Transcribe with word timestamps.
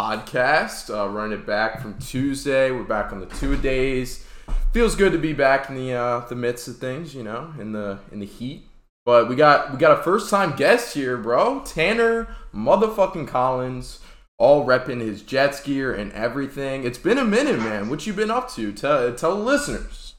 Podcast. 0.00 0.88
Uh, 0.88 1.08
running 1.10 1.38
it 1.38 1.46
back 1.46 1.82
from 1.82 1.98
Tuesday. 1.98 2.70
We're 2.70 2.84
back 2.84 3.12
on 3.12 3.20
the 3.20 3.26
two 3.26 3.56
days. 3.58 4.24
Feels 4.72 4.94
good 4.94 5.12
to 5.12 5.18
be 5.18 5.34
back 5.34 5.68
in 5.68 5.74
the 5.74 5.92
uh, 5.92 6.20
the 6.20 6.34
midst 6.34 6.68
of 6.68 6.78
things, 6.78 7.14
you 7.14 7.22
know, 7.22 7.52
in 7.58 7.72
the 7.72 7.98
in 8.10 8.18
the 8.18 8.26
heat. 8.26 8.66
But 9.04 9.28
we 9.28 9.36
got 9.36 9.72
we 9.72 9.78
got 9.78 9.98
a 9.98 10.02
first 10.02 10.30
time 10.30 10.56
guest 10.56 10.94
here, 10.94 11.18
bro. 11.18 11.60
Tanner 11.66 12.34
motherfucking 12.54 13.28
Collins, 13.28 14.00
all 14.38 14.66
repping 14.66 15.00
his 15.00 15.20
Jets 15.20 15.60
gear 15.62 15.92
and 15.92 16.12
everything. 16.12 16.84
It's 16.84 16.98
been 16.98 17.18
a 17.18 17.24
minute, 17.24 17.58
man. 17.58 17.90
What 17.90 18.06
you 18.06 18.14
been 18.14 18.30
up 18.30 18.50
to? 18.52 18.72
Tell 18.72 19.14
tell 19.14 19.36
the 19.36 19.42
listeners. 19.42 20.14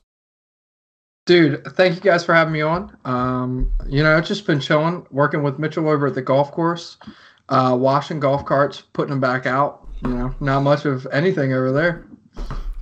Dude, 1.25 1.65
thank 1.75 1.95
you 1.95 2.01
guys 2.01 2.23
for 2.23 2.35
having 2.35 2.53
me 2.53 2.61
on. 2.61 2.95
Um, 3.05 3.71
you 3.87 4.03
know, 4.03 4.17
it's 4.17 4.27
just 4.27 4.45
been 4.45 4.59
chilling, 4.59 5.05
working 5.11 5.41
with 5.41 5.59
Mitchell 5.59 5.87
over 5.87 6.07
at 6.07 6.15
the 6.15 6.21
golf 6.21 6.51
course, 6.51 6.97
uh, 7.49 7.75
washing 7.79 8.19
golf 8.19 8.45
carts, 8.45 8.81
putting 8.93 9.09
them 9.11 9.19
back 9.19 9.45
out. 9.45 9.87
You 10.03 10.09
know, 10.09 10.35
not 10.39 10.61
much 10.61 10.85
of 10.85 11.05
anything 11.11 11.53
over 11.53 11.71
there. 11.71 12.05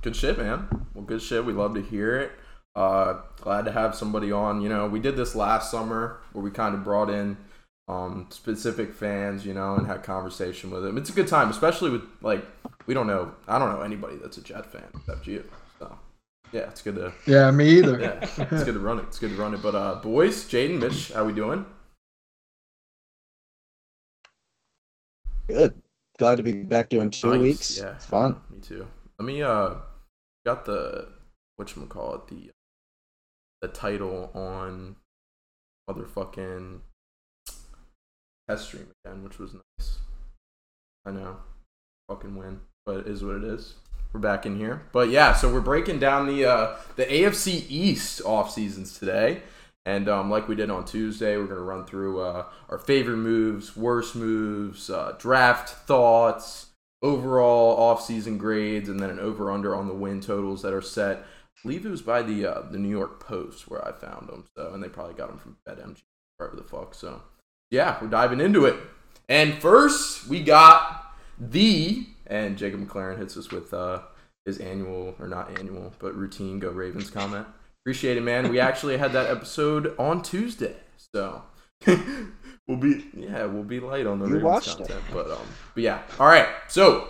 Good 0.02 0.16
shit, 0.16 0.38
man. 0.38 0.68
Well, 0.94 1.04
good 1.04 1.20
shit. 1.20 1.44
We 1.44 1.52
love 1.52 1.74
to 1.74 1.82
hear 1.82 2.16
it. 2.16 2.32
Uh, 2.74 3.20
glad 3.40 3.66
to 3.66 3.72
have 3.72 3.94
somebody 3.94 4.32
on. 4.32 4.62
You 4.62 4.68
know, 4.70 4.86
we 4.86 5.00
did 5.00 5.16
this 5.16 5.34
last 5.34 5.70
summer 5.70 6.20
where 6.32 6.42
we 6.42 6.50
kind 6.50 6.74
of 6.74 6.82
brought 6.82 7.10
in 7.10 7.36
um, 7.88 8.26
specific 8.30 8.94
fans, 8.94 9.44
you 9.44 9.52
know, 9.52 9.74
and 9.74 9.86
had 9.86 10.02
conversation 10.02 10.70
with 10.70 10.82
them. 10.82 10.96
It's 10.96 11.10
a 11.10 11.12
good 11.12 11.28
time, 11.28 11.50
especially 11.50 11.90
with 11.90 12.02
like 12.22 12.42
we 12.86 12.94
don't 12.94 13.06
know. 13.06 13.32
I 13.46 13.58
don't 13.58 13.70
know 13.72 13.82
anybody 13.82 14.16
that's 14.16 14.38
a 14.38 14.42
Jet 14.42 14.64
fan 14.72 14.84
except 14.94 15.26
you. 15.26 15.44
So 15.78 15.98
yeah, 16.52 16.62
it's 16.62 16.80
good 16.80 16.94
to 16.94 17.12
Yeah, 17.26 17.50
me 17.50 17.68
either. 17.78 18.00
yeah, 18.00 18.18
it's 18.50 18.64
good 18.64 18.74
to 18.74 18.80
run 18.80 18.98
it. 18.98 19.04
It's 19.08 19.18
good 19.18 19.30
to 19.30 19.36
run 19.36 19.52
it. 19.52 19.60
But 19.62 19.74
uh, 19.74 19.96
boys, 19.96 20.44
Jaden, 20.48 20.78
Mitch, 20.78 21.12
how 21.12 21.24
we 21.24 21.32
doing? 21.34 21.66
Good. 25.50 25.82
Glad 26.18 26.36
to 26.36 26.42
be 26.42 26.52
back 26.62 26.88
doing 26.90 27.10
two 27.10 27.30
Nice. 27.30 27.40
weeks. 27.40 27.78
Yeah, 27.78 27.94
It's 27.94 28.06
fun. 28.06 28.40
Me 28.50 28.58
too. 28.60 28.86
Let 29.18 29.26
me 29.26 29.42
uh, 29.42 29.74
got 30.46 30.64
the 30.64 31.08
what 31.56 31.72
call 31.88 32.14
it 32.14 32.26
the 32.28 32.50
the 33.60 33.68
title 33.68 34.30
on 34.34 34.96
motherfucking 35.88 36.80
test 38.48 38.64
stream 38.66 38.88
again, 39.04 39.22
which 39.22 39.38
was 39.38 39.54
nice. 39.54 39.98
I 41.04 41.10
know, 41.12 41.36
fucking 42.08 42.36
win, 42.36 42.60
but 42.86 42.98
it 43.00 43.06
is 43.06 43.22
what 43.24 43.36
it 43.36 43.44
is. 43.44 43.74
We're 44.12 44.20
back 44.20 44.44
in 44.46 44.56
here, 44.58 44.82
but 44.92 45.10
yeah. 45.10 45.34
So 45.34 45.52
we're 45.52 45.60
breaking 45.60 45.98
down 46.00 46.26
the 46.26 46.44
uh, 46.46 46.76
the 46.96 47.04
AFC 47.04 47.64
East 47.68 48.20
off 48.24 48.50
seasons 48.50 48.98
today, 48.98 49.42
and 49.86 50.08
um, 50.08 50.30
like 50.30 50.48
we 50.48 50.54
did 50.54 50.70
on 50.70 50.84
Tuesday, 50.84 51.36
we're 51.36 51.46
gonna 51.46 51.60
run 51.60 51.84
through 51.84 52.20
uh, 52.20 52.46
our 52.68 52.78
favorite 52.78 53.16
moves, 53.16 53.76
worst 53.76 54.14
moves, 54.14 54.90
uh, 54.90 55.14
draft 55.18 55.70
thoughts, 55.86 56.66
overall 57.02 57.76
off-season 57.78 58.38
grades, 58.38 58.88
and 58.88 59.00
then 59.00 59.10
an 59.10 59.18
over/under 59.18 59.74
on 59.74 59.88
the 59.88 59.94
win 59.94 60.20
totals 60.20 60.62
that 60.62 60.72
are 60.72 60.82
set. 60.82 61.18
I 61.18 61.62
believe 61.62 61.84
it 61.84 61.90
was 61.90 62.02
by 62.02 62.22
the 62.22 62.46
uh, 62.46 62.62
the 62.70 62.78
New 62.78 62.88
York 62.88 63.20
Post 63.20 63.68
where 63.68 63.86
I 63.86 63.92
found 63.92 64.28
them. 64.28 64.44
So, 64.56 64.72
and 64.72 64.82
they 64.82 64.88
probably 64.88 65.14
got 65.14 65.28
them 65.28 65.38
from 65.38 65.56
BetMGM, 65.66 66.02
wherever 66.36 66.56
the 66.56 66.62
fuck. 66.62 66.94
So, 66.94 67.22
yeah, 67.70 67.98
we're 68.00 68.08
diving 68.08 68.40
into 68.40 68.64
it. 68.66 68.76
And 69.28 69.54
first, 69.54 70.26
we 70.26 70.42
got 70.42 71.14
the 71.38 72.06
and 72.26 72.56
Jacob 72.56 72.86
McLaren 72.86 73.18
hits 73.18 73.36
us 73.36 73.50
with 73.50 73.74
uh, 73.74 74.02
his 74.44 74.58
annual 74.58 75.14
or 75.18 75.26
not 75.26 75.58
annual, 75.58 75.92
but 75.98 76.14
routine 76.14 76.58
Go 76.60 76.70
Ravens 76.70 77.10
comment. 77.10 77.46
Appreciate 77.84 78.16
it, 78.16 78.22
man. 78.22 78.50
We 78.50 78.60
actually 78.60 78.98
had 78.98 79.12
that 79.12 79.30
episode 79.30 79.94
on 79.98 80.22
Tuesday, 80.22 80.76
so 81.14 81.42
we'll 81.86 82.76
be 82.78 83.06
yeah 83.16 83.46
we'll 83.46 83.62
be 83.64 83.80
light 83.80 84.06
on 84.06 84.18
the 84.18 84.26
You 84.26 84.34
Ravens 84.34 84.44
watched 84.44 84.68
it. 84.68 84.76
content, 84.88 85.02
but 85.12 85.30
um 85.30 85.38
but 85.74 85.82
yeah. 85.82 86.02
All 86.18 86.26
right, 86.26 86.46
so 86.68 87.08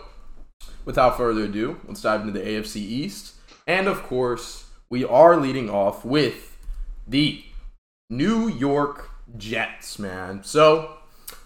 without 0.84 1.16
further 1.16 1.44
ado, 1.44 1.80
let's 1.86 2.02
dive 2.02 2.20
into 2.20 2.32
the 2.32 2.40
AFC 2.44 2.76
East, 2.76 3.34
and 3.66 3.88
of 3.88 4.02
course 4.04 4.70
we 4.88 5.04
are 5.04 5.36
leading 5.36 5.68
off 5.68 6.04
with 6.04 6.56
the 7.06 7.44
New 8.08 8.48
York 8.48 9.10
Jets, 9.36 9.98
man. 9.98 10.44
So 10.44 10.96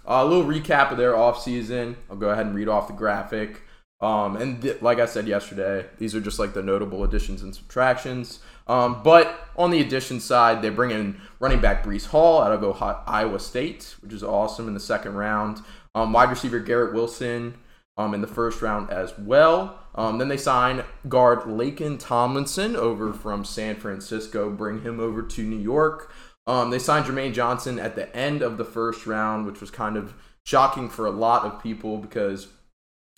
a 0.05 0.25
little 0.25 0.45
recap 0.45 0.91
of 0.91 0.99
their 0.99 1.13
offseason. 1.15 1.97
I'll 2.11 2.17
go 2.17 2.29
ahead 2.31 2.47
and 2.47 2.55
read 2.55 2.69
off 2.69 2.89
the 2.89 2.95
graphic. 2.95 3.63
Um, 4.01 4.37
and 4.37 4.61
th- 4.61 4.83
like 4.83 4.99
I 4.99 5.07
said 5.07 5.27
yesterday, 5.27 5.87
these 5.99 6.15
are 6.15 6.21
just 6.21 6.39
like 6.39 6.53
the 6.53 6.63
notable 6.63 7.05
additions 7.05 7.43
and 7.43 7.55
subtractions. 7.55 8.41
Um, 8.67 9.03
but 9.03 9.49
on 9.57 9.71
the 9.71 9.81
addition 9.81 10.21
side, 10.21 10.63
they 10.63 10.71
bring 10.71 10.91
in 10.91 11.21
running 11.39 11.61
back 11.61 11.85
Breece 11.85 12.07
Hall 12.07 12.43
out 12.43 12.53
of 12.53 12.63
Ohio- 12.63 13.03
Iowa 13.07 13.39
State, 13.39 13.97
which 14.01 14.13
is 14.13 14.23
awesome 14.23 14.69
in 14.69 14.75
the 14.75 14.81
second 14.81 15.15
round. 15.15 15.61
Um, 15.95 16.13
wide 16.13 16.31
receiver 16.31 16.59
Garrett 16.59 16.95
Wilson 16.95 17.55
um, 17.97 18.15
in 18.15 18.21
the 18.21 18.27
first 18.27 18.63
round 18.63 18.91
as 18.91 19.17
well. 19.19 19.79
Um, 19.95 20.19
then 20.19 20.29
they 20.29 20.37
sign 20.37 20.83
guard 21.09 21.41
Laken 21.41 21.99
Tomlinson 22.01 22.75
over 22.75 23.13
from 23.13 23.45
San 23.45 23.77
Francisco, 23.77 24.51
bring 24.51 24.83
him 24.83 24.99
over 24.99 25.23
to 25.23 25.43
New 25.43 25.61
York. 25.61 26.13
Um, 26.47 26.71
they 26.71 26.79
signed 26.79 27.07
Jermaine 27.07 27.33
Johnson 27.33 27.79
at 27.79 27.95
the 27.95 28.15
end 28.15 28.43
of 28.43 28.59
the 28.59 28.65
first 28.65 29.07
round, 29.07 29.47
which 29.47 29.61
was 29.61 29.71
kind 29.71 29.97
of 29.97 30.15
shocking 30.45 30.89
for 30.89 31.07
a 31.07 31.11
lot 31.11 31.45
of 31.45 31.63
people 31.63 31.99
because 31.99 32.49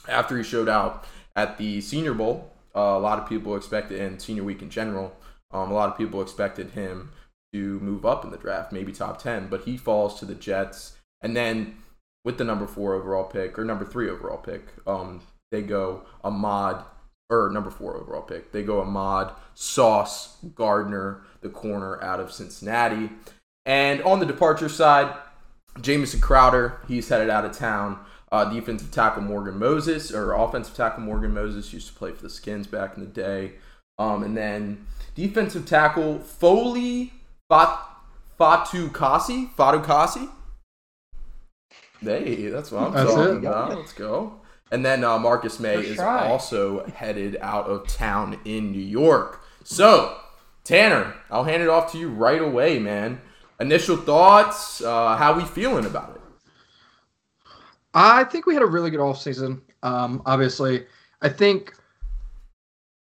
after 0.08 0.36
he 0.36 0.44
showed 0.44 0.68
out 0.68 1.04
at 1.34 1.58
the 1.58 1.80
Senior 1.80 2.14
Bowl, 2.14 2.52
uh, 2.74 2.80
a 2.80 2.98
lot 2.98 3.18
of 3.18 3.28
people 3.28 3.56
expected, 3.56 4.00
and 4.00 4.20
Senior 4.20 4.44
Week 4.44 4.62
in 4.62 4.70
general, 4.70 5.16
um, 5.52 5.70
a 5.70 5.74
lot 5.74 5.88
of 5.88 5.96
people 5.96 6.22
expected 6.22 6.70
him 6.70 7.10
to 7.52 7.80
move 7.80 8.04
up 8.04 8.24
in 8.24 8.30
the 8.30 8.36
draft, 8.36 8.72
maybe 8.72 8.92
top 8.92 9.20
10, 9.20 9.48
but 9.48 9.62
he 9.62 9.76
falls 9.76 10.18
to 10.18 10.24
the 10.24 10.34
Jets. 10.34 10.96
And 11.22 11.36
then 11.36 11.76
with 12.24 12.38
the 12.38 12.44
number 12.44 12.66
four 12.66 12.94
overall 12.94 13.24
pick, 13.24 13.58
or 13.58 13.64
number 13.64 13.84
three 13.84 14.10
overall 14.10 14.38
pick, 14.38 14.66
um, 14.86 15.22
they 15.50 15.62
go 15.62 16.02
Ahmad, 16.24 16.84
or 17.30 17.50
number 17.50 17.70
four 17.70 17.96
overall 17.96 18.22
pick, 18.22 18.52
they 18.52 18.62
go 18.62 18.80
Ahmad, 18.80 19.32
Sauce, 19.54 20.36
Gardner, 20.54 21.22
the 21.40 21.48
corner 21.48 22.02
out 22.02 22.20
of 22.20 22.32
Cincinnati. 22.32 23.10
And 23.64 24.02
on 24.02 24.20
the 24.20 24.26
departure 24.26 24.68
side, 24.68 25.16
Jamison 25.80 26.20
Crowder, 26.20 26.80
he's 26.88 27.08
headed 27.08 27.30
out 27.30 27.44
of 27.44 27.52
town. 27.52 28.00
Uh, 28.32 28.44
defensive 28.52 28.90
tackle 28.90 29.22
Morgan 29.22 29.58
Moses, 29.58 30.12
or 30.12 30.32
offensive 30.32 30.74
tackle 30.74 31.02
Morgan 31.02 31.32
Moses, 31.32 31.72
used 31.72 31.88
to 31.88 31.94
play 31.94 32.10
for 32.10 32.22
the 32.22 32.30
Skins 32.30 32.66
back 32.66 32.96
in 32.96 33.00
the 33.00 33.08
day. 33.08 33.52
Um, 33.98 34.24
and 34.24 34.36
then 34.36 34.84
defensive 35.16 35.66
tackle 35.66 36.20
Foley 36.20 37.12
Fat, 37.48 37.80
Fatukasi. 38.38 39.50
Fatu 39.52 39.80
Kasi. 39.80 40.28
Hey, 42.00 42.48
that's 42.48 42.70
what 42.70 42.84
I'm 42.84 42.92
That's 42.92 43.14
talking 43.14 43.36
it. 43.36 43.38
about. 43.38 43.76
Let's 43.76 43.92
go. 43.92 44.40
And 44.70 44.84
then 44.84 45.02
uh, 45.02 45.18
Marcus 45.18 45.58
Maye 45.58 45.76
First 45.76 45.88
is 45.88 45.96
try. 45.96 46.28
also 46.28 46.84
headed 46.86 47.38
out 47.40 47.66
of 47.66 47.88
town 47.88 48.38
in 48.44 48.70
New 48.70 48.78
York. 48.82 49.42
So, 49.64 50.16
Tanner, 50.64 51.14
I'll 51.30 51.44
hand 51.44 51.62
it 51.62 51.68
off 51.68 51.90
to 51.92 51.98
you 51.98 52.08
right 52.08 52.42
away, 52.42 52.78
man. 52.78 53.20
Initial 53.58 53.96
thoughts, 53.96 54.82
uh, 54.82 55.16
how 55.16 55.34
we 55.36 55.44
feeling 55.44 55.86
about 55.86 56.16
it? 56.16 56.20
I 57.94 58.24
think 58.24 58.44
we 58.44 58.54
had 58.54 58.62
a 58.62 58.66
really 58.66 58.90
good 58.90 59.00
offseason. 59.00 59.62
Um, 59.82 60.20
obviously, 60.26 60.84
I 61.22 61.28
think 61.30 61.74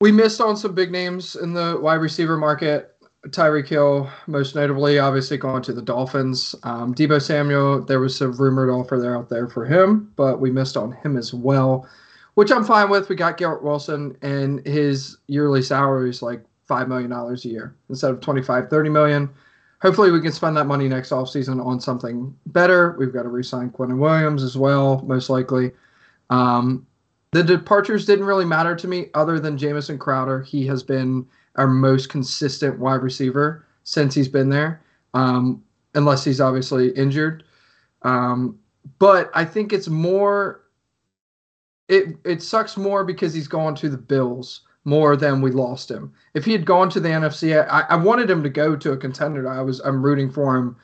we 0.03 0.11
missed 0.11 0.41
on 0.41 0.57
some 0.57 0.75
big 0.75 0.91
names 0.91 1.37
in 1.37 1.53
the 1.53 1.79
wide 1.81 2.01
receiver 2.01 2.35
market. 2.35 2.93
Tyreek 3.27 3.69
Hill, 3.69 4.09
most 4.27 4.53
notably, 4.53 4.99
obviously 4.99 5.37
going 5.37 5.63
to 5.63 5.71
the 5.71 5.81
Dolphins. 5.81 6.55
Um, 6.63 6.93
Deebo 6.93 7.21
Samuel, 7.21 7.79
there 7.85 8.01
was 8.01 8.17
some 8.17 8.33
rumored 8.33 8.69
offer 8.69 8.99
there 8.99 9.15
out 9.15 9.29
there 9.29 9.47
for 9.47 9.63
him, 9.63 10.11
but 10.17 10.41
we 10.41 10.51
missed 10.51 10.75
on 10.75 10.91
him 10.91 11.15
as 11.15 11.33
well, 11.33 11.87
which 12.33 12.51
I'm 12.51 12.65
fine 12.65 12.89
with. 12.89 13.07
We 13.07 13.15
got 13.15 13.37
Garrett 13.37 13.63
Wilson, 13.63 14.17
and 14.21 14.59
his 14.67 15.19
yearly 15.27 15.61
salary 15.61 16.09
is 16.09 16.21
like 16.21 16.43
$5 16.69 16.89
million 16.89 17.09
a 17.09 17.33
year 17.47 17.73
instead 17.87 18.11
of 18.11 18.19
25, 18.19 18.69
30 18.69 18.89
million. 18.89 19.29
Hopefully, 19.81 20.11
we 20.11 20.19
can 20.19 20.33
spend 20.33 20.57
that 20.57 20.67
money 20.67 20.89
next 20.89 21.11
offseason 21.11 21.65
on 21.65 21.79
something 21.79 22.35
better. 22.47 22.97
We've 22.99 23.13
got 23.13 23.23
to 23.23 23.29
re 23.29 23.41
sign 23.41 23.69
Quinnen 23.69 23.99
Williams 23.99 24.43
as 24.43 24.57
well, 24.57 25.01
most 25.07 25.29
likely. 25.29 25.71
Um, 26.29 26.85
the 27.33 27.43
departures 27.43 28.05
didn't 28.05 28.25
really 28.25 28.45
matter 28.45 28.75
to 28.75 28.87
me 28.87 29.07
other 29.13 29.39
than 29.39 29.57
Jamison 29.57 29.97
Crowder. 29.97 30.41
He 30.41 30.65
has 30.67 30.83
been 30.83 31.25
our 31.55 31.67
most 31.67 32.09
consistent 32.09 32.79
wide 32.79 33.01
receiver 33.01 33.65
since 33.83 34.15
he's 34.15 34.27
been 34.27 34.49
there, 34.49 34.81
um, 35.13 35.63
unless 35.95 36.23
he's 36.23 36.39
obviously 36.39 36.89
injured. 36.91 37.43
Um, 38.03 38.59
but 38.99 39.31
I 39.33 39.45
think 39.45 39.73
it's 39.73 39.87
more 39.87 40.61
it 41.87 42.17
it 42.23 42.41
sucks 42.41 42.77
more 42.77 43.03
because 43.03 43.33
he's 43.33 43.47
gone 43.47 43.75
to 43.75 43.89
the 43.89 43.97
Bills 43.97 44.61
more 44.85 45.15
than 45.15 45.41
we 45.41 45.51
lost 45.51 45.89
him. 45.89 46.13
If 46.33 46.45
he 46.45 46.51
had 46.51 46.65
gone 46.65 46.89
to 46.89 46.99
the 46.99 47.09
NFC, 47.09 47.67
I, 47.69 47.81
I 47.89 47.95
wanted 47.95 48.29
him 48.29 48.43
to 48.43 48.49
go 48.49 48.75
to 48.75 48.91
a 48.91 48.97
contender. 48.97 49.47
I 49.47 49.61
was 49.61 49.79
I'm 49.81 50.03
rooting 50.03 50.29
for 50.29 50.55
him. 50.55 50.75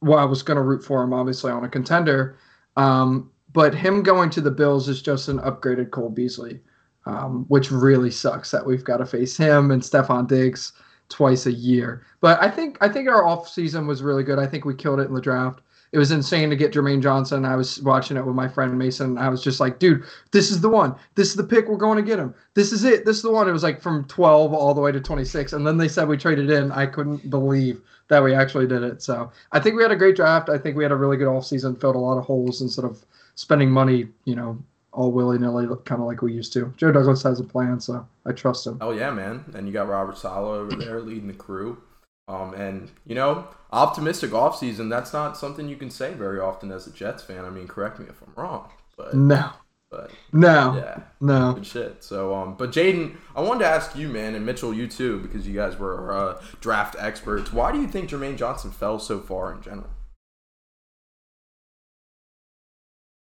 Well, 0.00 0.18
I 0.18 0.24
was 0.24 0.42
going 0.42 0.56
to 0.56 0.62
root 0.62 0.84
for 0.84 1.02
him 1.02 1.12
obviously 1.12 1.52
on 1.52 1.64
a 1.64 1.68
contender, 1.68 2.36
um, 2.76 3.30
but 3.52 3.74
him 3.74 4.02
going 4.02 4.30
to 4.30 4.40
the 4.40 4.50
Bills 4.50 4.88
is 4.88 5.02
just 5.02 5.28
an 5.28 5.38
upgraded 5.40 5.90
Cole 5.90 6.10
Beasley, 6.10 6.60
um, 7.06 7.44
which 7.48 7.70
really 7.70 8.10
sucks 8.10 8.50
that 8.50 8.64
we've 8.64 8.84
got 8.84 8.98
to 8.98 9.06
face 9.06 9.36
him 9.36 9.70
and 9.70 9.82
Stefon 9.82 10.26
Diggs 10.26 10.72
twice 11.08 11.46
a 11.46 11.52
year. 11.52 12.04
But 12.20 12.42
I 12.42 12.48
think 12.50 12.78
I 12.80 12.88
think 12.88 13.08
our 13.08 13.26
off 13.26 13.48
season 13.48 13.86
was 13.86 14.02
really 14.02 14.22
good. 14.22 14.38
I 14.38 14.46
think 14.46 14.64
we 14.64 14.74
killed 14.74 15.00
it 15.00 15.08
in 15.08 15.14
the 15.14 15.20
draft 15.20 15.60
it 15.92 15.98
was 15.98 16.10
insane 16.10 16.48
to 16.48 16.56
get 16.56 16.72
Jermaine 16.72 17.02
Johnson. 17.02 17.44
I 17.44 17.54
was 17.54 17.82
watching 17.82 18.16
it 18.16 18.24
with 18.24 18.34
my 18.34 18.48
friend 18.48 18.76
Mason. 18.78 19.18
I 19.18 19.28
was 19.28 19.42
just 19.42 19.60
like, 19.60 19.78
dude, 19.78 20.04
this 20.30 20.50
is 20.50 20.62
the 20.62 20.68
one. 20.70 20.94
This 21.16 21.28
is 21.28 21.36
the 21.36 21.44
pick. 21.44 21.68
We're 21.68 21.76
going 21.76 21.98
to 21.98 22.02
get 22.02 22.18
him. 22.18 22.34
This 22.54 22.72
is 22.72 22.82
it. 22.84 23.04
This 23.04 23.16
is 23.16 23.22
the 23.22 23.30
one. 23.30 23.46
It 23.46 23.52
was 23.52 23.62
like 23.62 23.82
from 23.82 24.06
12 24.06 24.54
all 24.54 24.72
the 24.72 24.80
way 24.80 24.90
to 24.90 25.00
26. 25.00 25.52
And 25.52 25.66
then 25.66 25.76
they 25.76 25.88
said 25.88 26.08
we 26.08 26.16
traded 26.16 26.50
in. 26.50 26.72
I 26.72 26.86
couldn't 26.86 27.28
believe 27.28 27.82
that 28.08 28.22
we 28.22 28.34
actually 28.34 28.66
did 28.66 28.82
it. 28.82 29.02
So 29.02 29.30
I 29.52 29.60
think 29.60 29.76
we 29.76 29.82
had 29.82 29.92
a 29.92 29.96
great 29.96 30.16
draft. 30.16 30.48
I 30.48 30.56
think 30.56 30.78
we 30.78 30.82
had 30.82 30.92
a 30.92 30.96
really 30.96 31.18
good 31.18 31.28
offseason, 31.28 31.78
filled 31.78 31.96
a 31.96 31.98
lot 31.98 32.16
of 32.16 32.24
holes 32.24 32.62
instead 32.62 32.86
of 32.86 33.04
spending 33.34 33.70
money, 33.70 34.08
you 34.24 34.34
know, 34.34 34.58
all 34.92 35.10
willy 35.10 35.38
nilly, 35.38 35.66
kind 35.84 36.00
of 36.00 36.06
like 36.06 36.22
we 36.22 36.32
used 36.32 36.52
to. 36.52 36.72
Joe 36.76 36.92
Douglas 36.92 37.22
has 37.22 37.40
a 37.40 37.44
plan, 37.44 37.80
so 37.80 38.06
I 38.26 38.32
trust 38.32 38.66
him. 38.66 38.78
Oh, 38.80 38.90
yeah, 38.90 39.10
man. 39.10 39.44
And 39.54 39.66
you 39.66 39.72
got 39.72 39.88
Robert 39.88 40.18
Saleh 40.18 40.60
over 40.60 40.76
there 40.76 41.00
leading 41.00 41.28
the 41.28 41.34
crew. 41.34 41.82
Um, 42.28 42.54
and 42.54 42.90
you 43.04 43.14
know, 43.14 43.48
optimistic 43.72 44.30
offseason, 44.30 44.88
that's 44.88 45.12
not 45.12 45.36
something 45.36 45.68
you 45.68 45.76
can 45.76 45.90
say 45.90 46.14
very 46.14 46.38
often 46.38 46.70
as 46.70 46.86
a 46.86 46.92
Jets 46.92 47.22
fan. 47.22 47.44
I 47.44 47.50
mean, 47.50 47.66
correct 47.66 47.98
me 47.98 48.06
if 48.08 48.22
I'm 48.22 48.32
wrong, 48.40 48.70
but 48.96 49.14
no, 49.14 49.50
but 49.90 50.12
no, 50.32 50.74
yeah, 50.76 51.00
no, 51.20 51.54
good 51.54 51.66
shit. 51.66 52.04
So, 52.04 52.32
um, 52.32 52.54
but 52.56 52.70
Jaden, 52.70 53.16
I 53.34 53.40
wanted 53.40 53.60
to 53.60 53.66
ask 53.66 53.96
you, 53.96 54.08
man, 54.08 54.36
and 54.36 54.46
Mitchell, 54.46 54.72
you 54.72 54.86
too, 54.86 55.18
because 55.18 55.48
you 55.48 55.54
guys 55.54 55.76
were 55.76 56.12
uh, 56.12 56.40
draft 56.60 56.94
experts. 56.98 57.52
Why 57.52 57.72
do 57.72 57.80
you 57.80 57.88
think 57.88 58.08
Jermaine 58.08 58.36
Johnson 58.36 58.70
fell 58.70 59.00
so 59.00 59.18
far 59.18 59.52
in 59.52 59.60
general? 59.60 59.90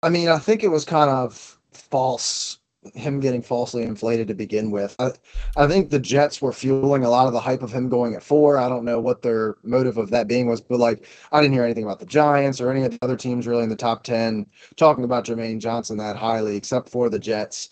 I 0.02 0.08
mean, 0.08 0.28
I 0.28 0.38
think 0.38 0.62
it 0.62 0.68
was 0.68 0.84
kind 0.84 1.10
of 1.10 1.58
false 1.72 2.60
him 2.94 3.20
getting 3.20 3.42
falsely 3.42 3.82
inflated 3.82 4.28
to 4.28 4.34
begin 4.34 4.70
with. 4.70 4.96
I, 4.98 5.12
I 5.56 5.66
think 5.66 5.90
the 5.90 5.98
Jets 5.98 6.40
were 6.40 6.52
fueling 6.52 7.04
a 7.04 7.10
lot 7.10 7.26
of 7.26 7.34
the 7.34 7.40
hype 7.40 7.62
of 7.62 7.72
him 7.72 7.90
going 7.90 8.14
at 8.14 8.22
four. 8.22 8.56
I 8.56 8.68
don't 8.68 8.84
know 8.84 8.98
what 8.98 9.20
their 9.20 9.56
motive 9.62 9.98
of 9.98 10.10
that 10.10 10.28
being 10.28 10.46
was, 10.46 10.60
but 10.62 10.78
like 10.78 11.06
I 11.30 11.42
didn't 11.42 11.52
hear 11.52 11.64
anything 11.64 11.84
about 11.84 12.00
the 12.00 12.06
Giants 12.06 12.60
or 12.60 12.70
any 12.70 12.84
of 12.84 12.92
the 12.92 12.98
other 13.02 13.16
teams 13.16 13.46
really 13.46 13.64
in 13.64 13.68
the 13.68 13.76
top 13.76 14.02
10 14.02 14.46
talking 14.76 15.04
about 15.04 15.26
Jermaine 15.26 15.58
Johnson 15.58 15.98
that 15.98 16.16
highly, 16.16 16.56
except 16.56 16.88
for 16.88 17.10
the 17.10 17.18
Jets. 17.18 17.68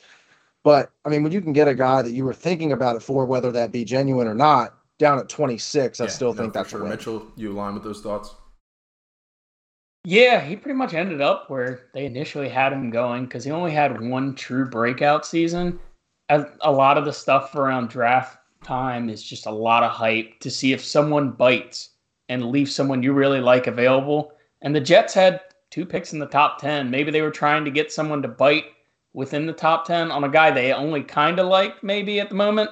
But 0.62 0.90
I 1.06 1.08
mean, 1.08 1.22
when 1.22 1.32
you 1.32 1.40
can 1.40 1.54
get 1.54 1.68
a 1.68 1.74
guy 1.74 2.02
that 2.02 2.12
you 2.12 2.24
were 2.24 2.34
thinking 2.34 2.72
about 2.72 2.96
it 2.96 3.02
for, 3.02 3.24
whether 3.24 3.50
that 3.52 3.72
be 3.72 3.84
genuine 3.84 4.26
or 4.26 4.34
not, 4.34 4.74
down 4.98 5.18
at 5.18 5.28
26, 5.28 6.00
I 6.00 6.06
still 6.06 6.34
no, 6.34 6.42
think 6.42 6.52
that's 6.52 6.70
sure. 6.70 6.84
Mitchell, 6.84 7.26
you 7.36 7.52
align 7.52 7.74
with 7.74 7.84
those 7.84 8.02
thoughts? 8.02 8.34
Yeah, 10.10 10.40
he 10.40 10.56
pretty 10.56 10.78
much 10.78 10.94
ended 10.94 11.20
up 11.20 11.50
where 11.50 11.80
they 11.92 12.06
initially 12.06 12.48
had 12.48 12.72
him 12.72 12.88
going 12.88 13.26
because 13.26 13.44
he 13.44 13.50
only 13.50 13.72
had 13.72 14.00
one 14.00 14.34
true 14.34 14.64
breakout 14.64 15.26
season. 15.26 15.78
A 16.30 16.72
lot 16.72 16.96
of 16.96 17.04
the 17.04 17.12
stuff 17.12 17.54
around 17.54 17.90
draft 17.90 18.38
time 18.64 19.10
is 19.10 19.22
just 19.22 19.44
a 19.44 19.50
lot 19.50 19.82
of 19.82 19.90
hype 19.90 20.40
to 20.40 20.50
see 20.50 20.72
if 20.72 20.82
someone 20.82 21.32
bites 21.32 21.90
and 22.30 22.46
leave 22.46 22.70
someone 22.70 23.02
you 23.02 23.12
really 23.12 23.42
like 23.42 23.66
available. 23.66 24.32
And 24.62 24.74
the 24.74 24.80
Jets 24.80 25.12
had 25.12 25.42
two 25.68 25.84
picks 25.84 26.14
in 26.14 26.18
the 26.20 26.24
top 26.24 26.58
10. 26.58 26.90
Maybe 26.90 27.10
they 27.10 27.20
were 27.20 27.30
trying 27.30 27.66
to 27.66 27.70
get 27.70 27.92
someone 27.92 28.22
to 28.22 28.28
bite 28.28 28.64
within 29.12 29.44
the 29.44 29.52
top 29.52 29.84
10 29.84 30.10
on 30.10 30.24
a 30.24 30.30
guy 30.30 30.50
they 30.50 30.72
only 30.72 31.02
kind 31.02 31.38
of 31.38 31.48
like, 31.48 31.84
maybe 31.84 32.18
at 32.18 32.30
the 32.30 32.34
moment, 32.34 32.70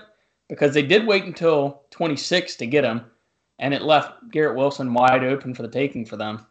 because 0.49 0.73
they 0.73 0.83
did 0.83 1.07
wait 1.07 1.25
until 1.25 1.83
26 1.91 2.57
to 2.57 2.67
get 2.67 2.83
him. 2.83 3.03
And 3.59 3.75
it 3.75 3.83
left 3.83 4.31
Garrett 4.31 4.57
Wilson 4.57 4.95
wide 4.95 5.23
open 5.23 5.53
for 5.53 5.61
the 5.61 5.69
taking 5.69 6.07
for 6.07 6.17
them. 6.17 6.47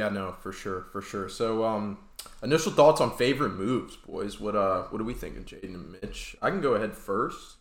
Yeah, 0.00 0.08
no, 0.08 0.34
for 0.40 0.50
sure, 0.50 0.86
for 0.92 1.02
sure. 1.02 1.28
So, 1.28 1.62
um, 1.62 1.98
initial 2.42 2.72
thoughts 2.72 3.02
on 3.02 3.14
favorite 3.18 3.52
moves, 3.52 3.96
boys. 3.96 4.40
What 4.40 4.56
uh, 4.56 4.84
what 4.84 4.96
do 4.96 5.04
we 5.04 5.12
think 5.12 5.36
of 5.36 5.44
Jaden 5.44 5.74
and 5.74 5.92
Mitch? 5.92 6.34
I 6.40 6.48
can 6.48 6.62
go 6.62 6.72
ahead 6.72 6.94
first. 6.94 7.58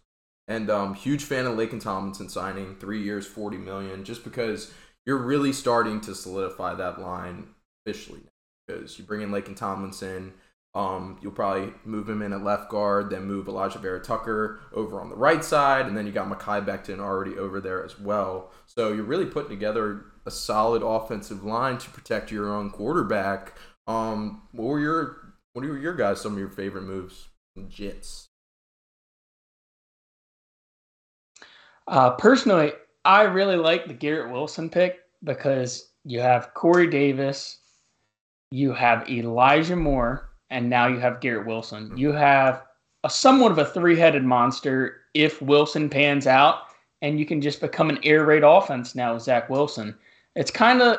And 0.47 0.69
um, 0.69 0.93
huge 0.93 1.25
fan 1.25 1.45
of 1.45 1.57
Laken 1.57 1.81
Tomlinson 1.81 2.29
signing 2.29 2.77
three 2.77 3.03
years, 3.03 3.27
forty 3.27 3.57
million, 3.57 4.05
just 4.05 4.23
because 4.23 4.71
you're 5.05 5.17
really 5.17 5.51
starting 5.51 5.99
to 5.99 6.15
solidify 6.15 6.75
that 6.75 7.01
line 7.01 7.49
officially. 7.85 8.21
Because 8.65 8.97
you 8.97 9.03
bring 9.03 9.21
in 9.21 9.31
Laken 9.31 9.57
Tomlinson, 9.57 10.31
um, 10.73 11.19
you'll 11.21 11.33
probably 11.33 11.73
move 11.83 12.07
him 12.07 12.21
in 12.21 12.31
at 12.31 12.41
left 12.41 12.69
guard, 12.69 13.09
then 13.09 13.25
move 13.25 13.47
Alijah 13.47 13.81
Vera-Tucker 13.81 14.61
over 14.71 15.01
on 15.01 15.09
the 15.09 15.15
right 15.17 15.43
side, 15.43 15.87
and 15.87 15.97
then 15.97 16.05
you 16.05 16.13
got 16.13 16.29
Mekhi 16.29 16.65
Becton 16.65 16.99
already 16.99 17.37
over 17.37 17.59
there 17.59 17.83
as 17.83 17.99
well. 17.99 18.53
So 18.65 18.93
you're 18.93 19.03
really 19.03 19.25
putting 19.25 19.49
together 19.49 20.05
a 20.29 20.31
solid 20.31 20.83
offensive 20.83 21.43
line 21.43 21.79
to 21.79 21.89
protect 21.89 22.31
your 22.31 22.53
own 22.53 22.69
quarterback. 22.69 23.57
Um, 23.87 24.43
what 24.51 24.65
were 24.67 24.79
your 24.79 25.33
what 25.53 25.65
were 25.65 25.75
your 25.75 25.95
guys 25.95 26.21
some 26.21 26.33
of 26.33 26.39
your 26.39 26.49
favorite 26.49 26.83
moves? 26.83 27.29
Jets. 27.67 28.27
Uh, 31.87 32.11
personally, 32.11 32.73
I 33.03 33.23
really 33.23 33.55
like 33.55 33.87
the 33.87 33.93
Garrett 33.93 34.31
Wilson 34.31 34.69
pick 34.69 34.99
because 35.23 35.89
you 36.05 36.19
have 36.19 36.53
Corey 36.53 36.87
Davis, 36.87 37.57
you 38.51 38.71
have 38.71 39.09
Elijah 39.09 39.75
Moore, 39.75 40.29
and 40.51 40.69
now 40.69 40.85
you 40.85 40.99
have 40.99 41.21
Garrett 41.21 41.47
Wilson. 41.47 41.85
Mm-hmm. 41.85 41.97
You 41.97 42.11
have 42.11 42.63
a 43.03 43.09
somewhat 43.09 43.51
of 43.51 43.57
a 43.57 43.65
three-headed 43.65 44.23
monster 44.23 45.01
if 45.15 45.41
Wilson 45.41 45.89
pans 45.89 46.27
out, 46.27 46.65
and 47.01 47.19
you 47.19 47.25
can 47.25 47.41
just 47.41 47.59
become 47.59 47.89
an 47.89 47.99
air 48.03 48.25
raid 48.25 48.43
offense 48.43 48.93
now 48.93 49.15
with 49.15 49.23
Zach 49.23 49.49
Wilson. 49.49 49.97
It's 50.35 50.51
kind 50.51 50.81
of 50.81 50.97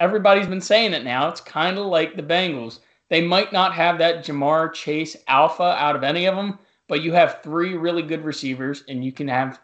everybody's 0.00 0.46
been 0.46 0.60
saying 0.60 0.92
it 0.92 1.04
now. 1.04 1.28
It's 1.28 1.40
kind 1.40 1.78
of 1.78 1.86
like 1.86 2.16
the 2.16 2.22
Bengals. 2.22 2.80
They 3.10 3.20
might 3.20 3.52
not 3.52 3.74
have 3.74 3.98
that 3.98 4.24
Ja'Marr 4.24 4.72
Chase 4.72 5.16
alpha 5.28 5.76
out 5.78 5.96
of 5.96 6.02
any 6.02 6.26
of 6.26 6.34
them, 6.36 6.58
but 6.88 7.02
you 7.02 7.12
have 7.12 7.42
three 7.42 7.74
really 7.74 8.02
good 8.02 8.24
receivers, 8.24 8.82
and 8.88 9.04
you 9.04 9.12
can 9.12 9.28
have 9.28 9.60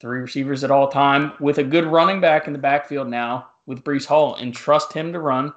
three 0.00 0.20
receivers 0.20 0.64
at 0.64 0.70
all 0.70 0.88
time 0.88 1.32
with 1.40 1.58
a 1.58 1.64
good 1.64 1.86
running 1.86 2.20
back 2.20 2.46
in 2.46 2.52
the 2.52 2.58
backfield 2.58 3.08
now 3.08 3.48
with 3.66 3.84
Breece 3.84 4.06
Hall, 4.06 4.34
and 4.34 4.54
trust 4.54 4.92
him 4.92 5.12
to 5.12 5.20
run 5.20 5.52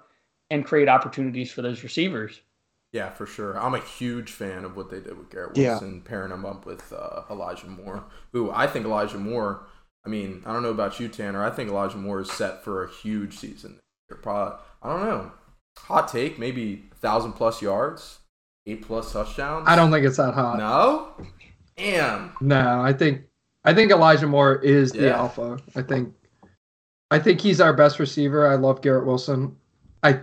and 0.52 0.66
create 0.66 0.88
opportunities 0.88 1.52
for 1.52 1.62
those 1.62 1.84
receivers. 1.84 2.42
Yeah, 2.92 3.10
for 3.10 3.26
sure. 3.26 3.60
I'm 3.60 3.74
a 3.74 3.80
huge 3.80 4.32
fan 4.32 4.64
of 4.64 4.78
what 4.78 4.90
they 4.90 5.02
did 5.02 5.18
with 5.18 5.30
Garrett 5.30 5.58
Wilson, 5.58 5.96
yeah. 5.96 6.10
pairing 6.10 6.32
him 6.32 6.46
up 6.46 6.66
with 6.66 6.94
uh, 6.94 7.24
Elijah 7.30 7.68
Moore, 7.68 8.06
who 8.32 8.52
I 8.52 8.68
think 8.68 8.86
Elijah 8.86 9.18
Moore 9.18 9.66
I 10.06 10.10
mean, 10.10 10.44
I 10.46 10.54
don't 10.54 10.62
know 10.62 10.70
about 10.70 11.00
you, 11.00 11.08
Tanner. 11.08 11.44
I 11.44 11.50
think 11.50 11.70
Elijah 11.70 11.98
Moore 11.98 12.22
is 12.22 12.32
set 12.32 12.64
for 12.64 12.84
a 12.84 12.92
huge 12.92 13.38
season. 13.38 13.80
Probably, 14.22 14.58
I 14.84 14.90
don't 14.90 15.04
know. 15.04 15.32
Hot 15.78 16.08
take, 16.08 16.38
maybe 16.38 16.84
thousand 16.96 17.34
plus 17.34 17.62
yards, 17.62 18.20
eight 18.68 18.86
plus 18.86 19.12
touchdowns. 19.12 19.68
I 19.68 19.76
don't 19.76 19.92
think 19.92 20.06
it's 20.06 20.18
that 20.18 20.34
hot. 20.34 20.58
No, 20.58 21.10
damn. 21.76 22.34
No, 22.40 22.82
I 22.82 22.94
think 22.94 23.22
I 23.64 23.74
think 23.74 23.92
Elijah 23.92 24.28
Moore 24.28 24.56
is 24.56 24.92
the 24.92 25.14
alpha. 25.14 25.60
I 25.76 25.82
think 25.82 26.14
I 27.12 27.20
think 27.20 27.42
he's 27.42 27.60
our 27.60 27.74
best 27.74 28.00
receiver. 28.00 28.48
I 28.48 28.56
love 28.56 28.82
Garrett 28.82 29.06
Wilson. 29.06 29.56
I, 30.04 30.20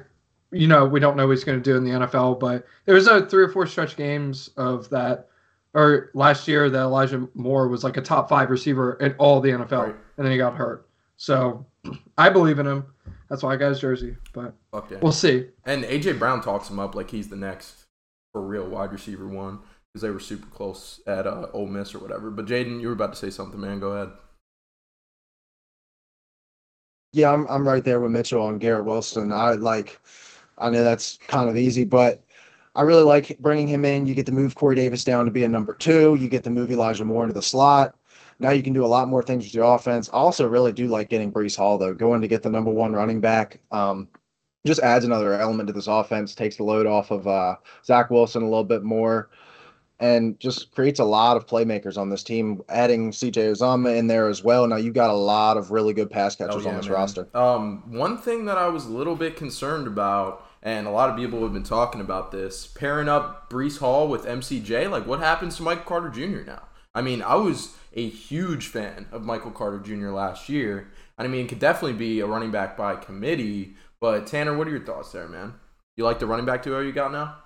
you 0.53 0.69
know, 0.69 0.85
we 0.85 1.01
don't 1.01 1.17
know 1.17 1.27
what 1.27 1.37
he's 1.37 1.45
going 1.45 1.61
to 1.61 1.71
do 1.71 1.77
in 1.77 1.85
the 1.85 1.91
NFL, 1.91 2.39
but 2.39 2.67
there 2.85 2.95
was 2.95 3.09
a 3.09 3.27
three 3.27 3.43
or 3.43 3.49
four 3.49 3.67
stretch 3.67 3.97
games 3.97 4.51
of 4.57 4.89
that 4.91 5.29
or 5.75 6.11
last 6.15 6.47
year 6.47 6.69
that 6.69 6.81
Elijah 6.81 7.29
Moore 7.35 7.69
was 7.69 7.85
like 7.85 7.97
a 7.97 8.03
top 8.03 8.29
five 8.29 8.51
receiver 8.51 8.95
in 8.95 9.15
all 9.19 9.41
the 9.41 9.51
NFL, 9.51 9.87
right. 9.87 9.95
and 10.17 10.27
then 10.27 10.33
he 10.33 10.39
got 10.39 10.55
hurt. 10.55 10.89
So 11.17 11.65
I 12.19 12.29
believe 12.29 12.59
in 12.59 12.67
him. 12.67 12.85
That's 13.29 13.43
why 13.43 13.55
I 13.55 13.57
got 13.57 13.71
his 13.71 13.81
jersey. 13.81 14.17
But 14.33 14.55
yeah. 14.91 14.99
we'll 15.01 15.13
see. 15.13 15.47
And 15.65 15.85
AJ 15.85 16.19
Brown 16.19 16.43
talks 16.43 16.69
him 16.69 16.79
up 16.79 16.95
like 16.95 17.11
he's 17.11 17.29
the 17.29 17.37
next 17.37 17.87
for 18.33 18.43
real 18.43 18.67
wide 18.67 18.93
receiver 18.93 19.27
one 19.27 19.61
because 19.93 20.03
they 20.03 20.11
were 20.11 20.21
super 20.21 20.47
close 20.47 21.01
at 21.07 21.27
uh, 21.27 21.47
Ole 21.53 21.67
Miss 21.67 21.95
or 21.95 21.99
whatever. 21.99 22.31
But 22.31 22.47
Jaden, 22.47 22.81
you 22.81 22.89
were 22.89 22.95
about 22.95 23.13
to 23.13 23.19
say 23.19 23.31
something, 23.31 23.61
man. 23.61 23.81
Go 23.81 23.93
ahead. 23.93 24.13
Yeah, 27.13 27.31
I'm 27.31 27.47
I'm 27.49 27.67
right 27.67 27.85
there 27.85 28.01
with 28.01 28.11
Mitchell 28.11 28.49
and 28.49 28.61
Garrett 28.61 28.85
Wilson. 28.85 29.33
I 29.33 29.53
like. 29.53 30.01
I 30.59 30.71
know 30.71 30.85
that's 30.85 31.19
kind 31.27 31.49
of 31.49 31.57
easy, 31.57 31.85
but 31.85 32.23
I 32.75 32.83
really 32.83 33.03
like 33.03 33.39
bringing 33.39 33.69
him 33.69 33.85
in. 33.85 34.07
You 34.07 34.15
get 34.15 34.27
to 34.27 34.33
move 34.33 34.55
Corey 34.55 34.77
Davis 34.77 35.05
down 35.05 35.27
to 35.27 35.31
be 35.31 35.45
a 35.45 35.49
number 35.49 35.75
two. 35.75 36.15
You 36.15 36.29
get 36.29 36.45
to 36.45 36.51
move 36.51 36.71
Elijah 36.71 37.05
Moore 37.05 37.25
into 37.25 37.35
the 37.35 37.43
slot. 37.43 37.95
Now 38.39 38.51
you 38.51 38.63
can 38.63 38.73
do 38.73 38.85
a 38.85 38.87
lot 38.87 39.09
more 39.09 39.23
things 39.23 39.45
with 39.45 39.55
your 39.55 39.75
offense. 39.75 40.09
I 40.09 40.17
also 40.17 40.49
really 40.49 40.73
do 40.73 40.89
like 40.89 41.09
getting 41.09 41.33
Breece 41.33 41.57
Hall, 41.57 41.79
though, 41.79 41.95
going 41.95 42.23
to 42.23 42.29
get 42.29 42.43
the 42.43 42.51
number 42.51 42.71
one 42.71 42.93
running 42.93 43.21
back. 43.21 43.61
Um, 43.71 44.09
just 44.67 44.81
adds 44.81 45.05
another 45.05 45.35
element 45.35 45.67
to 45.67 45.73
this 45.73 45.87
offense, 45.87 46.35
takes 46.35 46.57
the 46.57 46.65
load 46.65 46.87
off 46.87 47.11
of 47.11 47.27
uh, 47.27 47.57
Zach 47.85 48.11
Wilson 48.11 48.43
a 48.43 48.47
little 48.47 48.65
bit 48.65 48.83
more, 48.83 49.31
and 50.01 50.39
just 50.41 50.75
creates 50.75 50.99
a 50.99 51.05
lot 51.05 51.37
of 51.37 51.47
playmakers 51.47 51.99
on 51.99 52.09
this 52.09 52.23
team. 52.23 52.63
Adding 52.69 53.11
CJ 53.11 53.53
Uzomah 53.53 53.97
in 53.97 54.07
there 54.07 54.29
as 54.29 54.43
well. 54.43 54.67
Now 54.67 54.77
you've 54.77 54.95
got 54.95 55.11
a 55.11 55.15
lot 55.15 55.57
of 55.57 55.71
really 55.71 55.93
good 55.93 56.11
pass 56.11 56.37
catchers 56.37 56.57
oh, 56.57 56.61
yeah, 56.61 56.71
on 56.71 56.77
this 56.77 56.87
man. 56.87 56.95
roster. 56.95 57.29
Um, 57.35 57.83
one 57.91 58.17
thing 58.17 58.47
that 58.47 58.57
I 58.57 58.69
was 58.69 58.87
a 58.87 58.91
little 58.91 59.17
bit 59.17 59.37
concerned 59.37 59.87
about 59.87 60.47
and 60.63 60.87
a 60.87 60.91
lot 60.91 61.11
of 61.11 61.17
people 61.17 61.43
have 61.43 61.53
been 61.53 61.65
talking 61.65 62.01
about 62.01 62.31
this 62.31 62.67
pairing 62.67 63.09
up 63.09 63.51
Breece 63.51 63.79
Hall 63.79 64.09
with 64.09 64.25
MCJ. 64.25 64.91
Like, 64.91 65.07
what 65.07 65.19
happens 65.19 65.57
to 65.57 65.63
Michael 65.63 65.85
Carter 65.85 66.09
Jr. 66.09 66.45
now? 66.47 66.63
I 66.95 67.03
mean, 67.03 67.23
I 67.23 67.35
was 67.35 67.75
a 67.95 68.09
huge 68.09 68.69
fan 68.69 69.07
of 69.11 69.25
Michael 69.25 69.51
Carter 69.51 69.79
Jr. 69.79 70.11
last 70.11 70.49
year. 70.49 70.91
and 71.19 71.27
I 71.27 71.31
mean, 71.31 71.49
could 71.49 71.59
definitely 71.59 71.99
be 71.99 72.21
a 72.21 72.27
running 72.27 72.51
back 72.51 72.77
by 72.77 72.97
committee. 72.97 73.75
But 74.01 74.27
Tanner, 74.27 74.57
what 74.57 74.67
are 74.69 74.71
your 74.71 74.85
thoughts 74.85 75.13
there, 75.13 75.29
man? 75.29 75.55
You 75.97 76.05
like 76.05 76.19
the 76.19 76.27
running 76.27 76.47
back 76.47 76.63
duo 76.63 76.81
you 76.81 76.93
got 76.93 77.13
now? 77.13 77.37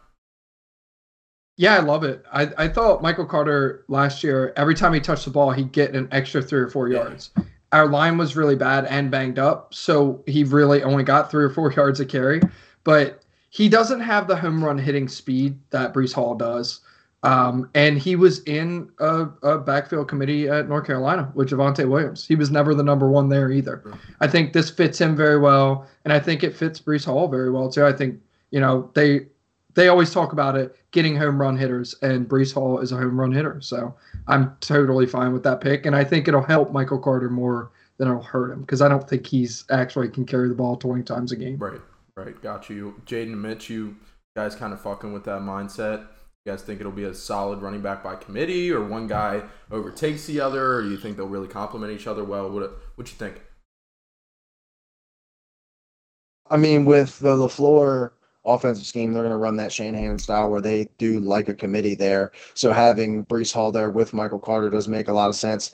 Yeah, 1.56 1.76
I 1.76 1.80
love 1.80 2.04
it. 2.04 2.22
I, 2.30 2.50
I 2.58 2.68
thought 2.68 3.02
Michael 3.02 3.24
Carter 3.24 3.84
last 3.88 4.22
year, 4.22 4.52
every 4.56 4.74
time 4.74 4.92
he 4.92 5.00
touched 5.00 5.24
the 5.24 5.30
ball, 5.30 5.52
he'd 5.52 5.72
get 5.72 5.94
an 5.94 6.06
extra 6.12 6.42
three 6.42 6.60
or 6.60 6.68
four 6.68 6.88
yards. 6.88 7.30
Our 7.72 7.86
line 7.88 8.18
was 8.18 8.36
really 8.36 8.56
bad 8.56 8.84
and 8.84 9.10
banged 9.10 9.38
up, 9.38 9.72
so 9.72 10.22
he 10.26 10.44
really 10.44 10.82
only 10.82 11.02
got 11.02 11.30
three 11.30 11.44
or 11.44 11.50
four 11.50 11.72
yards 11.76 11.98
of 11.98 12.08
carry. 12.08 12.40
But 12.86 13.24
he 13.50 13.68
doesn't 13.68 13.98
have 13.98 14.28
the 14.28 14.36
home 14.36 14.64
run 14.64 14.78
hitting 14.78 15.08
speed 15.08 15.58
that 15.70 15.92
Breece 15.92 16.12
Hall 16.12 16.36
does. 16.36 16.82
Um, 17.24 17.68
and 17.74 17.98
he 17.98 18.14
was 18.14 18.44
in 18.44 18.90
a, 19.00 19.26
a, 19.42 19.58
backfield 19.58 20.06
committee 20.06 20.48
at 20.48 20.68
North 20.68 20.86
Carolina 20.86 21.32
with 21.34 21.50
Javonte 21.50 21.88
Williams. 21.88 22.24
He 22.24 22.36
was 22.36 22.52
never 22.52 22.76
the 22.76 22.84
number 22.84 23.08
one 23.08 23.28
there 23.28 23.50
either. 23.50 23.82
I 24.20 24.28
think 24.28 24.52
this 24.52 24.70
fits 24.70 25.00
him 25.00 25.16
very 25.16 25.40
well, 25.40 25.88
and 26.04 26.12
I 26.12 26.20
think 26.20 26.44
it 26.44 26.54
fits 26.54 26.80
Breece 26.80 27.04
Hall 27.04 27.26
very 27.26 27.50
well 27.50 27.68
too. 27.68 27.84
I 27.84 27.92
think 27.92 28.20
you 28.52 28.60
know 28.60 28.88
they 28.94 29.26
they 29.74 29.88
always 29.88 30.12
talk 30.12 30.32
about 30.32 30.56
it 30.56 30.76
getting 30.92 31.16
home 31.16 31.40
run 31.40 31.56
hitters, 31.56 31.96
and 32.02 32.28
Breece 32.28 32.54
Hall 32.54 32.78
is 32.78 32.92
a 32.92 32.96
home 32.96 33.18
run 33.18 33.32
hitter. 33.32 33.60
So 33.60 33.92
I'm 34.28 34.54
totally 34.60 35.06
fine 35.06 35.32
with 35.32 35.42
that 35.42 35.60
pick, 35.60 35.86
and 35.86 35.96
I 35.96 36.04
think 36.04 36.28
it'll 36.28 36.42
help 36.42 36.70
Michael 36.70 37.00
Carter 37.00 37.30
more 37.30 37.72
than 37.96 38.06
it'll 38.06 38.22
hurt 38.22 38.52
him 38.52 38.60
because 38.60 38.82
I 38.82 38.88
don't 38.88 39.08
think 39.08 39.26
he's 39.26 39.64
actually 39.70 40.10
can 40.10 40.26
carry 40.26 40.48
the 40.48 40.54
ball 40.54 40.76
20 40.76 41.02
times 41.02 41.32
a 41.32 41.36
game. 41.36 41.56
Right, 41.56 41.80
right, 42.16 42.40
got 42.42 42.70
you, 42.70 43.00
Jaden 43.04 43.36
Mitch. 43.36 43.68
You 43.68 43.96
guys 44.34 44.54
kind 44.54 44.72
of 44.72 44.80
fucking 44.80 45.12
with 45.12 45.24
that 45.24 45.42
mindset. 45.42 46.00
You 46.44 46.52
guys 46.52 46.62
think 46.62 46.80
it'll 46.80 46.92
be 46.92 47.04
a 47.04 47.14
solid 47.14 47.60
running 47.60 47.82
back 47.82 48.02
by 48.02 48.16
committee, 48.16 48.70
or 48.70 48.84
one 48.84 49.06
guy 49.06 49.42
overtakes 49.70 50.26
the 50.26 50.40
other, 50.40 50.76
or 50.76 50.82
you 50.82 50.96
think 50.96 51.16
they'll 51.16 51.26
really 51.26 51.48
complement 51.48 51.92
each 51.92 52.06
other 52.06 52.24
well? 52.24 52.50
What 52.50 52.78
what 52.94 53.08
you 53.08 53.16
think? 53.16 53.42
I 56.48 56.56
mean, 56.56 56.84
with 56.84 57.18
the 57.18 57.34
LaFleur 57.36 58.12
offensive 58.44 58.86
scheme, 58.86 59.12
they're 59.12 59.24
going 59.24 59.32
to 59.32 59.36
run 59.36 59.56
that 59.56 59.72
Shanahan 59.72 60.18
style 60.18 60.48
where 60.48 60.60
they 60.60 60.88
do 60.98 61.18
like 61.18 61.48
a 61.48 61.54
committee 61.54 61.96
there. 61.96 62.30
So 62.54 62.72
having 62.72 63.26
Breece 63.26 63.52
Hall 63.52 63.72
there 63.72 63.90
with 63.90 64.14
Michael 64.14 64.38
Carter 64.38 64.70
does 64.70 64.86
make 64.86 65.08
a 65.08 65.12
lot 65.12 65.28
of 65.28 65.34
sense. 65.34 65.72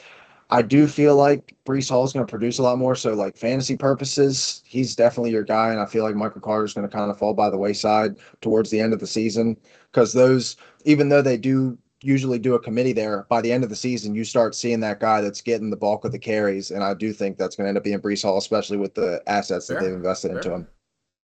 I 0.53 0.61
do 0.61 0.87
feel 0.87 1.17
like 1.17 1.57
Breece 1.65 1.89
Hall 1.89 2.05
is 2.05 2.13
going 2.13 2.27
to 2.27 2.31
produce 2.31 2.59
a 2.59 2.63
lot 2.63 2.77
more. 2.77 2.95
So, 2.95 3.15
like 3.15 3.39
fantasy 3.39 3.75
purposes, 3.75 4.63
he's 4.67 4.95
definitely 4.95 5.31
your 5.31 5.45
guy. 5.45 5.71
And 5.71 5.81
I 5.81 5.87
feel 5.87 6.05
like 6.05 6.15
Michael 6.15 6.43
Carter 6.43 6.67
is 6.67 6.75
going 6.75 6.87
to 6.87 6.95
kind 6.95 7.11
of 7.11 7.19
fall 7.19 7.33
by 7.33 7.49
the 7.49 7.57
wayside 7.57 8.17
towards 8.43 8.69
the 8.71 8.79
end 8.79 8.93
of 8.93 9.01
the 9.01 9.07
season 9.07 9.57
because 9.91 10.13
those, 10.13 10.57
even 10.85 11.09
though 11.09 11.23
they 11.23 11.39
do 11.39 11.79
usually 12.03 12.39
do 12.39 12.55
a 12.55 12.61
committee 12.61 12.93
there, 12.93 13.25
by 13.31 13.41
the 13.41 13.51
end 13.51 13.65
of 13.65 13.71
the 13.71 13.77
season, 13.77 14.15
you 14.15 14.25
start 14.25 14.55
seeing 14.55 14.81
that 14.81 15.01
guy 15.01 15.23
that's 15.23 15.41
getting 15.41 15.71
the 15.71 15.77
bulk 15.77 16.05
of 16.05 16.13
the 16.13 16.19
carries. 16.19 16.71
And 16.71 16.85
I 16.85 16.93
do 16.93 17.15
think 17.15 17.39
that's 17.39 17.57
going 17.57 17.65
to 17.65 17.69
end 17.69 17.79
up 17.79 17.85
being 17.85 17.99
Breece 18.01 18.23
Hall, 18.23 18.37
especially 18.37 18.77
with 18.77 18.95
the 18.95 19.23
assets 19.27 19.69
Fair. 19.69 19.79
that 19.79 19.87
they've 19.87 19.95
invested 19.95 20.29
Fair. 20.29 20.37
into 20.37 20.53
him. 20.53 20.69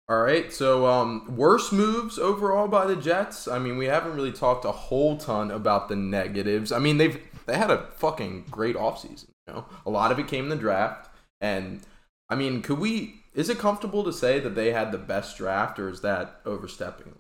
All 0.07 0.21
right, 0.21 0.53
so 0.53 0.87
um, 0.87 1.35
worst 1.35 1.73
moves 1.73 2.19
overall 2.19 2.69
by 2.69 2.85
the 2.85 2.95
Jets. 2.95 3.49
I 3.49 3.59
mean, 3.59 3.79
we 3.79 3.87
haven't 3.87 4.15
really 4.15 4.33
talked 4.33 4.67
a 4.67 4.73
whole 4.73 5.17
ton 5.17 5.51
about 5.51 5.89
the 5.89 5.97
negatives. 5.97 6.73
I 6.73 6.79
mean, 6.79 6.99
they've 6.99 7.19
they 7.47 7.57
had 7.57 7.71
a 7.71 7.87
fucking 7.97 8.47
great 8.51 8.77
offseason. 8.77 9.29
You 9.47 9.55
know, 9.55 9.67
a 9.85 9.91
lot 9.91 10.13
of 10.13 10.19
it 10.19 10.29
came 10.29 10.45
in 10.45 10.51
the 10.51 10.57
draft, 10.57 11.11
and 11.41 11.81
I 12.29 12.35
mean, 12.35 12.63
could 12.63 12.79
we? 12.79 13.23
Is 13.35 13.49
it 13.49 13.59
comfortable 13.59 14.05
to 14.05 14.13
say 14.13 14.39
that 14.41 14.55
they 14.55 14.73
had 14.73 14.93
the 14.93 14.99
best 14.99 15.37
draft, 15.37 15.79
or 15.79 15.89
is 15.89 16.01
that 16.03 16.41
overstepping? 16.47 17.15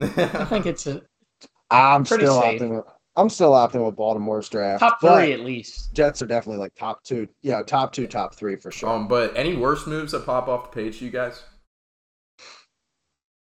I 0.00 0.44
think 0.44 0.66
it's 0.66 0.86
a. 0.86 1.02
I'm 1.70 2.04
still 2.04 2.40
safe. 2.40 2.60
opting. 2.60 2.76
With, 2.76 2.84
I'm 3.16 3.28
still 3.28 3.52
opting 3.52 3.84
with 3.84 3.96
Baltimore's 3.96 4.48
draft. 4.48 4.80
Top 4.80 5.00
three 5.00 5.32
at 5.32 5.40
least. 5.40 5.94
Jets 5.94 6.20
are 6.22 6.26
definitely 6.26 6.60
like 6.60 6.74
top 6.74 7.02
two. 7.04 7.28
Yeah, 7.42 7.62
top 7.62 7.92
two, 7.92 8.06
top 8.06 8.34
three 8.34 8.56
for 8.56 8.70
sure. 8.70 8.88
Um, 8.88 9.06
but 9.08 9.36
any 9.36 9.56
worse 9.56 9.86
moves 9.86 10.12
that 10.12 10.26
pop 10.26 10.48
off 10.48 10.70
the 10.70 10.82
page 10.82 10.98
to 10.98 11.04
you 11.04 11.10
guys? 11.10 11.42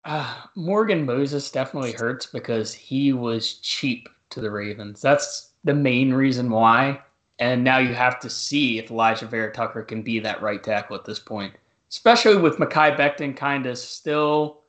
Uh, 0.05 0.35
Morgan 0.55 1.03
Moses 1.03 1.49
definitely 1.49 1.93
hurts 1.93 2.27
because 2.27 2.73
he 2.73 3.11
was 3.11 3.55
cheap 3.55 4.07
to 4.29 4.39
the 4.39 4.51
Ravens. 4.51 5.01
That's 5.01 5.49
the 5.63 5.73
main 5.73 6.13
reason 6.13 6.51
why. 6.51 7.01
And 7.39 7.63
now 7.63 7.79
you 7.79 7.93
have 7.95 8.19
to 8.19 8.29
see 8.29 8.77
if 8.77 8.89
Alijah 8.89 9.27
Vera-Tucker 9.27 9.81
can 9.83 10.03
be 10.03 10.19
that 10.19 10.41
right 10.41 10.63
tackle 10.63 10.95
at 10.95 11.05
this 11.05 11.19
point, 11.19 11.53
especially 11.89 12.37
with 12.37 12.57
Mekhi 12.57 12.95
Becton 12.95 13.35
kind 13.35 13.65
of 13.65 13.77
still 13.77 14.61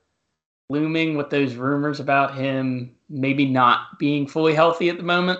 looming 0.68 1.16
with 1.16 1.30
those 1.30 1.54
rumors 1.54 2.00
about 2.00 2.34
him 2.34 2.96
maybe 3.08 3.44
not 3.44 3.98
being 3.98 4.26
fully 4.26 4.54
healthy 4.54 4.88
at 4.88 4.96
the 4.96 5.02
moment. 5.02 5.38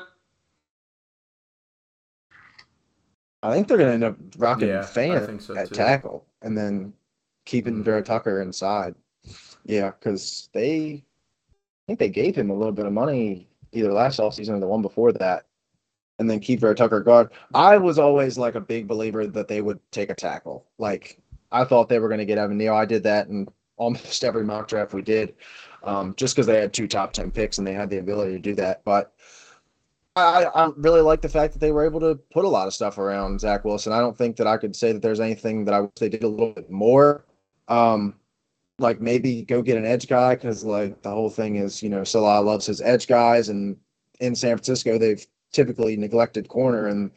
I 3.42 3.52
think 3.52 3.66
they're 3.66 3.78
going 3.78 3.88
to 3.88 3.94
end 3.94 4.04
up 4.04 4.16
rocking 4.36 4.68
yeah, 4.68 4.82
Fant 4.82 5.40
so 5.40 5.56
at 5.56 5.68
too. 5.68 5.74
tackle 5.74 6.26
and 6.42 6.56
then 6.56 6.92
keeping 7.44 7.74
mm-hmm. 7.74 7.82
Vera-Tucker 7.82 8.42
inside. 8.42 8.94
Yeah, 9.66 9.90
because 9.90 10.48
they, 10.54 11.02
I 11.50 11.84
think 11.86 11.98
they 11.98 12.08
gave 12.08 12.36
him 12.36 12.50
a 12.50 12.54
little 12.54 12.72
bit 12.72 12.86
of 12.86 12.92
money 12.92 13.48
either 13.72 13.92
last 13.92 14.20
offseason 14.20 14.56
or 14.56 14.60
the 14.60 14.66
one 14.66 14.80
before 14.80 15.12
that, 15.12 15.46
and 16.18 16.30
then 16.30 16.38
keep 16.38 16.60
Vera-Tucker 16.60 17.00
guard. 17.00 17.30
I 17.52 17.76
was 17.76 17.98
always 17.98 18.38
like 18.38 18.54
a 18.54 18.60
big 18.60 18.86
believer 18.86 19.26
that 19.26 19.48
they 19.48 19.60
would 19.60 19.80
take 19.90 20.08
a 20.08 20.14
tackle. 20.14 20.64
Like 20.78 21.20
I 21.50 21.64
thought 21.64 21.88
they 21.88 21.98
were 21.98 22.08
going 22.08 22.18
to 22.18 22.24
get 22.24 22.38
Evan 22.38 22.56
Neal. 22.56 22.74
I 22.74 22.84
did 22.86 23.02
that 23.02 23.26
in 23.28 23.48
almost 23.76 24.24
every 24.24 24.44
mock 24.44 24.68
draft 24.68 24.94
we 24.94 25.02
did, 25.02 25.34
um, 25.82 26.14
just 26.16 26.34
because 26.34 26.46
they 26.46 26.60
had 26.60 26.72
two 26.72 26.88
top 26.88 27.12
ten 27.12 27.30
picks 27.30 27.58
and 27.58 27.66
they 27.66 27.74
had 27.74 27.90
the 27.90 27.98
ability 27.98 28.32
to 28.32 28.38
do 28.38 28.54
that. 28.54 28.84
But 28.84 29.12
I, 30.14 30.44
I 30.44 30.70
really 30.76 31.02
like 31.02 31.20
the 31.20 31.28
fact 31.28 31.52
that 31.52 31.58
they 31.58 31.72
were 31.72 31.84
able 31.84 32.00
to 32.00 32.14
put 32.32 32.44
a 32.44 32.48
lot 32.48 32.68
of 32.68 32.72
stuff 32.72 32.98
around 32.98 33.40
Zach 33.40 33.64
Wilson. 33.64 33.92
I 33.92 33.98
don't 33.98 34.16
think 34.16 34.36
that 34.36 34.46
I 34.46 34.56
could 34.56 34.74
say 34.74 34.92
that 34.92 35.02
there's 35.02 35.20
anything 35.20 35.64
that 35.64 35.74
I 35.74 35.80
wish 35.80 35.90
they 35.98 36.08
did 36.08 36.22
a 36.22 36.28
little 36.28 36.52
bit 36.52 36.70
more. 36.70 37.26
Um, 37.68 38.14
like 38.78 39.00
maybe 39.00 39.42
go 39.42 39.62
get 39.62 39.78
an 39.78 39.86
edge 39.86 40.06
guy 40.06 40.34
because 40.34 40.64
like 40.64 41.02
the 41.02 41.10
whole 41.10 41.30
thing 41.30 41.56
is 41.56 41.82
you 41.82 41.88
know 41.88 42.04
Saleh 42.04 42.44
loves 42.44 42.66
his 42.66 42.80
edge 42.80 43.06
guys 43.06 43.48
and 43.48 43.76
in 44.20 44.34
San 44.34 44.56
Francisco 44.56 44.98
they've 44.98 45.24
typically 45.52 45.96
neglected 45.96 46.48
corner 46.48 46.88
and 46.88 47.10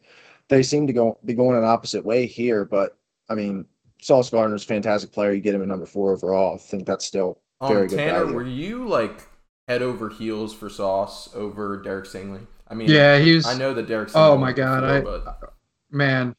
they 0.49 0.63
seem 0.63 0.87
to 0.87 0.93
go 0.93 1.17
be 1.23 1.33
going 1.33 1.57
an 1.57 1.63
opposite 1.63 2.03
way 2.03 2.25
here. 2.25 2.65
But 2.65 2.97
I 3.29 3.35
mean, 3.35 3.65
Sauce 4.01 4.29
Gardner's 4.29 4.63
a 4.63 4.67
fantastic 4.67 5.11
player. 5.11 5.31
You 5.31 5.41
get 5.41 5.55
him 5.55 5.61
at 5.61 5.67
number 5.67 5.85
four 5.85 6.11
overall. 6.11 6.55
I 6.55 6.57
think 6.57 6.85
that's 6.85 7.05
still 7.05 7.39
very 7.61 7.83
um, 7.83 7.87
good. 7.87 7.97
Tanner, 7.97 8.19
value. 8.25 8.33
were 8.33 8.43
you 8.43 8.87
like 8.87 9.27
head 9.67 9.81
over 9.81 10.09
heels 10.09 10.53
for 10.53 10.69
Sauce 10.69 11.29
over 11.33 11.81
Derek 11.81 12.05
Stingley? 12.05 12.45
I 12.67 12.73
mean, 12.73 12.89
yeah, 12.89 13.19
he's. 13.19 13.47
I 13.47 13.53
know 13.53 13.73
that 13.73 13.87
Derek. 13.87 14.09
Stingley 14.09 14.27
oh 14.27 14.37
my 14.37 14.51
god, 14.51 14.83
I 14.83 15.01
but... 15.01 15.53
man, 15.91 16.35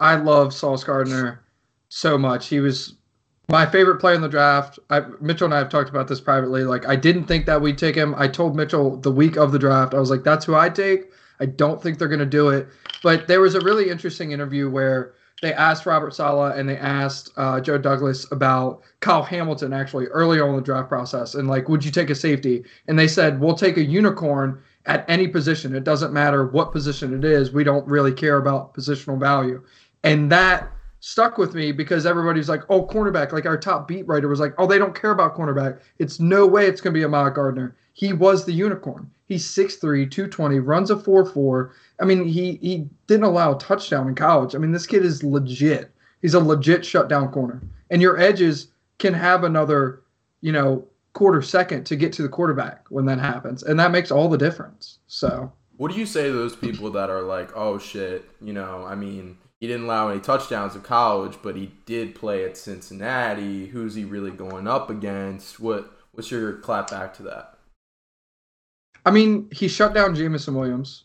I 0.00 0.16
love 0.16 0.54
Sauce 0.54 0.84
Gardner 0.84 1.42
so 1.88 2.16
much. 2.16 2.48
He 2.48 2.60
was 2.60 2.96
my 3.48 3.66
favorite 3.66 3.98
player 3.98 4.14
in 4.14 4.22
the 4.22 4.28
draft. 4.28 4.78
I, 4.90 5.00
Mitchell 5.20 5.46
and 5.46 5.54
I 5.54 5.58
have 5.58 5.68
talked 5.68 5.90
about 5.90 6.08
this 6.08 6.20
privately. 6.20 6.64
Like, 6.64 6.86
I 6.86 6.96
didn't 6.96 7.24
think 7.24 7.46
that 7.46 7.60
we'd 7.60 7.78
take 7.78 7.94
him. 7.94 8.14
I 8.16 8.28
told 8.28 8.56
Mitchell 8.56 8.96
the 8.96 9.12
week 9.12 9.36
of 9.36 9.52
the 9.52 9.58
draft, 9.58 9.94
I 9.94 9.98
was 9.98 10.10
like, 10.10 10.24
that's 10.24 10.44
who 10.44 10.54
I 10.54 10.68
take. 10.68 11.10
I 11.40 11.46
don't 11.46 11.82
think 11.82 11.98
they're 11.98 12.08
going 12.08 12.20
to 12.20 12.26
do 12.26 12.50
it. 12.50 12.68
But 13.02 13.26
there 13.26 13.40
was 13.40 13.54
a 13.54 13.60
really 13.60 13.90
interesting 13.90 14.30
interview 14.30 14.70
where 14.70 15.14
they 15.42 15.52
asked 15.52 15.86
Robert 15.86 16.14
Saleh 16.14 16.56
and 16.56 16.68
they 16.68 16.76
asked 16.76 17.32
uh, 17.36 17.60
Joe 17.60 17.78
Douglas 17.78 18.30
about 18.30 18.82
Kyle 19.00 19.24
Hamilton 19.24 19.72
actually 19.72 20.06
earlier 20.06 20.44
on 20.44 20.50
in 20.50 20.56
the 20.56 20.62
draft 20.62 20.88
process. 20.88 21.34
And, 21.34 21.48
like, 21.48 21.68
would 21.68 21.84
you 21.84 21.90
take 21.90 22.10
a 22.10 22.14
safety? 22.14 22.64
And 22.86 22.96
they 22.96 23.08
said, 23.08 23.40
we'll 23.40 23.56
take 23.56 23.76
a 23.76 23.84
unicorn 23.84 24.62
at 24.86 25.04
any 25.08 25.26
position. 25.26 25.74
It 25.74 25.84
doesn't 25.84 26.12
matter 26.12 26.46
what 26.46 26.70
position 26.70 27.12
it 27.12 27.24
is. 27.24 27.52
We 27.52 27.64
don't 27.64 27.86
really 27.88 28.12
care 28.12 28.36
about 28.36 28.72
positional 28.72 29.18
value. 29.18 29.64
And 30.04 30.30
that 30.30 30.70
stuck 31.04 31.36
with 31.36 31.52
me 31.52 31.72
because 31.72 32.06
everybody's 32.06 32.48
like, 32.48 32.62
oh, 32.68 32.86
cornerback. 32.86 33.32
Like 33.32 33.44
our 33.44 33.58
top 33.58 33.88
beat 33.88 34.06
writer 34.06 34.28
was 34.28 34.38
like, 34.38 34.54
oh, 34.56 34.68
they 34.68 34.78
don't 34.78 34.94
care 34.94 35.10
about 35.10 35.36
cornerback. 35.36 35.80
It's 35.98 36.20
no 36.20 36.46
way 36.46 36.66
it's 36.66 36.80
going 36.80 36.94
to 36.94 36.98
be 36.98 37.04
Ahmad 37.04 37.34
Gardner. 37.34 37.74
He 37.92 38.12
was 38.12 38.44
the 38.44 38.52
unicorn. 38.52 39.10
He's 39.26 39.44
6'3, 39.44 40.08
220, 40.08 40.60
runs 40.60 40.92
a 40.92 40.96
4'4. 40.96 41.72
I 42.00 42.04
mean, 42.04 42.24
he 42.24 42.54
he 42.62 42.88
didn't 43.08 43.24
allow 43.24 43.56
a 43.56 43.58
touchdown 43.58 44.06
in 44.06 44.14
college. 44.14 44.54
I 44.54 44.58
mean, 44.58 44.70
this 44.70 44.86
kid 44.86 45.04
is 45.04 45.24
legit. 45.24 45.90
He's 46.20 46.34
a 46.34 46.40
legit 46.40 46.86
shutdown 46.86 47.32
corner. 47.32 47.60
And 47.90 48.00
your 48.00 48.18
edges 48.18 48.68
can 48.98 49.12
have 49.12 49.42
another, 49.42 50.02
you 50.40 50.52
know, 50.52 50.86
quarter 51.14 51.42
second 51.42 51.84
to 51.86 51.96
get 51.96 52.12
to 52.12 52.22
the 52.22 52.28
quarterback 52.28 52.86
when 52.90 53.06
that 53.06 53.18
happens. 53.18 53.64
And 53.64 53.78
that 53.80 53.90
makes 53.90 54.12
all 54.12 54.28
the 54.28 54.38
difference. 54.38 55.00
So 55.08 55.52
what 55.78 55.90
do 55.90 55.98
you 55.98 56.06
say 56.06 56.28
to 56.28 56.32
those 56.32 56.54
people 56.54 56.90
that 56.92 57.10
are 57.10 57.22
like, 57.22 57.50
oh 57.56 57.78
shit, 57.78 58.24
you 58.40 58.52
know, 58.52 58.84
I 58.86 58.94
mean, 58.94 59.36
he 59.62 59.68
didn't 59.68 59.84
allow 59.84 60.08
any 60.08 60.18
touchdowns 60.18 60.74
in 60.74 60.80
college, 60.80 61.38
but 61.40 61.54
he 61.54 61.70
did 61.86 62.16
play 62.16 62.44
at 62.44 62.56
Cincinnati. 62.56 63.68
Who's 63.68 63.94
he 63.94 64.04
really 64.04 64.32
going 64.32 64.66
up 64.66 64.90
against? 64.90 65.60
What 65.60 65.88
what's 66.10 66.32
your 66.32 66.54
clap 66.54 66.90
back 66.90 67.14
to 67.14 67.22
that? 67.22 67.54
I 69.06 69.12
mean, 69.12 69.48
he 69.52 69.68
shut 69.68 69.94
down 69.94 70.16
Jameson 70.16 70.56
Williams. 70.56 71.04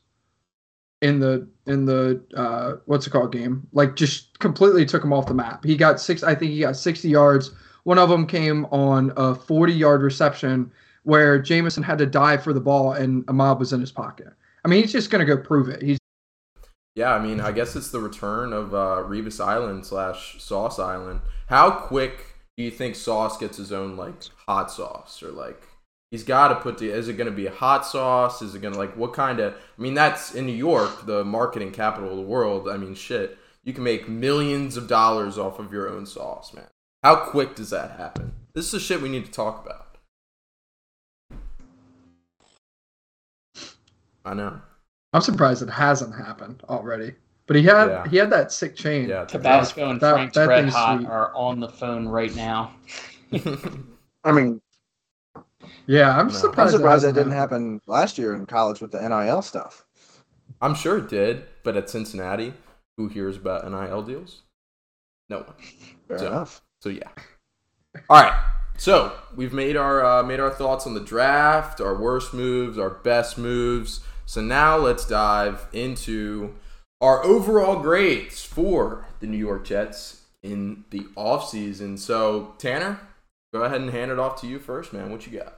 in 1.01 1.19
the 1.19 1.47
in 1.67 1.85
the 1.85 2.23
uh, 2.35 2.77
what's 2.85 3.05
it 3.05 3.11
called 3.11 3.31
game. 3.31 3.67
Like 3.73 3.95
just 3.95 4.39
completely 4.39 4.87
took 4.87 5.03
him 5.03 5.13
off 5.13 5.27
the 5.27 5.35
map. 5.35 5.63
He 5.63 5.77
got 5.77 5.99
six. 5.99 6.23
I 6.23 6.33
think 6.33 6.51
he 6.51 6.61
got 6.61 6.75
60 6.75 7.07
yards. 7.07 7.51
One 7.83 7.99
of 7.99 8.09
them 8.09 8.25
came 8.25 8.65
on 8.65 9.13
a 9.17 9.35
40 9.35 9.71
yard 9.73 10.01
reception 10.01 10.71
where 11.03 11.39
Jameson 11.39 11.83
had 11.83 11.99
to 11.99 12.07
dive 12.07 12.43
for 12.43 12.53
the 12.53 12.59
ball 12.59 12.93
and 12.93 13.23
Ahmad 13.27 13.59
was 13.59 13.71
in 13.71 13.81
his 13.81 13.91
pocket. 13.91 14.33
I 14.65 14.67
mean, 14.67 14.81
he's 14.81 14.91
just 14.91 15.11
going 15.11 15.25
to 15.25 15.35
go 15.35 15.39
prove 15.41 15.69
it. 15.69 15.81
He's 15.81 15.99
Yeah, 16.97 17.13
I 17.13 17.19
mean, 17.19 17.39
I 17.39 17.51
guess 17.51 17.75
it's 17.75 17.91
the 17.91 17.99
return 17.99 18.53
of 18.53 18.73
uh, 18.73 19.03
Revis 19.05 19.39
Island 19.39 19.85
slash 19.85 20.41
Sauce 20.41 20.79
Island. 20.79 21.21
How 21.45 21.69
quick 21.69 22.25
do 22.57 22.63
you 22.63 22.71
think 22.71 22.95
Sauce 22.95 23.37
gets 23.37 23.57
his 23.57 23.71
own 23.71 23.95
like 23.95 24.15
hot 24.47 24.71
sauce 24.71 25.21
or 25.21 25.29
like 25.29 25.61
he's 26.09 26.23
got 26.23 26.47
to 26.47 26.55
put 26.55 26.79
the? 26.79 26.89
Is 26.89 27.07
it 27.07 27.13
going 27.13 27.29
to 27.29 27.35
be 27.35 27.45
a 27.45 27.51
hot 27.51 27.85
sauce? 27.85 28.41
Is 28.41 28.55
it 28.55 28.63
going 28.63 28.73
to 28.73 28.79
like 28.79 28.97
what 28.97 29.13
kind 29.13 29.39
of? 29.39 29.53
I 29.53 29.79
mean, 29.79 29.93
that's 29.93 30.33
in 30.33 30.47
New 30.47 30.55
York, 30.55 31.05
the 31.05 31.23
marketing 31.23 31.71
capital 31.71 32.09
of 32.09 32.15
the 32.15 32.23
world. 32.23 32.67
I 32.67 32.77
mean, 32.77 32.95
shit, 32.95 33.37
you 33.63 33.73
can 33.73 33.83
make 33.83 34.09
millions 34.09 34.75
of 34.75 34.87
dollars 34.87 35.37
off 35.37 35.59
of 35.59 35.71
your 35.71 35.87
own 35.87 36.07
sauce, 36.07 36.51
man. 36.51 36.65
How 37.03 37.15
quick 37.15 37.53
does 37.53 37.69
that 37.69 37.91
happen? 37.99 38.33
This 38.55 38.65
is 38.65 38.71
the 38.71 38.79
shit 38.79 39.03
we 39.03 39.09
need 39.09 39.25
to 39.25 39.31
talk 39.31 39.63
about. 39.63 39.99
I 44.25 44.33
know. 44.33 44.61
I'm 45.13 45.21
surprised 45.21 45.61
it 45.61 45.69
hasn't 45.69 46.13
happened 46.15 46.61
already. 46.69 47.13
But 47.47 47.55
he 47.55 47.63
had 47.63 47.87
Yeah. 47.87 48.07
he 48.09 48.17
had 48.17 48.29
that 48.31 48.51
sick 48.51 48.75
chain. 48.75 49.07
Yeah. 49.09 49.23
Tabasco 49.25 49.89
and 49.89 50.01
That- 50.01 50.13
Frank's 50.13 50.35
that 50.35 50.47
Red 50.49 50.69
Hot 50.69 50.97
sweet. 50.99 51.07
are 51.09 51.33
on 51.33 51.59
the 51.61 51.69
phone 51.69 52.07
right 52.07 52.35
now. 52.35 52.73
I 54.23 54.31
mean, 54.31 54.61
Yeah, 55.85 56.17
I'm 56.17 56.27
No. 56.27 56.33
surprised. 56.33 56.59
I'm 56.59 56.67
it 56.67 56.71
surprised 56.71 57.03
that 57.03 57.07
hasn't 57.07 57.15
didn't 57.15 57.31
happened. 57.31 57.75
happen 57.75 57.81
last 57.87 58.17
year 58.17 58.33
in 58.35 58.45
college 58.45 58.81
with 58.81 58.91
the 58.91 58.99
NIL 59.07 59.41
stuff. 59.41 59.85
I'm 60.61 60.75
sure 60.75 60.97
it 60.97 61.07
did, 61.07 61.45
but 61.63 61.77
at 61.77 61.89
Cincinnati, 61.89 62.53
who 62.97 63.07
hears 63.07 63.37
about 63.37 63.63
NIL 63.69 64.01
deals? 64.01 64.41
No 65.29 65.37
one. 65.39 65.53
Fair 66.09 66.19
So- 66.19 66.27
enough. 66.27 66.61
So 66.81 66.89
yeah. 66.89 67.09
All 68.09 68.21
right. 68.21 68.39
So 68.77 69.13
we've 69.35 69.53
made 69.53 69.75
our 69.77 70.03
uh, 70.05 70.23
made 70.23 70.39
our 70.39 70.51
thoughts 70.51 70.85
on 70.85 70.93
the 70.93 70.99
draft, 70.99 71.79
our 71.81 71.95
worst 71.95 72.33
moves, 72.33 72.77
our 72.77 72.89
best 72.91 73.37
moves. 73.37 74.01
So 74.27 74.41
now 74.41 74.75
let's 74.75 75.07
dive 75.07 75.67
into 75.71 76.53
our 76.99 77.23
overall 77.23 77.79
grades 77.79 78.43
for 78.43 79.05
the 79.21 79.25
New 79.25 79.37
York 79.37 79.65
Jets 79.65 80.23
in 80.43 80.83
the 80.89 81.03
offseason. 81.15 81.97
So 81.97 82.53
Tanner, 82.57 82.99
go 83.53 83.63
ahead 83.63 83.79
and 83.79 83.89
hand 83.89 84.11
it 84.11 84.19
off 84.19 84.41
to 84.41 84.47
you 84.47 84.59
first, 84.59 84.91
man. 84.91 85.11
What 85.11 85.25
you 85.25 85.39
got? 85.39 85.55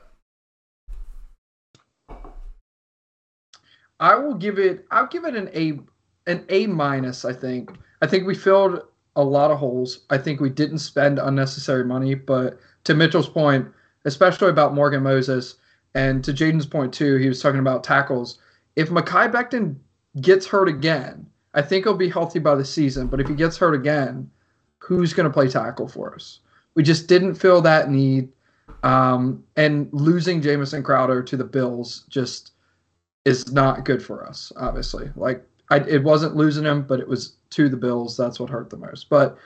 I 3.98 4.14
will 4.14 4.34
give 4.34 4.60
it. 4.60 4.86
I'll 4.92 5.08
give 5.08 5.24
it 5.24 5.34
an 5.34 5.50
A, 5.52 5.80
an 6.30 6.44
A 6.48 6.68
minus. 6.68 7.24
I 7.24 7.32
think. 7.32 7.72
I 8.02 8.06
think 8.06 8.24
we 8.24 8.36
filled 8.36 8.82
a 9.16 9.24
lot 9.24 9.50
of 9.50 9.58
holes. 9.58 10.02
I 10.10 10.16
think 10.16 10.40
we 10.40 10.48
didn't 10.48 10.78
spend 10.78 11.18
unnecessary 11.18 11.84
money. 11.84 12.14
But 12.14 12.60
to 12.84 12.94
Mitchell's 12.94 13.28
point, 13.28 13.66
especially 14.04 14.50
about 14.50 14.74
Morgan 14.74 15.02
Moses, 15.02 15.56
and 15.96 16.22
to 16.22 16.32
Jaden's 16.32 16.66
point 16.66 16.94
too, 16.94 17.16
he 17.16 17.26
was 17.26 17.42
talking 17.42 17.58
about 17.58 17.82
tackles. 17.82 18.38
If 18.76 18.90
Mekhi 18.90 19.30
Becton 19.32 19.76
gets 20.20 20.46
hurt 20.46 20.68
again, 20.68 21.26
I 21.54 21.62
think 21.62 21.84
he'll 21.84 21.94
be 21.94 22.08
healthy 22.08 22.38
by 22.38 22.54
the 22.54 22.64
season. 22.64 23.08
But 23.08 23.20
if 23.20 23.28
he 23.28 23.34
gets 23.34 23.56
hurt 23.56 23.74
again, 23.74 24.30
who's 24.78 25.12
going 25.12 25.28
to 25.28 25.32
play 25.32 25.48
tackle 25.48 25.88
for 25.88 26.14
us? 26.14 26.40
We 26.74 26.82
just 26.82 27.06
didn't 27.08 27.34
feel 27.34 27.60
that 27.62 27.90
need. 27.90 28.28
Um, 28.82 29.44
and 29.56 29.88
losing 29.92 30.40
Jamison 30.40 30.82
Crowder 30.82 31.22
to 31.22 31.36
the 31.36 31.44
Bills 31.44 32.04
just 32.08 32.52
is 33.24 33.52
not 33.52 33.84
good 33.84 34.02
for 34.02 34.24
us, 34.26 34.52
obviously. 34.56 35.10
Like 35.16 35.44
I, 35.70 35.78
it 35.80 36.02
wasn't 36.02 36.36
losing 36.36 36.64
him, 36.64 36.82
but 36.82 37.00
it 37.00 37.08
was 37.08 37.36
to 37.50 37.68
the 37.68 37.76
Bills. 37.76 38.16
That's 38.16 38.40
what 38.40 38.48
hurt 38.48 38.70
the 38.70 38.76
most. 38.76 39.08
But 39.08 39.36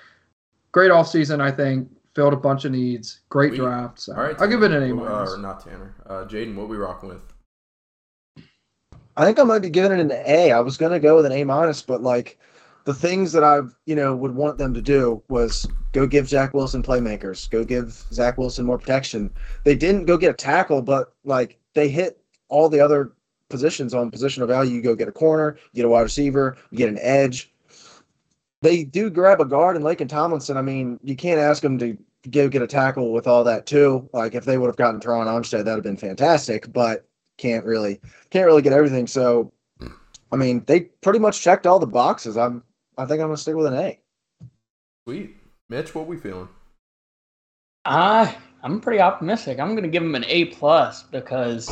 great 0.72 0.90
offseason, 0.90 1.40
I 1.40 1.50
think. 1.50 1.88
Filled 2.14 2.32
a 2.32 2.36
bunch 2.36 2.64
of 2.64 2.70
needs. 2.70 3.20
Great 3.28 3.52
We- 3.52 3.56
draft. 3.58 3.98
So 3.98 4.14
All 4.14 4.22
right. 4.22 4.36
I'll 4.38 4.46
give 4.46 4.62
it 4.62 4.70
an 4.70 4.84
A 4.84 4.88
Tanner. 4.88 5.10
Uh, 5.10 5.30
or 5.32 5.38
not 5.38 5.64
Tanner. 5.64 5.94
Uh, 6.06 6.24
Jaden, 6.24 6.54
what 6.54 6.68
we 6.68 6.76
rocking 6.76 7.08
with? 7.08 7.33
I 9.16 9.24
think 9.24 9.38
I 9.38 9.44
might 9.44 9.60
be 9.60 9.70
giving 9.70 9.92
it 9.92 10.00
an 10.00 10.12
A. 10.12 10.52
I 10.52 10.60
was 10.60 10.76
gonna 10.76 11.00
go 11.00 11.16
with 11.16 11.26
an 11.26 11.32
A 11.32 11.44
minus, 11.44 11.82
but 11.82 12.02
like 12.02 12.38
the 12.84 12.94
things 12.94 13.32
that 13.32 13.44
I 13.44 13.60
you 13.86 13.94
know 13.94 14.14
would 14.14 14.34
want 14.34 14.58
them 14.58 14.74
to 14.74 14.82
do 14.82 15.22
was 15.28 15.66
go 15.92 16.06
give 16.06 16.28
Zach 16.28 16.52
Wilson 16.52 16.82
playmakers, 16.82 17.48
go 17.48 17.64
give 17.64 17.92
Zach 18.12 18.38
Wilson 18.38 18.66
more 18.66 18.78
protection. 18.78 19.30
They 19.64 19.76
didn't 19.76 20.06
go 20.06 20.16
get 20.16 20.30
a 20.30 20.34
tackle, 20.34 20.82
but 20.82 21.14
like 21.24 21.58
they 21.74 21.88
hit 21.88 22.20
all 22.48 22.68
the 22.68 22.80
other 22.80 23.12
positions 23.48 23.94
on 23.94 24.10
positional 24.10 24.48
value. 24.48 24.74
You 24.74 24.82
go 24.82 24.96
get 24.96 25.08
a 25.08 25.12
corner, 25.12 25.56
you 25.72 25.82
get 25.82 25.86
a 25.86 25.88
wide 25.88 26.02
receiver, 26.02 26.56
you 26.70 26.78
get 26.78 26.88
an 26.88 26.98
edge. 27.00 27.52
They 28.62 28.82
do 28.82 29.10
grab 29.10 29.40
a 29.40 29.44
guard 29.44 29.76
in 29.76 29.82
Laken 29.82 30.08
Tomlinson. 30.08 30.56
I 30.56 30.62
mean, 30.62 30.98
you 31.02 31.14
can't 31.14 31.38
ask 31.38 31.62
them 31.62 31.78
to 31.78 31.96
go 32.30 32.48
get 32.48 32.62
a 32.62 32.66
tackle 32.66 33.12
with 33.12 33.26
all 33.26 33.44
that 33.44 33.66
too. 33.66 34.08
Like 34.12 34.34
if 34.34 34.44
they 34.44 34.58
would 34.58 34.68
have 34.68 34.76
gotten 34.76 35.00
Terron 35.00 35.26
Armstead, 35.26 35.64
that'd 35.64 35.74
have 35.74 35.82
been 35.82 35.96
fantastic, 35.96 36.72
but 36.72 37.06
can't 37.38 37.64
really 37.64 38.00
can't 38.30 38.46
really 38.46 38.62
get 38.62 38.72
everything. 38.72 39.06
So, 39.06 39.52
I 40.32 40.36
mean, 40.36 40.64
they 40.66 40.80
pretty 40.80 41.18
much 41.18 41.40
checked 41.40 41.66
all 41.66 41.78
the 41.78 41.86
boxes. 41.86 42.36
I'm, 42.36 42.62
I 42.98 43.04
think 43.06 43.20
I'm 43.20 43.28
gonna 43.28 43.36
stick 43.36 43.56
with 43.56 43.66
an 43.66 43.74
A. 43.74 43.98
Sweet. 45.06 45.36
Mitch, 45.68 45.94
what 45.94 46.06
we 46.06 46.16
feeling? 46.16 46.48
I 47.84 48.36
I'm 48.62 48.80
pretty 48.80 49.00
optimistic. 49.00 49.58
I'm 49.58 49.72
going 49.72 49.82
to 49.82 49.90
give 49.90 50.02
them 50.02 50.14
an 50.14 50.24
A 50.26 50.46
plus 50.46 51.02
because 51.02 51.70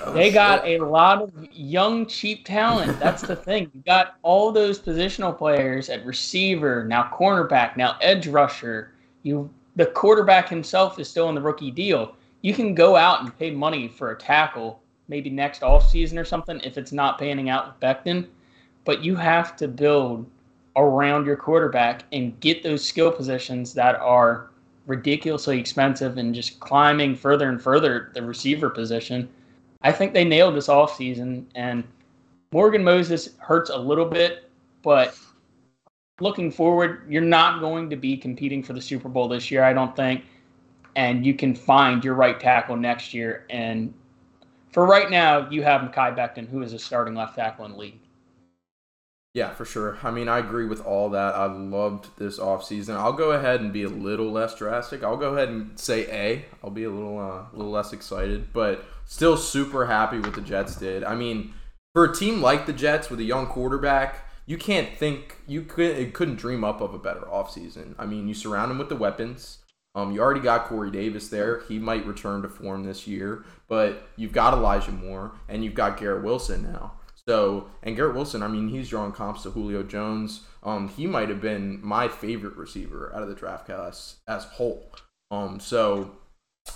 Oh, 0.00 0.12
they 0.12 0.30
got 0.30 0.66
a 0.66 0.78
lot 0.78 1.22
of 1.22 1.32
young, 1.52 2.06
cheap 2.06 2.44
talent. 2.44 2.98
That's 3.00 3.22
the 3.22 3.36
thing. 3.36 3.70
You 3.74 3.82
got 3.82 4.16
all 4.22 4.52
those 4.52 4.78
positional 4.78 5.36
players 5.36 5.88
at 5.88 6.04
receiver, 6.04 6.84
now 6.84 7.10
cornerback, 7.12 7.76
now 7.76 7.96
edge 8.00 8.26
rusher. 8.26 8.92
You 9.22 9.50
the 9.76 9.86
quarterback 9.86 10.48
himself 10.48 10.98
is 10.98 11.08
still 11.08 11.28
in 11.28 11.34
the 11.34 11.40
rookie 11.40 11.70
deal. 11.70 12.14
You 12.42 12.52
can 12.52 12.74
go 12.74 12.96
out 12.96 13.22
and 13.22 13.36
pay 13.38 13.50
money 13.50 13.88
for 13.88 14.10
a 14.10 14.18
tackle, 14.18 14.82
maybe 15.08 15.30
next 15.30 15.62
off 15.62 15.88
season 15.90 16.18
or 16.18 16.24
something 16.24 16.60
if 16.62 16.78
it's 16.78 16.92
not 16.92 17.18
panning 17.18 17.50
out 17.50 17.66
with 17.66 17.80
Becton. 17.80 18.26
But 18.84 19.02
you 19.02 19.16
have 19.16 19.56
to 19.56 19.68
build 19.68 20.30
around 20.76 21.26
your 21.26 21.36
quarterback 21.36 22.04
and 22.12 22.38
get 22.40 22.62
those 22.62 22.84
skill 22.84 23.10
positions 23.10 23.74
that 23.74 23.96
are 23.96 24.50
ridiculously 24.86 25.58
expensive 25.58 26.16
and 26.16 26.34
just 26.34 26.60
climbing 26.60 27.14
further 27.14 27.48
and 27.48 27.60
further 27.60 28.10
the 28.14 28.22
receiver 28.22 28.70
position. 28.70 29.28
I 29.82 29.92
think 29.92 30.12
they 30.12 30.24
nailed 30.24 30.56
this 30.56 30.68
offseason, 30.68 31.44
and 31.54 31.84
Morgan 32.52 32.82
Moses 32.82 33.30
hurts 33.38 33.70
a 33.70 33.76
little 33.76 34.06
bit, 34.06 34.50
but 34.82 35.16
looking 36.20 36.50
forward, 36.50 37.04
you're 37.08 37.22
not 37.22 37.60
going 37.60 37.90
to 37.90 37.96
be 37.96 38.16
competing 38.16 38.62
for 38.62 38.72
the 38.72 38.80
Super 38.80 39.08
Bowl 39.08 39.28
this 39.28 39.50
year, 39.50 39.62
I 39.62 39.72
don't 39.72 39.94
think. 39.94 40.24
And 40.96 41.24
you 41.24 41.34
can 41.34 41.54
find 41.54 42.02
your 42.02 42.14
right 42.14 42.40
tackle 42.40 42.76
next 42.76 43.14
year. 43.14 43.44
And 43.50 43.94
for 44.70 44.86
right 44.86 45.10
now, 45.10 45.48
you 45.50 45.62
have 45.62 45.82
Mekhi 45.82 46.16
Becton, 46.16 46.48
who 46.48 46.62
is 46.62 46.72
a 46.72 46.78
starting 46.78 47.14
left 47.14 47.36
tackle 47.36 47.64
in 47.64 47.72
the 47.72 47.78
league. 47.78 48.00
Yeah, 49.34 49.54
for 49.54 49.64
sure. 49.64 49.98
I 50.02 50.10
mean, 50.10 50.28
I 50.28 50.38
agree 50.38 50.66
with 50.66 50.84
all 50.84 51.10
that. 51.10 51.34
I 51.34 51.46
loved 51.46 52.08
this 52.18 52.38
offseason. 52.38 52.96
I'll 52.96 53.12
go 53.12 53.32
ahead 53.32 53.60
and 53.60 53.72
be 53.72 53.82
a 53.82 53.88
little 53.88 54.32
less 54.32 54.54
drastic. 54.54 55.04
I'll 55.04 55.16
go 55.16 55.34
ahead 55.34 55.48
and 55.48 55.78
say 55.78 56.10
A. 56.10 56.46
I'll 56.64 56.70
be 56.70 56.84
a 56.84 56.90
little 56.90 57.18
uh, 57.18 57.44
a 57.52 57.54
little 57.54 57.70
less 57.70 57.92
excited, 57.92 58.52
but 58.52 58.84
still 59.04 59.36
super 59.36 59.86
happy 59.86 60.18
with 60.18 60.34
the 60.34 60.40
Jets 60.40 60.76
did. 60.76 61.04
I 61.04 61.14
mean, 61.14 61.54
for 61.94 62.04
a 62.04 62.14
team 62.14 62.40
like 62.40 62.66
the 62.66 62.72
Jets 62.72 63.10
with 63.10 63.20
a 63.20 63.24
young 63.24 63.46
quarterback, 63.46 64.28
you 64.46 64.56
can't 64.56 64.96
think 64.96 65.36
you 65.46 65.62
could 65.62 66.14
couldn't 66.14 66.36
dream 66.36 66.64
up 66.64 66.80
of 66.80 66.94
a 66.94 66.98
better 66.98 67.20
offseason. 67.20 67.94
I 67.98 68.06
mean, 68.06 68.28
you 68.28 68.34
surround 68.34 68.72
him 68.72 68.78
with 68.78 68.88
the 68.88 68.96
weapons. 68.96 69.58
Um, 69.94 70.12
you 70.12 70.20
already 70.20 70.40
got 70.40 70.66
Corey 70.66 70.90
Davis 70.90 71.28
there. 71.28 71.62
He 71.68 71.78
might 71.78 72.06
return 72.06 72.42
to 72.42 72.48
form 72.48 72.84
this 72.84 73.06
year, 73.06 73.44
but 73.68 74.08
you've 74.16 74.32
got 74.32 74.54
Elijah 74.54 74.92
Moore 74.92 75.32
and 75.48 75.64
you've 75.64 75.74
got 75.74 75.98
Garrett 75.98 76.24
Wilson 76.24 76.62
now. 76.62 76.92
So, 77.26 77.68
and 77.82 77.94
Garrett 77.94 78.14
Wilson, 78.14 78.42
I 78.42 78.48
mean, 78.48 78.68
he's 78.68 78.88
drawing 78.88 79.12
comps 79.12 79.42
to 79.42 79.50
Julio 79.50 79.82
Jones. 79.82 80.42
Um, 80.62 80.88
he 80.88 81.06
might 81.06 81.28
have 81.28 81.40
been 81.40 81.78
my 81.82 82.08
favorite 82.08 82.56
receiver 82.56 83.12
out 83.14 83.22
of 83.22 83.28
the 83.28 83.34
draft 83.34 83.66
class 83.66 84.16
as 84.26 84.44
whole. 84.44 84.90
Um, 85.30 85.60
so 85.60 86.12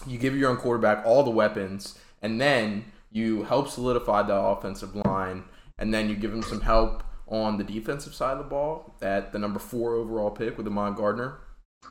you 0.07 0.18
give 0.18 0.37
your 0.37 0.51
own 0.51 0.59
quarterback 0.59 1.07
all 1.07 1.22
the 1.22 1.31
weapons, 1.31 1.98
and 2.20 2.40
then 2.40 2.85
you 3.11 3.44
help 3.44 3.68
solidify 3.68 4.22
the 4.22 4.35
offensive 4.35 4.94
line, 4.94 5.44
and 5.79 5.92
then 5.92 6.11
you 6.11 6.16
give 6.16 6.33
him 6.33 6.42
some 6.42 6.61
help 6.61 7.03
on 7.29 7.57
the 7.57 7.64
defensive 7.64 8.14
side 8.14 8.33
of 8.33 8.38
the 8.38 8.44
ball 8.44 8.94
at 9.01 9.33
the 9.33 9.38
number 9.38 9.59
four 9.59 9.94
overall 9.94 10.31
pick 10.31 10.59
with 10.59 10.66
Ahmad 10.66 10.96
Gardner. 10.96 11.38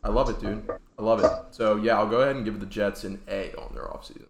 I 0.03 0.09
love 0.09 0.29
it, 0.29 0.39
dude. 0.39 0.69
I 0.97 1.01
love 1.01 1.23
it. 1.23 1.31
So 1.53 1.75
yeah, 1.75 1.97
I'll 1.97 2.09
go 2.09 2.21
ahead 2.21 2.35
and 2.35 2.45
give 2.45 2.59
the 2.59 2.65
Jets 2.65 3.03
an 3.03 3.21
A 3.27 3.53
on 3.53 3.73
their 3.73 3.85
offseason. 3.85 4.27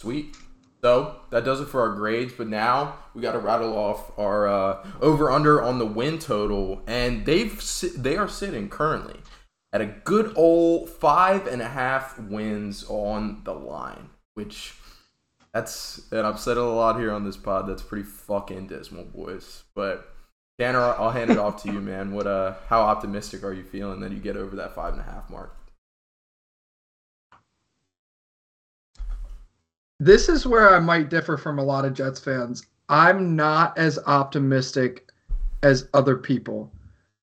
Sweet. 0.00 0.36
So 0.82 1.16
that 1.30 1.44
does 1.44 1.60
it 1.60 1.68
for 1.68 1.80
our 1.80 1.94
grades, 1.94 2.32
but 2.34 2.48
now 2.48 2.96
we 3.14 3.22
got 3.22 3.32
to 3.32 3.38
rattle 3.38 3.76
off 3.76 4.16
our 4.18 4.46
uh, 4.46 4.86
over 5.00 5.30
under 5.30 5.62
on 5.62 5.78
the 5.78 5.86
win 5.86 6.18
total, 6.18 6.82
and 6.86 7.24
they've 7.24 7.60
they 7.96 8.16
are 8.16 8.28
sitting 8.28 8.68
currently 8.68 9.20
at 9.72 9.80
a 9.80 9.86
good 9.86 10.32
old 10.36 10.88
five 10.90 11.46
and 11.46 11.60
a 11.60 11.68
half 11.68 12.18
wins 12.18 12.84
on 12.88 13.40
the 13.44 13.54
line, 13.54 14.10
which 14.34 14.74
That's 15.56 16.02
and 16.12 16.26
I've 16.26 16.38
said 16.38 16.58
it 16.58 16.62
a 16.62 16.64
lot 16.64 16.98
here 16.98 17.10
on 17.10 17.24
this 17.24 17.38
pod. 17.38 17.66
That's 17.66 17.82
pretty 17.82 18.04
fucking 18.04 18.66
dismal, 18.66 19.04
boys. 19.04 19.64
But 19.74 20.14
Tanner, 20.58 20.78
I'll 20.80 21.10
hand 21.10 21.30
it 21.30 21.38
off 21.38 21.62
to 21.64 21.72
you, 21.72 21.80
man. 21.80 22.12
What 22.12 22.26
uh, 22.26 22.54
how 22.68 22.80
optimistic 22.80 23.44
are 23.44 23.52
you 23.52 23.62
feeling 23.62 24.00
that 24.00 24.12
you 24.12 24.18
get 24.18 24.36
over 24.36 24.56
that 24.56 24.74
five 24.74 24.94
and 24.94 25.02
a 25.02 25.04
half 25.04 25.28
mark? 25.28 25.54
This 30.00 30.28
is 30.28 30.46
where 30.46 30.74
I 30.74 30.78
might 30.78 31.10
differ 31.10 31.36
from 31.36 31.58
a 31.58 31.64
lot 31.64 31.84
of 31.84 31.94
Jets 31.94 32.20
fans. 32.20 32.66
I'm 32.88 33.34
not 33.36 33.76
as 33.76 33.98
optimistic 34.06 35.10
as 35.62 35.88
other 35.94 36.16
people. 36.16 36.72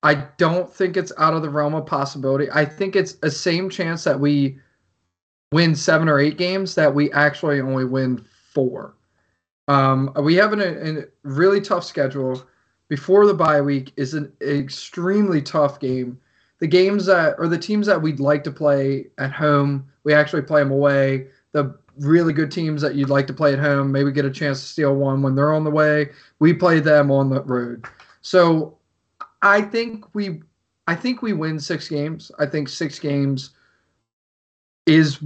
I 0.02 0.26
don't 0.36 0.72
think 0.72 0.96
it's 0.96 1.12
out 1.18 1.34
of 1.34 1.42
the 1.42 1.48
realm 1.48 1.74
of 1.74 1.86
possibility. 1.86 2.48
I 2.52 2.64
think 2.64 2.94
it's 2.94 3.16
a 3.22 3.30
same 3.30 3.70
chance 3.70 4.04
that 4.04 4.20
we 4.20 4.58
win 5.50 5.74
seven 5.74 6.08
or 6.08 6.18
eight 6.18 6.36
games 6.36 6.74
that 6.74 6.94
we 6.94 7.10
actually 7.12 7.60
only 7.60 7.84
win 7.84 8.24
four. 8.52 8.94
Um, 9.66 10.12
we 10.20 10.34
have 10.34 10.52
a 10.52 11.06
really 11.22 11.60
tough 11.60 11.84
schedule. 11.84 12.44
Before 12.88 13.26
the 13.26 13.34
bye 13.34 13.60
week 13.60 13.92
is 13.96 14.14
an 14.14 14.32
extremely 14.42 15.40
tough 15.40 15.80
game. 15.80 16.18
The 16.60 16.66
games 16.66 17.06
that 17.06 17.34
or 17.38 17.48
the 17.48 17.58
teams 17.58 17.86
that 17.86 18.00
we'd 18.00 18.20
like 18.20 18.44
to 18.44 18.50
play 18.50 19.06
at 19.18 19.32
home, 19.32 19.86
we 20.04 20.14
actually 20.14 20.42
play 20.42 20.62
them 20.62 20.70
away. 20.70 21.28
The 21.52 21.76
really 21.98 22.32
good 22.32 22.50
teams 22.50 22.82
that 22.82 22.94
you'd 22.94 23.10
like 23.10 23.26
to 23.28 23.32
play 23.32 23.52
at 23.52 23.58
home, 23.58 23.90
maybe 23.92 24.12
get 24.12 24.24
a 24.24 24.30
chance 24.30 24.60
to 24.60 24.66
steal 24.66 24.94
one 24.96 25.22
when 25.22 25.34
they're 25.34 25.52
on 25.52 25.64
the 25.64 25.70
way. 25.70 26.10
We 26.38 26.52
play 26.52 26.80
them 26.80 27.10
on 27.10 27.30
the 27.30 27.42
road. 27.42 27.86
So 28.22 28.76
I 29.42 29.62
think 29.62 30.14
we 30.14 30.42
I 30.86 30.94
think 30.94 31.22
we 31.22 31.32
win 31.32 31.58
six 31.58 31.88
games. 31.88 32.30
I 32.38 32.46
think 32.46 32.68
six 32.68 32.98
games 32.98 33.50
is 34.86 35.18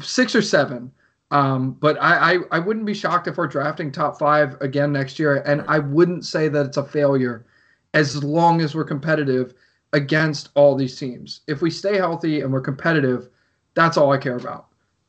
six 0.00 0.34
or 0.34 0.42
seven. 0.42 0.90
Um, 1.30 1.72
but 1.72 2.00
I, 2.00 2.34
I, 2.34 2.38
I 2.52 2.58
wouldn't 2.58 2.86
be 2.86 2.94
shocked 2.94 3.26
if 3.26 3.36
we're 3.36 3.48
drafting 3.48 3.90
top 3.90 4.18
five 4.18 4.60
again 4.60 4.92
next 4.92 5.18
year. 5.18 5.36
And 5.38 5.64
I 5.66 5.78
wouldn't 5.78 6.24
say 6.24 6.48
that 6.48 6.66
it's 6.66 6.76
a 6.76 6.84
failure 6.84 7.44
as 7.94 8.22
long 8.22 8.60
as 8.60 8.74
we're 8.74 8.84
competitive 8.84 9.54
against 9.92 10.50
all 10.54 10.76
these 10.76 10.98
teams. 10.98 11.40
If 11.46 11.62
we 11.62 11.70
stay 11.70 11.96
healthy 11.96 12.40
and 12.40 12.52
we're 12.52 12.60
competitive, 12.60 13.28
that's 13.74 13.96
all 13.96 14.12
I 14.12 14.18
care 14.18 14.36
about. 14.36 14.66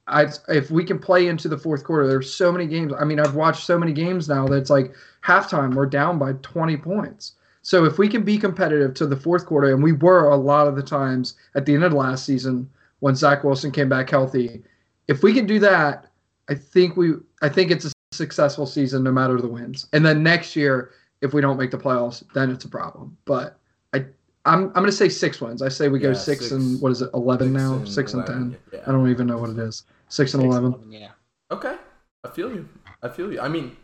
I, 0.08 0.28
if 0.48 0.72
we 0.72 0.86
can 0.86 1.00
play 1.00 1.28
into 1.28 1.50
the 1.50 1.58
fourth 1.58 1.84
quarter, 1.84 2.08
there's 2.08 2.34
so 2.34 2.52
many 2.52 2.66
games. 2.66 2.94
I 2.98 3.04
mean, 3.04 3.20
I've 3.20 3.36
watched 3.36 3.66
so 3.66 3.78
many 3.78 3.92
games 3.92 4.30
now 4.30 4.48
that 4.48 4.56
it's 4.56 4.70
like 4.70 4.94
halftime, 5.24 5.74
we're 5.74 5.86
down 5.86 6.18
by 6.18 6.34
20 6.42 6.78
points. 6.78 7.34
So 7.62 7.84
if 7.84 7.98
we 7.98 8.08
can 8.08 8.24
be 8.24 8.38
competitive 8.38 8.94
to 8.96 9.06
the 9.06 9.18
fourth 9.18 9.46
quarter, 9.46 9.74
and 9.74 9.84
we 9.84 9.92
were 9.92 10.30
a 10.30 10.38
lot 10.38 10.68
of 10.68 10.78
the 10.78 10.82
times 10.82 11.36
at 11.56 11.66
the 11.66 11.74
end 11.74 11.84
of 11.84 11.92
last 11.92 12.26
season 12.26 12.70
when 13.00 13.16
Zach 13.16 13.44
Wilson 13.44 13.72
came 13.72 13.90
back 13.90 14.10
healthy, 14.10 14.64
if 15.10 15.24
we 15.24 15.34
can 15.34 15.46
do 15.46 15.60
that, 15.60 16.07
I 16.50 16.56
think 16.56 16.96
we 16.98 17.14
I 17.42 17.50
think 17.50 17.72
it's 17.72 17.86
a 17.86 17.92
successful 18.14 18.66
season 18.66 19.04
no 19.04 19.12
matter 19.12 19.40
the 19.40 19.48
wins. 19.48 19.88
And 19.94 20.06
then 20.06 20.24
next 20.24 20.56
year, 20.56 20.92
if 21.22 21.34
we 21.34 21.42
don't 21.42 21.58
make 21.58 21.72
the 21.72 21.78
playoffs, 21.78 22.24
then 22.34 22.50
it's 22.52 22.66
a 22.66 22.70
problem. 22.70 23.18
But 23.26 23.60
I 23.94 24.06
I'm 24.46 24.66
I'm 24.68 24.74
gonna 24.74 24.92
say 24.92 25.10
six 25.10 25.42
wins. 25.42 25.62
I 25.62 25.70
say 25.70 25.90
we 25.90 26.00
go 26.00 26.14
six, 26.14 26.44
six- 26.44 26.52
and 26.52 26.80
what 26.82 26.92
is 26.92 27.02
it, 27.02 27.10
eleven 27.14 27.54
six 27.54 27.64
now? 27.64 27.74
and 27.78 27.90
six 27.90 28.14
and 28.14 28.24
11, 28.24 28.52
ten. 28.52 28.60
yeah. 28.74 28.84
I 28.88 28.92
don't 28.92 29.10
even 29.10 29.28
know 29.28 29.38
what 29.38 29.50
it 29.50 29.60
is. 29.60 29.84
Six 30.10 30.34
and 30.34 30.44
eleven? 30.44 30.76
Yeah. 30.90 31.10
Okay, 31.52 31.76
I 32.24 32.30
feel 32.30 32.54
you. 32.54 32.68
I 33.04 33.10
feel 33.10 33.32
you. 33.32 33.40
I 33.40 33.48
mean, 33.48 33.76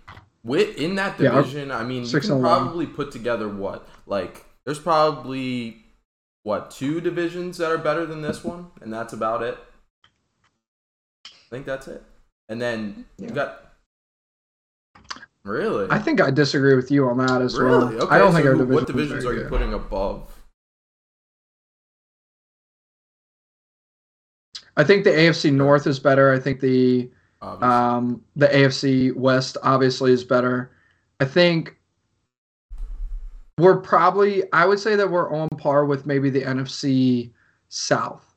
with 0.44 0.78
in 0.78 0.96
that 0.96 1.20
Yeah, 1.20 1.32
division, 1.36 1.72
I 1.72 1.84
mean, 1.84 2.06
you 2.06 2.20
can 2.20 2.32
and 2.32 2.42
probably 2.42 2.86
put 2.86 3.12
together 3.12 3.48
what 3.50 3.88
like 4.06 4.46
there's 4.66 4.80
probably 4.80 5.84
what 6.44 6.72
two 6.72 7.00
divisions 7.02 7.58
that 7.58 7.72
are 7.72 7.78
better 7.78 8.06
than 8.06 8.22
this 8.22 8.44
one, 8.44 8.68
and 8.82 8.92
that's 8.92 9.14
about 9.14 9.44
it. 9.44 9.58
I 11.26 11.30
think 11.50 11.66
that's 11.66 11.88
it. 11.88 12.04
And 12.50 12.62
then 12.62 13.06
you 13.18 13.28
Yeah. 13.28 13.34
got 13.34 13.74
really, 15.44 15.88
I 15.90 16.00
think 16.00 16.22
I 16.22 16.32
disagree 16.32 16.76
with 16.76 16.92
you 16.92 17.08
on 17.08 17.18
that 17.18 17.42
as 17.42 17.58
really 17.58 17.96
well. 17.96 18.04
okay. 18.04 18.16
I 18.16 18.18
don't 18.18 18.32
so 18.32 18.38
think 18.38 18.48
our 18.48 18.54
division. 18.54 18.74
what 18.74 18.88
divisions 18.88 19.26
are 19.26 19.34
you 19.34 19.46
putting 19.46 19.74
above? 19.74 20.30
I 24.76 24.84
think 24.84 25.04
the 25.04 25.12
AFC 25.12 25.52
North 25.54 25.86
is 25.86 26.00
better. 26.00 26.32
I 26.34 26.40
think 26.40 26.60
the 26.60 27.12
Obviously. 27.44 27.76
Um, 27.76 28.24
the 28.38 28.48
AFC 28.48 29.14
West 29.16 29.58
obviously 29.64 30.14
is 30.14 30.24
better. 30.24 30.72
I 31.20 31.26
think 31.26 31.76
we're 33.58 33.82
probably, 33.82 34.44
I 34.54 34.66
would 34.66 34.80
say 34.80 34.96
that 34.96 35.12
we're 35.12 35.30
on 35.30 35.50
par 35.50 35.84
with 35.84 36.06
maybe 36.06 36.30
the 36.30 36.42
NFC 36.42 37.32
South. 37.68 38.33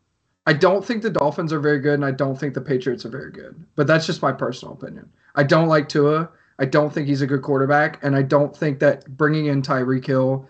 I 0.47 0.53
don't 0.53 0.85
think 0.85 1.03
the 1.03 1.11
Dolphins 1.11 1.53
are 1.53 1.59
very 1.59 1.81
good, 1.81 1.95
and 1.95 2.05
I 2.05 2.13
don't 2.13 2.39
think 2.39 2.55
the 2.55 2.61
Patriots 2.61 3.05
are 3.05 3.11
very 3.11 3.33
good. 3.33 3.65
But 3.75 3.87
that's 3.87 4.07
just 4.07 4.23
my 4.23 4.33
personal 4.33 4.75
opinion. 4.75 5.11
I 5.35 5.43
don't 5.43 5.69
like 5.69 5.89
Tua. 5.89 6.31
I 6.59 6.65
don't 6.65 6.93
think 6.93 7.09
he's 7.09 7.21
a 7.21 7.27
good 7.27 7.43
quarterback, 7.43 8.03
and 8.03 8.17
I 8.17 8.23
don't 8.23 8.57
think 8.57 8.79
that 8.79 9.17
bringing 9.17 9.47
in 9.47 9.61
Tyreek 9.61 10.07
Hill 10.07 10.49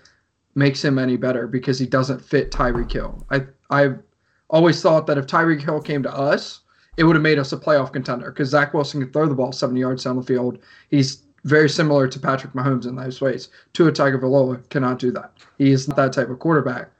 makes 0.55 0.85
him 0.85 0.99
any 0.99 1.17
better 1.17 1.47
because 1.47 1.79
he 1.79 1.87
doesn't 1.87 2.25
fit 2.25 2.51
Tyreek 2.51 2.93
Hill. 2.93 3.25
I 3.31 3.47
I've 3.71 3.99
always 4.49 4.81
thought 4.81 5.07
that 5.07 5.19
if 5.19 5.27
Tyreek 5.27 5.63
Hill 5.63 5.81
came 5.81 6.03
to 6.03 6.15
us, 6.15 6.61
it 6.97 7.05
would 7.05 7.17
have 7.17 7.23
made 7.23 7.39
us 7.39 7.53
a 7.53 7.57
playoff 7.57 7.93
contender 7.93 8.31
because 8.31 8.51
Zach 8.51 8.73
Wilson 8.73 9.01
can 9.01 9.13
throw 9.13 9.27
the 9.27 9.35
ball 9.35 9.53
70 9.53 9.81
yards 9.81 10.05
down 10.05 10.17
the 10.17 10.23
field. 10.23 10.59
He's 10.89 11.23
very 11.45 11.69
similar 11.69 12.09
to 12.09 12.19
Patrick 12.19 12.53
Mahomes 12.55 12.87
in 12.87 12.97
those 12.97 13.21
ways. 13.21 13.49
Tua 13.73 13.93
Tagovailoa 13.93 14.69
cannot 14.69 14.99
do 14.99 15.11
that. 15.13 15.33
He 15.59 15.73
is 15.73 15.89
not 15.89 15.97
that 15.97 16.13
type 16.13 16.29
of 16.29 16.39
quarterback. 16.39 16.91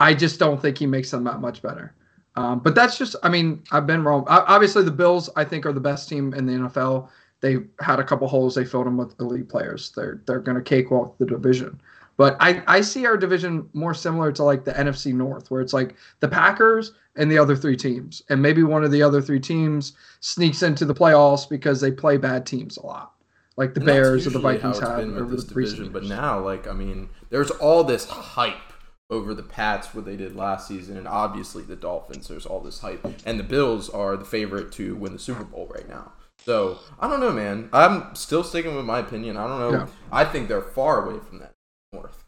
I 0.00 0.14
just 0.14 0.38
don't 0.38 0.60
think 0.60 0.78
he 0.78 0.86
makes 0.86 1.10
them 1.10 1.24
that 1.24 1.40
much 1.40 1.62
better. 1.62 1.94
Um, 2.36 2.58
but 2.58 2.74
that's 2.74 2.98
just, 2.98 3.16
I 3.22 3.30
mean, 3.30 3.62
I've 3.72 3.86
been 3.86 4.04
wrong. 4.04 4.24
O- 4.28 4.44
Obviously, 4.46 4.82
the 4.82 4.90
Bills, 4.90 5.30
I 5.36 5.44
think, 5.44 5.64
are 5.64 5.72
the 5.72 5.80
best 5.80 6.08
team 6.08 6.34
in 6.34 6.44
the 6.44 6.52
NFL. 6.52 7.08
They 7.40 7.58
had 7.80 7.98
a 7.98 8.04
couple 8.04 8.28
holes. 8.28 8.54
They 8.54 8.64
filled 8.64 8.86
them 8.86 8.96
with 8.96 9.18
elite 9.20 9.48
players. 9.48 9.92
They're 9.96 10.20
they're 10.26 10.40
going 10.40 10.56
to 10.56 10.62
cakewalk 10.62 11.16
the 11.18 11.26
division. 11.26 11.80
But 12.16 12.36
I, 12.40 12.62
I 12.66 12.80
see 12.80 13.04
our 13.06 13.16
division 13.16 13.68
more 13.74 13.92
similar 13.92 14.32
to 14.32 14.42
like 14.42 14.64
the 14.64 14.72
NFC 14.72 15.12
North, 15.12 15.50
where 15.50 15.60
it's 15.60 15.74
like 15.74 15.96
the 16.20 16.28
Packers 16.28 16.92
and 17.16 17.30
the 17.30 17.38
other 17.38 17.54
three 17.54 17.76
teams. 17.76 18.22
And 18.30 18.40
maybe 18.40 18.62
one 18.62 18.84
of 18.84 18.90
the 18.90 19.02
other 19.02 19.20
three 19.20 19.40
teams 19.40 19.92
sneaks 20.20 20.62
into 20.62 20.86
the 20.86 20.94
playoffs 20.94 21.48
because 21.48 21.80
they 21.80 21.90
play 21.90 22.16
bad 22.16 22.46
teams 22.46 22.78
a 22.78 22.86
lot. 22.86 23.12
Like 23.56 23.74
the 23.74 23.80
And 23.80 23.86
Bears 23.86 24.26
or 24.26 24.30
the 24.30 24.38
Vikings 24.38 24.78
have 24.80 24.98
over 24.98 25.36
the 25.36 25.42
division. 25.42 25.90
But 25.90 26.04
now, 26.04 26.40
like, 26.40 26.66
I 26.66 26.72
mean, 26.72 27.08
there's 27.30 27.50
all 27.50 27.84
this 27.84 28.06
hype 28.06 28.65
over 29.08 29.34
the 29.34 29.42
Pats 29.42 29.94
what 29.94 30.04
they 30.04 30.16
did 30.16 30.34
last 30.34 30.66
season, 30.68 30.96
and 30.96 31.06
obviously 31.06 31.62
the 31.62 31.76
Dolphins. 31.76 32.28
There's 32.28 32.46
all 32.46 32.60
this 32.60 32.80
hype, 32.80 33.04
and 33.24 33.38
the 33.38 33.44
Bills 33.44 33.88
are 33.88 34.16
the 34.16 34.24
favorite 34.24 34.72
to 34.72 34.96
win 34.96 35.12
the 35.12 35.18
Super 35.18 35.44
Bowl 35.44 35.70
right 35.72 35.88
now. 35.88 36.12
So 36.44 36.78
I 37.00 37.08
don't 37.08 37.20
know, 37.20 37.32
man. 37.32 37.68
I'm 37.72 38.14
still 38.14 38.44
sticking 38.44 38.76
with 38.76 38.84
my 38.84 38.98
opinion. 39.00 39.36
I 39.36 39.46
don't 39.46 39.58
know. 39.58 39.78
Yeah. 39.78 39.86
I 40.12 40.24
think 40.24 40.48
they're 40.48 40.62
far 40.62 41.06
away 41.06 41.20
from 41.20 41.38
that 41.40 41.54
North. 41.92 42.24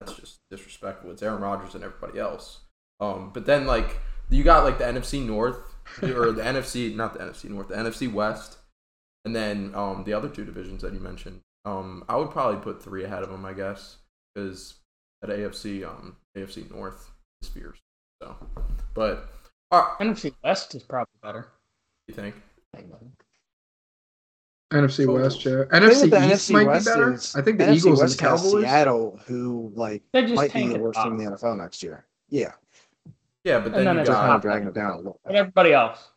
That's 0.00 0.14
just 0.14 0.38
disrespectful. 0.50 1.10
It's 1.10 1.22
Aaron 1.22 1.42
Rodgers 1.42 1.74
and 1.74 1.84
everybody 1.84 2.18
else. 2.18 2.60
Um, 3.00 3.30
but 3.32 3.46
then 3.46 3.66
like 3.66 3.98
you 4.30 4.42
got 4.42 4.64
like 4.64 4.78
the 4.78 4.84
NFC 4.84 5.24
North 5.24 5.74
or 6.02 6.32
the 6.32 6.42
NFC, 6.42 6.94
not 6.94 7.12
the 7.14 7.20
NFC 7.20 7.50
North, 7.50 7.68
the 7.68 7.74
NFC 7.74 8.12
West, 8.12 8.58
and 9.24 9.34
then 9.34 9.72
um, 9.74 10.04
the 10.04 10.12
other 10.12 10.28
two 10.28 10.44
divisions 10.44 10.82
that 10.82 10.92
you 10.92 11.00
mentioned. 11.00 11.40
Um, 11.64 12.04
I 12.08 12.16
would 12.16 12.30
probably 12.30 12.60
put 12.60 12.82
three 12.82 13.04
ahead 13.04 13.22
of 13.22 13.30
them, 13.30 13.44
I 13.44 13.54
guess, 13.54 13.96
because 14.34 14.74
at 15.24 15.30
AFC, 15.30 15.84
um, 15.84 16.16
AFC 16.36 16.70
North 16.70 17.10
is 17.42 17.48
fierce. 17.48 17.78
So, 18.22 18.36
but 18.94 19.30
all 19.70 19.80
right, 19.80 20.08
NFC 20.08 20.32
West 20.44 20.74
is 20.74 20.82
probably 20.82 21.14
better. 21.22 21.48
you 22.06 22.14
think? 22.14 22.34
NFC 24.72 25.06
West, 25.06 25.44
yeah. 25.44 25.52
The 25.52 25.64
NFC 25.70 26.04
East 26.06 26.12
NFC 26.12 26.52
might 26.52 26.66
West 26.66 26.86
be 26.86 26.90
better. 26.90 27.12
is 27.12 27.36
I 27.36 27.42
think 27.42 27.58
the 27.58 27.64
NFC 27.64 27.76
Eagles 27.76 28.00
West 28.00 28.20
and 28.20 28.26
the 28.26 28.30
has 28.30 28.42
Cowboys. 28.42 28.62
Seattle, 28.64 29.20
who 29.26 29.72
like 29.74 30.02
They 30.12 30.22
just 30.22 30.34
might 30.34 30.52
be 30.52 30.66
the 30.68 30.78
worst 30.78 31.00
team 31.00 31.12
in 31.12 31.24
the 31.24 31.30
NFL 31.30 31.58
next 31.58 31.82
year. 31.82 32.04
Yeah, 32.28 32.52
Yeah, 33.44 33.60
but 33.60 33.72
then 33.72 33.84
then 33.84 33.94
you 33.94 34.00
it's 34.00 34.10
they're 34.10 34.18
kind 34.18 34.32
of 34.32 34.42
dragging 34.42 34.68
it 34.68 34.74
down 34.74 34.92
a 34.92 34.96
little. 34.96 35.20
But 35.24 35.36
everybody 35.36 35.72
else. 35.72 36.10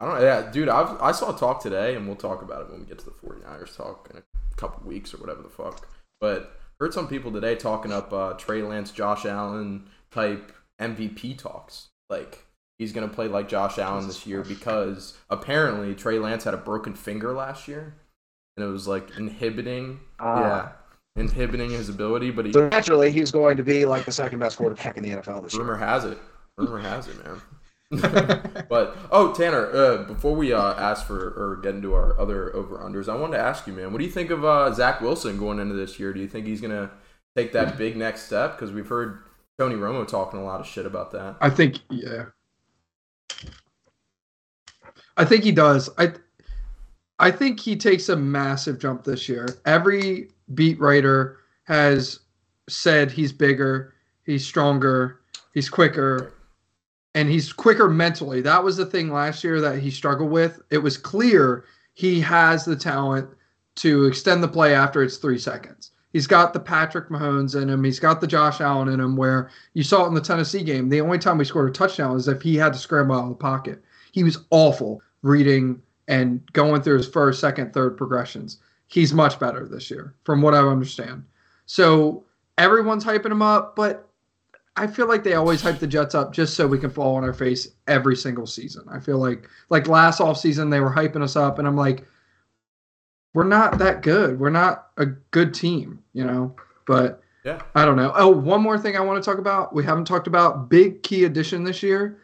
I 0.00 0.06
don't 0.06 0.14
know. 0.16 0.24
Yeah, 0.24 0.50
dude, 0.50 0.68
I've, 0.68 1.00
I 1.00 1.12
saw 1.12 1.34
a 1.34 1.38
talk 1.38 1.62
today, 1.62 1.94
and 1.94 2.06
we'll 2.06 2.16
talk 2.16 2.42
about 2.42 2.62
it 2.62 2.70
when 2.70 2.80
we 2.80 2.86
get 2.86 2.98
to 3.00 3.04
the 3.04 3.12
49ers 3.12 3.76
talk 3.76 4.08
in 4.10 4.18
a 4.18 4.22
couple 4.56 4.88
weeks 4.88 5.14
or 5.14 5.18
whatever 5.18 5.42
the 5.42 5.48
fuck. 5.48 5.88
But 6.20 6.56
heard 6.82 6.92
some 6.92 7.06
people 7.06 7.30
today 7.30 7.54
talking 7.54 7.92
up 7.92 8.12
uh, 8.12 8.32
Trey 8.32 8.60
Lance, 8.60 8.90
Josh 8.90 9.24
Allen 9.24 9.84
type 10.10 10.52
MVP 10.80 11.38
talks. 11.38 11.90
Like, 12.10 12.44
he's 12.76 12.92
going 12.92 13.08
to 13.08 13.14
play 13.14 13.28
like 13.28 13.48
Josh 13.48 13.78
Allen 13.78 14.08
this 14.08 14.26
year 14.26 14.42
because 14.42 15.16
apparently 15.30 15.94
Trey 15.94 16.18
Lance 16.18 16.42
had 16.42 16.54
a 16.54 16.56
broken 16.56 16.94
finger 16.94 17.32
last 17.32 17.68
year, 17.68 17.94
and 18.56 18.66
it 18.66 18.68
was 18.68 18.88
like 18.88 19.16
inhibiting. 19.16 20.00
Ah. 20.18 20.40
Yeah. 20.40 20.72
Inhibiting 21.14 21.70
his 21.70 21.90
ability, 21.90 22.30
but 22.30 22.46
he 22.46 22.52
So 22.52 22.68
naturally, 22.70 23.12
he's 23.12 23.30
going 23.30 23.58
to 23.58 23.62
be 23.62 23.84
like 23.84 24.06
the 24.06 24.12
second 24.12 24.38
best 24.38 24.56
quarterback 24.56 24.96
in 24.96 25.02
the 25.02 25.10
NFL 25.10 25.42
this 25.42 25.52
year. 25.52 25.62
Rumor 25.62 25.76
has 25.76 26.06
it. 26.06 26.18
Rumor 26.56 26.78
has 26.78 27.06
it, 27.06 27.22
man. 27.24 27.40
but 28.68 28.96
oh, 29.10 29.34
Tanner, 29.36 29.70
uh, 29.70 30.04
before 30.04 30.34
we 30.34 30.52
uh, 30.52 30.74
ask 30.74 31.06
for 31.06 31.28
or 31.36 31.60
get 31.62 31.74
into 31.74 31.92
our 31.92 32.18
other 32.18 32.54
over 32.56 32.78
unders, 32.78 33.06
I 33.06 33.16
wanted 33.16 33.36
to 33.36 33.42
ask 33.42 33.66
you, 33.66 33.74
man, 33.74 33.92
what 33.92 33.98
do 33.98 34.04
you 34.04 34.10
think 34.10 34.30
of 34.30 34.44
uh, 34.44 34.72
Zach 34.72 35.02
Wilson 35.02 35.38
going 35.38 35.58
into 35.58 35.74
this 35.74 36.00
year? 36.00 36.12
Do 36.12 36.20
you 36.20 36.28
think 36.28 36.46
he's 36.46 36.62
gonna 36.62 36.90
take 37.36 37.52
that 37.52 37.76
big 37.76 37.96
next 37.96 38.22
step? 38.22 38.56
Because 38.56 38.72
we've 38.72 38.88
heard 38.88 39.18
Tony 39.58 39.74
Romo 39.74 40.08
talking 40.08 40.40
a 40.40 40.44
lot 40.44 40.60
of 40.60 40.66
shit 40.66 40.86
about 40.86 41.12
that. 41.12 41.36
I 41.42 41.50
think, 41.50 41.80
yeah. 41.90 42.26
I 45.18 45.26
think 45.26 45.44
he 45.44 45.52
does. 45.52 45.90
I 45.98 46.14
I 47.18 47.30
think 47.30 47.60
he 47.60 47.76
takes 47.76 48.08
a 48.08 48.16
massive 48.16 48.78
jump 48.78 49.04
this 49.04 49.28
year. 49.28 49.46
Every 49.64 50.30
beat 50.54 50.80
writer 50.80 51.38
has 51.64 52.20
said 52.68 53.10
he's 53.10 53.32
bigger, 53.32 53.94
he's 54.24 54.44
stronger, 54.44 55.20
he's 55.52 55.68
quicker, 55.68 56.32
and 57.14 57.28
he's 57.28 57.52
quicker 57.52 57.88
mentally. 57.88 58.40
That 58.40 58.64
was 58.64 58.76
the 58.76 58.86
thing 58.86 59.12
last 59.12 59.44
year 59.44 59.60
that 59.60 59.78
he 59.78 59.90
struggled 59.90 60.30
with. 60.30 60.60
It 60.70 60.78
was 60.78 60.96
clear 60.96 61.64
he 61.94 62.20
has 62.20 62.64
the 62.64 62.76
talent 62.76 63.28
to 63.76 64.06
extend 64.06 64.42
the 64.42 64.48
play 64.48 64.74
after 64.74 65.02
it's 65.02 65.16
three 65.16 65.38
seconds. 65.38 65.90
He's 66.12 66.26
got 66.26 66.52
the 66.52 66.60
Patrick 66.60 67.08
Mahomes 67.08 67.60
in 67.60 67.70
him. 67.70 67.84
He's 67.84 67.98
got 67.98 68.20
the 68.20 68.26
Josh 68.26 68.60
Allen 68.60 68.88
in 68.88 69.00
him. 69.00 69.16
Where 69.16 69.50
you 69.72 69.82
saw 69.82 70.04
it 70.04 70.08
in 70.08 70.14
the 70.14 70.20
Tennessee 70.20 70.62
game, 70.62 70.88
the 70.88 71.00
only 71.00 71.18
time 71.18 71.38
we 71.38 71.44
scored 71.44 71.70
a 71.70 71.72
touchdown 71.72 72.16
is 72.16 72.28
if 72.28 72.42
he 72.42 72.56
had 72.56 72.74
to 72.74 72.78
scramble 72.78 73.16
out 73.16 73.24
of 73.24 73.28
the 73.30 73.34
pocket. 73.34 73.82
He 74.12 74.22
was 74.22 74.44
awful 74.50 75.00
reading 75.22 75.80
and 76.08 76.42
going 76.52 76.82
through 76.82 76.98
his 76.98 77.08
first, 77.08 77.40
second, 77.40 77.72
third 77.72 77.96
progressions. 77.96 78.58
He's 78.88 79.14
much 79.14 79.40
better 79.40 79.66
this 79.66 79.90
year, 79.90 80.14
from 80.24 80.42
what 80.42 80.52
I 80.54 80.58
understand. 80.58 81.24
So 81.64 82.26
everyone's 82.58 83.04
hyping 83.04 83.32
him 83.32 83.40
up, 83.40 83.74
but 83.74 84.11
I 84.76 84.86
feel 84.86 85.06
like 85.06 85.22
they 85.22 85.34
always 85.34 85.60
hype 85.60 85.78
the 85.80 85.86
Jets 85.86 86.14
up 86.14 86.32
just 86.32 86.54
so 86.54 86.66
we 86.66 86.78
can 86.78 86.88
fall 86.90 87.16
on 87.16 87.24
our 87.24 87.34
face 87.34 87.68
every 87.88 88.16
single 88.16 88.46
season. 88.46 88.84
I 88.90 89.00
feel 89.00 89.18
like 89.18 89.48
like 89.68 89.86
last 89.86 90.18
offseason 90.20 90.70
they 90.70 90.80
were 90.80 90.90
hyping 90.90 91.22
us 91.22 91.36
up 91.36 91.58
and 91.58 91.68
I'm 91.68 91.76
like 91.76 92.06
we're 93.34 93.44
not 93.44 93.78
that 93.78 94.02
good. 94.02 94.38
We're 94.38 94.50
not 94.50 94.88
a 94.98 95.06
good 95.06 95.54
team, 95.54 96.02
you 96.12 96.24
know. 96.24 96.54
But 96.86 97.22
Yeah. 97.44 97.60
I 97.74 97.84
don't 97.84 97.96
know. 97.96 98.12
Oh, 98.14 98.28
one 98.28 98.60
more 98.62 98.78
thing 98.78 98.96
I 98.96 99.00
want 99.00 99.22
to 99.22 99.28
talk 99.30 99.38
about. 99.38 99.74
We 99.74 99.84
haven't 99.84 100.04
talked 100.06 100.26
about 100.26 100.68
big 100.68 101.02
key 101.02 101.24
addition 101.24 101.64
this 101.64 101.82
year. 101.82 102.18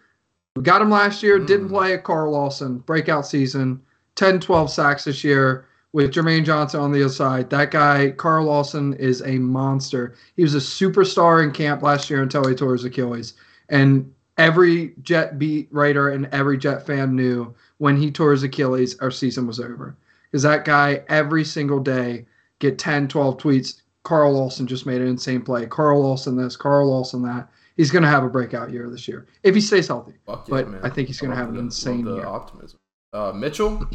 We 0.56 0.62
got 0.62 0.82
him 0.82 0.90
last 0.90 1.22
year, 1.22 1.38
didn't 1.38 1.68
Mm. 1.68 1.72
play 1.72 1.92
at 1.94 2.04
Carl 2.04 2.32
Lawson, 2.32 2.78
breakout 2.78 3.26
season, 3.26 3.80
10 4.16 4.40
12 4.40 4.70
sacks 4.70 5.04
this 5.04 5.22
year 5.24 5.66
with 5.92 6.12
Jermaine 6.12 6.44
Johnson 6.44 6.80
on 6.80 6.92
the 6.92 7.02
other 7.02 7.12
side. 7.12 7.50
That 7.50 7.70
guy, 7.70 8.10
Carl 8.10 8.46
Lawson, 8.46 8.94
is 8.94 9.22
a 9.22 9.38
monster. 9.38 10.14
He 10.36 10.42
was 10.42 10.54
a 10.54 10.58
superstar 10.58 11.42
in 11.42 11.50
camp 11.52 11.82
last 11.82 12.10
year 12.10 12.22
until 12.22 12.46
he 12.46 12.54
tore 12.54 12.72
his 12.74 12.84
Achilles. 12.84 13.34
And 13.68 14.12
every 14.36 14.94
Jet 15.02 15.38
beat 15.38 15.68
writer 15.70 16.10
and 16.10 16.26
every 16.32 16.58
Jet 16.58 16.86
fan 16.86 17.16
knew 17.16 17.54
when 17.78 17.96
he 17.96 18.10
tore 18.10 18.32
his 18.32 18.42
Achilles, 18.42 18.98
our 19.00 19.10
season 19.10 19.46
was 19.46 19.60
over. 19.60 19.96
Because 20.30 20.42
that 20.42 20.64
guy, 20.64 21.02
every 21.08 21.44
single 21.44 21.80
day, 21.80 22.26
get 22.58 22.78
10, 22.78 23.08
12 23.08 23.38
tweets. 23.38 23.82
Carl 24.04 24.32
Lawson 24.32 24.66
just 24.66 24.86
made 24.86 25.00
an 25.00 25.06
insane 25.08 25.42
play. 25.42 25.66
Carl 25.66 26.02
Lawson 26.02 26.36
this, 26.36 26.56
Carl 26.56 26.90
Lawson 26.90 27.22
that. 27.22 27.48
He's 27.76 27.90
going 27.90 28.02
to 28.02 28.08
have 28.08 28.24
a 28.24 28.28
breakout 28.28 28.70
year 28.72 28.90
this 28.90 29.06
year 29.06 29.26
if 29.42 29.54
he 29.54 29.60
stays 29.60 29.86
healthy. 29.86 30.12
Fuck 30.26 30.48
But 30.48 30.68
man. 30.68 30.80
I 30.82 30.90
think 30.90 31.06
he's 31.08 31.20
gonna 31.20 31.36
have 31.36 31.48
an 31.50 31.56
insane 31.56 32.06
year. 32.06 32.26
optimism. 32.26 32.78
Uh, 33.12 33.32
Mitchell, 33.32 33.88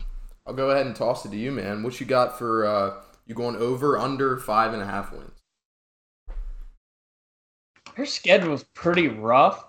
I'll 0.46 0.54
go 0.54 0.72
ahead 0.72 0.86
and 0.86 0.96
toss 0.96 1.26
it 1.26 1.30
to 1.30 1.38
you, 1.38 1.52
man. 1.52 1.84
What 1.84 2.00
you 2.00 2.06
got 2.06 2.38
for 2.38 2.66
uh, 2.66 3.02
you 3.26 3.36
going 3.36 3.56
over 3.56 3.98
under 3.98 4.38
five 4.38 4.74
and 4.74 4.82
a 4.82 4.86
half 4.86 5.12
wins? 5.12 5.42
Her 7.96 8.06
schedule's 8.06 8.64
pretty 8.74 9.08
rough, 9.08 9.66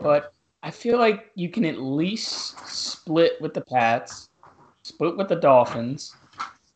but 0.00 0.32
I 0.62 0.70
feel 0.70 0.98
like 0.98 1.30
you 1.34 1.48
can 1.48 1.64
at 1.64 1.80
least 1.80 2.58
split 2.68 3.40
with 3.40 3.54
the 3.54 3.62
Pats, 3.62 4.28
split 4.82 5.16
with 5.16 5.28
the 5.28 5.36
Dolphins. 5.36 6.14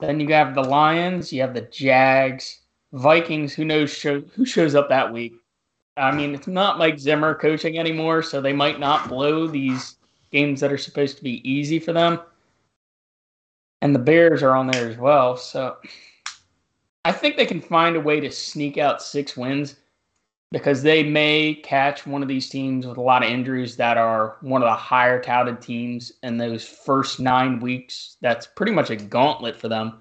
Then 0.01 0.19
you 0.19 0.29
have 0.33 0.55
the 0.55 0.63
Lions, 0.63 1.33
you 1.33 1.41
have 1.43 1.55
the 1.55 1.63
Jags, 1.63 2.61
Vikings. 2.93 3.55
Who 3.55 3.65
knows 3.65 3.91
show, 3.91 4.21
who 4.21 4.47
shows 4.47 4.75
up 4.75 4.89
that 4.89 5.13
week? 5.13 5.35
I 5.97 6.13
mean, 6.13 6.35
it's 6.35 6.47
not 6.47 6.79
Mike 6.79 6.99
Zimmer 6.99 7.35
coaching 7.35 7.79
anymore, 7.79 8.23
so 8.23 8.41
they 8.41 8.53
might 8.53 8.81
not 8.81 9.09
blow 9.09 9.47
these 9.47 9.97
games 10.31 10.61
that 10.61 10.73
are 10.73 10.79
supposed 10.79 11.17
to 11.19 11.25
be 11.25 11.49
easy 11.49 11.79
for 11.79 11.93
them. 11.93 12.21
And 13.81 13.95
the 13.95 14.01
Bears 14.01 14.43
are 14.43 14.57
on 14.57 14.67
there 14.67 14.89
as 14.89 14.97
well, 14.97 15.37
so 15.37 15.77
I 17.05 17.13
think 17.13 17.37
they 17.37 17.47
can 17.47 17.61
find 17.61 17.97
a 17.97 18.01
way 18.01 18.21
to 18.21 18.31
sneak 18.31 18.77
out 18.77 19.01
six 19.01 19.37
wins 19.37 19.77
because 20.51 20.83
they 20.83 21.03
may 21.03 21.55
catch 21.55 22.07
one 22.07 22.23
of 22.23 22.29
these 22.29 22.49
teams 22.49 22.87
with 22.87 22.97
a 22.97 23.03
lot 23.03 23.23
of 23.23 23.31
injuries 23.31 23.77
that 23.77 23.99
are 23.99 24.37
one 24.41 24.63
of 24.63 24.67
the 24.69 24.75
higher 24.75 25.21
touted 25.21 25.61
teams 25.61 26.13
in 26.23 26.39
those 26.39 26.67
first 26.67 27.21
nine 27.21 27.61
weeks. 27.61 28.17
That's 28.21 28.47
pretty 28.47 28.73
much 28.73 28.91
a 28.91 28.97
gauntlet 28.97 29.57
for 29.57 29.69
them. 29.69 30.01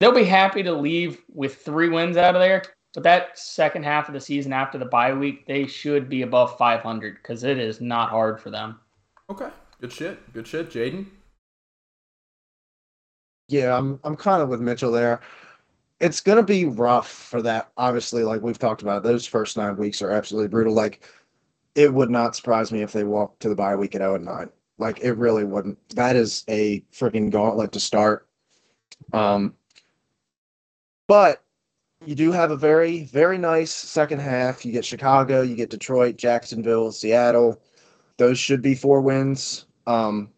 They'll 0.00 0.12
be 0.12 0.24
happy 0.24 0.62
to 0.62 0.72
leave 0.72 1.22
with 1.32 1.56
three 1.56 1.88
wins 1.88 2.16
out 2.16 2.34
of 2.34 2.40
there, 2.40 2.62
but 2.94 3.02
that 3.04 3.38
second 3.38 3.84
half 3.84 4.08
of 4.08 4.14
the 4.14 4.20
season 4.20 4.52
after 4.52 4.78
the 4.78 4.84
bye 4.84 5.12
week, 5.12 5.46
they 5.46 5.66
should 5.66 6.08
be 6.08 6.22
above 6.22 6.56
500 6.56 7.16
because 7.16 7.44
it 7.44 7.58
is 7.58 7.80
not 7.80 8.10
hard 8.10 8.40
for 8.40 8.50
them. 8.50 8.78
Okay, 9.30 9.50
good 9.80 9.92
shit. 9.92 10.32
Good 10.32 10.46
shit, 10.46 10.70
Jaden. 10.70 11.06
Yeah, 13.48 13.76
I'm 13.76 13.98
I'm 14.04 14.16
kind 14.16 14.42
of 14.42 14.48
with 14.48 14.60
Mitchell 14.60 14.92
there. 14.92 15.20
It's 16.00 16.20
gonna 16.20 16.42
be 16.42 16.66
rough 16.66 17.08
for 17.10 17.42
that. 17.42 17.70
Obviously, 17.76 18.22
like 18.22 18.42
we've 18.42 18.58
talked 18.58 18.82
about, 18.82 19.02
those 19.02 19.26
first 19.26 19.56
nine 19.56 19.76
weeks 19.76 20.02
are 20.02 20.10
absolutely 20.10 20.48
brutal. 20.48 20.74
Like, 20.74 21.04
it 21.74 21.92
would 21.92 22.10
not 22.10 22.36
surprise 22.36 22.72
me 22.72 22.82
if 22.82 22.92
they 22.92 23.04
walked 23.04 23.40
to 23.40 23.48
the 23.48 23.54
bye 23.56 23.74
week 23.76 23.94
at 23.94 24.00
0 24.00 24.16
and 24.16 24.24
9. 24.24 24.50
Like, 24.78 25.00
it 25.00 25.12
really 25.14 25.44
wouldn't. 25.44 25.78
That 25.90 26.14
is 26.16 26.44
a 26.48 26.80
freaking 26.92 27.30
gauntlet 27.30 27.72
to 27.72 27.80
start. 27.80 28.28
Um, 29.12 29.54
but 31.08 31.42
you 32.04 32.14
do 32.14 32.32
have 32.32 32.50
a 32.50 32.56
very, 32.56 33.04
very 33.04 33.38
nice 33.38 33.72
second 33.72 34.20
half. 34.20 34.64
You 34.64 34.72
get 34.72 34.84
Chicago, 34.84 35.42
you 35.42 35.56
get 35.56 35.70
Detroit, 35.70 36.16
Jacksonville, 36.16 36.92
Seattle. 36.92 37.60
Those 38.18 38.38
should 38.38 38.62
be 38.62 38.74
four 38.74 39.00
wins. 39.00 39.66
Um, 39.86 40.30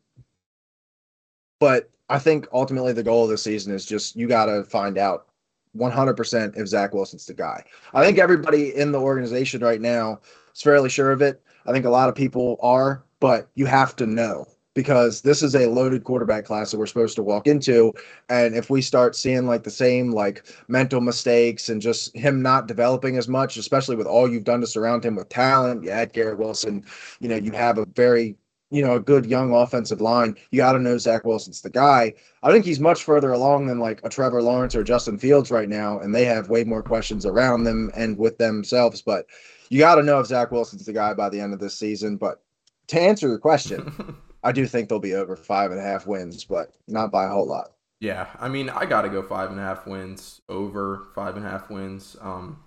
but 1.58 1.90
I 2.10 2.18
think 2.18 2.48
ultimately 2.52 2.92
the 2.92 3.04
goal 3.04 3.24
of 3.24 3.30
the 3.30 3.38
season 3.38 3.72
is 3.72 3.86
just 3.86 4.16
you 4.16 4.26
got 4.26 4.46
to 4.46 4.64
find 4.64 4.98
out 4.98 5.28
100% 5.76 6.58
if 6.58 6.66
Zach 6.66 6.92
Wilson's 6.92 7.24
the 7.24 7.34
guy. 7.34 7.62
I 7.94 8.04
think 8.04 8.18
everybody 8.18 8.74
in 8.74 8.90
the 8.90 9.00
organization 9.00 9.62
right 9.62 9.80
now 9.80 10.20
is 10.52 10.60
fairly 10.60 10.90
sure 10.90 11.12
of 11.12 11.22
it. 11.22 11.40
I 11.66 11.72
think 11.72 11.84
a 11.84 11.90
lot 11.90 12.08
of 12.08 12.16
people 12.16 12.58
are, 12.62 13.04
but 13.20 13.48
you 13.54 13.66
have 13.66 13.94
to 13.96 14.06
know 14.06 14.48
because 14.74 15.20
this 15.20 15.42
is 15.42 15.54
a 15.54 15.68
loaded 15.68 16.02
quarterback 16.02 16.44
class 16.44 16.72
that 16.72 16.78
we're 16.78 16.86
supposed 16.86 17.14
to 17.16 17.22
walk 17.22 17.46
into. 17.46 17.92
And 18.28 18.56
if 18.56 18.70
we 18.70 18.82
start 18.82 19.14
seeing 19.14 19.46
like 19.46 19.62
the 19.62 19.70
same 19.70 20.10
like 20.10 20.46
mental 20.66 21.00
mistakes 21.00 21.68
and 21.68 21.80
just 21.80 22.14
him 22.16 22.42
not 22.42 22.66
developing 22.66 23.16
as 23.16 23.28
much, 23.28 23.56
especially 23.56 23.94
with 23.94 24.06
all 24.08 24.28
you've 24.28 24.44
done 24.44 24.60
to 24.62 24.66
surround 24.66 25.04
him 25.04 25.14
with 25.14 25.28
talent, 25.28 25.84
you 25.84 25.90
had 25.90 26.12
Garrett 26.12 26.38
Wilson, 26.38 26.84
you 27.20 27.28
know, 27.28 27.36
you 27.36 27.52
have 27.52 27.78
a 27.78 27.86
very 27.94 28.36
you 28.70 28.82
know, 28.82 28.94
a 28.94 29.00
good 29.00 29.26
young 29.26 29.52
offensive 29.52 30.00
line, 30.00 30.36
you 30.50 30.58
got 30.58 30.72
to 30.72 30.78
know 30.78 30.96
Zach 30.96 31.24
Wilson's 31.24 31.60
the 31.60 31.70
guy. 31.70 32.14
I 32.42 32.52
think 32.52 32.64
he's 32.64 32.80
much 32.80 33.04
further 33.04 33.32
along 33.32 33.66
than 33.66 33.78
like 33.78 34.00
a 34.04 34.08
Trevor 34.08 34.42
Lawrence 34.42 34.74
or 34.74 34.84
Justin 34.84 35.18
Fields 35.18 35.50
right 35.50 35.68
now, 35.68 35.98
and 35.98 36.14
they 36.14 36.24
have 36.24 36.48
way 36.48 36.64
more 36.64 36.82
questions 36.82 37.26
around 37.26 37.64
them 37.64 37.90
and 37.94 38.16
with 38.16 38.38
themselves. 38.38 39.02
But 39.02 39.26
you 39.68 39.78
got 39.78 39.96
to 39.96 40.02
know 40.02 40.20
if 40.20 40.26
Zach 40.26 40.50
Wilson's 40.52 40.86
the 40.86 40.92
guy 40.92 41.14
by 41.14 41.28
the 41.28 41.40
end 41.40 41.52
of 41.52 41.60
this 41.60 41.76
season. 41.76 42.16
But 42.16 42.42
to 42.88 43.00
answer 43.00 43.28
your 43.28 43.38
question, 43.38 43.92
I 44.44 44.52
do 44.52 44.66
think 44.66 44.88
they'll 44.88 44.98
be 44.98 45.14
over 45.14 45.36
five 45.36 45.70
and 45.70 45.80
a 45.80 45.82
half 45.82 46.06
wins, 46.06 46.44
but 46.44 46.72
not 46.86 47.10
by 47.10 47.24
a 47.24 47.30
whole 47.30 47.46
lot. 47.46 47.72
Yeah, 48.00 48.28
I 48.38 48.48
mean, 48.48 48.70
I 48.70 48.86
got 48.86 49.02
to 49.02 49.08
go 49.10 49.22
five 49.22 49.50
and 49.50 49.60
a 49.60 49.62
half 49.62 49.86
wins 49.86 50.40
over 50.48 51.08
five 51.14 51.36
and 51.36 51.44
a 51.44 51.50
half 51.50 51.68
wins. 51.68 52.16
Um, 52.20 52.62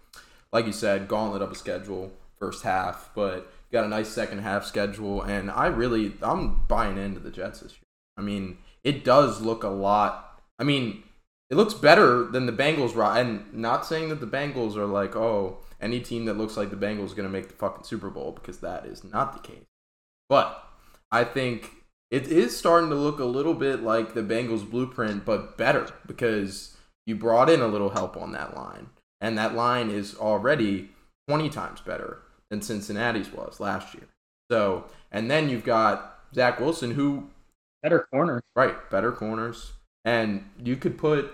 like 0.52 0.68
you 0.68 0.74
said, 0.74 1.08
gauntlet 1.08 1.42
of 1.42 1.52
a 1.52 1.56
schedule 1.56 2.12
first 2.38 2.64
half, 2.64 3.10
but 3.16 3.52
got 3.74 3.84
a 3.84 3.90
nice 3.90 4.08
second 4.10 4.40
half 4.40 4.64
schedule, 4.66 5.22
and 5.24 5.52
I 5.52 5.66
really 5.68 6.14
I'm 6.22 6.64
buying 6.68 6.98
into 6.98 7.20
the 7.20 7.32
Jets 7.32 7.60
this 7.60 7.74
year. 7.74 7.80
I 8.16 8.22
mean, 8.22 8.60
it 8.84 9.04
does 9.04 9.42
look 9.42 9.64
a 9.64 9.70
lot. 9.70 10.40
I 10.60 10.64
mean, 10.64 11.04
it 11.50 11.56
looks 11.56 11.74
better 11.74 12.24
than 12.26 12.46
the 12.46 12.54
Bengals. 12.54 12.96
ro- 12.96 13.12
And 13.12 13.52
not 13.54 13.86
saying 13.86 14.10
that 14.10 14.22
the 14.22 14.28
Bengals 14.28 14.78
are 14.78 14.86
like, 14.86 15.16
oh, 15.16 15.58
any 15.82 16.00
team 16.00 16.26
that 16.26 16.38
looks 16.38 16.56
like 16.56 16.70
the 16.70 16.76
Bengals 16.76 17.08
is 17.08 17.14
gonna 17.16 17.30
make 17.30 17.48
the 17.48 17.56
fucking 17.56 17.84
Super 17.84 18.10
Bowl 18.10 18.32
because 18.32 18.60
that 18.60 18.86
is 18.86 19.04
not 19.04 19.34
the 19.34 19.48
case. 19.48 19.66
But 20.30 20.64
I 21.12 21.24
think 21.24 21.72
it 22.12 22.28
is 22.28 22.56
starting 22.56 22.90
to 22.92 22.96
look 22.96 23.20
a 23.20 23.26
little 23.26 23.56
bit 23.56 23.82
like 23.82 24.14
the 24.14 24.22
Bengals 24.22 24.70
blueprint, 24.70 25.26
but 25.26 25.58
better 25.58 25.90
because 26.06 26.78
you 27.08 27.16
brought 27.16 27.50
in 27.50 27.60
a 27.60 27.68
little 27.68 27.90
help 27.90 28.16
on 28.16 28.32
that 28.34 28.56
line, 28.56 28.92
and 29.20 29.38
that 29.38 29.56
line 29.56 29.90
is 29.90 30.16
already 30.16 30.92
20 31.28 31.50
times 31.50 31.82
better 31.82 32.23
than 32.54 32.62
Cincinnati's 32.62 33.34
was 33.34 33.60
last 33.60 33.96
year. 33.96 34.08
So, 34.52 34.86
and 35.12 35.30
then 35.32 35.50
you've 35.50 35.64
got 35.64 36.20
Zach 36.36 36.60
Wilson, 36.60 36.92
who, 36.92 37.30
Better 37.82 38.08
corners, 38.12 38.44
right, 38.56 38.90
better 38.90 39.12
corners, 39.12 39.74
and 40.06 40.50
you 40.64 40.78
could 40.78 40.98
put 40.98 41.34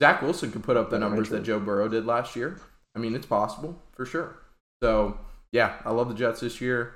Zach 0.00 0.22
Wilson 0.22 0.52
could 0.52 0.62
put 0.62 0.76
up 0.76 0.90
the 0.90 1.00
numbers 1.00 1.30
that 1.30 1.42
Joe 1.42 1.58
Burrow 1.58 1.88
did 1.88 2.06
last 2.06 2.36
year. 2.36 2.60
I 2.94 3.00
mean, 3.00 3.16
it's 3.16 3.26
possible 3.26 3.76
for 3.90 4.06
sure. 4.06 4.36
So, 4.80 5.18
yeah, 5.50 5.76
I 5.84 5.90
love 5.90 6.08
the 6.08 6.14
Jets 6.14 6.40
this 6.40 6.60
year. 6.60 6.94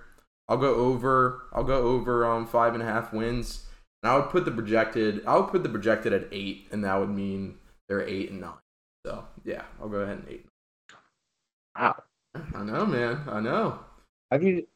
I'll 0.48 0.58
go 0.58 0.76
over. 0.76 1.46
I'll 1.52 1.64
go 1.64 1.88
over 1.88 2.24
um 2.24 2.46
five 2.46 2.74
and 2.74 2.82
a 2.82 2.86
half 2.86 3.12
wins, 3.12 3.66
and 4.02 4.12
I 4.12 4.16
would 4.16 4.30
put 4.30 4.44
the 4.44 4.52
projected. 4.52 5.26
I 5.26 5.36
would 5.36 5.48
put 5.48 5.64
the 5.64 5.68
projected 5.68 6.12
at 6.12 6.28
eight, 6.30 6.68
and 6.70 6.84
that 6.84 7.00
would 7.00 7.10
mean 7.10 7.56
they're 7.88 8.06
eight 8.06 8.30
and 8.30 8.40
nine. 8.40 8.52
So 9.04 9.24
yeah, 9.44 9.62
I'll 9.80 9.88
go 9.88 10.02
ahead 10.02 10.18
and 10.18 10.28
eight. 10.28 10.46
Wow. 11.76 12.00
I 12.54 12.62
know, 12.62 12.86
man. 12.86 13.22
I 13.28 13.40
know. 13.40 13.80
Have 14.30 14.42
you 14.42 14.66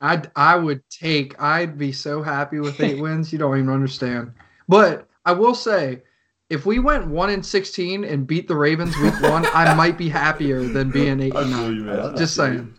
I 0.00 0.22
I 0.36 0.56
would 0.56 0.82
take. 0.90 1.40
I'd 1.40 1.78
be 1.78 1.90
so 1.90 2.22
happy 2.22 2.60
with 2.60 2.78
eight 2.80 2.98
wins. 3.00 3.32
You 3.32 3.38
don't 3.38 3.56
even 3.56 3.70
understand. 3.70 4.32
But 4.68 5.08
I 5.24 5.32
will 5.32 5.54
say, 5.54 6.02
if 6.50 6.66
we 6.66 6.78
went 6.78 7.06
one 7.06 7.30
in 7.30 7.42
sixteen 7.42 8.04
and 8.04 8.26
beat 8.26 8.46
the 8.46 8.56
Ravens 8.56 8.96
week 8.98 9.14
one, 9.22 9.46
I 9.46 9.74
might 9.74 9.96
be 9.96 10.10
happier 10.10 10.62
than 10.62 10.90
being 10.90 11.20
eight 11.20 11.34
and 11.34 11.50
nine. 11.50 11.74
you. 11.76 11.86
Just 12.16 12.38
I 12.38 12.48
you. 12.48 12.58
saying. 12.58 12.74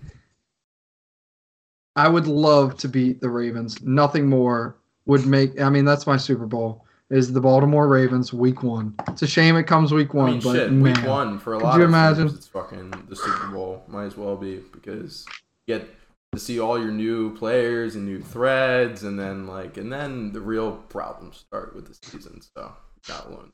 I 1.95 2.09
would 2.09 2.27
love 2.27 2.77
to 2.79 2.89
beat 2.89 3.21
the 3.21 3.29
Ravens. 3.29 3.81
Nothing 3.81 4.27
more 4.27 4.77
would 5.05 5.25
make. 5.25 5.59
I 5.59 5.69
mean, 5.69 5.85
that's 5.85 6.05
my 6.05 6.17
Super 6.17 6.45
Bowl. 6.45 6.84
Is 7.15 7.31
the 7.31 7.39
Baltimore 7.39 7.87
Ravens 7.87 8.33
week 8.33 8.61
one? 8.61 8.93
It's 9.07 9.21
a 9.21 9.27
shame 9.27 9.55
it 9.55 9.63
comes 9.63 9.93
week 9.93 10.13
one, 10.13 10.25
I 10.25 10.27
one, 10.27 10.33
mean, 10.33 10.43
but 10.43 10.53
shit, 10.53 10.71
man, 10.71 10.81
week 10.95 11.05
one 11.07 11.39
for 11.39 11.53
a 11.53 11.57
Could 11.59 11.63
lot 11.63 11.77
you 11.77 11.83
of 11.83 11.89
imagine? 11.89 12.27
teams, 12.27 12.37
it's 12.37 12.47
fucking 12.47 12.91
the 13.07 13.15
Super 13.15 13.47
Bowl. 13.47 13.85
Might 13.87 14.03
as 14.03 14.17
well 14.17 14.35
be 14.35 14.57
because 14.73 15.25
you 15.65 15.77
get 15.77 15.87
to 16.33 16.39
see 16.41 16.59
all 16.59 16.77
your 16.77 16.91
new 16.91 17.33
players 17.37 17.95
and 17.95 18.05
new 18.05 18.21
threads, 18.21 19.03
and 19.03 19.17
then 19.17 19.47
like, 19.47 19.77
and 19.77 19.93
then 19.93 20.33
the 20.33 20.41
real 20.41 20.73
problems 20.73 21.37
start 21.37 21.73
with 21.73 21.87
the 21.87 21.93
season. 21.93 22.41
So, 22.41 22.73
got 23.07 23.31
one, 23.31 23.53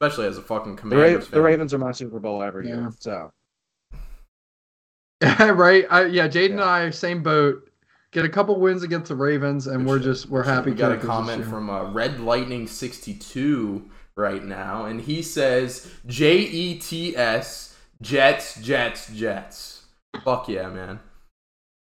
especially 0.00 0.28
as 0.28 0.38
a 0.38 0.42
fucking 0.42 0.76
The, 0.76 0.96
Ra- 0.96 1.18
the 1.28 1.42
Ravens 1.42 1.74
are 1.74 1.78
my 1.78 1.90
Super 1.90 2.20
Bowl 2.20 2.40
every 2.40 2.68
Yeah. 2.68 2.76
year. 2.76 2.90
So 3.00 3.32
right? 5.40 5.86
I, 5.90 6.04
yeah, 6.06 6.28
Jaden 6.28 6.50
and 6.50 6.58
Yeah. 6.60 6.66
I 6.66 6.90
same 6.90 7.24
boat. 7.24 7.68
Get 8.12 8.26
a 8.26 8.28
couple 8.28 8.60
wins 8.60 8.82
against 8.82 9.08
the 9.08 9.16
Ravens, 9.16 9.66
and 9.66 9.78
Good 9.78 9.88
we're 9.88 9.98
shit, 9.98 10.04
just 10.04 10.28
we're 10.28 10.42
happy. 10.42 10.70
We 10.70 10.76
got 10.76 10.92
a 10.92 10.98
comment 10.98 11.46
from 11.46 11.70
uh, 11.70 11.90
Red 11.90 12.20
Lightning 12.20 12.66
sixty 12.66 13.14
two 13.14 13.90
right 14.16 14.44
now, 14.44 14.84
and 14.84 15.00
he 15.00 15.22
says 15.22 15.90
J 16.06 16.36
E 16.38 16.78
T 16.78 17.16
S 17.16 17.74
Jets 18.02 18.60
Jets 18.60 19.10
Jets. 19.14 19.86
Fuck 20.24 20.48
yeah, 20.50 20.68
man. 20.68 21.00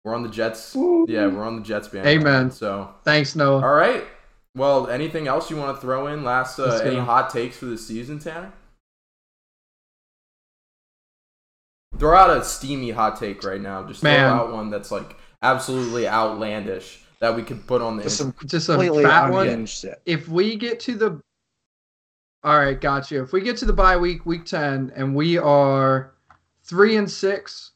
We're 0.05 0.15
on 0.15 0.23
the 0.23 0.29
Jets. 0.29 0.73
Yeah, 0.73 1.27
we're 1.27 1.43
on 1.43 1.57
the 1.57 1.63
Jets 1.63 1.89
band. 1.89 2.07
Amen. 2.07 2.49
So 2.49 2.93
Thanks, 3.03 3.35
Noah. 3.35 3.61
All 3.61 3.73
right. 3.73 4.05
Well, 4.55 4.87
anything 4.87 5.27
else 5.27 5.49
you 5.49 5.57
want 5.57 5.75
to 5.75 5.81
throw 5.81 6.07
in? 6.07 6.23
Last, 6.23 6.59
uh, 6.59 6.79
any 6.81 6.95
hot 6.95 7.29
takes 7.29 7.57
for 7.57 7.65
the 7.65 7.77
season, 7.77 8.19
Tanner? 8.19 8.53
Throw 11.97 12.15
out 12.15 12.29
a 12.29 12.43
steamy 12.45 12.91
hot 12.91 13.19
take 13.19 13.43
right 13.43 13.59
now. 13.59 13.83
Just 13.83 13.99
throw 13.99 14.11
out 14.11 14.53
one 14.53 14.69
that's 14.69 14.91
like 14.91 15.17
absolutely 15.41 16.07
outlandish 16.07 17.03
that 17.19 17.35
we 17.35 17.43
could 17.43 17.65
put 17.67 17.81
on 17.81 17.97
this. 17.97 18.05
just 18.05 18.17
some 18.17 18.35
Just 18.45 18.69
a 18.69 19.01
fat 19.03 19.31
one. 19.31 19.65
shit. 19.65 20.01
If 20.05 20.27
we 20.27 20.55
get 20.55 20.79
to 20.81 20.95
the, 20.95 21.21
all 22.43 22.59
right, 22.59 22.79
got 22.79 23.09
you. 23.09 23.23
If 23.23 23.31
we 23.33 23.41
get 23.41 23.57
to 23.57 23.65
the 23.65 23.73
bye 23.73 23.97
week, 23.97 24.25
week 24.25 24.45
ten, 24.45 24.91
and 24.95 25.15
we 25.15 25.37
are 25.37 26.13
three 26.63 26.97
and 26.97 27.09
six, 27.09 27.71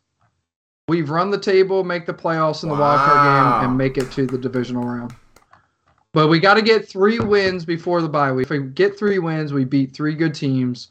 we've 0.87 1.09
run 1.09 1.31
the 1.31 1.39
table, 1.39 1.83
make 1.83 2.05
the 2.05 2.13
playoffs 2.13 2.63
in 2.63 2.69
the 2.69 2.75
wild 2.75 2.99
card 2.99 3.61
game, 3.61 3.69
and 3.69 3.77
make 3.77 3.97
it 3.97 4.11
to 4.11 4.25
the 4.25 4.37
divisional 4.37 4.83
round. 4.83 5.13
But 6.11 6.27
we 6.27 6.39
got 6.39 6.55
to 6.55 6.61
get 6.63 6.87
three 6.87 7.19
wins 7.19 7.65
before 7.65 8.01
the 8.01 8.09
bye 8.09 8.31
week. 8.31 8.45
If 8.45 8.49
we 8.49 8.59
get 8.59 8.97
three 8.97 9.19
wins, 9.19 9.53
we 9.53 9.63
beat 9.63 9.93
three 9.93 10.15
good 10.15 10.33
teams, 10.33 10.89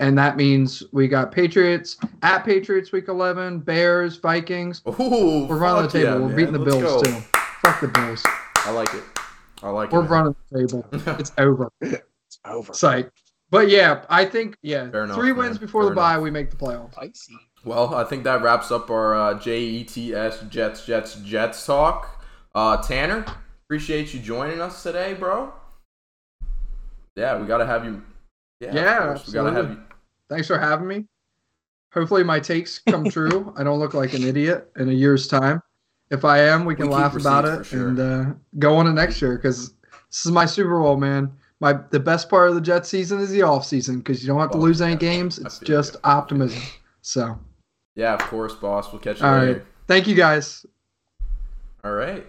and 0.00 0.16
that 0.18 0.36
means 0.36 0.82
we 0.92 1.08
got 1.08 1.32
Patriots 1.32 1.96
at 2.22 2.44
Patriots 2.44 2.92
week 2.92 3.08
eleven, 3.08 3.58
Bears, 3.60 4.16
Vikings. 4.16 4.82
Ooh, 4.86 5.46
We're 5.48 5.58
running 5.58 5.82
the 5.82 5.88
table. 5.88 6.04
yeah, 6.12 6.14
We're 6.18 6.26
man. 6.28 6.36
beating 6.36 6.52
the 6.52 6.58
Let's 6.60 6.76
Bills 6.76 7.02
go. 7.02 7.10
too. 7.10 7.20
Fuck 7.62 7.80
the 7.80 7.88
Bills. 7.88 8.22
I 8.56 8.70
like 8.70 8.92
it. 8.94 9.02
I 9.62 9.70
like 9.70 9.90
it. 9.90 9.94
We're 9.94 10.00
it. 10.00 10.02
man. 10.02 10.10
running 10.10 10.36
the 10.50 10.58
table. 10.66 10.86
It's 11.18 11.32
over. 11.38 11.70
It's 11.80 12.38
over. 12.44 12.72
Psych. 12.74 13.10
But 13.50 13.68
yeah, 13.70 14.04
I 14.10 14.24
think 14.26 14.56
yeah, 14.62 14.90
Fair 14.90 15.04
enough, 15.04 15.16
three 15.16 15.28
man. 15.32 15.38
wins 15.38 15.58
before 15.58 15.82
Fair 15.82 15.90
the 15.90 15.96
bye, 15.96 16.18
we 16.18 16.30
make 16.30 16.50
the 16.50 16.56
playoffs. 16.56 16.92
Spicy. 16.92 17.34
Well, 17.64 17.94
I 17.94 18.04
think 18.04 18.24
that 18.24 18.42
wraps 18.42 18.70
up 18.70 18.90
our 18.90 19.14
uh, 19.14 19.34
JETS 19.38 20.48
Jets 20.50 20.84
Jets 20.86 21.14
Jets 21.16 21.64
talk. 21.66 22.22
Uh, 22.54 22.76
Tanner, 22.82 23.24
appreciate 23.64 24.12
you 24.14 24.20
joining 24.20 24.60
us 24.60 24.82
today, 24.82 25.14
bro. 25.14 25.52
Yeah, 27.16 27.40
we 27.40 27.46
gotta 27.46 27.66
have 27.66 27.84
you. 27.84 28.02
Yeah, 28.60 28.68
of 28.68 28.74
Yeah, 28.74 28.98
course. 28.98 29.26
we 29.26 29.32
gotta 29.32 29.52
have 29.52 29.70
you. 29.70 29.80
Thanks 30.28 30.46
for 30.46 30.58
having 30.58 30.86
me. 30.86 31.06
Hopefully 31.92 32.22
my 32.24 32.38
takes 32.40 32.78
come 32.80 33.04
true. 33.10 33.52
I 33.56 33.64
don't 33.64 33.78
look 33.78 33.94
like 33.94 34.12
an 34.14 34.22
idiot 34.22 34.70
in 34.76 34.88
a 34.88 34.92
year's 34.92 35.26
time. 35.26 35.62
If 36.10 36.24
I 36.24 36.38
am, 36.40 36.64
we 36.64 36.74
can 36.74 36.88
We 36.88 36.94
laugh 36.94 37.14
about 37.16 37.44
it 37.44 37.66
sure. 37.66 37.88
and 37.88 37.98
uh, 38.00 38.24
go 38.58 38.76
on 38.76 38.86
to 38.86 38.92
next 38.92 39.20
year 39.20 39.36
because 39.36 39.74
this 40.10 40.24
is 40.26 40.32
my 40.32 40.46
Super 40.46 40.80
Bowl, 40.80 40.96
man. 40.96 41.30
My 41.60 41.74
the 41.90 42.00
best 42.00 42.30
part 42.30 42.48
of 42.48 42.54
the 42.54 42.60
Jets 42.60 42.88
season 42.88 43.20
is 43.20 43.30
the 43.30 43.42
off 43.42 43.64
season 43.64 43.98
because 43.98 44.22
you 44.22 44.28
don't 44.28 44.38
have 44.40 44.50
to 44.52 44.58
Well, 44.58 44.66
lose 44.68 44.80
any 44.80 44.92
yeah, 44.92 44.98
games. 44.98 45.38
It's 45.38 45.58
just 45.58 45.94
you. 45.94 46.00
optimism. 46.04 46.62
So, 47.02 47.38
Yeah, 47.94 48.14
of 48.14 48.20
course, 48.20 48.54
boss. 48.54 48.92
We'll 48.92 49.00
catch 49.00 49.20
you 49.20 49.26
all 49.26 49.38
later. 49.38 49.52
right. 49.54 49.62
Thank 49.86 50.06
you 50.06 50.14
guys. 50.14 50.64
All 51.84 51.92
right. 51.92 52.26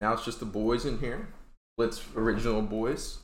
Now 0.00 0.12
it's 0.14 0.24
just 0.24 0.40
the 0.40 0.46
boys 0.46 0.86
in 0.86 0.98
here. 0.98 1.28
Blitz 1.76 2.02
original 2.16 2.62
boys. 2.62 3.18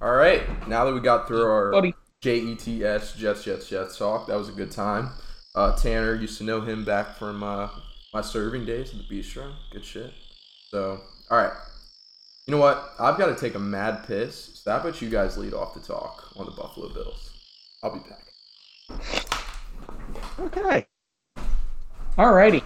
All 0.00 0.12
right. 0.12 0.42
Now 0.68 0.84
that 0.84 0.94
we 0.94 1.00
got 1.00 1.26
through 1.26 1.44
our 1.44 1.70
Buddy. 1.72 1.94
JETS 2.22 3.16
Jets 3.16 3.44
Jets 3.44 3.68
Jets 3.68 3.98
talk, 3.98 4.26
that 4.26 4.36
was 4.36 4.48
a 4.48 4.52
good 4.52 4.70
time. 4.70 5.10
Uh, 5.54 5.74
Tanner 5.76 6.14
used 6.14 6.38
to 6.38 6.44
know 6.44 6.60
him 6.60 6.84
back 6.84 7.16
from 7.16 7.42
uh, 7.42 7.68
my 8.12 8.20
serving 8.20 8.66
days 8.66 8.92
at 8.92 8.98
the 8.98 9.14
bistro. 9.14 9.52
Good 9.72 9.84
shit. 9.84 10.12
So, 10.70 11.00
all 11.30 11.38
right. 11.38 11.52
You 12.46 12.52
know 12.52 12.60
what? 12.60 12.92
I've 12.98 13.18
got 13.18 13.26
to 13.26 13.34
take 13.34 13.54
a 13.54 13.58
mad 13.58 14.06
piss. 14.06 14.60
So 14.62 14.70
how 14.70 14.78
about 14.78 15.00
you 15.02 15.10
guys 15.10 15.36
lead 15.36 15.54
off 15.54 15.74
the 15.74 15.80
talk 15.80 16.30
on 16.36 16.46
the 16.46 16.52
Buffalo 16.52 16.88
Bills? 16.92 17.30
I'll 17.82 17.92
be 17.92 18.00
back. 18.08 18.26
Okay. 20.38 20.86
Alrighty. 22.16 22.62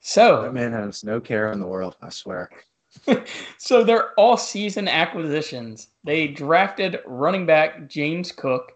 So 0.00 0.42
That 0.42 0.52
man 0.52 0.72
has 0.72 1.04
no 1.04 1.20
care 1.20 1.52
in 1.52 1.60
the 1.60 1.66
world, 1.66 1.96
I 2.02 2.10
swear. 2.10 2.50
so 3.58 3.84
they're 3.84 4.12
all 4.18 4.36
season 4.36 4.88
acquisitions. 4.88 5.88
They 6.04 6.28
drafted 6.28 7.00
running 7.06 7.46
back 7.46 7.88
James 7.88 8.32
Cook. 8.32 8.72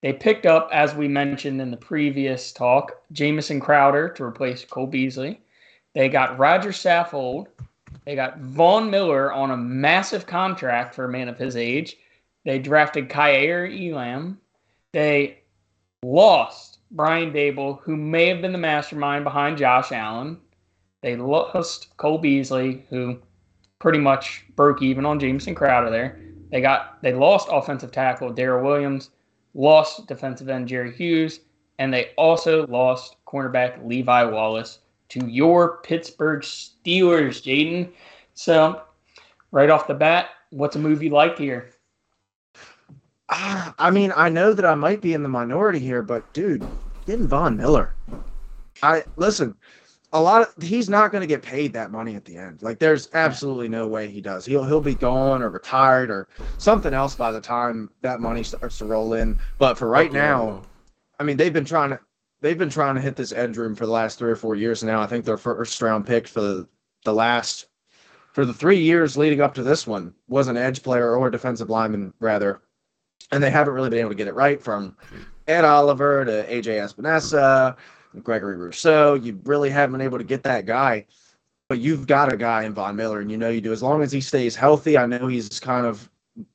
They 0.00 0.12
picked 0.12 0.46
up, 0.46 0.68
as 0.72 0.94
we 0.94 1.08
mentioned 1.08 1.60
in 1.60 1.70
the 1.70 1.76
previous 1.76 2.52
talk, 2.52 3.02
Jamison 3.12 3.58
Crowder 3.58 4.08
to 4.10 4.24
replace 4.24 4.64
Cole 4.64 4.86
Beasley. 4.86 5.40
They 5.94 6.08
got 6.08 6.38
Roger 6.38 6.70
Saffold. 6.70 7.48
They 8.04 8.14
got 8.14 8.38
Von 8.38 8.90
Miller 8.90 9.32
on 9.32 9.50
a 9.50 9.56
massive 9.56 10.26
contract 10.26 10.94
for 10.94 11.04
a 11.04 11.08
man 11.08 11.28
of 11.28 11.36
his 11.36 11.56
age. 11.56 11.96
They 12.44 12.58
drafted 12.58 13.08
Kaiir 13.08 13.66
Elam. 13.66 14.38
They 14.92 15.40
lost 16.02 16.78
Brian 16.92 17.32
Daboll, 17.32 17.80
who 17.80 17.96
may 17.96 18.28
have 18.28 18.40
been 18.40 18.52
the 18.52 18.58
mastermind 18.58 19.24
behind 19.24 19.58
Josh 19.58 19.92
Allen. 19.92 20.38
They 21.02 21.16
lost 21.16 21.96
Cole 21.96 22.18
Beasley, 22.18 22.86
who 22.88 23.18
pretty 23.78 23.98
much 23.98 24.44
broke 24.56 24.80
even 24.80 25.04
on 25.04 25.20
Jamison 25.20 25.54
Crowder 25.54 25.90
there. 25.90 26.20
They 26.50 26.60
got 26.60 27.02
they 27.02 27.12
lost 27.12 27.48
offensive 27.50 27.92
tackle 27.92 28.32
Daryl 28.32 28.62
Williams, 28.62 29.10
lost 29.54 30.06
defensive 30.06 30.48
end 30.48 30.68
Jerry 30.68 30.92
Hughes, 30.92 31.40
and 31.78 31.92
they 31.92 32.10
also 32.16 32.66
lost 32.66 33.16
cornerback 33.26 33.86
Levi 33.86 34.24
Wallace 34.24 34.80
to 35.10 35.26
your 35.26 35.78
Pittsburgh 35.78 36.42
Steelers, 36.42 37.42
Jaden. 37.42 37.90
So, 38.34 38.82
right 39.50 39.70
off 39.70 39.86
the 39.86 39.94
bat, 39.94 40.30
what's 40.50 40.76
a 40.76 40.78
move 40.78 41.02
you 41.02 41.10
like 41.10 41.38
here? 41.38 41.70
Ah, 43.30 43.74
I 43.78 43.90
mean, 43.90 44.12
I 44.16 44.28
know 44.28 44.52
that 44.52 44.64
I 44.64 44.74
might 44.74 45.00
be 45.00 45.12
in 45.12 45.22
the 45.22 45.28
minority 45.28 45.78
here, 45.78 46.02
but 46.02 46.32
dude, 46.32 46.66
getting 47.06 47.28
Von 47.28 47.56
Miller. 47.56 47.94
I 48.82 49.04
listen. 49.16 49.54
A 50.12 50.20
lot 50.20 50.42
of 50.42 50.62
he's 50.62 50.88
not 50.88 51.12
going 51.12 51.20
to 51.20 51.26
get 51.26 51.42
paid 51.42 51.72
that 51.74 51.90
money 51.90 52.14
at 52.14 52.24
the 52.24 52.36
end. 52.36 52.62
Like, 52.62 52.78
there's 52.78 53.10
absolutely 53.12 53.68
no 53.68 53.86
way 53.86 54.08
he 54.08 54.20
does. 54.20 54.46
He'll 54.46 54.64
he'll 54.64 54.80
be 54.80 54.94
gone 54.94 55.42
or 55.42 55.50
retired 55.50 56.10
or 56.10 56.28
something 56.56 56.94
else 56.94 57.14
by 57.14 57.30
the 57.30 57.40
time 57.40 57.90
that 58.00 58.20
money 58.20 58.42
starts 58.42 58.78
to 58.78 58.86
roll 58.86 59.12
in. 59.14 59.38
But 59.58 59.76
for 59.76 59.88
right 59.88 60.12
now, 60.12 60.62
I 61.20 61.24
mean, 61.24 61.36
they've 61.36 61.52
been 61.52 61.66
trying 61.66 61.90
to 61.90 62.00
they've 62.40 62.58
been 62.58 62.70
trying 62.70 62.94
to 62.94 63.00
hit 63.00 63.16
this 63.16 63.32
edge 63.32 63.56
room 63.56 63.74
for 63.74 63.86
the 63.86 63.92
last 63.92 64.18
three 64.18 64.30
or 64.30 64.36
four 64.36 64.54
years 64.54 64.82
now. 64.82 65.00
I 65.00 65.06
think 65.06 65.24
their 65.24 65.36
first 65.36 65.80
round 65.82 66.06
pick 66.06 66.28
for 66.28 66.40
the, 66.40 66.68
the 67.04 67.12
last 67.12 67.66
for 68.32 68.44
the 68.44 68.54
three 68.54 68.78
years 68.78 69.16
leading 69.16 69.40
up 69.40 69.54
to 69.54 69.62
this 69.62 69.86
one 69.86 70.14
was 70.28 70.48
an 70.48 70.56
edge 70.56 70.82
player 70.82 71.16
or 71.16 71.28
a 71.28 71.32
defensive 71.32 71.70
lineman 71.70 72.12
rather, 72.20 72.60
and 73.32 73.42
they 73.42 73.50
haven't 73.50 73.74
really 73.74 73.90
been 73.90 74.00
able 74.00 74.10
to 74.10 74.16
get 74.16 74.28
it 74.28 74.34
right 74.34 74.62
from 74.62 74.96
Ed 75.48 75.64
Oliver 75.64 76.24
to 76.24 76.46
AJ 76.46 76.94
Epenesa, 76.94 77.76
Gregory 78.24 78.56
Rousseau. 78.56 79.14
You 79.14 79.40
really 79.44 79.70
haven't 79.70 79.92
been 79.92 80.04
able 80.04 80.18
to 80.18 80.24
get 80.24 80.42
that 80.44 80.66
guy. 80.66 81.06
But 81.68 81.80
you've 81.80 82.06
got 82.06 82.32
a 82.32 82.36
guy 82.36 82.64
in 82.64 82.72
Von 82.72 82.96
Miller, 82.96 83.20
and 83.20 83.30
you 83.30 83.36
know 83.36 83.50
you 83.50 83.60
do. 83.60 83.72
As 83.72 83.82
long 83.82 84.02
as 84.02 84.10
he 84.10 84.22
stays 84.22 84.56
healthy, 84.56 84.96
I 84.96 85.04
know 85.04 85.26
he's 85.26 85.60
kind 85.60 85.86
of 85.86 86.08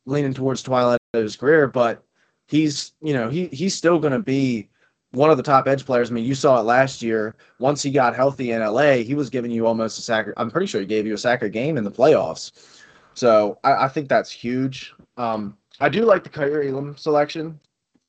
leaning 0.06 0.34
towards 0.34 0.64
twilight 0.64 1.00
of 1.14 1.24
his 1.24 1.36
career, 1.36 1.68
but 1.68 2.04
he's 2.48 2.94
you 3.02 3.14
know 3.14 3.30
he 3.30 3.48
he's 3.48 3.76
still 3.76 4.00
going 4.00 4.14
to 4.14 4.20
be 4.20 4.70
one 5.12 5.30
of 5.30 5.38
the 5.38 5.44
top 5.44 5.68
edge 5.68 5.86
players. 5.86 6.10
I 6.10 6.14
mean, 6.16 6.26
you 6.26 6.34
saw 6.34 6.60
it 6.60 6.64
last 6.64 7.04
year. 7.04 7.36
Once 7.60 7.84
he 7.84 7.92
got 7.92 8.16
healthy 8.16 8.52
in 8.52 8.62
LA, 8.62 9.04
he 9.04 9.14
was 9.14 9.30
giving 9.30 9.52
you 9.52 9.68
almost 9.68 10.00
a 10.00 10.02
sack. 10.02 10.28
I'm 10.38 10.50
pretty 10.50 10.66
sure 10.66 10.82
he 10.82 10.88
gave 10.88 11.06
you 11.06 11.14
a 11.14 11.18
sack 11.18 11.44
a 11.44 11.50
game 11.50 11.78
in 11.78 11.84
the 11.84 11.92
playoffs. 11.92 12.82
So 13.14 13.60
I, 13.64 13.86
I 13.86 13.88
think 13.88 14.10
that's 14.10 14.32
huge. 14.32 14.94
Um, 15.18 15.56
I 15.80 15.90
do 15.90 16.06
like 16.06 16.24
the 16.24 16.30
Kaiir 16.30 16.68
Elam 16.68 16.98
selection 16.98 17.60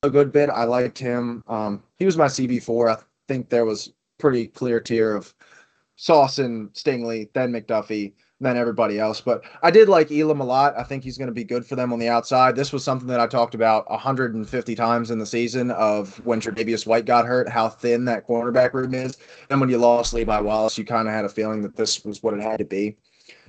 a 0.03 0.11
good 0.11 0.33
bit. 0.33 0.51
I 0.51 0.65
liked 0.65 0.99
him. 0.99 1.43
Um, 1.49 1.83
he 1.99 2.05
was 2.05 2.17
my 2.17 2.27
CB4. 2.27 3.03
Think 3.29 3.49
there 3.49 3.65
was 3.65 3.93
pretty 4.19 4.47
clear 4.47 4.81
tier 4.81 5.15
of 5.15 5.35
Sauce 5.97 6.39
and 6.39 6.73
Stingley, 6.73 7.33
then 7.35 7.53
McDuffie, 7.53 8.13
then 8.41 8.57
everybody 8.57 8.99
else. 8.99 9.21
But 9.21 9.45
I 9.63 9.71
did 9.71 9.89
like 9.89 10.11
Elam 10.11 10.41
a 10.41 10.45
lot. 10.45 10.77
I 10.77 10.83
think 10.83 11.05
he's 11.05 11.19
going 11.19 11.29
to 11.29 11.35
be 11.35 11.45
good 11.45 11.65
for 11.65 11.77
them 11.77 11.93
on 11.93 11.99
the 11.99 12.09
outside. 12.09 12.57
This 12.57 12.73
was 12.73 12.83
something 12.83 13.09
that 13.09 13.21
I 13.21 13.27
talked 13.27 13.55
about 13.55 13.89
150 13.91 14.75
times 14.75 15.11
in 15.11 15.19
the 15.19 15.27
season 15.27 15.71
of 15.71 16.25
when 16.27 16.41
Tre'Davious 16.41 16.87
White 16.87 17.07
got 17.07 17.27
hurt, 17.27 17.49
how 17.49 17.69
thin 17.69 18.05
that 18.07 18.27
cornerback 18.27 18.73
room 18.73 18.95
is. 18.95 19.17
And 19.51 19.61
when 19.61 19.71
you 19.71 19.79
lost 19.79 20.15
Levi 20.15 20.41
Wallace, 20.41 20.77
you 20.77 20.85
kind 20.85 21.09
of 21.09 21.15
had 21.15 21.25
a 21.25 21.29
feeling 21.29 21.63
that 21.63 21.77
this 21.77 22.05
was 22.05 22.23
what 22.23 22.35
it 22.35 22.43
had 22.43 22.59
to 22.59 22.65
be. 22.65 22.97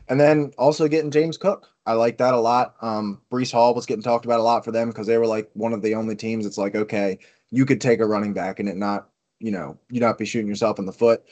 And 0.08 0.20
then 0.20 0.52
also 0.58 0.88
getting 0.88 1.12
James 1.12 1.38
Cook. 1.38 1.68
I 1.88 1.94
like 1.94 2.18
that 2.18 2.34
a 2.34 2.40
lot. 2.40 2.76
Um, 2.82 3.22
Breece 3.32 3.52
Hall 3.52 3.74
was 3.74 3.86
getting 3.86 4.04
talked 4.04 4.26
about 4.26 4.40
a 4.40 4.44
lot 4.44 4.64
for 4.64 4.72
them 4.72 4.90
because 4.90 5.08
they 5.08 5.18
were 5.18 5.28
like 5.28 5.50
one 5.54 5.74
of 5.74 5.82
the 5.82 5.96
only 5.96 6.16
teams 6.16 6.46
that's 6.46 6.58
like, 6.58 6.76
okay, 6.76 7.18
you 7.50 7.66
could 7.66 7.82
take 7.82 8.00
a 8.00 8.06
running 8.06 8.34
back 8.34 8.60
and 8.60 8.70
it 8.70 8.78
not, 8.78 9.10
you 9.40 9.52
know, 9.52 9.78
you 9.90 10.00
not 10.00 10.18
be 10.18 10.26
shooting 10.26 10.48
yourself 10.48 10.80
in 10.80 10.86
the 10.86 10.94
foot. 10.94 11.24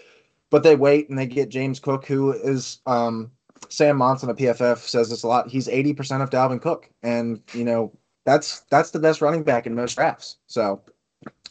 But 0.49 0.63
they 0.63 0.75
wait 0.75 1.09
and 1.09 1.17
they 1.17 1.25
get 1.25 1.49
James 1.49 1.79
Cook, 1.79 2.05
who 2.05 2.31
is 2.31 2.79
um, 2.85 3.31
Sam 3.69 3.97
Monson 3.97 4.29
of 4.29 4.37
PFF 4.37 4.77
says 4.77 5.09
this 5.09 5.23
a 5.23 5.27
lot. 5.27 5.49
He's 5.49 5.67
80% 5.67 6.21
of 6.21 6.29
Dalvin 6.29 6.61
Cook. 6.61 6.89
And, 7.01 7.41
you 7.53 7.63
know, 7.63 7.91
that's 8.25 8.61
that's 8.69 8.91
the 8.91 8.99
best 8.99 9.21
running 9.21 9.43
back 9.43 9.65
in 9.65 9.75
most 9.75 9.95
drafts. 9.95 10.37
So 10.47 10.81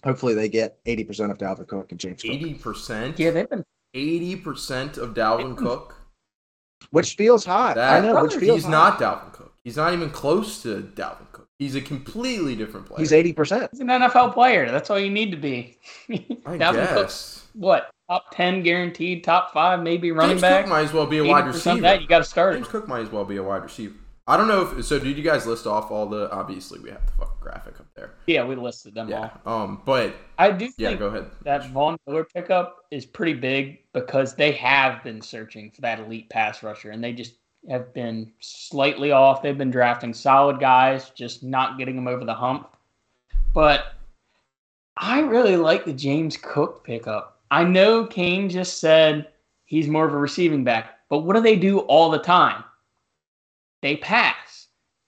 hopefully 0.05 0.35
they 0.35 0.49
get 0.49 0.83
80% 0.85 1.31
of 1.31 1.39
Dalvin 1.39 1.67
Cook 1.67 1.91
and 1.91 2.01
James 2.01 2.23
Cook. 2.23 2.33
80%? 2.33 3.19
Yeah, 3.19 3.31
they've 3.31 3.51
been 3.51 3.65
80% 3.95 4.99
of 4.99 5.15
Dalvin 5.15 5.57
Cook? 5.57 5.97
Which 6.91 7.15
feels 7.15 7.45
hot. 7.45 7.77
That, 7.77 8.03
I 8.03 8.07
know, 8.07 8.23
which 8.23 8.35
feels 8.35 8.57
he's 8.57 8.65
high. 8.65 8.71
not 8.71 8.99
Dalvin 8.99 9.33
Cook. 9.33 9.55
He's 9.65 9.77
not 9.77 9.93
even 9.93 10.11
close 10.11 10.63
to 10.63 10.91
Dalvin 10.95 11.19
Cook. 11.19 11.22
He's 11.63 11.75
a 11.77 11.81
completely 11.81 12.57
different 12.57 12.87
player. 12.87 12.99
He's 13.01 13.13
80%. 13.13 13.69
He's 13.71 13.81
an 13.81 13.87
NFL 13.89 14.35
player. 14.35 14.71
That's 14.71 14.91
all 14.91 14.99
you 14.99 15.11
need 15.11 15.31
to 15.31 15.37
be. 15.37 15.77
I 16.11 16.57
Dalvin 16.59 16.87
Cook's 16.89 16.95
guess. 16.95 17.47
what 17.55 17.91
top 18.11 18.25
ten 18.33 18.63
guaranteed, 18.63 19.23
top 19.25 19.53
five 19.53 19.81
maybe 19.83 20.11
running 20.11 20.31
James 20.33 20.43
back. 20.43 20.65
Cook 20.65 20.71
might 20.71 20.83
as 20.83 20.93
well 20.93 21.07
be 21.07 21.19
a 21.19 21.25
wide 21.25 21.47
receiver. 21.47 21.81
That 21.81 22.03
you 22.03 22.09
got 22.09 22.19
to 22.19 22.25
start. 22.25 22.55
James 22.57 22.69
Cook 22.69 22.89
might 22.89 23.01
as 23.01 23.11
well 23.11 23.25
be 23.25 23.37
a 23.37 23.43
wide 23.43 23.63
receiver. 23.63 23.95
I 24.27 24.37
don't 24.37 24.47
know 24.47 24.63
if 24.79 24.85
so. 24.85 24.99
Did 25.01 25.17
you 25.17 25.23
guys 25.25 25.47
list 25.47 25.67
off 25.67 25.91
all 25.91 26.07
the? 26.07 26.31
Obviously, 26.31 26.79
we 26.79 26.91
have 26.91 27.05
the 27.07 27.13
fucking 27.13 27.35
graphic 27.41 27.81
up 27.81 27.87
there. 27.97 28.13
Yeah, 28.27 28.45
we 28.45 28.55
listed 28.55 28.95
them 28.95 29.09
Yeah. 29.09 29.31
all. 29.45 29.63
Um. 29.65 29.83
But 29.85 30.15
I 30.39 30.51
do 30.53 30.69
yeah, 30.79 30.89
think 30.91 31.01
go 31.01 31.07
ahead. 31.07 31.27
that 31.43 31.69
Von 31.71 31.97
Miller 32.07 32.25
pickup 32.25 32.77
is 32.93 33.05
pretty 33.05 33.35
big 33.35 33.79
because 33.93 34.35
they 34.37 34.53
have 34.53 35.03
been 35.03 35.21
searching 35.21 35.71
for 35.73 35.81
that 35.81 35.99
elite 35.99 36.29
pass 36.31 36.63
rusher, 36.63 36.91
and 36.91 37.03
they 37.03 37.13
just 37.13 37.35
have 37.69 37.93
been 37.95 38.33
slightly 38.41 39.13
off. 39.13 39.43
They've 39.43 39.57
been 39.57 39.71
drafting 39.71 40.13
solid 40.15 40.59
guys, 40.59 41.11
just 41.11 41.43
not 41.43 41.79
getting 41.79 41.97
them 41.97 42.09
over 42.09 42.25
the 42.25 42.35
hump. 42.35 42.69
But 43.55 43.95
I 44.97 45.21
really 45.21 45.57
like 45.57 45.85
the 45.85 45.93
James 45.93 46.37
Cook 46.37 46.85
pickup. 46.85 47.41
I 47.51 47.65
know 47.65 48.07
Kane 48.07 48.49
just 48.49 48.79
said 48.79 49.29
he's 49.65 49.89
more 49.89 50.07
of 50.07 50.15
a 50.15 50.19
receiving 50.19 50.65
back, 50.65 50.99
but 51.09 51.19
what 51.19 51.37
do 51.37 51.43
they 51.43 51.57
do 51.57 51.81
all 51.81 52.11
the 52.11 52.19
time? 52.19 52.65
They 53.83 53.97
pass. 53.97 54.52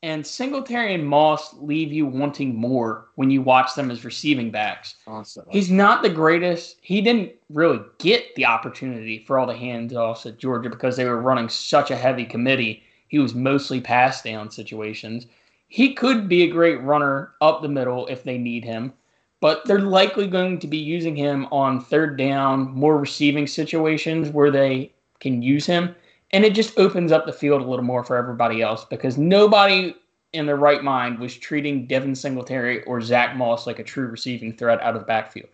And 0.05 0.27
Singletary 0.27 0.93
and 0.93 1.09
Moss 1.09 1.55
leave 1.55 1.91
you 1.91 2.05
wanting 2.05 2.55
more 2.55 3.07
when 3.15 3.31
you 3.31 3.41
watch 3.41 3.75
them 3.75 3.91
as 3.91 4.05
receiving 4.05 4.51
backs. 4.51 4.97
Constantly. 5.07 5.55
He's 5.55 5.71
not 5.71 6.03
the 6.03 6.11
greatest. 6.11 6.77
He 6.83 7.01
didn't 7.01 7.33
really 7.49 7.81
get 8.01 8.35
the 8.35 8.45
opportunity 8.45 9.25
for 9.27 9.39
all 9.39 9.47
the 9.47 9.55
handoffs 9.55 10.27
at 10.27 10.39
Georgia 10.39 10.69
because 10.69 10.99
they 10.99 11.07
were 11.07 11.23
running 11.23 11.49
such 11.49 11.91
a 11.91 11.97
heavy 11.97 12.27
committee. 12.27 12.83
He 13.09 13.19
was 13.19 13.35
mostly 13.35 13.81
pass 13.81 14.21
down 14.21 14.51
situations. 14.51 15.27
He 15.69 15.95
could 15.95 16.29
be 16.29 16.43
a 16.43 16.51
great 16.51 16.83
runner 16.83 17.33
up 17.41 17.63
the 17.63 17.69
middle 17.69 18.07
if 18.09 18.25
they 18.25 18.37
need 18.37 18.63
him, 18.63 18.93
but 19.41 19.65
they're 19.65 19.81
likely 19.81 20.27
going 20.27 20.59
to 20.59 20.67
be 20.67 20.77
using 20.77 21.17
him 21.17 21.47
on 21.51 21.81
third 21.81 22.19
down, 22.19 22.71
more 22.73 22.99
receiving 22.99 23.47
situations 23.47 24.29
where 24.29 24.51
they 24.51 24.93
can 25.21 25.41
use 25.41 25.65
him. 25.65 25.97
And 26.35 26.45
it 26.45 26.55
just 26.55 26.77
opens 26.79 27.13
up 27.13 27.27
the 27.27 27.33
field 27.33 27.63
a 27.63 27.65
little 27.65 27.85
more 27.85 28.05
for 28.05 28.17
everybody 28.17 28.61
else 28.61 28.85
because 28.85 29.17
nobody 29.17 29.95
in 30.33 30.47
their 30.47 30.57
right 30.57 30.83
mind 30.83 31.21
was 31.21 31.37
treating 31.37 31.87
Devin 31.87 32.15
Singletary 32.15 32.83
or 32.85 33.01
Zach 33.01 33.37
Moss 33.37 33.67
like 33.67 33.79
a 33.79 33.85
true 33.85 34.09
receiving 34.09 34.53
threat 34.53 34.83
out 34.83 34.97
of 34.97 35.01
the 35.01 35.07
backfield. 35.07 35.49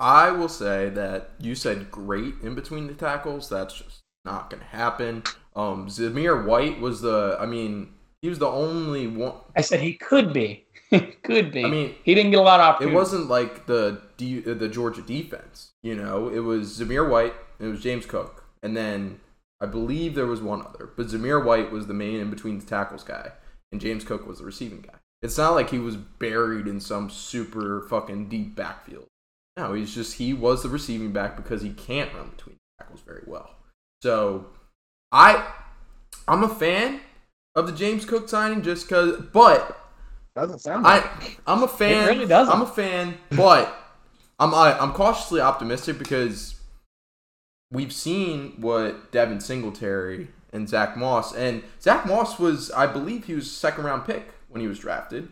I 0.00 0.32
will 0.32 0.48
say 0.48 0.90
that 0.90 1.30
you 1.38 1.54
said 1.54 1.90
great 1.90 2.34
in 2.42 2.56
between 2.56 2.88
the 2.88 2.94
tackles. 2.94 3.48
That's 3.48 3.74
just 3.74 4.00
not 4.24 4.50
going 4.50 4.60
to 4.60 4.68
happen. 4.68 5.22
Um, 5.54 5.86
Zamir 5.86 6.44
White 6.44 6.80
was 6.80 7.00
the. 7.00 7.36
I 7.40 7.46
mean, 7.46 7.90
he 8.20 8.28
was 8.28 8.40
the 8.40 8.48
only 8.48 9.06
one. 9.06 9.34
I 9.54 9.60
said 9.60 9.80
he 9.80 9.94
could 9.94 10.32
be. 10.32 10.66
could 11.22 11.52
be. 11.52 11.64
I 11.64 11.70
mean, 11.70 11.94
he 12.02 12.14
didn't 12.14 12.32
get 12.32 12.40
a 12.40 12.42
lot 12.42 12.60
of 12.60 12.82
It 12.82 12.92
wasn't 12.92 13.28
like 13.28 13.66
the 13.66 14.02
D, 14.16 14.40
the 14.40 14.68
Georgia 14.68 15.02
defense. 15.02 15.70
You 15.82 15.94
know, 15.94 16.28
it 16.28 16.40
was 16.40 16.80
Zamir 16.80 17.08
White. 17.08 17.34
It 17.60 17.66
was 17.66 17.80
James 17.80 18.04
Cook, 18.04 18.44
and 18.64 18.76
then 18.76 19.20
I 19.60 19.66
believe 19.66 20.14
there 20.14 20.26
was 20.26 20.40
one 20.42 20.60
other. 20.62 20.90
But 20.96 21.06
Zamir 21.06 21.44
White 21.44 21.70
was 21.72 21.86
the 21.86 21.94
main 21.94 22.20
in 22.20 22.30
between 22.30 22.58
the 22.58 22.66
tackles 22.66 23.04
guy, 23.04 23.32
and 23.72 23.80
James 23.80 24.04
Cook 24.04 24.26
was 24.26 24.38
the 24.38 24.44
receiving 24.44 24.80
guy. 24.82 24.94
It's 25.22 25.38
not 25.38 25.54
like 25.54 25.70
he 25.70 25.78
was 25.78 25.96
buried 25.96 26.66
in 26.66 26.80
some 26.80 27.08
super 27.08 27.86
fucking 27.88 28.28
deep 28.28 28.54
backfield. 28.56 29.06
No, 29.56 29.72
he's 29.72 29.94
just 29.94 30.14
he 30.18 30.32
was 30.34 30.62
the 30.62 30.68
receiving 30.68 31.12
back 31.12 31.36
because 31.36 31.62
he 31.62 31.70
can't 31.70 32.12
run 32.12 32.30
between 32.30 32.56
the 32.56 32.84
tackles 32.84 33.00
very 33.06 33.22
well. 33.26 33.50
So, 34.02 34.46
I 35.12 35.46
I'm 36.28 36.42
a 36.44 36.48
fan 36.48 37.00
of 37.54 37.66
the 37.66 37.72
James 37.72 38.04
Cook 38.04 38.28
signing 38.28 38.62
just 38.62 38.86
because, 38.88 39.20
but 39.32 39.78
Doesn't 40.34 40.58
sound 40.58 40.82
like 40.82 41.04
I 41.04 41.36
I'm 41.46 41.62
a 41.62 41.68
fan. 41.68 42.08
really 42.08 42.26
doesn't. 42.26 42.52
I'm 42.52 42.62
a 42.62 42.66
fan, 42.66 43.16
but 43.30 43.74
I'm 44.40 44.52
I, 44.52 44.76
I'm 44.78 44.92
cautiously 44.92 45.40
optimistic 45.40 45.98
because 45.98 46.53
we've 47.70 47.92
seen 47.92 48.52
what 48.60 49.10
Devin 49.12 49.40
Singletary 49.40 50.28
and 50.52 50.68
Zach 50.68 50.96
Moss 50.96 51.34
and 51.34 51.62
Zach 51.80 52.06
Moss 52.06 52.38
was 52.38 52.70
I 52.70 52.86
believe 52.86 53.24
he 53.26 53.34
was 53.34 53.50
second 53.50 53.84
round 53.84 54.04
pick 54.04 54.34
when 54.48 54.60
he 54.60 54.68
was 54.68 54.78
drafted, 54.78 55.28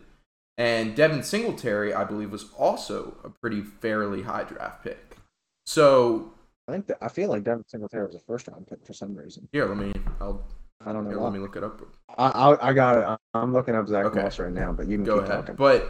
and 0.57 0.95
Devin 0.95 1.23
Singletary 1.23 1.93
I 1.93 2.03
believe 2.03 2.31
was 2.31 2.45
also 2.57 3.17
a 3.23 3.29
pretty 3.29 3.61
fairly 3.61 4.23
high 4.23 4.43
draft 4.43 4.83
pick. 4.83 5.17
So 5.65 6.33
I 6.67 6.73
think 6.73 6.87
that, 6.87 6.97
I 7.01 7.07
feel 7.07 7.29
like 7.29 7.43
Devin 7.43 7.63
Singletary 7.67 8.05
was 8.07 8.15
a 8.15 8.19
first 8.19 8.47
round 8.47 8.67
pick 8.67 8.85
for 8.85 8.93
some 8.93 9.15
reason. 9.15 9.47
here, 9.51 9.65
let 9.65 9.77
me 9.77 9.93
I'll 10.19 10.43
I 10.85 10.91
don't 10.91 11.05
here, 11.05 11.15
know. 11.15 11.23
let 11.23 11.31
me 11.33 11.39
look 11.39 11.55
it 11.55 11.63
up. 11.63 11.81
I, 12.17 12.27
I 12.27 12.69
I 12.69 12.73
got 12.73 12.97
it. 13.13 13.19
I'm 13.33 13.53
looking 13.53 13.75
up 13.75 13.87
Zach 13.87 14.05
Okay. 14.07 14.21
Moss 14.21 14.39
right 14.39 14.51
now, 14.51 14.73
but 14.73 14.87
you 14.87 14.97
can 14.97 15.05
go 15.05 15.19
ahead. 15.19 15.29
talking. 15.31 15.55
But 15.55 15.89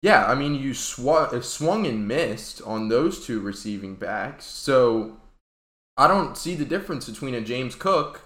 yeah, 0.00 0.26
I 0.26 0.34
mean, 0.34 0.54
you 0.54 0.72
sw- 0.72 1.08
uh, 1.08 1.40
swung 1.42 1.86
and 1.86 2.06
missed 2.08 2.62
on 2.62 2.88
those 2.88 3.26
two 3.26 3.40
receiving 3.40 3.94
backs. 3.96 4.44
So 4.46 5.18
I 5.96 6.08
don't 6.08 6.36
see 6.36 6.54
the 6.54 6.64
difference 6.64 7.08
between 7.08 7.34
a 7.34 7.40
James 7.40 7.74
Cook 7.74 8.22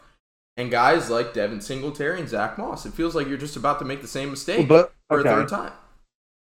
and 0.57 0.71
guys 0.71 1.09
like 1.09 1.33
Devin 1.33 1.61
Singletary 1.61 2.19
and 2.21 2.29
Zach 2.29 2.59
Moss. 2.59 2.85
It 2.85 2.93
feels 2.95 3.15
like 3.15 3.29
you're 3.29 3.39
just 3.39 3.57
about 3.57 3.79
to 3.79 3.85
make 3.85 4.03
the 4.03 4.09
same 4.09 4.31
mistake 4.31 4.69
Well, 4.69 4.85
but 4.85 4.93
for 5.09 5.21
okay. 5.21 5.29
a 5.29 5.33
third 5.33 5.49
time. 5.49 5.73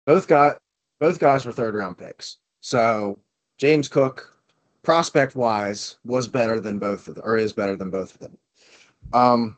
both 0.06 0.26
got 0.26 0.58
both 1.00 1.18
guys 1.18 1.44
were 1.44 1.52
third 1.52 1.74
round 1.74 1.98
picks. 1.98 2.38
So 2.60 3.18
James 3.58 3.88
Cook, 3.88 4.34
prospect 4.82 5.36
wise, 5.36 5.96
was 6.04 6.26
better 6.26 6.60
than 6.60 6.78
both 6.78 7.06
of 7.08 7.14
them, 7.16 7.24
or 7.24 7.36
is 7.36 7.52
better 7.52 7.76
than 7.76 7.90
both 7.90 8.14
of 8.14 8.20
them. 8.20 8.38
Um, 9.12 9.56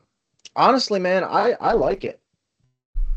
honestly, 0.55 0.99
man, 0.99 1.23
I 1.23 1.55
I 1.59 1.73
like 1.73 2.03
it 2.03 2.19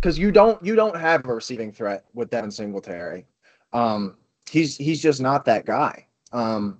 because 0.00 0.18
you 0.18 0.32
don't 0.32 0.64
you 0.64 0.74
don't 0.76 0.96
have 0.96 1.26
a 1.26 1.34
receiving 1.34 1.72
threat 1.72 2.04
with 2.14 2.30
Devin 2.30 2.50
Singletary. 2.50 3.26
Um, 3.72 4.16
he's 4.48 4.76
he's 4.76 5.02
just 5.02 5.20
not 5.20 5.44
that 5.44 5.66
guy. 5.66 6.06
Um, 6.32 6.78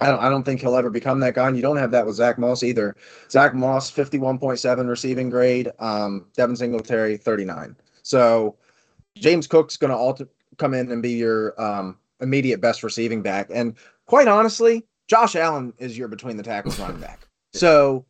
I 0.00 0.06
don't 0.06 0.20
I 0.20 0.28
don't 0.28 0.44
think 0.44 0.60
he'll 0.60 0.76
ever 0.76 0.90
become 0.90 1.20
that 1.20 1.34
guy. 1.34 1.48
And 1.48 1.56
you 1.56 1.62
don't 1.62 1.76
have 1.76 1.90
that 1.90 2.06
with 2.06 2.16
Zach 2.16 2.38
Moss 2.38 2.62
either. 2.62 2.96
Zach 3.30 3.54
Moss, 3.54 3.90
fifty 3.90 4.18
one 4.18 4.38
point 4.38 4.58
seven 4.58 4.86
receiving 4.88 5.30
grade. 5.30 5.70
Um, 5.78 6.26
Devin 6.36 6.56
Singletary, 6.56 7.16
thirty 7.16 7.44
nine. 7.44 7.76
So 8.02 8.56
James 9.16 9.46
Cook's 9.46 9.76
going 9.76 9.90
to 9.90 9.96
alter, 9.96 10.28
come 10.56 10.74
in 10.74 10.90
and 10.90 11.02
be 11.02 11.12
your 11.12 11.60
um, 11.60 11.98
immediate 12.20 12.60
best 12.60 12.82
receiving 12.82 13.22
back. 13.22 13.48
And 13.52 13.74
quite 14.06 14.28
honestly, 14.28 14.84
Josh 15.08 15.36
Allen 15.36 15.72
is 15.78 15.98
your 15.98 16.08
between 16.08 16.36
the 16.36 16.42
tackles 16.42 16.78
running 16.80 17.00
back. 17.00 17.26
So 17.52 18.04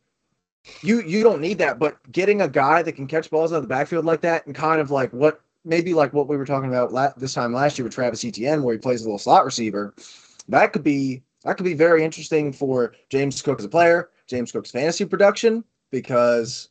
you 0.83 1.01
you 1.03 1.23
don't 1.23 1.41
need 1.41 1.59
that, 1.59 1.79
but 1.79 1.99
getting 2.13 2.43
a 2.43 2.49
guy 2.49 2.83
that 2.83 2.93
can 2.93 3.07
catch 3.07 3.31
balls 3.31 3.53
out 3.53 3.57
of 3.57 3.63
the 3.63 3.69
backfield 3.69 4.05
like 4.05 4.21
that 4.23 4.47
and 4.47 4.55
kind 4.55 4.81
of 4.81 4.91
like 4.91 5.13
what 5.13 5.41
maybe 5.65 5.95
like 5.95 6.13
what 6.13 6.29
we 6.29 6.37
were 6.37 6.47
talking 6.47 6.69
about 6.69 6.93
la- 6.93 7.13
this 7.17 7.35
time 7.35 7.53
last 7.53 7.79
year 7.79 7.85
with 7.85 7.95
Travis 7.95 8.25
Etienne, 8.25 8.63
where 8.63 8.75
he 8.75 8.79
plays 8.79 9.03
a 9.03 9.05
little 9.05 9.19
slot 9.19 9.45
receiver, 9.45 9.95
that 10.49 10.73
could 10.73 10.83
be 10.83 11.23
that 11.45 11.57
could 11.57 11.65
be 11.65 11.75
very 11.75 12.05
interesting 12.05 12.53
for 12.53 12.95
James 13.11 13.41
Cook 13.43 13.59
as 13.59 13.65
a 13.65 13.69
player, 13.69 14.11
James 14.27 14.53
Cook's 14.53 14.71
fantasy 14.71 15.05
production, 15.05 15.65
because 15.91 16.71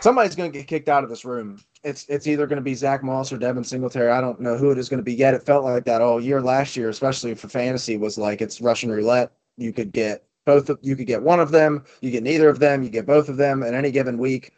somebody's 0.00 0.34
going 0.34 0.50
to 0.50 0.58
get 0.58 0.66
kicked 0.66 0.88
out 0.88 1.04
of 1.04 1.10
this 1.10 1.24
room. 1.24 1.60
It's 1.84 2.06
it's 2.08 2.26
either 2.26 2.46
going 2.46 2.56
to 2.56 2.62
be 2.62 2.74
Zach 2.74 3.02
Moss 3.02 3.32
or 3.32 3.38
Devin 3.38 3.64
Singletary. 3.64 4.10
I 4.10 4.20
don't 4.20 4.40
know 4.40 4.56
who 4.56 4.70
it 4.70 4.78
is 4.78 4.88
going 4.88 4.98
to 4.98 5.04
be 5.04 5.14
yet. 5.14 5.34
It 5.34 5.42
felt 5.42 5.64
like 5.64 5.84
that 5.84 6.02
all 6.02 6.20
year 6.20 6.40
last 6.40 6.76
year, 6.76 6.88
especially 6.88 7.34
for 7.34 7.48
fantasy, 7.48 7.96
was 7.96 8.18
like 8.18 8.40
it's 8.40 8.60
Russian 8.60 8.90
roulette. 8.90 9.32
You 9.56 9.72
could 9.72 9.92
get 9.92 10.24
both. 10.44 10.68
Of, 10.70 10.78
you 10.82 10.96
could 10.96 11.06
get 11.06 11.22
one 11.22 11.40
of 11.40 11.50
them. 11.50 11.84
You 12.00 12.10
get 12.10 12.22
neither 12.22 12.48
of 12.48 12.58
them. 12.58 12.82
You 12.82 12.88
get 12.88 13.06
both 13.06 13.28
of 13.28 13.36
them 13.36 13.62
in 13.62 13.74
any 13.74 13.90
given 13.90 14.18
week. 14.18 14.52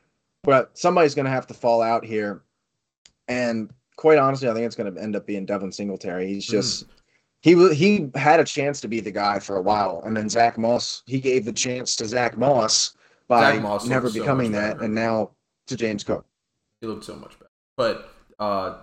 But 0.44 0.76
somebody's 0.78 1.14
going 1.14 1.26
to 1.26 1.30
have 1.30 1.46
to 1.48 1.54
fall 1.54 1.82
out 1.82 2.04
here. 2.04 2.42
And 3.26 3.70
quite 3.96 4.18
honestly, 4.18 4.48
I 4.48 4.54
think 4.54 4.64
it's 4.64 4.76
going 4.76 4.94
to 4.94 5.02
end 5.02 5.16
up 5.16 5.26
being 5.26 5.44
Devin 5.44 5.72
Singletary. 5.72 6.28
He's 6.28 6.46
hmm. 6.46 6.52
just 6.52 6.86
he 7.40 7.74
he 7.74 8.10
had 8.14 8.40
a 8.40 8.44
chance 8.44 8.80
to 8.80 8.88
be 8.88 9.00
the 9.00 9.10
guy 9.10 9.38
for 9.38 9.56
a 9.56 9.62
while, 9.62 10.02
and 10.04 10.16
then 10.16 10.28
Zach 10.28 10.58
Moss 10.58 11.02
he 11.06 11.20
gave 11.20 11.44
the 11.44 11.52
chance 11.52 11.96
to 11.96 12.06
Zach 12.06 12.36
Moss 12.36 12.94
by 13.28 13.52
Zach 13.52 13.62
Moss 13.62 13.86
never 13.86 14.04
looks 14.04 14.16
so 14.16 14.22
becoming 14.22 14.52
that, 14.52 14.74
better. 14.74 14.84
and 14.84 14.94
now 14.94 15.30
to 15.68 15.76
James 15.76 16.02
Cook. 16.02 16.24
He 16.80 16.86
looked 16.86 17.04
so 17.04 17.14
much 17.16 17.38
better. 17.38 17.50
But 17.76 18.10
uh, 18.38 18.78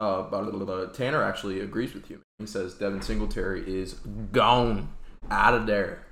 uh, 0.00 0.22
blah, 0.22 0.42
blah, 0.42 0.50
blah, 0.50 0.64
blah. 0.64 0.86
Tanner 0.86 1.22
actually 1.22 1.60
agrees 1.60 1.94
with 1.94 2.10
you. 2.10 2.20
He 2.38 2.46
says 2.46 2.74
Devin 2.74 3.02
Singletary 3.02 3.62
is 3.66 3.94
gone 4.32 4.88
out 5.30 5.54
of 5.54 5.66
there. 5.66 6.06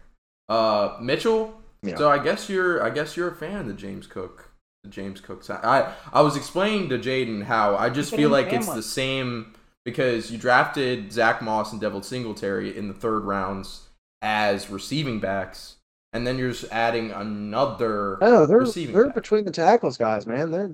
Uh, 0.49 0.97
Mitchell. 1.01 1.55
Yeah. 1.83 1.97
So 1.97 2.11
I 2.11 2.23
guess 2.23 2.49
you're 2.49 2.83
I 2.83 2.91
guess 2.91 3.16
you're 3.16 3.29
a 3.29 3.35
fan 3.35 3.61
of 3.61 3.66
the 3.66 3.75
James 3.75 4.07
Cook. 4.07 4.51
The 4.85 4.91
James 4.91 5.20
Cook 5.20 5.43
side. 5.43 5.64
I 5.64 5.93
I 6.12 6.20
was 6.23 6.37
explaining 6.37 6.89
to 6.91 6.99
Jaden 6.99 7.45
how 7.45 7.77
I 7.77 7.89
just 7.89 8.14
feel 8.14 8.31
like 8.31 8.53
it's 8.53 8.66
family. 8.66 8.81
the 8.81 8.83
same 8.83 9.55
because 9.85 10.30
you 10.30 10.39
drafted 10.39 11.12
Zach 11.12 11.43
Moss 11.43 11.72
and 11.72 11.80
Devin 11.80 12.03
Singletary 12.03 12.76
in 12.76 12.89
the 12.89 12.95
third 12.95 13.20
rounds 13.24 13.89
as 14.20 14.70
receiving 14.70 15.18
backs, 15.20 15.76
and 16.12 16.26
then 16.26 16.39
you're 16.39 16.51
just 16.53 16.70
adding 16.72 17.11
another. 17.11 18.18
Oh, 18.22 18.47
they're 18.47 18.59
Receiving 18.61 18.95
they're 18.95 19.07
back. 19.07 19.14
between 19.14 19.45
the 19.45 19.51
tackles 19.51 19.97
guys, 19.97 20.26
man. 20.26 20.51
They're 20.51 20.70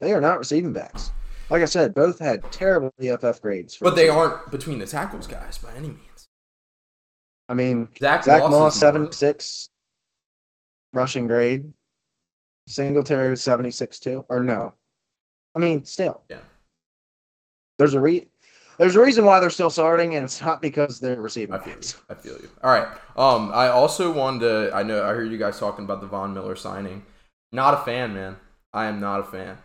they 0.00 0.12
are 0.12 0.20
not 0.20 0.38
receiving 0.38 0.72
backs. 0.72 1.10
Like 1.50 1.62
I 1.62 1.66
said, 1.66 1.94
both 1.94 2.18
had 2.18 2.50
terrible 2.50 2.92
PFF 3.00 3.40
grades. 3.42 3.76
But 3.80 3.94
they 3.94 4.08
aren't 4.08 4.50
between 4.50 4.78
the 4.78 4.86
tackles 4.86 5.26
guys 5.26 5.58
by 5.58 5.72
any 5.74 5.88
means. 5.88 6.28
I 7.48 7.54
mean, 7.54 7.88
Zach, 7.98 8.24
Zach 8.24 8.40
Moss, 8.40 8.50
Moss 8.50 8.76
seven 8.80 9.12
six 9.12 9.68
rushing 10.92 11.26
grade. 11.26 11.70
Singletary 12.68 13.30
was 13.30 13.42
seventy 13.42 13.70
six 13.70 13.98
too, 13.98 14.24
or 14.28 14.40
no? 14.40 14.74
I 15.54 15.58
mean, 15.58 15.84
still. 15.84 16.22
Yeah. 16.30 16.38
There's 17.78 17.94
a 17.94 18.00
re 18.00 18.28
there's 18.78 18.96
a 18.96 19.00
reason 19.00 19.24
why 19.24 19.40
they're 19.40 19.50
still 19.50 19.70
starting, 19.70 20.14
and 20.14 20.24
it's 20.24 20.40
not 20.40 20.62
because 20.62 21.00
they're 21.00 21.20
receiving 21.20 21.54
I 21.54 21.58
feel 21.58 21.74
you. 21.74 21.88
I 22.08 22.14
feel 22.14 22.32
you. 22.34 22.48
All 22.62 22.70
right. 22.72 22.88
Um, 23.16 23.50
I 23.52 23.68
also 23.68 24.12
wanted 24.12 24.40
to. 24.40 24.70
I 24.74 24.82
know 24.82 25.04
I 25.04 25.08
heard 25.08 25.30
you 25.30 25.38
guys 25.38 25.58
talking 25.58 25.84
about 25.84 26.00
the 26.00 26.06
Von 26.06 26.34
Miller 26.34 26.56
signing. 26.56 27.04
Not 27.52 27.74
a 27.74 27.84
fan, 27.84 28.14
man. 28.14 28.36
I 28.72 28.86
am 28.86 29.00
not 29.00 29.20
a 29.20 29.24
fan, 29.24 29.58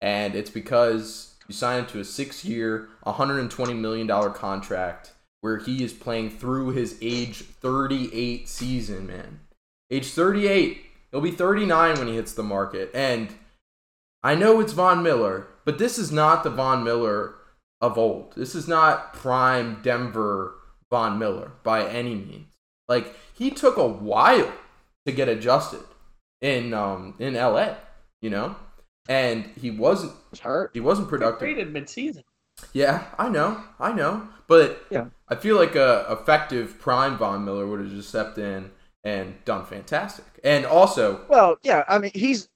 and 0.00 0.34
it's 0.34 0.50
because 0.50 1.34
you 1.48 1.54
signed 1.54 1.88
to 1.88 2.00
a 2.00 2.04
six-year, 2.04 2.88
120 3.02 3.74
million 3.74 4.06
dollar 4.06 4.30
contract 4.30 5.12
where 5.40 5.58
he 5.58 5.84
is 5.84 5.92
playing 5.92 6.30
through 6.30 6.70
his 6.70 6.98
age 7.00 7.38
38 7.42 8.48
season, 8.48 9.06
man. 9.06 9.40
Age 9.90 10.06
38. 10.06 10.84
He'll 11.10 11.20
be 11.20 11.30
39 11.30 11.98
when 11.98 12.08
he 12.08 12.16
hits 12.16 12.32
the 12.34 12.42
market, 12.42 12.90
and 12.92 13.30
I 14.22 14.34
know 14.34 14.60
it's 14.60 14.72
Von 14.72 15.02
Miller, 15.02 15.46
but 15.64 15.78
this 15.78 15.98
is 15.98 16.12
not 16.12 16.44
the 16.44 16.50
Von 16.50 16.84
Miller 16.84 17.34
of 17.80 17.96
old. 17.98 18.34
This 18.36 18.54
is 18.54 18.66
not 18.68 19.12
prime 19.14 19.80
Denver 19.82 20.54
Von 20.90 21.18
Miller 21.18 21.52
by 21.62 21.86
any 21.86 22.14
means. 22.14 22.54
Like 22.88 23.14
he 23.34 23.50
took 23.50 23.76
a 23.76 23.86
while 23.86 24.52
to 25.06 25.12
get 25.12 25.28
adjusted 25.28 25.80
in 26.40 26.72
um 26.74 27.14
in 27.18 27.34
LA, 27.34 27.74
you 28.22 28.30
know? 28.30 28.56
And 29.08 29.46
he 29.60 29.70
wasn't 29.70 30.12
It's 30.32 30.40
hurt. 30.40 30.70
he 30.74 30.80
wasn't 30.80 31.08
productive. 31.08 31.40
Traded 31.40 31.72
midseason. 31.72 32.24
Yeah, 32.72 33.04
I 33.18 33.28
know, 33.28 33.62
I 33.78 33.92
know. 33.92 34.28
But 34.48 34.82
Yeah. 34.90 35.06
I 35.28 35.34
feel 35.36 35.56
like 35.56 35.76
a 35.76 36.06
effective 36.10 36.78
prime 36.78 37.16
Von 37.18 37.44
Miller 37.44 37.66
would 37.66 37.80
have 37.80 37.90
just 37.90 38.08
stepped 38.08 38.38
in 38.38 38.70
and 39.04 39.34
done 39.44 39.64
fantastic. 39.66 40.24
And 40.42 40.64
also, 40.66 41.24
Well, 41.28 41.58
yeah, 41.62 41.84
I 41.88 41.98
mean 41.98 42.10
he's 42.14 42.48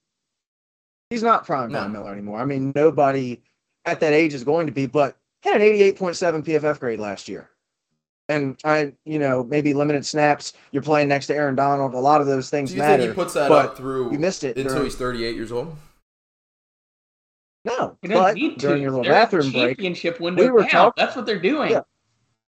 he's 1.10 1.22
not 1.22 1.44
prime 1.46 1.70
No. 1.70 1.80
Von 1.80 1.92
Miller 1.92 2.12
anymore. 2.12 2.40
I 2.40 2.44
mean 2.46 2.72
nobody 2.74 3.42
at 3.84 4.00
that 4.00 4.12
age 4.12 4.34
is 4.34 4.44
going 4.44 4.66
to 4.66 4.72
be, 4.72 4.86
but 4.86 5.16
had 5.42 5.56
an 5.56 5.62
eighty 5.62 5.82
eight 5.82 5.96
point 5.96 6.16
seven 6.16 6.42
PFF 6.42 6.78
grade 6.80 7.00
last 7.00 7.28
year. 7.28 7.48
And 8.28 8.56
I, 8.64 8.92
you 9.04 9.18
know, 9.18 9.42
maybe 9.44 9.74
limited 9.74 10.06
snaps. 10.06 10.52
You're 10.70 10.82
playing 10.82 11.08
next 11.08 11.26
to 11.26 11.34
Aaron 11.34 11.54
Donald. 11.56 11.92
A 11.94 11.98
lot 11.98 12.20
of 12.20 12.26
those 12.26 12.48
things 12.50 12.70
do 12.70 12.76
you 12.76 12.82
matter. 12.82 13.02
think 13.02 13.12
he 13.12 13.14
puts 13.14 13.34
that 13.34 13.48
but 13.48 13.66
up 13.70 13.76
through 13.76 14.12
you 14.12 14.18
missed 14.18 14.44
it 14.44 14.56
until 14.56 14.72
during- 14.74 14.84
he's 14.84 14.94
38 14.94 15.34
years 15.34 15.50
old? 15.52 15.76
No, 17.64 17.96
You 18.02 18.08
but 18.10 18.34
during 18.58 18.82
your 18.82 18.90
little 18.90 19.04
They're 19.04 19.12
bathroom 19.12 19.52
break, 19.52 19.76
championship 19.76 20.18
window 20.20 20.42
we 20.42 20.50
were 20.50 20.62
now. 20.62 20.68
talk- 20.68 20.96
That's 20.96 21.14
what 21.14 21.26
they're 21.26 21.38
doing. 21.40 21.70
Yeah. 21.70 21.82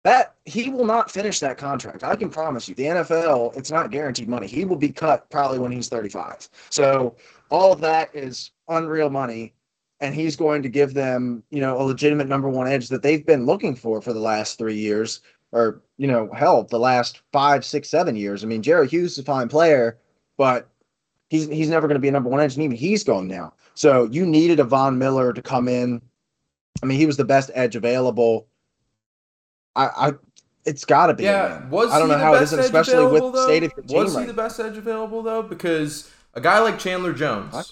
that 0.05 0.35
he 0.45 0.69
will 0.69 0.85
not 0.85 1.09
finish 1.11 1.39
that 1.41 1.57
contract. 1.57 2.03
I 2.03 2.15
can 2.17 2.29
promise 2.29 2.67
you. 2.69 2.75
The 2.75 2.83
NFL, 2.83 3.55
it's 3.57 3.71
not 3.71 3.89
guaranteed 3.91 4.27
money. 4.29 4.47
He 4.47 4.63
will 4.65 4.75
be 4.77 4.89
cut 4.91 5.29
probably 5.29 5.59
when 5.59 5.71
he's 5.71 5.87
35. 5.89 6.49
So 6.69 7.15
all 7.49 7.71
of 7.73 7.79
that 7.81 8.13
is 8.13 8.51
unreal 8.67 9.09
money, 9.09 9.53
and 10.03 10.13
he's 10.13 10.35
going 10.35 10.61
to 10.61 10.67
give 10.69 10.93
them, 10.93 11.41
you 11.49 11.61
know, 11.61 11.79
a 11.79 11.83
legitimate 11.83 12.27
number 12.27 12.49
one 12.49 12.67
edge 12.67 12.89
that 12.89 13.01
they've 13.01 13.25
been 13.25 13.45
looking 13.45 13.73
for 13.73 14.01
for 14.01 14.11
the 14.11 14.19
last 14.19 14.57
three 14.57 14.75
years, 14.75 15.21
or 15.53 15.81
you 15.97 16.07
know, 16.07 16.29
hell, 16.33 16.63
the 16.63 16.77
last 16.77 17.21
five, 17.31 17.63
six, 17.63 17.89
seven 17.89 18.17
years. 18.17 18.43
I 18.43 18.47
mean, 18.47 18.61
Jerry 18.61 18.89
Hughes 18.89 19.13
is 19.13 19.19
a 19.19 19.23
fine 19.23 19.47
player, 19.47 19.97
but 20.37 20.67
he's 21.29 21.47
he's 21.47 21.69
never 21.69 21.87
going 21.87 21.95
to 21.95 22.01
be 22.01 22.09
a 22.09 22.11
number 22.11 22.29
one 22.29 22.41
edge, 22.41 22.53
and 22.55 22.63
even 22.63 22.75
he's 22.75 23.01
gone 23.05 23.29
now. 23.29 23.53
So 23.75 24.09
you 24.11 24.25
needed 24.25 24.59
a 24.59 24.65
Von 24.65 24.97
Miller 24.97 25.31
to 25.31 25.41
come 25.41 25.69
in. 25.69 26.01
I 26.83 26.85
mean, 26.85 26.97
he 26.97 27.05
was 27.05 27.15
the 27.15 27.23
best 27.23 27.49
edge 27.53 27.77
available. 27.77 28.45
I, 29.77 29.85
I 29.85 30.11
it's 30.65 30.83
got 30.83 31.07
to 31.07 31.13
be. 31.13 31.23
Yeah, 31.23 31.65
was 31.69 31.91
I 31.91 31.97
don't 31.99 32.09
he 32.09 32.11
know 32.11 32.17
the 32.19 32.25
how 32.25 32.33
it 32.33 32.39
best 32.39 32.51
isn't, 32.51 32.59
edge 32.59 32.65
especially 32.65 33.05
with 33.05 33.05
available, 33.05 33.31
the 33.31 33.43
state 33.45 33.59
though? 33.61 33.65
of 33.67 33.71
your 33.77 33.83
team. 33.85 33.97
Was 34.03 34.11
he 34.13 34.17
right 34.19 34.27
the 34.27 34.33
best 34.33 34.59
edge 34.59 34.75
available 34.75 35.23
though? 35.23 35.43
Because 35.43 36.11
a 36.33 36.41
guy 36.41 36.59
like 36.59 36.77
Chandler 36.77 37.13
Jones, 37.13 37.53
What? 37.53 37.71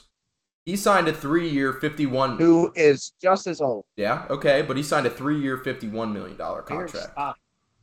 He 0.66 0.76
signed 0.76 1.07
a 1.07 1.14
three-year, 1.14 1.74
fifty-one. 1.74 2.38
Who 2.38 2.72
is 2.76 3.14
just 3.22 3.47
as 3.47 3.62
old? 3.62 3.86
Yeah, 3.95 4.26
okay, 4.30 4.62
but 4.62 4.78
he 4.78 4.84
signed 4.84 5.07
a 5.07 5.09
three-year, 5.09 5.57
fifty-one 5.57 6.14
million 6.14 6.38
dollar 6.38 6.62
contract. 6.62 7.18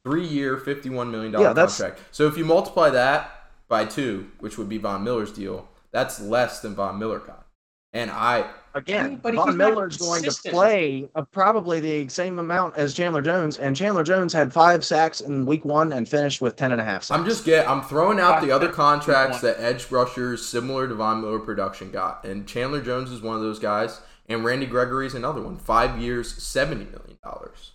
Three-year, 0.05 0.57
fifty-one 0.59 1.11
million 1.11 1.33
dollar 1.33 1.47
Yeah, 1.47 1.53
that's- 1.53 1.77
contract. 1.79 2.03
So 2.13 2.27
if 2.27 2.39
you 2.39 2.45
multiply 2.45 2.91
that 2.91 3.51
by 3.69 3.85
two, 3.85 4.31
which 4.41 4.57
would 4.59 4.69
be 4.69 4.79
Von 4.79 5.05
Miller's 5.05 5.33
deal, 5.33 5.69
that's 5.91 6.21
less 6.21 6.61
than 6.61 6.75
Von 6.75 6.99
Miller 6.99 7.19
got. 7.19 7.47
And 7.93 8.11
I, 8.11 8.49
Again, 8.75 9.17
But 9.17 9.35
he's 9.35 9.43
Von 9.43 9.57
Miller's 9.57 9.97
going 9.97 10.23
to 10.23 10.33
play 10.51 11.09
uh, 11.15 11.23
probably 11.23 11.81
the 11.81 12.09
same 12.09 12.39
amount 12.39 12.77
as 12.77 12.95
Chandler 12.95 13.23
Jones, 13.23 13.59
and 13.59 13.75
Chandler 13.75 14.05
Jones 14.05 14.33
had 14.33 14.53
five 14.53 14.85
sacks 14.85 15.21
in 15.21 15.47
week 15.47 15.65
one 15.65 15.93
and 15.93 16.09
finished 16.09 16.41
with 16.41 16.57
ten 16.57 16.73
and 16.73 16.81
a 16.81 16.85
half 16.85 17.03
sacks. 17.03 17.19
I'm 17.19 17.25
just 17.25 17.45
get, 17.45 17.69
I'm 17.69 17.83
throwing 17.83 18.21
out 18.21 18.43
the 18.43 18.51
other 18.51 18.69
contracts 18.69 19.41
that 19.41 19.59
edge 19.59 19.91
rushers 19.91 20.47
similar 20.47 20.87
to 20.87 20.95
Von 20.95 21.23
Miller 21.23 21.39
production 21.39 21.91
got, 21.91 22.25
and 22.25 22.47
Chandler 22.47 22.83
Jones 22.83 23.11
is 23.11 23.23
one 23.23 23.37
of 23.37 23.43
those 23.43 23.59
guys, 23.59 24.01
and 24.29 24.45
Randy 24.45 24.67
Gregory's 24.67 25.15
another 25.15 25.43
one. 25.43 25.57
Five 25.57 25.99
years, 25.99 26.41
seventy 26.43 26.85
million 26.85 27.19
dollars, 27.25 27.73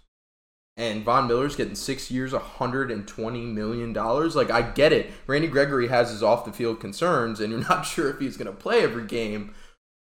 and 0.77 1.03
Von 1.03 1.27
Miller's 1.27 1.55
getting 1.55 1.75
six 1.75 2.11
years, 2.11 2.33
hundred 2.33 2.91
and 2.91 3.07
twenty 3.07 3.41
million 3.41 3.93
dollars. 3.93 4.35
Like 4.35 4.51
I 4.51 4.61
get 4.61 4.93
it, 4.93 5.11
Randy 5.27 5.47
Gregory 5.47 5.87
has 5.87 6.11
his 6.11 6.23
off 6.23 6.45
the 6.45 6.53
field 6.53 6.79
concerns, 6.79 7.39
and 7.39 7.51
you're 7.51 7.61
not 7.69 7.83
sure 7.83 8.09
if 8.09 8.19
he's 8.19 8.37
gonna 8.37 8.51
play 8.53 8.83
every 8.83 9.05
game. 9.05 9.53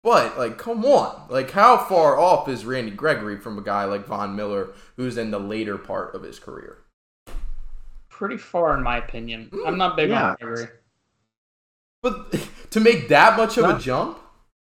But 0.02 0.38
like, 0.38 0.56
come 0.56 0.84
on! 0.84 1.26
Like, 1.28 1.50
how 1.50 1.76
far 1.76 2.18
off 2.18 2.48
is 2.48 2.64
Randy 2.64 2.90
Gregory 2.90 3.38
from 3.38 3.58
a 3.58 3.62
guy 3.62 3.84
like 3.84 4.06
Von 4.06 4.34
Miller, 4.34 4.70
who's 4.96 5.18
in 5.18 5.30
the 5.30 5.38
later 5.38 5.76
part 5.76 6.14
of 6.14 6.22
his 6.22 6.38
career? 6.38 6.78
Pretty 8.08 8.38
far, 8.38 8.74
in 8.76 8.82
my 8.82 8.96
opinion. 8.98 9.50
Mm, 9.52 9.66
I'm 9.66 9.78
not 9.78 9.96
big 9.96 10.10
Yeah. 10.10 10.30
on 10.30 10.36
Gregory. 10.40 10.68
But 12.02 12.34
to 12.70 12.80
make 12.80 13.08
that 13.08 13.36
much 13.36 13.58
of 13.58 13.64
a 13.68 13.78
jump, 13.78 14.18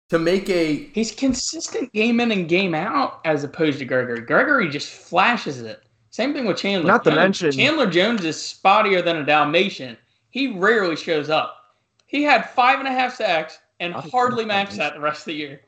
to 0.10 0.20
make 0.20 0.50
a 0.50 0.76
He's 0.94 1.12
consistent 1.12 1.92
game 1.94 2.20
in 2.20 2.32
and 2.32 2.48
game 2.48 2.76
out 2.76 3.20
as 3.26 3.44
opposed 3.44 3.80
to 3.80 3.86
Gregory. 3.86 4.22
Gregory 4.22 4.70
just 4.70 4.90
flashes 4.92 5.62
it. 5.62 5.82
Same 6.12 6.34
thing 6.34 6.46
with 6.46 6.58
Chandler. 6.58 6.88
Not 6.88 7.04
to 7.06 7.10
Jones. 7.10 7.18
mention- 7.20 7.52
Chandler 7.54 7.90
Jones 7.90 8.24
is 8.24 8.36
spottier 8.38 9.04
than 9.04 9.18
a 9.18 9.26
Dalmatian. 9.26 9.98
He 10.30 10.50
rarely 10.60 10.96
shows 10.96 11.32
up. 11.32 11.58
He 12.06 12.22
had 12.22 12.52
five 12.52 12.78
and 12.78 12.88
a 12.88 12.92
half 12.92 13.16
sacks 13.16 13.58
and 13.80 13.93
I 13.93 14.01
think 14.01 14.13
hardly 14.13 14.45
that's 14.45 14.47
matched 14.47 14.78
that 14.78 14.93
the 14.93 14.99
rest 14.99 15.21
of 15.21 15.26
the 15.26 15.36
year. 15.36 15.61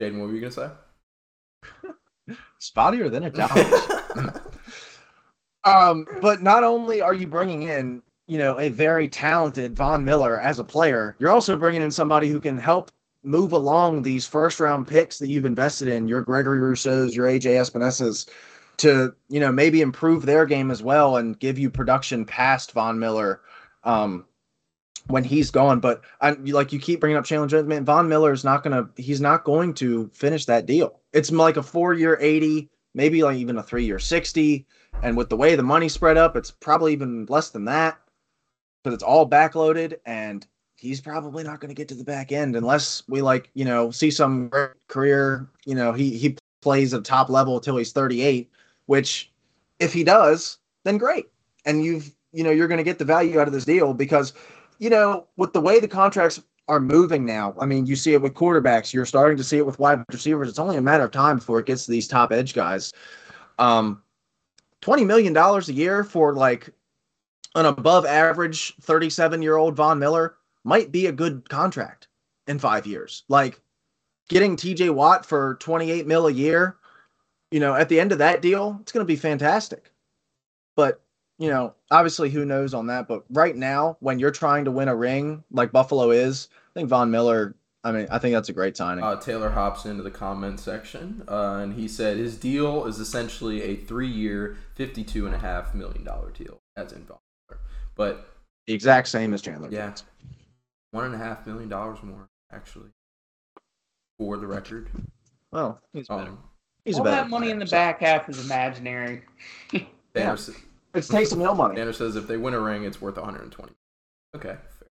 Jaden, 0.00 0.20
what 0.20 0.28
were 0.28 0.34
you 0.34 0.40
gonna 0.40 0.52
say? 0.52 0.70
spottier 2.60 3.10
than 3.10 3.24
a 3.24 3.30
Dalmatian. 4.14 4.40
Um, 5.64 6.06
but 6.20 6.42
not 6.42 6.62
only 6.62 7.00
are 7.00 7.14
you 7.14 7.26
bringing 7.26 7.62
in, 7.62 8.02
you 8.26 8.38
know, 8.38 8.58
a 8.58 8.68
very 8.68 9.08
talented 9.08 9.74
Von 9.76 10.04
Miller 10.04 10.40
as 10.40 10.58
a 10.58 10.64
player, 10.64 11.16
you're 11.18 11.30
also 11.30 11.56
bringing 11.56 11.82
in 11.82 11.90
somebody 11.90 12.28
who 12.28 12.40
can 12.40 12.58
help 12.58 12.90
move 13.22 13.52
along 13.52 14.02
these 14.02 14.26
first 14.26 14.60
round 14.60 14.86
picks 14.86 15.18
that 15.18 15.28
you've 15.28 15.46
invested 15.46 15.88
in, 15.88 16.06
your 16.06 16.20
Gregory 16.20 16.58
Rousseau's, 16.58 17.16
your 17.16 17.26
AJ 17.26 17.56
Epenesa's, 17.58 18.26
to, 18.76 19.14
you 19.28 19.40
know, 19.40 19.50
maybe 19.50 19.80
improve 19.80 20.26
their 20.26 20.44
game 20.44 20.70
as 20.70 20.82
well 20.82 21.16
and 21.16 21.38
give 21.38 21.58
you 21.58 21.70
production 21.70 22.24
past 22.26 22.72
Von 22.72 22.98
Miller. 22.98 23.40
Um, 23.84 24.26
when 25.06 25.24
he's 25.24 25.50
gone, 25.50 25.80
but 25.80 26.02
I'm 26.20 26.44
like 26.46 26.72
you 26.72 26.78
keep 26.78 27.00
bringing 27.00 27.16
up 27.16 27.24
Chandler 27.24 27.48
Jones. 27.48 27.84
Von 27.84 28.08
Miller 28.08 28.32
is 28.32 28.44
not 28.44 28.62
gonna. 28.62 28.88
He's 28.96 29.20
not 29.20 29.44
going 29.44 29.74
to 29.74 30.10
finish 30.14 30.46
that 30.46 30.66
deal. 30.66 31.00
It's 31.12 31.30
like 31.30 31.56
a 31.56 31.62
four-year 31.62 32.18
eighty, 32.20 32.70
maybe 32.94 33.22
like 33.22 33.36
even 33.36 33.58
a 33.58 33.62
three-year 33.62 33.98
sixty. 33.98 34.66
And 35.02 35.16
with 35.16 35.28
the 35.28 35.36
way 35.36 35.56
the 35.56 35.62
money 35.62 35.88
spread 35.88 36.16
up, 36.16 36.36
it's 36.36 36.50
probably 36.50 36.92
even 36.92 37.26
less 37.28 37.50
than 37.50 37.64
that 37.66 37.98
because 38.82 38.94
it's 38.94 39.02
all 39.02 39.28
backloaded 39.28 39.96
and 40.06 40.46
he's 40.76 41.00
probably 41.00 41.42
not 41.42 41.60
going 41.60 41.68
to 41.68 41.74
get 41.74 41.88
to 41.88 41.94
the 41.94 42.04
back 42.04 42.30
end 42.32 42.54
unless 42.54 43.02
we 43.08 43.22
like, 43.22 43.50
you 43.54 43.64
know, 43.64 43.90
see 43.90 44.10
some 44.10 44.50
career, 44.88 45.48
you 45.64 45.74
know, 45.74 45.92
he 45.92 46.16
he 46.16 46.36
plays 46.60 46.94
at 46.94 47.04
top 47.04 47.28
level 47.28 47.56
until 47.56 47.76
he's 47.76 47.92
38, 47.92 48.50
which 48.86 49.32
if 49.80 49.92
he 49.92 50.04
does, 50.04 50.58
then 50.84 50.98
great. 50.98 51.26
And 51.64 51.84
you've, 51.84 52.14
you 52.32 52.44
know, 52.44 52.50
you're 52.50 52.68
going 52.68 52.78
to 52.78 52.84
get 52.84 52.98
the 52.98 53.04
value 53.04 53.40
out 53.40 53.46
of 53.46 53.52
this 53.52 53.64
deal 53.64 53.94
because, 53.94 54.32
you 54.78 54.90
know, 54.90 55.26
with 55.36 55.52
the 55.52 55.60
way 55.60 55.80
the 55.80 55.88
contracts 55.88 56.42
are 56.68 56.80
moving 56.80 57.24
now, 57.24 57.54
I 57.60 57.66
mean, 57.66 57.86
you 57.86 57.96
see 57.96 58.14
it 58.14 58.22
with 58.22 58.34
quarterbacks, 58.34 58.92
you're 58.92 59.06
starting 59.06 59.36
to 59.36 59.44
see 59.44 59.58
it 59.58 59.66
with 59.66 59.78
wide 59.78 60.04
receivers. 60.10 60.48
It's 60.48 60.58
only 60.58 60.76
a 60.76 60.82
matter 60.82 61.04
of 61.04 61.10
time 61.10 61.36
before 61.36 61.60
it 61.60 61.66
gets 61.66 61.84
to 61.84 61.90
these 61.90 62.08
top 62.08 62.32
edge 62.32 62.54
guys. 62.54 62.92
Um, 63.58 64.02
$20 64.82 65.06
million 65.06 65.36
a 65.36 65.60
year 65.72 66.04
for 66.04 66.34
like 66.34 66.70
an 67.54 67.66
above 67.66 68.04
average 68.04 68.76
37 68.80 69.42
year 69.42 69.56
old 69.56 69.76
Von 69.76 69.98
Miller 69.98 70.36
might 70.64 70.90
be 70.90 71.06
a 71.06 71.12
good 71.12 71.48
contract 71.48 72.08
in 72.46 72.58
five 72.58 72.86
years. 72.86 73.24
Like 73.28 73.60
getting 74.28 74.56
TJ 74.56 74.92
Watt 74.94 75.24
for 75.24 75.56
28 75.60 76.06
mil 76.06 76.26
a 76.26 76.32
year, 76.32 76.76
you 77.50 77.60
know, 77.60 77.74
at 77.74 77.88
the 77.88 78.00
end 78.00 78.12
of 78.12 78.18
that 78.18 78.42
deal, 78.42 78.78
it's 78.80 78.92
going 78.92 79.04
to 79.04 79.10
be 79.10 79.16
fantastic. 79.16 79.90
But, 80.76 81.00
you 81.44 81.50
know, 81.50 81.74
obviously 81.90 82.30
who 82.30 82.44
knows 82.44 82.74
on 82.74 82.86
that. 82.88 83.06
But 83.06 83.24
right 83.30 83.54
now, 83.54 83.96
when 84.00 84.18
you're 84.18 84.30
trying 84.30 84.64
to 84.64 84.70
win 84.70 84.88
a 84.88 84.94
ring 84.96 85.44
like 85.50 85.72
Buffalo 85.72 86.10
is, 86.10 86.48
I 86.52 86.80
think 86.80 86.88
Von 86.88 87.10
Miller, 87.10 87.54
I 87.84 87.92
mean, 87.92 88.06
I 88.10 88.18
think 88.18 88.32
that's 88.34 88.48
a 88.48 88.52
great 88.54 88.76
signing. 88.76 89.04
Uh, 89.04 89.16
Taylor 89.20 89.50
hops 89.50 89.84
into 89.84 90.02
the 90.02 90.10
comment 90.10 90.58
section, 90.58 91.22
uh, 91.28 91.58
and 91.62 91.74
he 91.74 91.86
said 91.86 92.16
his 92.16 92.36
deal 92.36 92.86
is 92.86 92.98
essentially 92.98 93.62
a 93.62 93.76
three-year, 93.76 94.56
fifty-two 94.74 95.26
and 95.26 95.34
a 95.34 95.38
half 95.38 95.74
million 95.74 96.02
dollar 96.02 96.30
deal, 96.30 96.60
as 96.76 96.92
in 96.92 97.04
Von 97.04 97.18
Miller. 97.50 97.60
But 97.94 98.26
the 98.66 98.72
exact 98.72 99.08
same 99.08 99.34
as 99.34 99.42
Chandler. 99.42 99.68
yeah, 99.70 99.88
Jones. 99.88 100.04
one 100.92 101.04
and 101.04 101.14
a 101.14 101.18
half 101.18 101.46
million 101.46 101.68
dollars 101.68 102.02
more 102.02 102.26
actually, 102.50 102.88
for 104.18 104.38
the 104.38 104.46
record. 104.46 104.88
Well, 105.52 105.78
he's 105.92 106.08
better. 106.08 106.22
Um, 106.30 106.38
He's 106.86 106.96
All 106.96 107.02
a 107.02 107.04
better 107.04 107.16
that 107.22 107.30
money 107.30 107.50
in 107.50 107.58
the 107.58 107.64
player, 107.64 107.92
back 107.92 108.00
half 108.00 108.28
is 108.28 108.44
imaginary. 108.44 109.22
Banner, 110.12 110.36
so- 110.36 110.52
It's 110.94 111.08
Taysom 111.08 111.40
Hill 111.40 111.54
money. 111.54 111.74
Banner 111.74 111.92
says 111.92 112.16
if 112.16 112.28
they 112.28 112.36
win 112.36 112.54
a 112.54 112.60
ring, 112.60 112.84
it's 112.84 113.00
worth 113.00 113.16
120. 113.16 113.72
Okay. 114.36 114.48
Fair. 114.48 114.88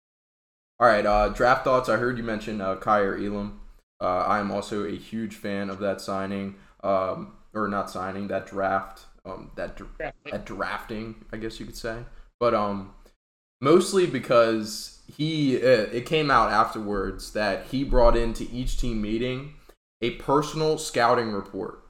All 0.79 0.87
right. 0.87 1.05
Uh, 1.05 1.29
draft 1.29 1.63
thoughts. 1.63 1.89
I 1.89 1.97
heard 1.97 2.17
you 2.17 2.23
mention 2.23 2.61
uh, 2.61 2.75
Kaiir 2.75 3.17
Elam. 3.17 3.59
Uh, 3.99 4.19
I 4.19 4.39
am 4.39 4.51
also 4.51 4.85
a 4.85 4.95
huge 4.95 5.35
fan 5.35 5.71
of 5.71 5.79
that 5.79 6.01
signing, 6.01 6.55
um, 6.83 7.33
or 7.53 7.67
not 7.67 7.89
signing 7.89 8.27
that 8.27 8.45
draft, 8.45 9.05
um, 9.25 9.49
that 9.55 9.75
dr- 9.75 10.13
at 10.31 10.45
drafting, 10.45 11.25
I 11.33 11.37
guess 11.37 11.59
you 11.59 11.65
could 11.65 11.75
say. 11.77 12.03
But 12.39 12.53
um, 12.53 12.93
mostly 13.59 14.05
because 14.05 15.01
he, 15.11 15.57
uh, 15.57 15.87
it 15.91 16.05
came 16.05 16.29
out 16.29 16.51
afterwards 16.51 17.33
that 17.33 17.65
he 17.71 17.83
brought 17.83 18.15
into 18.15 18.47
each 18.51 18.77
team 18.79 19.01
meeting 19.01 19.55
a 19.99 20.11
personal 20.11 20.77
scouting 20.77 21.31
report 21.31 21.83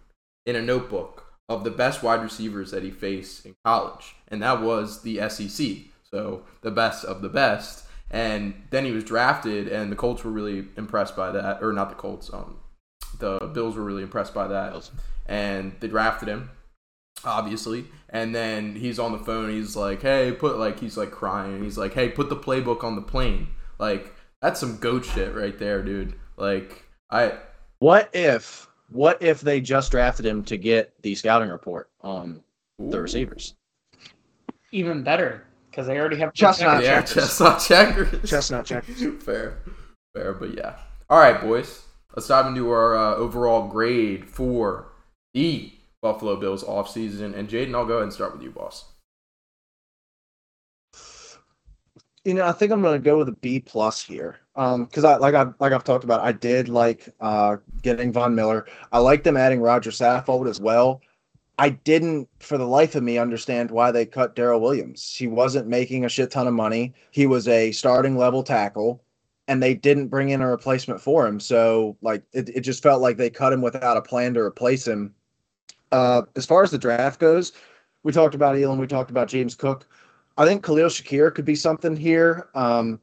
in 0.46 0.56
a 0.56 0.62
notebook 0.62 1.27
of 1.50 1.64
the 1.64 1.72
best 1.72 2.04
wide 2.04 2.22
receivers 2.22 2.72
that 2.72 2.84
he 2.84 2.92
faced 2.92 3.46
in 3.46 3.56
college, 3.64 4.16
and 4.28 4.42
that 4.42 4.62
was 4.62 5.02
the 5.02 5.30
SEC. 5.30 5.78
So 6.10 6.44
the 6.62 6.72
best 6.72 7.06
of 7.06 7.22
the 7.22 7.30
best. 7.30 7.86
And 8.10 8.54
then 8.70 8.86
he 8.86 8.92
was 8.92 9.04
drafted, 9.04 9.68
and 9.68 9.92
the 9.92 9.96
Colts 9.96 10.24
were 10.24 10.32
really 10.32 10.66
impressed 10.78 11.16
by 11.16 11.32
that, 11.32 11.62
or 11.62 11.74
not 11.74 11.90
the 11.90 11.96
Colts. 11.96 12.32
Um, 12.32 12.60
the 13.20 13.40
Bills 13.54 13.76
were 13.76 13.84
really 13.84 14.04
impressed 14.04 14.34
by 14.34 14.48
that, 14.48 14.90
and 15.26 15.76
they 15.82 15.90
drafted 15.90 16.30
him, 16.30 16.50
obviously. 17.26 17.86
And 18.10 18.34
then 18.34 18.76
he's 18.76 19.00
on 19.00 19.12
the 19.12 19.18
phone. 19.18 19.50
He's 19.50 19.76
like, 19.76 20.02
"Hey, 20.02 20.32
put 20.32 20.58
like 20.58 20.80
he's 20.80 20.96
like 20.96 21.12
crying. 21.12 21.64
He's 21.64 21.78
like, 21.78 21.94
"Hey, 21.94 22.08
put 22.10 22.30
the 22.30 22.38
playbook 22.38 22.84
on 22.84 22.96
the 22.96 23.02
plane." 23.02 23.50
Like 23.78 24.16
that's 24.42 24.60
some 24.60 24.78
goat 24.78 25.04
shit 25.04 25.36
right 25.36 25.58
there, 25.60 25.84
dude. 25.84 26.16
Like 26.38 26.86
I 27.12 27.34
What 27.80 28.10
if 28.14 28.67
what 28.90 29.22
if 29.22 29.42
they 29.42 29.62
just 29.62 29.92
drafted 29.92 30.26
him 30.26 30.44
to 30.46 30.58
get 30.58 30.94
the 31.02 31.16
scouting 31.16 31.50
report 31.50 31.90
on 32.02 32.42
the 32.80 33.02
receivers? 33.02 33.56
Even 34.72 35.04
better 35.04 35.46
because 35.70 35.88
they 35.88 35.98
already 36.00 36.18
have 36.18 36.34
Chestnut. 36.34 36.84
yeah, 36.84 37.02
chestnut 37.04 37.60
checkers. 37.60 38.28
Chestnut 38.30 38.66
checkers. 38.66 39.00
fair, 39.24 39.60
fair, 40.16 40.34
but 40.34 40.56
yeah. 40.56 40.76
All 41.10 41.20
right, 41.20 41.40
boys. 41.40 41.84
Let's 42.16 42.28
dive 42.28 42.48
into 42.48 42.72
our 42.72 42.98
uh, 42.98 43.16
overall 43.16 43.68
grade 43.68 44.28
for 44.28 44.88
the 45.36 45.72
Buffalo 46.02 46.36
Bills 46.36 46.64
offseason. 46.64 47.38
And 47.38 47.48
Jaden, 47.48 47.76
I'll 47.76 47.86
go 47.86 47.94
ahead 47.94 48.04
and 48.04 48.14
start 48.14 48.34
with 48.34 48.42
you, 48.42 48.50
boss. 48.50 48.86
You 52.28 52.34
know, 52.34 52.46
I 52.46 52.52
think 52.52 52.74
I'm 52.74 52.82
gonna 52.82 53.00
go 53.00 53.18
with 53.18 53.30
a 53.30 53.38
B 53.40 53.62
plus 53.62 54.04
here. 54.04 54.36
Um, 54.58 54.84
because 54.84 55.06
I 55.06 55.16
like 55.16 55.34
I 55.34 55.46
like 55.62 55.72
I've 55.72 55.86
talked 55.86 56.04
about, 56.04 56.20
I 56.20 56.34
did 56.34 56.68
like 56.68 57.08
uh 57.22 57.56
getting 57.82 58.12
Von 58.12 58.36
Miller. 58.36 58.66
I 58.92 59.00
like 59.00 59.24
them 59.24 59.38
adding 59.38 59.62
Roger 59.62 59.92
Saffold 59.92 60.50
as 60.50 60.60
well. 60.60 61.02
I 61.58 61.70
didn't, 61.70 62.28
for 62.40 62.58
the 62.58 62.68
life 62.68 62.96
of 62.96 63.04
me, 63.04 63.18
understand 63.18 63.72
why 63.72 63.92
they 63.92 64.06
cut 64.06 64.36
Daryl 64.36 64.60
Williams. 64.60 65.16
He 65.16 65.26
wasn't 65.28 65.70
making 65.70 66.04
a 66.04 66.10
shit 66.10 66.30
ton 66.30 66.48
of 66.48 66.54
money. 66.54 66.94
He 67.12 67.28
was 67.28 67.48
a 67.48 67.72
starting 67.72 68.18
level 68.18 68.44
tackle, 68.44 69.02
and 69.48 69.64
they 69.64 69.74
didn't 69.74 70.10
bring 70.10 70.28
in 70.28 70.42
a 70.42 70.50
replacement 70.50 71.00
for 71.00 71.26
him. 71.26 71.40
So, 71.40 71.96
like, 72.02 72.24
it, 72.34 72.50
it 72.50 72.60
just 72.60 72.84
felt 72.84 73.02
like 73.02 73.16
they 73.16 73.30
cut 73.30 73.54
him 73.54 73.62
without 73.62 73.96
a 73.96 74.02
plan 74.02 74.34
to 74.34 74.42
replace 74.42 74.86
him. 74.86 75.16
Uh, 75.94 76.24
as 76.36 76.46
far 76.46 76.62
as 76.62 76.72
the 76.72 76.78
draft 76.78 77.22
goes, 77.22 77.54
we 78.04 78.12
talked 78.12 78.36
about 78.36 78.58
Elam, 78.58 78.80
we 78.80 78.86
talked 78.86 79.12
about 79.12 79.30
James 79.30 79.56
Cook. 79.56 79.88
I 80.38 80.46
think 80.46 80.64
Khalil 80.64 80.90
Shakir 80.90 81.34
could 81.34 81.46
be 81.46 81.56
something 81.56 81.96
here. 81.96 82.48
Um, 82.54 83.00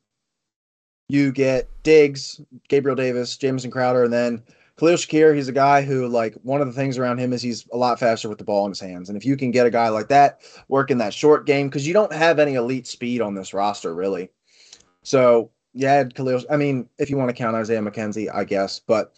you 1.08 1.32
get 1.32 1.68
Diggs, 1.82 2.40
Gabriel 2.68 2.96
Davis, 2.96 3.36
Jamison 3.36 3.70
Crowder, 3.70 4.04
and 4.04 4.12
then 4.12 4.42
Khalil 4.78 4.96
Shakir. 4.96 5.34
He's 5.34 5.48
a 5.48 5.52
guy 5.52 5.82
who, 5.82 6.06
like, 6.06 6.34
one 6.42 6.60
of 6.60 6.66
the 6.66 6.72
things 6.72 6.96
around 6.96 7.18
him 7.18 7.32
is 7.32 7.42
he's 7.42 7.66
a 7.72 7.76
lot 7.76 7.98
faster 7.98 8.28
with 8.28 8.38
the 8.38 8.44
ball 8.44 8.64
in 8.66 8.70
his 8.70 8.80
hands. 8.80 9.08
And 9.08 9.18
if 9.18 9.26
you 9.26 9.36
can 9.36 9.50
get 9.50 9.66
a 9.66 9.70
guy 9.70 9.88
like 9.88 10.08
that 10.08 10.40
working 10.68 10.98
that 10.98 11.12
short 11.12 11.44
game, 11.44 11.68
because 11.68 11.86
you 11.86 11.92
don't 11.92 12.12
have 12.12 12.38
any 12.38 12.54
elite 12.54 12.86
speed 12.86 13.20
on 13.20 13.34
this 13.34 13.52
roster, 13.52 13.94
really. 13.94 14.30
So, 15.02 15.50
yeah, 15.74 16.04
Khalil. 16.04 16.42
I 16.50 16.56
mean, 16.56 16.88
if 16.98 17.10
you 17.10 17.16
want 17.16 17.30
to 17.30 17.36
count 17.36 17.56
Isaiah 17.56 17.82
McKenzie, 17.82 18.32
I 18.32 18.44
guess. 18.44 18.78
But 18.78 19.12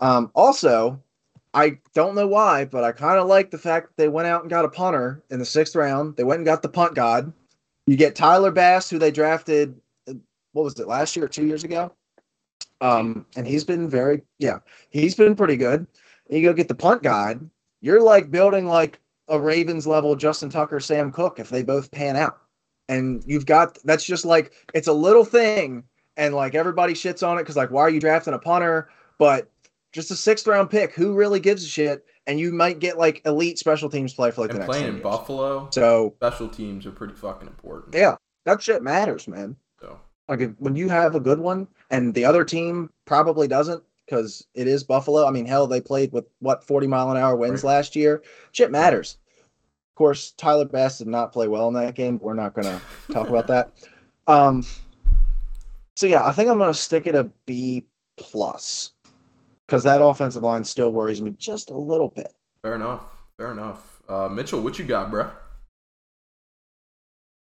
um, 0.00 0.30
also, 0.34 1.02
I 1.54 1.78
don't 1.94 2.14
know 2.14 2.26
why, 2.26 2.66
but 2.66 2.84
I 2.84 2.92
kind 2.92 3.18
of 3.18 3.26
like 3.28 3.50
the 3.50 3.58
fact 3.58 3.88
that 3.88 3.96
they 3.96 4.08
went 4.08 4.28
out 4.28 4.42
and 4.42 4.50
got 4.50 4.66
a 4.66 4.68
punter 4.68 5.22
in 5.30 5.38
the 5.38 5.44
sixth 5.46 5.74
round. 5.74 6.16
They 6.16 6.24
went 6.24 6.40
and 6.40 6.46
got 6.46 6.62
the 6.62 6.68
punt 6.68 6.94
god. 6.94 7.32
You 7.86 7.96
get 7.96 8.16
Tyler 8.16 8.50
Bass, 8.50 8.90
who 8.90 8.98
they 8.98 9.10
drafted, 9.10 9.80
what 10.52 10.64
was 10.64 10.78
it, 10.80 10.88
last 10.88 11.14
year 11.16 11.26
or 11.26 11.28
two 11.28 11.46
years 11.46 11.64
ago? 11.64 11.92
Um, 12.80 13.26
and 13.36 13.46
he's 13.46 13.64
been 13.64 13.88
very, 13.88 14.22
yeah, 14.38 14.58
he's 14.90 15.14
been 15.14 15.34
pretty 15.36 15.56
good. 15.56 15.86
You 16.28 16.42
go 16.42 16.52
get 16.52 16.68
the 16.68 16.74
punt 16.74 17.02
guy. 17.02 17.36
You're 17.80 18.02
like 18.02 18.30
building 18.30 18.66
like 18.66 19.00
a 19.28 19.38
Ravens 19.38 19.86
level 19.86 20.16
Justin 20.16 20.50
Tucker, 20.50 20.80
Sam 20.80 21.12
Koch 21.12 21.38
if 21.38 21.48
they 21.48 21.62
both 21.62 21.90
pan 21.90 22.16
out. 22.16 22.38
And 22.88 23.22
you've 23.26 23.46
got 23.46 23.78
that's 23.84 24.04
just 24.04 24.24
like 24.24 24.52
it's 24.74 24.88
a 24.88 24.92
little 24.92 25.24
thing, 25.24 25.82
and 26.16 26.34
like 26.34 26.54
everybody 26.54 26.94
shits 26.94 27.26
on 27.26 27.36
it 27.36 27.42
because 27.42 27.56
like 27.56 27.70
why 27.70 27.82
are 27.82 27.90
you 27.90 27.98
drafting 28.00 28.34
a 28.34 28.38
punter? 28.38 28.88
But 29.18 29.50
just 29.92 30.10
a 30.10 30.16
sixth 30.16 30.46
round 30.46 30.70
pick, 30.70 30.92
who 30.94 31.14
really 31.14 31.40
gives 31.40 31.64
a 31.64 31.68
shit? 31.68 32.04
And 32.26 32.40
you 32.40 32.52
might 32.52 32.80
get 32.80 32.98
like 32.98 33.22
elite 33.24 33.58
special 33.58 33.88
teams 33.88 34.12
play 34.12 34.30
for 34.30 34.40
like 34.42 34.50
the 34.50 34.56
And 34.58 34.66
next 34.66 34.78
playing 34.78 34.96
in. 34.96 35.02
Buffalo, 35.02 35.68
So 35.72 36.14
special 36.16 36.48
teams 36.48 36.84
are 36.86 36.90
pretty 36.90 37.14
fucking 37.14 37.46
important. 37.48 37.94
yeah, 37.94 38.16
that 38.44 38.60
shit 38.62 38.82
matters, 38.82 39.28
man. 39.28 39.56
So 39.80 39.98
Like 40.28 40.40
if, 40.40 40.50
when 40.58 40.74
you 40.76 40.88
have 40.88 41.14
a 41.14 41.20
good 41.20 41.38
one 41.38 41.68
and 41.90 42.12
the 42.14 42.24
other 42.24 42.44
team 42.44 42.90
probably 43.04 43.46
doesn't 43.46 43.82
because 44.04 44.44
it 44.54 44.66
is 44.66 44.82
Buffalo. 44.84 45.26
I 45.26 45.30
mean, 45.30 45.46
hell, 45.46 45.66
they 45.68 45.80
played 45.80 46.12
with 46.12 46.24
what 46.40 46.64
40 46.64 46.86
mile 46.88 47.10
an 47.12 47.16
hour 47.16 47.36
winds 47.36 47.62
Right. 47.62 47.70
last 47.76 47.94
year. 47.96 48.22
Shit 48.52 48.70
matters. 48.72 49.18
Of 49.92 49.98
course, 49.98 50.32
Tyler 50.32 50.64
Bass 50.64 50.98
did 50.98 51.06
not 51.06 51.32
play 51.32 51.48
well 51.48 51.68
in 51.68 51.74
that 51.74 51.94
game. 51.94 52.18
We're 52.20 52.34
not 52.34 52.54
going 52.54 52.66
to 52.66 52.80
talk 53.12 53.28
about 53.28 53.46
that. 53.46 53.72
Um, 54.26 54.64
so 55.94 56.06
yeah, 56.06 56.26
I 56.26 56.32
think 56.32 56.50
I'm 56.50 56.58
going 56.58 56.72
to 56.72 56.78
stick 56.78 57.06
it 57.06 57.14
a 57.14 57.30
B 57.46 57.84
plus 58.16 58.92
because 59.66 59.82
that 59.82 60.02
offensive 60.02 60.42
line 60.42 60.64
still 60.64 60.92
worries 60.92 61.20
me 61.20 61.32
just 61.38 61.70
a 61.70 61.76
little 61.76 62.08
bit. 62.08 62.34
fair 62.62 62.74
enough. 62.74 63.02
Fair 63.36 63.52
enough. 63.52 64.00
Uh, 64.08 64.28
Mitchell, 64.28 64.60
what 64.60 64.78
you 64.78 64.84
got, 64.84 65.10
bro? 65.10 65.28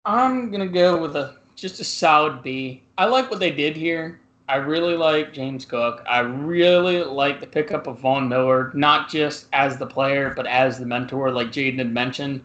I'm 0.05 0.51
gonna 0.51 0.67
go 0.67 1.01
with 1.01 1.15
a 1.15 1.37
just 1.55 1.79
a 1.79 1.83
solid 1.83 2.41
B. 2.41 2.83
I 2.97 3.05
like 3.05 3.29
what 3.29 3.39
they 3.39 3.51
did 3.51 3.75
here. 3.75 4.19
I 4.47 4.55
really 4.55 4.95
like 4.95 5.33
James 5.33 5.65
Cook. 5.65 6.03
I 6.09 6.19
really 6.19 7.03
like 7.03 7.39
the 7.39 7.47
pickup 7.47 7.85
of 7.85 7.99
Von 7.99 8.27
Miller, 8.27 8.71
not 8.73 9.09
just 9.09 9.47
as 9.53 9.77
the 9.77 9.85
player, 9.85 10.33
but 10.35 10.47
as 10.47 10.79
the 10.79 10.85
mentor, 10.85 11.31
like 11.31 11.49
Jaden 11.49 11.77
had 11.77 11.93
mentioned. 11.93 12.41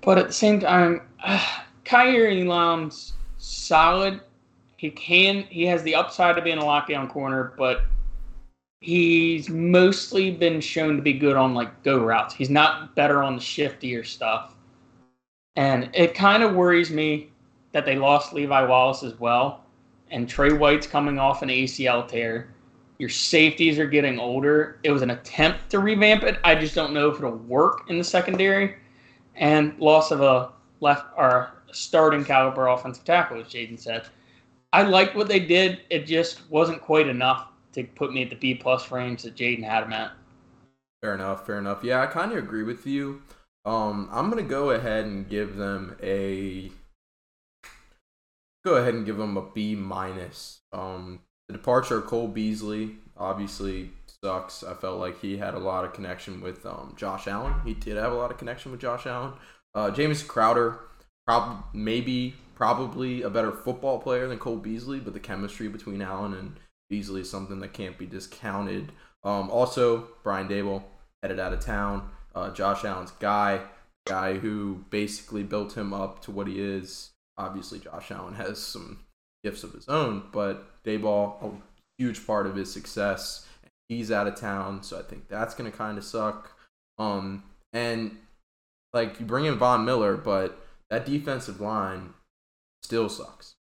But 0.00 0.18
at 0.18 0.28
the 0.28 0.32
same 0.32 0.60
time, 0.60 1.02
uh, 1.24 1.44
Kaiir 1.84 2.30
Elam's 2.30 3.14
solid. 3.38 4.20
He 4.76 4.90
can 4.90 5.42
he 5.44 5.64
has 5.66 5.82
the 5.82 5.94
upside 5.94 6.38
of 6.38 6.44
being 6.44 6.58
a 6.58 6.62
lockdown 6.62 7.08
corner, 7.08 7.54
but 7.56 7.82
he's 8.82 9.48
mostly 9.48 10.32
been 10.32 10.60
shown 10.60 10.96
to 10.96 11.02
be 11.02 11.12
good 11.12 11.36
on 11.36 11.54
like 11.54 11.82
go 11.84 12.04
routes. 12.04 12.34
He's 12.34 12.50
not 12.50 12.94
better 12.96 13.22
on 13.22 13.36
the 13.36 13.40
shiftier 13.40 14.04
stuff. 14.04 14.54
And 15.56 15.88
it 15.94 16.14
kind 16.14 16.42
of 16.42 16.54
worries 16.54 16.90
me 16.90 17.30
that 17.70 17.86
they 17.86 17.96
lost 17.96 18.32
Levi 18.32 18.64
Wallace 18.64 19.02
as 19.02 19.18
well. 19.18 19.64
And 20.10 20.28
Trey 20.28 20.52
White's 20.52 20.86
coming 20.86 21.18
off 21.18 21.42
an 21.42 21.48
ACL 21.48 22.06
tear. 22.06 22.54
Your 22.98 23.08
safeties 23.08 23.78
are 23.78 23.86
getting 23.86 24.18
older. 24.18 24.78
It 24.82 24.90
was 24.90 25.02
an 25.02 25.10
attempt 25.10 25.70
to 25.70 25.78
revamp 25.78 26.24
it. 26.24 26.38
I 26.44 26.54
just 26.54 26.74
don't 26.74 26.92
know 26.92 27.08
if 27.08 27.18
it'll 27.18 27.36
work 27.36 27.88
in 27.88 27.98
the 27.98 28.04
secondary. 28.04 28.76
and 29.34 29.78
loss 29.78 30.10
of 30.10 30.20
a 30.20 30.50
left 30.80 31.06
or 31.16 31.62
starting 31.70 32.24
caliber 32.24 32.66
offensive 32.66 33.04
tackle, 33.04 33.40
as 33.40 33.46
Jaden 33.46 33.78
said. 33.78 34.06
I 34.74 34.82
liked 34.82 35.14
what 35.16 35.28
they 35.28 35.40
did. 35.40 35.82
It 35.88 36.04
just 36.06 36.50
wasn't 36.50 36.82
quite 36.82 37.08
enough 37.08 37.51
to 37.72 37.84
put 37.84 38.12
me 38.12 38.22
at 38.22 38.30
the 38.30 38.36
B 38.36 38.54
plus 38.54 38.90
range 38.90 39.22
that 39.22 39.36
Jaden 39.36 39.64
had 39.64 39.84
him 39.84 39.92
at. 39.92 40.12
Fair 41.02 41.14
enough, 41.14 41.46
fair 41.46 41.58
enough. 41.58 41.82
Yeah, 41.82 42.00
I 42.00 42.06
kind 42.06 42.32
of 42.32 42.38
agree 42.38 42.62
with 42.62 42.86
you. 42.86 43.22
Um, 43.64 44.08
I'm 44.12 44.28
gonna 44.30 44.42
go 44.42 44.70
ahead 44.70 45.04
and 45.04 45.28
give 45.28 45.56
them 45.56 45.96
a 46.02 46.70
go 48.64 48.76
ahead 48.76 48.94
and 48.94 49.06
give 49.06 49.16
them 49.16 49.36
a 49.36 49.42
B 49.42 49.74
minus. 49.74 50.60
Um, 50.72 51.20
the 51.48 51.54
departure 51.54 51.98
of 51.98 52.06
Cole 52.06 52.28
Beasley 52.28 52.96
obviously 53.16 53.90
sucks. 54.24 54.62
I 54.62 54.74
felt 54.74 55.00
like 55.00 55.20
he 55.20 55.36
had 55.36 55.54
a 55.54 55.58
lot 55.58 55.84
of 55.84 55.92
connection 55.92 56.40
with 56.40 56.64
um, 56.64 56.94
Josh 56.96 57.26
Allen. 57.26 57.54
He 57.64 57.74
did 57.74 57.96
have 57.96 58.12
a 58.12 58.16
lot 58.16 58.30
of 58.30 58.38
connection 58.38 58.70
with 58.72 58.80
Josh 58.80 59.06
Allen. 59.06 59.32
Uh, 59.74 59.90
James 59.90 60.22
Crowder, 60.22 60.80
prob- 61.26 61.64
maybe 61.72 62.34
probably 62.54 63.22
a 63.22 63.30
better 63.30 63.52
football 63.52 63.98
player 63.98 64.28
than 64.28 64.38
Cole 64.38 64.56
Beasley, 64.56 65.00
but 65.00 65.14
the 65.14 65.20
chemistry 65.20 65.68
between 65.68 66.02
Allen 66.02 66.34
and 66.34 66.56
Is 66.92 67.30
something 67.30 67.60
that 67.60 67.72
can't 67.72 67.96
be 67.96 68.06
discounted. 68.06 68.92
Um, 69.24 69.50
also, 69.50 70.08
Brian 70.22 70.46
Daboll 70.46 70.82
headed 71.22 71.40
out 71.40 71.54
of 71.54 71.60
town. 71.60 72.10
Uh, 72.34 72.50
Josh 72.50 72.84
Allen's 72.84 73.12
guy, 73.12 73.62
guy 74.06 74.34
who 74.34 74.84
basically 74.90 75.42
built 75.42 75.76
him 75.76 75.94
up 75.94 76.20
to 76.22 76.30
what 76.30 76.46
he 76.46 76.60
is. 76.60 77.10
Obviously, 77.38 77.78
Josh 77.78 78.10
Allen 78.10 78.34
has 78.34 78.58
some 78.58 79.00
gifts 79.42 79.64
of 79.64 79.72
his 79.72 79.88
own, 79.88 80.24
but 80.32 80.82
Daboll, 80.84 81.42
a 81.42 81.50
huge 81.96 82.26
part 82.26 82.46
of 82.46 82.56
his 82.56 82.70
success. 82.70 83.46
He's 83.88 84.12
out 84.12 84.26
of 84.26 84.34
town, 84.34 84.82
so 84.82 84.98
I 84.98 85.02
think 85.02 85.28
that's 85.28 85.54
gonna 85.54 85.70
kind 85.70 85.96
of 85.96 86.04
suck. 86.04 86.52
Um, 86.98 87.42
and 87.72 88.18
like 88.92 89.18
you 89.18 89.24
bring 89.24 89.46
in 89.46 89.56
Von 89.56 89.86
Miller, 89.86 90.16
but 90.18 90.58
that 90.90 91.06
defensive 91.06 91.60
line 91.60 92.12
still 92.82 93.08
sucks. 93.08 93.54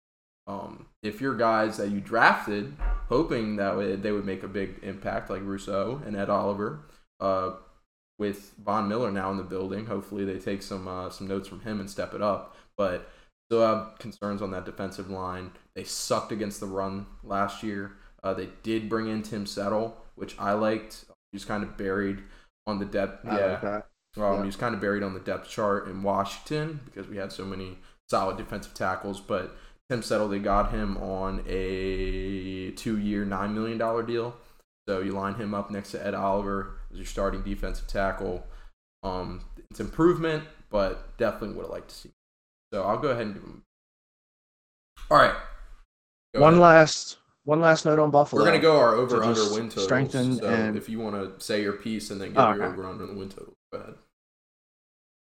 Um, 0.50 0.88
if 1.04 1.22
your 1.22 1.36
guys 1.36 1.78
that 1.78 1.92
you 1.92 2.02
drafted, 2.02 2.76
hoping 3.08 3.58
that 3.58 4.02
they 4.02 4.12
would 4.12 4.26
make 4.26 4.42
a 4.42 4.48
big 4.48 4.80
impact, 4.82 5.30
like 5.30 5.44
Rousseau 5.44 6.02
and 6.06 6.16
Ed 6.16 6.30
Oliver, 6.30 6.80
uh, 7.20 7.52
with 8.18 8.54
Von 8.64 8.90
Miller 8.90 9.12
now 9.12 9.30
in 9.30 9.38
the 9.38 9.44
building, 9.44 9.86
hopefully 9.86 10.26
they 10.26 10.40
take 10.40 10.64
some 10.64 10.88
uh, 10.88 11.12
some 11.12 11.28
notes 11.28 11.48
from 11.48 11.62
him 11.62 11.80
and 11.80 11.90
step 11.90 12.16
it 12.16 12.22
up. 12.24 12.58
But 12.78 13.08
still 13.48 13.62
have 13.62 14.00
concerns 14.00 14.42
on 14.42 14.50
that 14.52 14.66
defensive 14.66 15.10
line. 15.10 15.52
They 15.76 15.84
sucked 15.84 16.32
against 16.32 16.60
the 16.60 16.66
run 16.66 17.06
last 17.24 17.62
year. 17.62 17.94
Uh, 18.24 18.34
they 18.34 18.50
did 18.64 18.90
bring 18.90 19.08
in 19.08 19.22
Tim 19.22 19.46
Settle, 19.46 19.98
which 20.16 20.36
I 20.40 20.54
liked. 20.54 21.06
He 21.32 21.36
was 21.36 21.46
kind 21.46 21.64
of 21.64 21.78
buried 21.78 22.24
on 22.66 22.80
the 22.80 22.86
depth. 22.86 23.26
I 23.26 23.38
yeah, 23.38 23.46
like 23.52 23.64
um, 23.64 23.84
Yeah. 24.18 24.40
He 24.40 24.46
was 24.48 24.56
kind 24.56 24.74
of 24.74 24.82
buried 24.82 25.04
on 25.04 25.14
the 25.14 25.20
depth 25.20 25.48
chart 25.48 25.88
in 25.88 26.02
Washington 26.02 26.80
because 26.86 27.08
we 27.08 27.18
had 27.18 27.32
so 27.32 27.46
many 27.46 27.78
solid 28.10 28.38
defensive 28.38 28.74
tackles. 28.74 29.20
But 29.20 29.56
Tim 29.90 30.04
Settle, 30.04 30.28
they 30.28 30.40
got 30.40 30.72
him 30.72 30.98
on 30.98 31.44
a 31.48 32.72
two-year, 32.72 33.26
nine 33.26 33.54
million 33.56 33.78
dollar 33.78 34.04
deal. 34.04 34.36
So 34.88 35.00
you 35.02 35.12
line 35.14 35.36
him 35.36 35.54
up 35.54 35.72
next 35.72 35.92
to 35.92 36.06
Ed 36.06 36.14
Oliver 36.14 36.74
as 36.92 36.98
your 36.98 37.06
starting 37.06 37.42
defensive 37.42 37.88
tackle. 37.88 38.46
Um, 39.04 39.42
it's 39.72 39.80
improvement, 39.80 40.44
but 40.70 41.18
definitely 41.18 41.56
would 41.56 41.64
have 41.64 41.72
liked 41.72 41.90
to 41.90 41.96
see. 41.96 42.12
So 42.74 42.84
I'll 42.84 42.98
go 43.00 43.10
ahead 43.10 43.26
and 43.26 43.34
give 43.34 43.44
him. 43.44 43.64
All 45.10 45.18
right. 45.18 45.34
Go 46.36 46.42
One 46.42 46.54
ahead. 46.54 46.62
last 46.62 47.18
one 47.46 47.62
last 47.62 47.86
note 47.86 47.98
on 47.98 48.12
Buffalo. 48.12 48.42
We're 48.44 48.48
gonna 48.48 48.60
go 48.62 48.78
our 48.80 48.94
over 48.94 49.24
under 49.24 49.42
win 49.54 49.70
totals. 49.70 49.84
strengthen 49.86 50.36
so 50.38 50.46
and- 50.48 50.76
if 50.78 50.88
you 50.88 51.00
want 51.00 51.16
to 51.40 51.44
say 51.44 51.64
your 51.64 51.74
piece 51.74 52.12
and 52.12 52.22
then 52.22 52.30
give 52.30 52.38
Oh, 52.38 52.54
your 52.54 52.64
okay. 52.66 52.74
over 52.74 52.86
under 52.86 53.08
the 53.08 53.14
win 53.14 53.30
total, 53.30 53.54
go 53.74 53.80
ahead. 53.80 53.96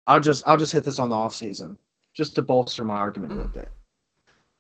I'll 0.08 0.18
just 0.20 0.42
I'll 0.48 0.56
just 0.56 0.72
hit 0.72 0.82
this 0.82 0.98
on 0.98 1.08
the 1.08 1.14
off 1.14 1.34
season 1.36 1.78
just 2.14 2.34
to 2.34 2.42
bolster 2.42 2.82
my 2.84 2.96
argument 2.96 3.32
a 3.32 3.36
little 3.36 3.50
bit. 3.52 3.68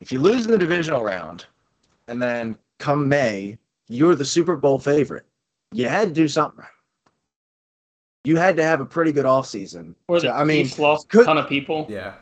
If 0.00 0.10
you 0.12 0.18
lose 0.20 0.46
in 0.46 0.50
the 0.52 0.58
divisional 0.58 1.02
round, 1.02 1.46
and 2.08 2.20
then 2.20 2.56
come 2.78 3.08
May, 3.08 3.58
you're 3.88 4.14
the 4.14 4.24
Super 4.24 4.56
Bowl 4.56 4.78
favorite. 4.78 5.26
You 5.72 5.88
had 5.88 6.08
to 6.08 6.14
do 6.14 6.26
something. 6.26 6.64
You 8.24 8.36
had 8.36 8.56
to 8.56 8.62
have 8.62 8.80
a 8.80 8.86
pretty 8.86 9.12
good 9.12 9.24
off 9.26 9.46
season. 9.46 9.94
Or 10.08 10.20
the 10.20 10.32
I 10.34 10.44
mean, 10.44 10.64
Chiefs 10.66 10.78
lost 10.78 11.08
could- 11.08 11.22
a 11.22 11.24
ton 11.24 11.38
of 11.38 11.48
people. 11.48 11.86
Yeah. 11.88 12.14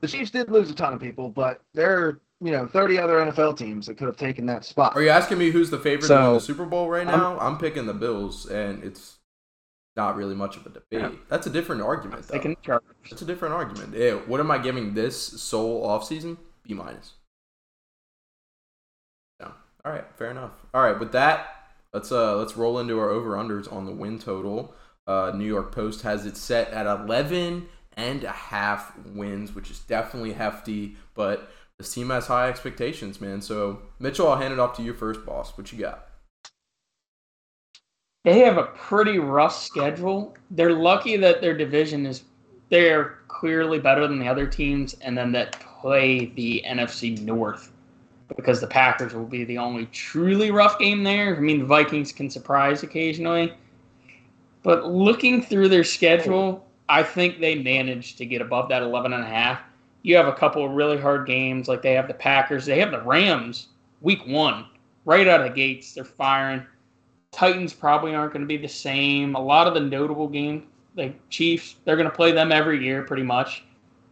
the 0.00 0.08
Chiefs 0.08 0.30
did 0.30 0.50
lose 0.50 0.70
a 0.70 0.74
ton 0.74 0.92
of 0.92 1.00
people, 1.00 1.28
but 1.28 1.60
there 1.74 1.98
are 1.98 2.20
you 2.40 2.52
know 2.52 2.66
30 2.66 2.98
other 2.98 3.14
NFL 3.18 3.56
teams 3.58 3.86
that 3.86 3.98
could 3.98 4.06
have 4.06 4.16
taken 4.16 4.46
that 4.46 4.64
spot. 4.64 4.94
Are 4.94 5.02
you 5.02 5.08
asking 5.08 5.38
me 5.38 5.50
who's 5.50 5.70
the 5.70 5.78
favorite 5.78 6.06
to 6.08 6.14
win 6.14 6.34
the 6.34 6.40
Super 6.40 6.64
Bowl 6.66 6.88
right 6.88 7.06
I'm- 7.06 7.18
now? 7.18 7.38
I'm, 7.40 7.58
picking 7.58 7.86
the 7.86 7.94
Bills, 7.94 8.46
and 8.46 8.82
it's 8.84 9.18
not 9.96 10.14
really 10.16 10.36
much 10.36 10.56
of 10.56 10.64
a 10.64 10.68
debate. 10.68 10.84
Yeah. 10.92 11.10
That's 11.28 11.48
a 11.48 11.50
different 11.50 11.82
argument, 11.82 12.28
though. 12.28 12.34
Taking 12.36 12.52
the 12.52 12.60
Chargers. 12.62 12.94
That's 13.10 13.22
a 13.22 13.24
different 13.26 13.54
argument. 13.54 13.94
Yeah, 13.94 14.12
what 14.14 14.38
am 14.38 14.50
I 14.52 14.58
giving 14.58 14.94
this 14.94 15.18
sole 15.20 15.84
offseason? 15.86 16.36
Minus. 16.74 17.14
Yeah. 19.40 19.52
All 19.84 19.92
right, 19.92 20.04
fair 20.16 20.30
enough. 20.30 20.52
All 20.74 20.82
right, 20.82 20.98
with 20.98 21.12
that, 21.12 21.48
let's 21.92 22.12
uh 22.12 22.36
let's 22.36 22.56
roll 22.56 22.78
into 22.78 22.98
our 22.98 23.10
over 23.10 23.30
unders 23.30 23.72
on 23.72 23.86
the 23.86 23.92
win 23.92 24.18
total. 24.18 24.74
Uh, 25.06 25.32
New 25.34 25.46
York 25.46 25.72
Post 25.72 26.02
has 26.02 26.26
it 26.26 26.36
set 26.36 26.70
at 26.70 26.84
11 26.84 27.66
and 27.96 28.24
a 28.24 28.30
half 28.30 28.92
wins, 29.06 29.54
which 29.54 29.70
is 29.70 29.78
definitely 29.80 30.34
hefty, 30.34 30.98
but 31.14 31.50
this 31.78 31.94
team 31.94 32.10
has 32.10 32.26
high 32.26 32.48
expectations, 32.48 33.20
man. 33.20 33.40
So 33.40 33.80
Mitchell, 33.98 34.28
I'll 34.28 34.36
hand 34.36 34.52
it 34.52 34.60
off 34.60 34.76
to 34.76 34.82
you 34.82 34.92
first, 34.92 35.24
boss. 35.24 35.56
What 35.56 35.72
you 35.72 35.78
got? 35.78 36.08
They 38.24 38.40
have 38.40 38.58
a 38.58 38.64
pretty 38.64 39.18
rough 39.18 39.56
schedule. 39.56 40.36
They're 40.50 40.74
lucky 40.74 41.16
that 41.16 41.40
their 41.40 41.56
division 41.56 42.04
is 42.04 42.24
they're 42.68 43.18
clearly 43.28 43.78
better 43.78 44.06
than 44.06 44.18
the 44.18 44.28
other 44.28 44.46
teams, 44.46 44.94
and 45.00 45.16
then 45.16 45.32
that 45.32 45.58
play 45.80 46.26
the 46.26 46.62
NFC 46.66 47.20
North 47.22 47.72
because 48.36 48.60
the 48.60 48.66
Packers 48.66 49.14
will 49.14 49.24
be 49.24 49.44
the 49.44 49.58
only 49.58 49.86
truly 49.86 50.50
rough 50.50 50.78
game 50.78 51.02
there. 51.02 51.36
I 51.36 51.40
mean, 51.40 51.60
the 51.60 51.64
Vikings 51.64 52.12
can 52.12 52.28
surprise 52.28 52.82
occasionally, 52.82 53.54
but 54.62 54.86
looking 54.86 55.42
through 55.42 55.68
their 55.68 55.84
schedule, 55.84 56.66
I 56.88 57.02
think 57.02 57.40
they 57.40 57.54
managed 57.54 58.18
to 58.18 58.26
get 58.26 58.42
above 58.42 58.68
that 58.68 58.82
11 58.82 59.12
and 59.12 59.22
a 59.22 59.26
half. 59.26 59.60
You 60.02 60.16
have 60.16 60.26
a 60.26 60.32
couple 60.32 60.64
of 60.64 60.72
really 60.72 60.98
hard 60.98 61.26
games, 61.26 61.68
like 61.68 61.82
they 61.82 61.94
have 61.94 62.08
the 62.08 62.14
Packers, 62.14 62.66
they 62.66 62.78
have 62.80 62.90
the 62.90 63.02
Rams 63.02 63.68
week 64.00 64.26
one, 64.26 64.66
right 65.04 65.26
out 65.26 65.40
of 65.40 65.48
the 65.48 65.54
gates. 65.54 65.94
They're 65.94 66.04
firing. 66.04 66.64
Titans 67.32 67.72
probably 67.72 68.14
aren't 68.14 68.32
going 68.32 68.42
to 68.42 68.46
be 68.46 68.56
the 68.56 68.68
same. 68.68 69.34
A 69.34 69.40
lot 69.40 69.66
of 69.66 69.74
the 69.74 69.80
notable 69.80 70.28
games, 70.28 70.64
like 70.96 71.16
Chiefs, 71.30 71.76
they're 71.84 71.96
going 71.96 72.08
to 72.08 72.14
play 72.14 72.32
them 72.32 72.52
every 72.52 72.82
year 72.82 73.02
pretty 73.02 73.22
much. 73.22 73.64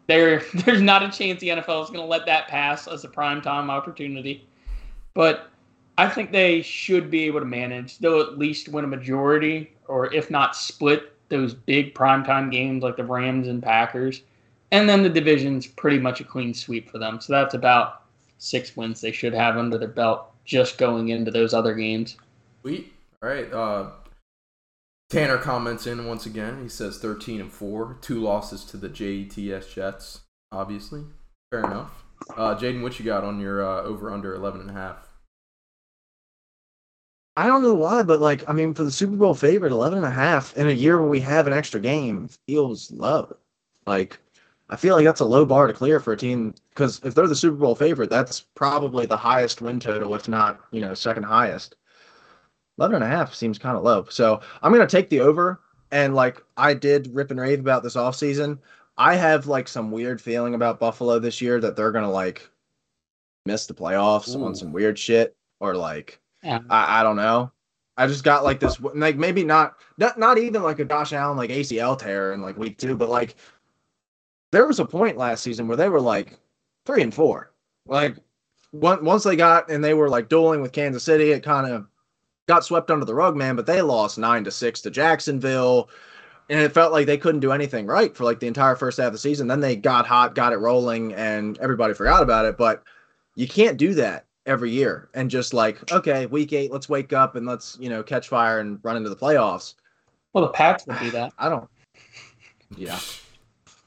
There, 0.07 0.41
there's 0.55 0.83
not 0.83 1.03
a 1.03 1.11
chance 1.11 1.41
the 1.41 1.49
NFL 1.49 1.85
is 1.85 1.91
going 1.91 2.01
to 2.01 2.07
let 2.07 2.27
that 2.27 2.49
pass 2.49 2.87
as 2.89 3.05
a 3.05 3.09
prime 3.09 3.41
time 3.41 3.71
opportunity. 3.71 4.47
But 5.15 5.51
I 5.99 6.09
think 6.09 6.31
they 6.31 6.63
should 6.63 7.11
be 7.11 7.25
able 7.25 7.41
to 7.41 7.47
manage. 7.47 7.99
They'll 7.99 8.21
at 8.21 8.39
least 8.39 8.69
win 8.69 8.85
a 8.85 8.89
majority, 8.89 9.73
or 9.89 10.13
if 10.13 10.31
not 10.31 10.55
split 10.55 11.13
those 11.29 11.55
big 11.55 11.95
primetime 11.95 12.51
games 12.51 12.83
like 12.83 12.97
the 12.97 13.05
Rams 13.05 13.49
and 13.49 13.63
Packers. 13.63 14.23
And 14.73 14.89
then 14.89 15.03
the 15.03 15.09
division's 15.09 15.67
pretty 15.67 15.99
much 15.99 16.21
a 16.21 16.25
clean 16.25 16.53
sweep 16.53 16.91
for 16.91 16.99
them. 16.99 17.21
So 17.21 17.33
that's 17.33 17.55
about 17.55 18.03
six 18.39 18.77
wins 18.77 19.01
they 19.01 19.13
should 19.13 19.33
have 19.33 19.57
under 19.57 19.79
their 19.79 19.89
belt 19.89 20.33
just 20.45 20.79
going 20.79 21.09
into 21.09 21.31
those 21.31 21.55
other 21.55 21.75
games. 21.75 22.17
Sweet. 22.63 22.93
All 23.23 23.29
right. 23.29 23.53
Uh, 23.53 23.91
Tanner 25.09 25.39
comments 25.39 25.87
in 25.87 26.07
once 26.07 26.27
again. 26.27 26.63
He 26.63 26.69
says 26.69 26.99
13 26.99 27.41
and 27.41 27.53
4, 27.53 27.99
two 28.01 28.21
losses 28.21 28.65
to 28.65 28.77
the 28.77 28.89
JETS 28.89 29.73
Jets, 29.73 30.23
obviously. 30.51 31.05
Fair 31.51 31.61
enough. 31.61 32.05
Uh, 32.31 32.57
Jaden, 32.57 32.83
what 32.83 32.99
you 32.99 33.05
got 33.05 33.23
on 33.25 33.39
your 33.39 33.65
uh, 33.65 33.83
over 33.83 34.11
under 34.11 34.35
11 34.35 34.63
and 34.63 34.71
a 34.71 34.73
half? 34.73 35.07
I 37.37 37.47
don't 37.47 37.63
know 37.63 37.75
why, 37.75 38.03
but 38.03 38.21
like 38.21 38.49
I 38.49 38.53
mean, 38.53 38.73
for 38.73 38.83
the 38.83 38.91
Super 38.91 39.17
Bowl 39.17 39.35
favorite, 39.35 39.73
11 39.73 39.99
and 39.99 40.07
a 40.07 40.11
half 40.11 40.57
in 40.57 40.69
a 40.69 40.73
year 40.73 40.99
where 40.99 41.11
we 41.11 41.21
have 41.21 41.47
an 41.47 41.53
extra 41.53 41.79
game 41.79 42.29
feels 42.47 42.91
low. 42.91 43.37
Like 43.87 44.19
I 44.71 44.77
feel 44.77 44.97
like 44.97 45.05
that's 45.05 45.21
a 45.21 45.27
low 45.27 45.45
bar 45.45 45.67
to 45.67 45.75
clear 45.75 46.01
for 46.01 46.15
a 46.15 46.17
team 46.17 46.55
because 46.71 47.01
if 47.05 47.15
they're 47.15 47.27
the 47.29 47.37
Super 47.37 47.57
Bowl 47.57 47.75
favorite, 47.75 48.11
that's 48.11 48.41
probably 48.41 49.05
the 49.07 49.17
highest 49.19 49.61
win 49.61 49.79
total, 49.79 50.15
if 50.15 50.29
not 50.29 50.61
you 50.73 50.81
know 50.81 50.95
second 50.95 51.25
highest. 51.25 51.77
11 52.79 52.97
and 52.97 53.05
a 53.05 53.09
half 53.09 53.35
seems 53.35 53.59
kind 53.59 53.77
of 53.77 53.83
low. 53.83 54.07
So 54.11 54.41
I'm 54.63 54.73
gonna 54.73 54.87
take 54.87 55.11
the 55.11 55.21
over. 55.21 55.61
And 55.93 56.15
like 56.15 56.43
I 56.57 56.75
did 56.75 57.15
rip 57.15 57.31
and 57.31 57.41
rave 57.41 57.61
about 57.61 57.83
this 57.83 57.97
offseason. 57.97 58.59
I 58.99 59.15
have 59.15 59.47
like 59.47 59.69
some 59.69 59.91
weird 59.91 60.21
feeling 60.21 60.55
about 60.55 60.81
Buffalo 60.81 61.19
this 61.19 61.41
year 61.41 61.61
that 61.61 61.77
they're 61.77 61.93
gonna 61.93 62.11
like 62.11 62.49
miss 63.45 63.67
the 63.67 63.75
playoffs 63.75 64.35
Ooh. 64.35 64.45
on 64.45 64.55
some 64.55 64.73
weird 64.73 64.99
shit 64.99 65.37
or 65.61 65.75
like 65.75 66.21
Yeah. 66.43 66.61
I, 66.69 67.01
I 67.01 67.03
don't 67.03 67.17
know. 67.17 67.53
I 67.97 68.07
just 68.07 68.25
got 68.25 68.45
like 68.45 68.61
this, 68.61 68.79
like 68.81 69.17
maybe 69.17 69.43
not, 69.43 69.77
not, 69.97 70.19
not 70.19 70.37
even 70.37 70.63
like 70.63 70.81
a 70.81 70.85
Josh 70.85 71.15
Allen 71.15 71.39
like 71.39 71.49
ACL 71.51 71.99
tear 71.99 72.35
in 72.35 72.43
like 72.43 72.59
week 72.59 72.77
two, 72.77 72.95
but 72.95 73.09
like 73.09 73.37
there 74.53 74.67
was 74.67 74.81
a 74.81 74.85
point 74.85 75.17
last 75.17 75.43
season 75.43 75.67
where 75.67 75.79
they 75.79 75.89
were 75.89 76.01
like 76.01 76.39
three 76.85 77.03
and 77.03 77.15
four. 77.15 77.53
Like 77.87 78.17
one, 78.73 79.03
once 79.05 79.25
they 79.25 79.37
got 79.37 79.71
and 79.71 79.83
they 79.83 79.95
were 79.95 80.11
like 80.11 80.29
dueling 80.29 80.61
with 80.61 80.73
Kansas 80.73 81.05
City, 81.05 81.31
it 81.31 81.43
kind 81.43 81.73
of 81.73 81.87
got 82.47 82.65
swept 82.65 82.91
under 82.91 83.05
the 83.05 83.15
rug, 83.15 83.37
man. 83.37 83.57
But 83.57 83.67
they 83.67 83.83
lost 83.83 84.19
nine 84.19 84.45
to 84.45 84.51
six 84.51 84.81
to 84.83 84.91
Jacksonville. 84.91 85.89
and 86.49 86.61
it 86.61 86.73
felt 86.73 86.93
like 86.93 87.07
they 87.07 87.19
couldn't 87.19 87.41
do 87.41 87.53
anything 87.53 87.87
right 87.87 88.17
for 88.17 88.25
like 88.25 88.39
the 88.39 88.47
entire 88.47 88.77
first 88.77 88.99
half 88.99 89.09
of 89.09 89.13
the 89.13 89.19
season. 89.19 89.49
Then 89.49 89.61
they 89.61 89.75
got 89.75 90.07
hot, 90.07 90.35
got 90.35 90.53
it 90.53 90.59
rolling, 90.59 91.13
and 91.15 91.59
everybody 91.59 91.93
forgot 91.93 92.23
about 92.23 92.45
it. 92.45 92.57
But 92.57 92.85
you 93.35 93.49
can't 93.49 93.77
do 93.77 93.95
that 93.95 94.27
every 94.47 94.71
year 94.71 95.09
and 95.15 95.29
just 95.29 95.53
like, 95.53 95.91
okay, 95.93 96.27
week 96.27 96.53
eight, 96.53 96.73
let's 96.73 96.89
wake 96.89 97.13
up 97.13 97.35
and 97.35 97.47
let's 97.47 97.77
you 97.81 97.89
know 97.89 98.03
catch 98.03 98.29
fire 98.29 98.61
and 98.61 98.79
run 98.83 98.97
into 98.97 99.11
the 99.11 99.17
playoffs. 99.17 99.75
Well, 100.33 100.45
the 100.45 100.53
Pats 100.53 100.87
would 100.87 100.99
do 101.01 101.11
that. 101.13 101.33
I 101.39 101.49
don't. 101.49 101.69
Yeah, 102.77 102.99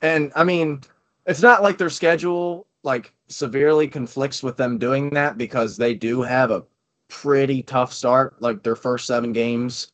and 0.01 0.31
I 0.35 0.43
mean, 0.43 0.81
it's 1.25 1.41
not 1.41 1.63
like 1.63 1.77
their 1.77 1.89
schedule 1.89 2.67
like 2.83 3.13
severely 3.27 3.87
conflicts 3.87 4.41
with 4.41 4.57
them 4.57 4.77
doing 4.77 5.09
that 5.11 5.37
because 5.37 5.77
they 5.77 5.93
do 5.93 6.21
have 6.21 6.51
a 6.51 6.63
pretty 7.09 7.61
tough 7.61 7.91
start. 7.91 8.41
Like 8.41 8.63
their 8.63 8.75
first 8.75 9.05
seven 9.05 9.33
games 9.33 9.91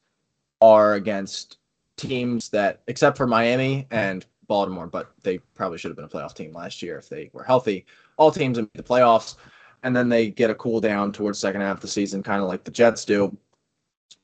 are 0.62 0.94
against 0.94 1.58
teams 1.98 2.50
that, 2.50 2.82
except 2.88 3.18
for 3.18 3.26
Miami 3.26 3.88
and 3.92 4.26
Baltimore, 4.48 4.88
but 4.88 5.12
they 5.24 5.40
probably 5.56 5.78
should 5.78 5.90
have 5.90 5.96
been 5.96 6.06
a 6.06 6.10
playoff 6.10 6.36
team 6.36 6.54
last 6.54 6.82
year 6.82 6.98
if 6.98 7.10
they 7.10 7.30
were 7.34 7.44
healthy. 7.44 7.86
All 8.18 8.32
teams 8.32 8.58
in 8.58 8.70
the 8.76 8.84
playoffs, 8.84 9.36
and 9.84 9.96
then 9.96 10.10
they 10.10 10.30
get 10.30 10.50
a 10.50 10.56
cool 10.56 10.80
down 10.80 11.12
towards 11.12 11.40
second 11.40 11.62
half 11.62 11.78
of 11.78 11.82
the 11.82 11.88
season, 11.88 12.22
kind 12.22 12.42
of 12.42 12.48
like 12.48 12.64
the 12.64 12.72
Jets 12.72 13.06
do. 13.06 13.36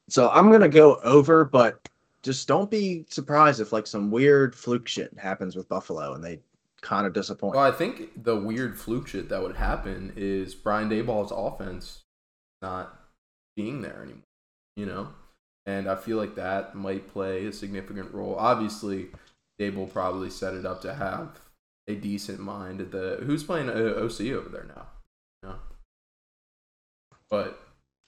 So 0.10 0.30
I'm 0.30 0.52
gonna 0.52 0.70
go 0.70 0.96
over, 1.04 1.46
but 1.46 1.88
just 2.24 2.48
don't 2.48 2.70
be 2.70 3.06
surprised 3.10 3.62
if 3.62 3.74
like 3.74 3.88
some 3.88 4.12
weird 4.12 4.56
fluke 4.56 4.88
shit 4.88 5.18
happens 5.18 5.56
with 5.56 5.68
Buffalo 5.68 6.14
and 6.14 6.24
they 6.24 6.40
kind 6.82 7.08
of 7.08 7.14
disappoint. 7.14 7.56
Well, 7.56 7.64
I 7.64 7.72
think 7.72 8.24
the 8.24 8.36
weird 8.36 8.78
fluke 8.78 9.08
shit 9.08 9.30
that 9.30 9.42
would 9.42 9.56
happen 9.56 10.14
is 10.16 10.54
Brian 10.54 10.90
Daboll's 10.90 11.32
offense 11.34 12.04
not 12.62 13.00
being 13.56 13.82
there 13.82 14.02
anymore. 14.04 14.24
You 14.76 14.86
know, 14.86 15.10
and 15.66 15.88
I 15.88 15.96
feel 15.96 16.18
like 16.18 16.36
that 16.36 16.76
might 16.76 17.08
play 17.12 17.46
a 17.46 17.52
significant 17.52 18.14
role. 18.14 18.36
Obviously, 18.36 19.10
Daboll 19.60 19.92
probably 19.92 20.30
set 20.30 20.54
it 20.54 20.66
up 20.66 20.82
to 20.82 20.94
have 20.94 21.40
a 21.88 21.96
decent 21.96 22.40
mind 22.40 22.82
at 22.82 22.92
the 22.92 23.20
who's 23.24 23.44
playing 23.44 23.70
uh, 23.70 23.74
OC 23.74 24.22
over 24.32 24.50
there 24.50 24.66
now. 24.76 24.88
Know? 25.44 25.56
But 27.30 27.60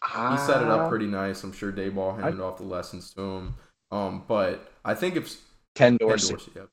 he 0.05 0.37
set 0.37 0.61
it 0.61 0.67
up 0.67 0.89
pretty 0.89 1.07
nice. 1.07 1.43
I'm 1.43 1.53
sure 1.53 1.71
Daboll 1.71 2.19
handed 2.19 2.41
off 2.41 2.57
the 2.57 2.63
lessons 2.63 3.13
to 3.13 3.21
him. 3.21 3.55
Um, 3.91 4.23
but 4.27 4.71
I 4.83 4.95
think 4.95 5.15
if 5.15 5.39
Ken 5.75 5.97
Ken 5.97 6.07
Dorsey. 6.07 6.33
Dorsey, 6.33 6.51
yep. 6.55 6.69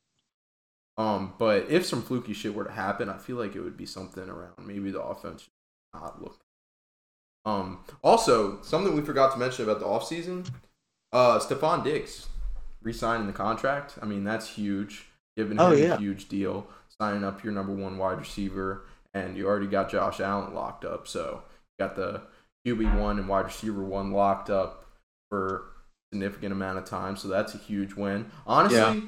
Um, 0.96 1.34
but 1.38 1.70
if 1.70 1.86
some 1.86 2.02
fluky 2.02 2.32
shit 2.34 2.54
were 2.54 2.64
to 2.64 2.72
happen, 2.72 3.08
I 3.08 3.18
feel 3.18 3.36
like 3.36 3.54
it 3.54 3.60
would 3.60 3.76
be 3.76 3.86
something 3.86 4.28
around 4.28 4.52
maybe 4.66 4.90
the 4.90 5.02
offense 5.02 5.42
should 5.42 5.50
not 5.94 6.22
look. 6.22 6.40
Um, 7.44 7.78
also 8.02 8.60
something 8.62 8.94
we 8.94 9.02
forgot 9.02 9.32
to 9.32 9.38
mention 9.38 9.64
about 9.64 9.80
the 9.80 9.86
offseason, 9.86 10.48
uh, 11.12 11.38
Stefon 11.38 11.82
Diggs 11.82 12.26
re-signing 12.82 13.26
the 13.26 13.32
contract. 13.32 13.98
I 14.02 14.06
mean 14.06 14.24
that's 14.24 14.48
huge. 14.48 15.06
Giving 15.36 15.52
him 15.58 15.60
Oh, 15.60 15.72
a 15.72 15.96
huge 15.96 16.28
deal, 16.28 16.66
signing 17.00 17.24
up 17.24 17.42
your 17.44 17.52
number 17.52 17.72
one 17.72 17.96
wide 17.98 18.18
receiver, 18.18 18.84
and 19.14 19.36
you 19.36 19.46
already 19.46 19.66
got 19.68 19.90
Josh 19.90 20.20
Allen 20.20 20.54
locked 20.54 20.84
up. 20.84 21.06
So 21.08 21.42
you 21.78 21.86
got 21.86 21.96
the 21.96 22.22
QB 22.66 22.98
one 23.00 23.18
and 23.18 23.28
wide 23.28 23.46
receiver 23.46 23.82
one 23.82 24.12
locked 24.12 24.50
up 24.50 24.86
for 25.30 25.56
a 26.12 26.16
significant 26.16 26.52
amount 26.52 26.78
of 26.78 26.84
time. 26.84 27.16
So 27.16 27.28
that's 27.28 27.54
a 27.54 27.58
huge 27.58 27.94
win. 27.94 28.30
Honestly, 28.46 28.78
Yeah. 28.78 29.00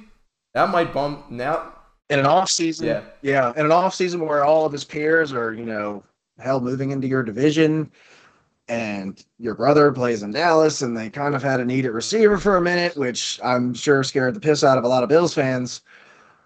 that 0.55 0.71
might 0.71 0.93
bump 0.95 1.31
now. 1.31 1.75
in 2.09 2.19
an 2.19 2.27
off 2.27 2.51
season. 2.51 2.87
Yeah. 2.87 3.03
Yeah. 3.23 3.53
In 3.57 3.65
an 3.67 3.73
off 3.73 3.95
season 3.95 4.21
where 4.21 4.45
all 4.45 4.65
of 4.67 4.73
his 4.73 4.85
peers 4.85 5.33
are, 5.33 5.53
you 5.55 5.65
know, 5.65 6.03
hell 6.39 6.61
moving 6.61 6.91
into 6.91 7.07
your 7.09 7.23
division 7.23 7.91
and 8.69 9.25
your 9.39 9.55
brother 9.55 9.93
plays 9.93 10.23
in 10.23 10.33
Dallas 10.33 10.83
and 10.83 10.97
they 10.97 11.11
kind 11.11 11.35
of 11.35 11.43
had 11.43 11.61
a 11.61 11.65
need 11.65 11.85
at 11.85 11.93
receiver 11.93 12.39
for 12.39 12.57
a 12.57 12.61
minute, 12.61 12.97
which 12.97 13.41
I'm 13.43 13.75
sure 13.75 14.03
scared 14.05 14.35
the 14.35 14.41
piss 14.41 14.65
out 14.65 14.79
of 14.79 14.85
a 14.85 14.89
lot 14.89 15.03
of 15.03 15.09
Bills 15.09 15.35
fans. 15.35 15.83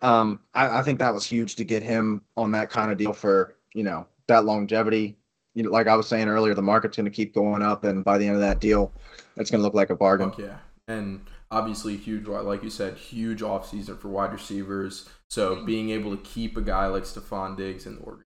Um, 0.03 0.41
I, 0.55 0.79
I 0.79 0.83
think 0.83 0.99
that 0.99 1.13
was 1.13 1.25
huge 1.25 1.57
to 1.57 1.65
get 1.65 1.83
him 1.83 2.23
on 2.37 2.53
that 2.53 2.71
kind 2.71 2.91
of 2.91 2.99
deal 2.99 3.13
for, 3.13 3.55
you 3.75 3.83
know, 3.83 4.07
that 4.29 4.45
longevity. 4.45 5.17
You 5.55 5.63
know, 5.63 5.71
like 5.71 5.87
I 5.87 5.97
was 5.97 6.07
saying 6.07 6.29
earlier, 6.29 6.55
the 6.55 6.63
market's 6.63 6.97
going 6.97 7.07
to 7.07 7.11
keep 7.11 7.35
going 7.35 7.63
up, 7.63 7.85
and 7.85 8.05
by 8.05 8.19
the 8.19 8.27
end 8.27 8.35
of 8.35 8.43
that 8.43 8.61
deal, 8.61 8.93
it's 9.37 9.51
going 9.51 9.61
to 9.61 9.65
look 9.65 9.73
like 9.73 9.89
a 9.89 9.97
bargain. 9.97 10.31
Fuck 10.31 10.41
yeah. 10.41 10.59
And 10.87 11.27
obviously 11.51 11.97
huge 11.97 12.27
like 12.27 12.63
you 12.63 12.69
said, 12.69 12.99
huge 12.99 13.41
offseason 13.41 13.99
for 13.99 14.09
wide 14.09 14.33
receivers. 14.33 15.09
So 15.31 15.65
being 15.65 15.91
able 15.91 16.15
to 16.15 16.23
keep 16.23 16.59
a 16.59 16.61
guy 16.61 16.87
like 16.89 17.05
Stefon 17.05 17.57
Diggs 17.57 17.87
in 17.87 17.97
the 17.97 18.03
order 18.03 18.27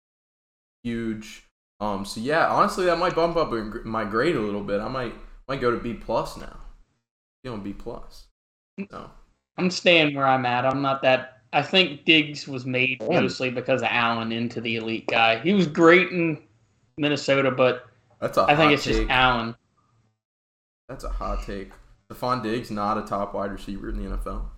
huge. 0.87 1.46
Um 1.79 2.05
so 2.05 2.19
yeah, 2.19 2.47
honestly 2.47 2.85
that 2.85 2.97
might 2.97 3.15
bump 3.15 3.35
up 3.37 3.51
my 3.85 4.03
grade 4.03 4.35
a 4.35 4.39
little 4.41 4.63
bit. 4.63 4.81
I 4.81 4.87
might 4.87 5.13
might 5.47 5.61
go 5.61 5.71
to 5.71 5.77
B 5.77 5.93
plus 5.93 6.37
now. 6.37 6.57
You 7.43 7.51
know, 7.51 7.57
B 7.57 7.73
plus. 7.73 8.27
No. 8.91 9.09
I'm 9.57 9.69
staying 9.71 10.15
where 10.15 10.27
I'm 10.27 10.45
at. 10.45 10.65
I'm 10.65 10.81
not 10.81 11.01
that. 11.03 11.41
I 11.53 11.61
think 11.61 12.03
Diggs 12.05 12.47
was 12.47 12.65
made 12.65 13.01
Yeah. 13.01 13.21
mostly 13.21 13.49
because 13.49 13.81
of 13.81 13.87
Allen 13.89 14.31
into 14.31 14.59
the 14.61 14.75
elite 14.75 15.07
guy. 15.07 15.39
He 15.39 15.53
was 15.53 15.65
great 15.67 16.11
in 16.11 16.41
Minnesota, 16.97 17.51
but 17.51 17.87
That's 18.19 18.37
a 18.37 18.41
I 18.43 18.55
think 18.55 18.73
it's 18.73 18.83
take. 18.83 18.95
just 18.97 19.09
Allen. 19.09 19.55
That's 20.89 21.03
a 21.03 21.09
hot 21.09 21.43
take. 21.43 21.71
Stefon 22.11 22.41
Diggs 22.43 22.71
not 22.71 22.97
a 22.97 23.01
top 23.03 23.33
wide 23.33 23.51
receiver 23.51 23.89
in 23.89 23.97
the 23.97 24.15
NFL. 24.17 24.49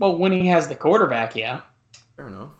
Well, 0.00 0.16
when 0.18 0.32
he 0.32 0.46
has 0.48 0.68
the 0.68 0.74
quarterback, 0.74 1.36
yeah. 1.36 1.62
Fair 2.16 2.28
enough. 2.28 2.50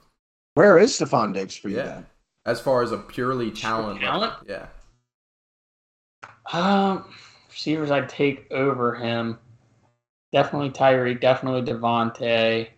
Where 0.55 0.79
is 0.79 0.93
Stefon 0.93 1.35
Diggs 1.35 1.57
for 1.57 1.69
you 1.69 1.77
Yeah. 1.79 1.85
then? 1.87 2.07
As 2.47 2.61
far 2.61 2.83
as 2.83 2.93
a 2.93 2.99
purely 2.99 3.51
talent, 3.51 4.01
talent? 4.01 4.35
yeah. 4.47 4.67
Um, 6.53 7.05
receivers 7.51 7.91
I'd 7.91 8.09
take 8.09 8.47
over 8.51 8.95
him. 8.95 9.39
Definitely 10.33 10.71
Tyree. 10.71 11.15
Definitely 11.15 11.63
Davante. 11.73 12.69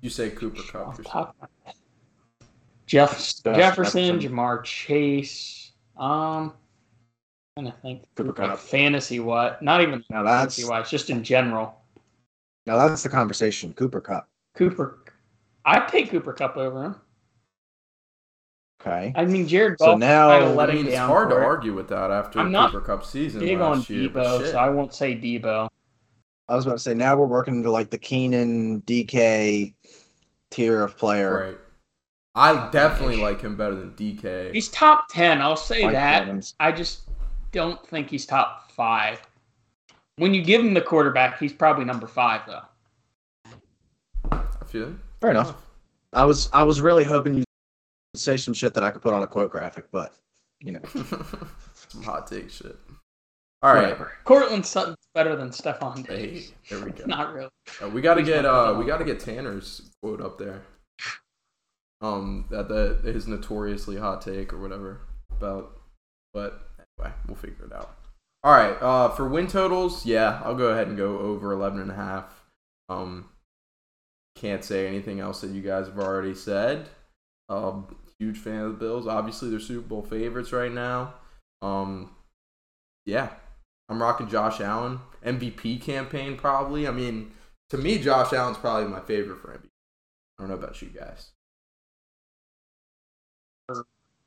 You 0.00 0.08
say 0.10 0.30
Cooper 0.30 0.62
Kupp. 0.62 0.88
Off 0.88 0.98
or 0.98 1.02
the 1.02 1.08
top 1.08 1.28
of 1.30 1.34
my 1.42 1.48
head. 1.64 1.74
Jeff 2.86 3.10
Jeff 3.44 3.56
Jefferson, 3.56 3.56
Jefferson. 4.16 4.18
Ja'Marr 4.20 4.64
Chase. 4.64 5.72
Um, 5.98 6.54
and 7.56 7.68
I 7.68 7.72
think 7.82 8.04
Cooper 8.16 8.46
like 8.46 8.58
fantasy 8.58 9.20
what? 9.20 9.60
Not 9.62 9.82
even 9.82 10.02
Now 10.08 10.22
that's 10.22 10.56
fantasy 10.56 10.64
wise, 10.70 10.88
just 10.90 11.10
in 11.10 11.22
general. 11.22 11.78
now 12.66 12.76
that's 12.88 13.02
the 13.02 13.08
conversation. 13.10 13.74
Cooper 13.74 14.00
Kupp. 14.00 14.28
Cooper. 14.54 15.04
I'd 15.66 15.88
take 15.88 16.10
Cooper 16.10 16.32
Kupp 16.32 16.56
over 16.56 16.82
him. 16.84 16.96
Okay. 18.80 19.12
I 19.14 19.24
mean, 19.26 19.46
Jared 19.46 19.78
So 19.78 19.86
Goff 19.86 19.98
now- 19.98 20.30
kind 20.30 20.44
of 20.44 20.50
I 20.50 20.54
let 20.54 20.68
mean, 20.70 20.86
it's 20.86 20.94
down. 20.94 21.08
hard 21.08 21.30
to 21.30 21.36
it. 21.36 21.42
argue 21.42 21.74
with 21.74 21.88
that 21.88 22.10
after 22.10 22.38
I'm 22.40 22.46
the 22.46 22.50
not 22.52 22.72
Cooper 22.72 22.84
Kupp 22.86 23.04
season 23.04 23.40
Big 23.40 23.60
on 23.60 23.78
last 23.78 23.90
year. 23.90 24.08
Deebo, 24.08 24.50
so 24.52 24.58
I 24.58 24.70
won't 24.70 24.94
say 24.94 25.14
Deebo. 25.14 25.68
I 26.48 26.56
was 26.56 26.64
about 26.66 26.76
to 26.78 26.82
say 26.82 26.94
now 26.94 27.14
we're 27.16 27.26
working 27.26 27.56
into 27.56 27.70
like 27.70 27.90
the 27.90 27.98
Keenan 27.98 28.80
DK 28.82 29.74
tier 30.50 30.82
of 30.82 30.96
player. 30.96 31.46
Right. 31.46 31.58
I 32.34 32.70
definitely 32.70 33.16
like 33.16 33.40
him 33.42 33.54
better 33.56 33.74
than 33.74 33.90
DK. 33.92 34.52
He's 34.54 34.68
top 34.68 35.06
ten. 35.10 35.42
I'll 35.42 35.56
say 35.56 35.82
Mike 35.84 35.92
that. 35.92 36.22
Evans. 36.22 36.54
I 36.58 36.72
just 36.72 37.02
don't 37.52 37.84
think 37.86 38.08
he's 38.08 38.24
top 38.24 38.70
five. 38.72 39.20
When 40.16 40.32
you 40.32 40.42
give 40.42 40.60
him 40.64 40.72
the 40.74 40.80
quarterback, 40.80 41.38
he's 41.38 41.52
probably 41.52 41.84
number 41.84 42.06
five 42.06 42.42
though. 42.46 42.62
I 44.32 44.64
feel. 44.66 44.94
Fair 45.20 45.30
enough. 45.32 45.54
I 46.12 46.24
was 46.24 46.48
I 46.52 46.62
was 46.62 46.80
really 46.80 47.04
hoping 47.04 47.34
you'd 47.34 47.44
say 48.14 48.36
some 48.36 48.54
shit 48.54 48.74
that 48.74 48.84
I 48.84 48.90
could 48.90 49.02
put 49.02 49.14
on 49.14 49.22
a 49.22 49.26
quote 49.26 49.50
graphic, 49.50 49.86
but 49.92 50.14
you 50.60 50.72
know, 50.72 50.80
Some 51.88 52.02
hot 52.02 52.26
take 52.26 52.50
shit. 52.50 52.76
All 53.62 53.74
right. 53.74 53.82
whatever. 53.82 54.12
Courtland 54.24 54.64
Sutton's 54.64 54.96
better 55.14 55.36
than 55.36 55.50
Stefon 55.50 56.06
Hey, 56.06 56.26
Diggs. 56.26 56.52
there 56.70 56.84
we 56.84 56.90
go. 56.92 57.04
Not 57.06 57.34
really. 57.34 57.50
Uh, 57.82 57.88
we 57.88 58.00
got 58.00 58.14
to 58.14 58.22
get 58.22 58.44
uh 58.44 58.74
we 58.78 58.84
got 58.84 58.98
to 58.98 59.04
get 59.04 59.20
Tanner's 59.20 59.90
quote 60.02 60.20
up 60.20 60.38
there. 60.38 60.62
Um, 62.02 62.46
that 62.50 62.68
the 62.68 62.98
his 63.04 63.26
notoriously 63.28 63.96
hot 63.96 64.22
take 64.22 64.52
or 64.54 64.58
whatever 64.58 65.00
about, 65.30 65.78
but 66.32 66.68
anyway, 66.98 67.14
we'll 67.26 67.36
figure 67.36 67.66
it 67.66 67.72
out. 67.74 67.94
All 68.42 68.52
right. 68.52 68.80
Uh, 68.80 69.10
for 69.10 69.28
win 69.28 69.46
totals, 69.46 70.06
yeah, 70.06 70.40
I'll 70.42 70.54
go 70.54 70.68
ahead 70.68 70.88
and 70.88 70.96
go 70.96 71.18
over 71.18 71.52
11 71.52 71.78
and 71.80 71.90
a 71.90 71.94
half. 71.94 72.44
Um, 72.88 73.28
can't 74.34 74.64
say 74.64 74.86
anything 74.86 75.20
else 75.20 75.42
that 75.42 75.50
you 75.50 75.60
guys 75.60 75.86
have 75.88 75.98
already 75.98 76.34
said. 76.34 76.88
Um, 77.50 77.94
huge 78.18 78.38
fan 78.38 78.60
of 78.60 78.72
the 78.72 78.78
Bills. 78.78 79.06
Obviously, 79.06 79.50
they're 79.50 79.60
Super 79.60 79.86
Bowl 79.86 80.02
favorites 80.02 80.52
right 80.52 80.72
now. 80.72 81.14
Um, 81.60 82.10
yeah, 83.04 83.30
I'm 83.88 84.00
rocking 84.00 84.28
Josh 84.28 84.60
Allen 84.60 85.00
MVP 85.24 85.82
campaign 85.82 86.36
probably. 86.36 86.86
I 86.86 86.92
mean, 86.92 87.32
to 87.70 87.76
me, 87.76 87.98
Josh 87.98 88.32
Allen's 88.32 88.58
probably 88.58 88.88
my 88.88 89.00
favorite 89.00 89.40
for 89.40 89.48
MVP. 89.48 89.66
I 90.38 90.42
don't 90.42 90.48
know 90.48 90.54
about 90.54 90.80
you 90.80 90.88
guys. 90.88 91.32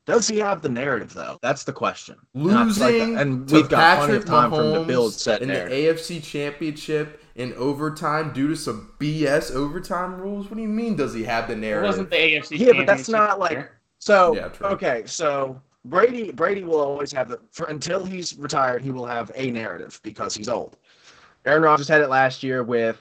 Does 0.06 0.28
he 0.28 0.38
have 0.40 0.62
the 0.62 0.70
narrative 0.70 1.14
though? 1.14 1.40
That's 1.42 1.64
the 1.64 1.72
question. 1.72 2.18
And 2.34 2.44
like 2.46 2.94
Losing 2.94 3.18
and 3.18 3.50
we've 3.50 3.70
got 3.70 4.00
plenty 4.00 4.14
Patrick 4.14 4.24
of 4.24 4.26
time 4.26 4.50
from 4.50 4.72
the 4.72 4.80
Mahomes 4.80 4.88
build 4.88 5.14
set 5.14 5.42
in 5.42 5.48
narrative. 5.48 5.98
the 5.98 6.16
AFC 6.16 6.22
Championship 6.22 7.23
in 7.36 7.54
overtime 7.54 8.32
due 8.34 8.48
to 8.50 8.56
some 8.56 8.94
BS 9.00 9.52
overtime 9.52 10.20
rules. 10.20 10.50
What 10.50 10.58
do 10.58 10.62
you 10.62 10.68
mean? 10.70 10.96
Does 10.96 11.14
he 11.14 11.24
have 11.24 11.48
the 11.48 11.54
It 11.54 11.58
narrative? 11.60 11.88
wasn't 11.88 12.10
the 12.12 12.18
AFC. 12.18 12.58
Yeah, 12.60 12.74
but 12.76 12.86
that's 12.86 13.10
not 13.10 13.40
like- 13.40 13.72
So 14.00 14.36
Yeah, 14.36 14.50
okay, 14.62 15.04
so 15.06 15.62
Brady 15.86 16.32
Brady 16.32 16.64
will 16.64 16.80
always 16.82 17.12
have 17.14 17.30
the 17.30 17.40
for 17.52 17.66
until 17.68 18.06
he's 18.06 18.38
retired, 18.38 18.82
he 18.82 18.92
will 18.92 19.06
have 19.06 19.32
a 19.36 19.50
narrative 19.52 20.00
because 20.04 20.36
he's 20.36 20.50
old. 20.50 20.78
Aaron 21.46 21.64
Rodgers 21.64 21.88
had 21.88 22.02
it 22.02 22.10
last 22.10 22.44
year 22.44 22.64
with, 22.64 23.00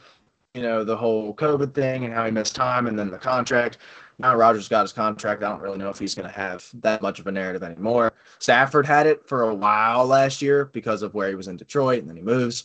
you 0.54 0.62
know, 0.62 0.82
the 0.84 0.96
whole 0.96 1.34
COVID 1.34 1.74
thing 1.74 2.04
and 2.04 2.14
how 2.14 2.24
he 2.24 2.30
missed 2.30 2.54
time 2.56 2.86
and 2.86 2.98
then 2.98 3.10
the 3.10 3.18
contract. 3.18 3.78
Now 4.18 4.34
Rodgers 4.36 4.68
got 4.68 4.82
his 4.82 4.92
contract. 4.92 5.42
I 5.42 5.48
don't 5.48 5.60
really 5.60 5.78
know 5.78 5.88
if 5.90 5.98
he's 5.98 6.14
going 6.14 6.28
to 6.28 6.34
have 6.34 6.68
that 6.74 7.02
much 7.02 7.18
of 7.18 7.26
a 7.26 7.32
narrative 7.32 7.62
anymore. 7.62 8.12
Stafford 8.38 8.86
had 8.86 9.06
it 9.06 9.26
for 9.28 9.42
a 9.48 9.54
while 9.54 10.06
last 10.06 10.40
year 10.42 10.66
because 10.66 11.02
of 11.02 11.14
where 11.14 11.28
he 11.28 11.34
was 11.34 11.48
in 11.48 11.56
Detroit 11.56 12.00
and 12.00 12.08
then 12.08 12.16
he 12.16 12.22
moves. 12.22 12.64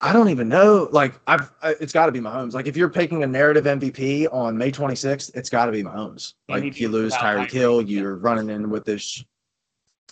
I 0.00 0.12
don't 0.12 0.28
even 0.28 0.48
know. 0.48 0.88
Like, 0.92 1.14
I've 1.26 1.50
I, 1.62 1.74
it's 1.80 1.92
got 1.92 2.06
to 2.06 2.12
be 2.12 2.20
Mahomes. 2.20 2.52
Like, 2.52 2.66
if 2.66 2.76
you're 2.76 2.90
picking 2.90 3.22
a 3.22 3.26
narrative 3.26 3.64
MVP 3.64 4.32
on 4.32 4.56
May 4.56 4.70
26th, 4.70 5.34
it's 5.34 5.48
got 5.48 5.66
to 5.66 5.72
be 5.72 5.82
Mahomes. 5.82 6.34
Like, 6.48 6.62
MVP 6.64 6.76
you 6.76 6.88
lose 6.88 7.12
without 7.12 7.36
Tyreek 7.36 7.46
Tyreek, 7.46 7.50
Hill, 7.50 7.82
you're 7.82 8.16
running 8.16 8.50
in 8.50 8.68
with 8.68 8.84
this. 8.84 9.24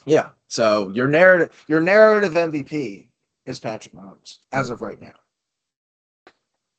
Yeah. 0.07 0.31
So 0.49 0.91
your 0.91 1.09
narrative, 1.09 1.51
your 1.69 1.81
narrative 1.81 2.33
MVP 2.33 3.09
is 3.47 3.61
Patrick 3.61 3.95
Mahomes 3.95 4.39
as 4.53 4.71
of 4.71 4.81
right 4.81 5.01
now. 5.01 5.13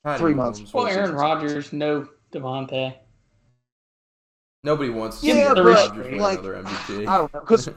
Patty 0.04 0.20
Three 0.20 0.34
months. 0.34 0.62
Mahomes, 0.62 0.74
Well, 0.74 0.88
Aaron 0.88 1.06
seasons. 1.06 1.22
Rodgers, 1.22 1.74
no 1.74 2.08
Davante. 2.32 2.96
Nobody 4.64 4.90
wants 4.90 5.22
to 5.22 5.28
Yeah, 5.28 5.50
see 5.50 5.54
but, 5.56 5.64
Rodgers 5.64 6.06
win 6.06 6.18
like, 6.18 6.40
another 6.40 6.64
MVP. 6.64 7.08
I 7.08 7.18
don't 7.18 7.34
know 7.34 7.40
because 7.40 7.70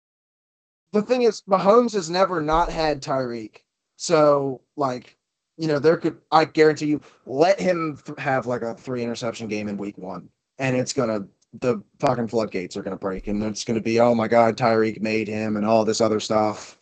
the 0.92 1.02
thing 1.02 1.22
is, 1.22 1.42
Mahomes 1.48 1.94
has 1.94 2.10
never 2.10 2.42
not 2.42 2.70
had 2.70 3.02
Tyreek. 3.02 3.58
So, 4.00 4.62
like, 4.78 5.18
you 5.58 5.68
know, 5.68 5.78
there 5.78 5.98
could 5.98 6.16
I 6.32 6.46
guarantee 6.46 6.86
you, 6.86 7.02
let 7.26 7.60
him 7.60 7.98
th- 8.02 8.18
have 8.18 8.46
like 8.46 8.62
a 8.62 8.74
three 8.74 9.02
interception 9.02 9.46
game 9.46 9.68
in 9.68 9.76
week 9.76 9.98
one, 9.98 10.30
and 10.58 10.74
it's 10.74 10.94
gonna 10.94 11.26
the 11.60 11.82
fucking 11.98 12.28
floodgates 12.28 12.78
are 12.78 12.82
gonna 12.82 12.96
break, 12.96 13.26
and 13.26 13.42
it's 13.42 13.62
gonna 13.62 13.78
be 13.78 14.00
oh 14.00 14.14
my 14.14 14.26
god, 14.26 14.56
Tyreek 14.56 15.02
made 15.02 15.28
him, 15.28 15.58
and 15.58 15.66
all 15.66 15.84
this 15.84 16.00
other 16.00 16.18
stuff. 16.18 16.78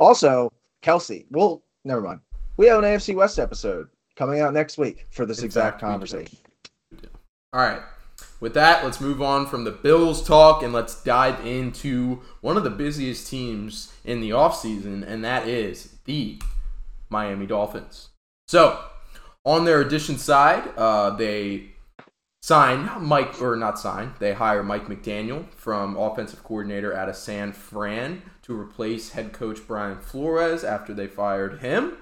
Also, 0.00 0.50
Kelce, 0.82 1.26
well, 1.30 1.62
never 1.84 2.00
mind. 2.00 2.20
We 2.56 2.68
have 2.68 2.78
an 2.78 2.84
AFC 2.86 3.14
West 3.14 3.38
episode 3.38 3.88
coming 4.16 4.40
out 4.40 4.54
next 4.54 4.78
week 4.78 5.06
for 5.10 5.26
this 5.26 5.42
exact 5.42 5.82
Exactly. 5.82 5.88
conversation. 5.90 6.38
All 7.52 7.60
right. 7.60 7.82
With 8.40 8.54
that, 8.54 8.82
let's 8.82 8.98
move 8.98 9.20
on 9.20 9.46
from 9.46 9.64
the 9.64 9.70
Bills 9.72 10.26
talk 10.26 10.62
and 10.62 10.72
let's 10.72 11.02
dive 11.02 11.44
into 11.44 12.22
one 12.40 12.56
of 12.56 12.64
the 12.64 12.70
busiest 12.70 13.28
teams 13.28 13.92
in 14.06 14.22
the 14.22 14.30
offseason, 14.30 15.06
and 15.06 15.22
that 15.22 15.46
is 15.46 15.96
the 16.06 16.40
Miami 17.12 17.46
Dolphins. 17.46 18.08
So, 18.48 18.80
on 19.44 19.64
their 19.64 19.80
addition 19.80 20.18
side, 20.18 20.68
uh, 20.76 21.10
they 21.10 21.72
sign 22.42 22.90
Mike, 23.00 23.40
or 23.40 23.54
not 23.54 23.78
sign, 23.78 24.14
they 24.18 24.32
hire 24.32 24.62
Mike 24.62 24.86
McDaniel 24.86 25.48
from 25.54 25.96
offensive 25.96 26.42
coordinator 26.42 26.92
out 26.94 27.08
of 27.08 27.16
San 27.16 27.52
Fran 27.52 28.22
to 28.42 28.58
replace 28.58 29.12
head 29.12 29.32
coach 29.32 29.60
Brian 29.66 30.00
Flores 30.00 30.64
after 30.64 30.92
they 30.92 31.06
fired 31.06 31.60
him. 31.60 31.98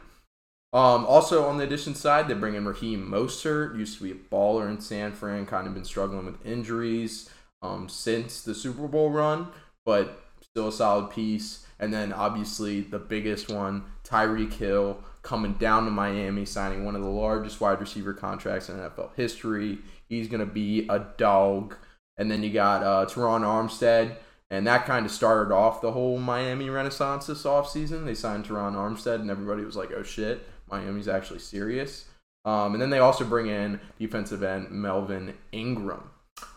Um, 0.73 1.05
also 1.05 1.47
on 1.47 1.59
the 1.59 1.65
addition 1.65 1.95
side, 1.95 2.29
they 2.29 2.35
bring 2.35 2.55
in 2.55 2.65
Raheem 2.65 3.07
Mostert, 3.11 3.77
used 3.77 3.99
to 3.99 4.05
be 4.05 4.13
a 4.13 4.15
baller 4.15 4.71
in 4.71 4.81
San 4.81 5.13
Fran, 5.13 5.45
kind 5.45 5.67
of 5.67 5.75
been 5.75 5.85
struggling 5.85 6.25
with 6.25 6.47
injuries 6.47 7.29
um, 7.61 7.89
since 7.89 8.41
the 8.41 8.55
Super 8.55 8.87
Bowl 8.87 9.11
run, 9.11 9.49
but 9.85 10.23
still 10.41 10.69
a 10.69 10.73
solid 10.73 11.11
piece. 11.11 11.67
And 11.79 11.93
then 11.93 12.13
obviously 12.13 12.83
the 12.83 12.99
biggest 12.99 13.51
one, 13.51 13.85
Tyreek 14.11 14.55
Hill, 14.55 15.03
coming 15.23 15.55
down 15.55 15.85
to 15.85 15.91
Miami, 15.91 16.45
signing 16.45 16.85
one 16.85 16.97
of 16.97 17.03
the 17.03 17.09
largest 17.09 17.61
wide 17.61 17.81
receiver 17.81 18.13
contracts 18.13 18.69
in 18.69 18.77
NFL 18.77 19.15
history. 19.17 19.79
He's 20.09 20.29
gonna 20.29 20.47
be 20.47 20.87
a 20.89 20.99
dog. 21.17 21.77
And 22.17 22.31
then 22.31 22.43
you 22.43 22.53
got 22.53 22.83
uh, 22.83 23.07
Terron 23.07 23.43
Armstead, 23.43 24.17
and 24.51 24.67
that 24.67 24.85
kind 24.85 25.07
of 25.07 25.13
started 25.13 25.55
off 25.55 25.81
the 25.81 25.93
whole 25.93 26.19
Miami 26.19 26.69
renaissance 26.69 27.27
this 27.27 27.45
offseason. 27.45 28.05
They 28.05 28.15
signed 28.15 28.45
Terron 28.45 28.75
Armstead, 28.75 29.21
and 29.21 29.31
everybody 29.31 29.65
was 29.65 29.77
like, 29.77 29.91
oh 29.97 30.03
shit, 30.03 30.47
Miami's 30.71 31.09
actually 31.09 31.39
serious. 31.39 32.07
Um, 32.45 32.73
and 32.73 32.83
then 32.83 32.91
they 32.91 32.99
also 32.99 33.25
bring 33.25 33.47
in 33.47 33.81
defensive 33.99 34.43
end 34.43 34.71
Melvin 34.71 35.35
Ingram. 35.53 36.11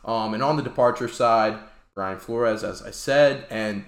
Um, 0.05 0.33
and 0.33 0.43
on 0.43 0.57
the 0.57 0.63
departure 0.63 1.07
side, 1.07 1.57
Brian 1.95 2.19
Flores, 2.19 2.63
as 2.63 2.81
I 2.81 2.91
said, 2.91 3.45
and 3.49 3.85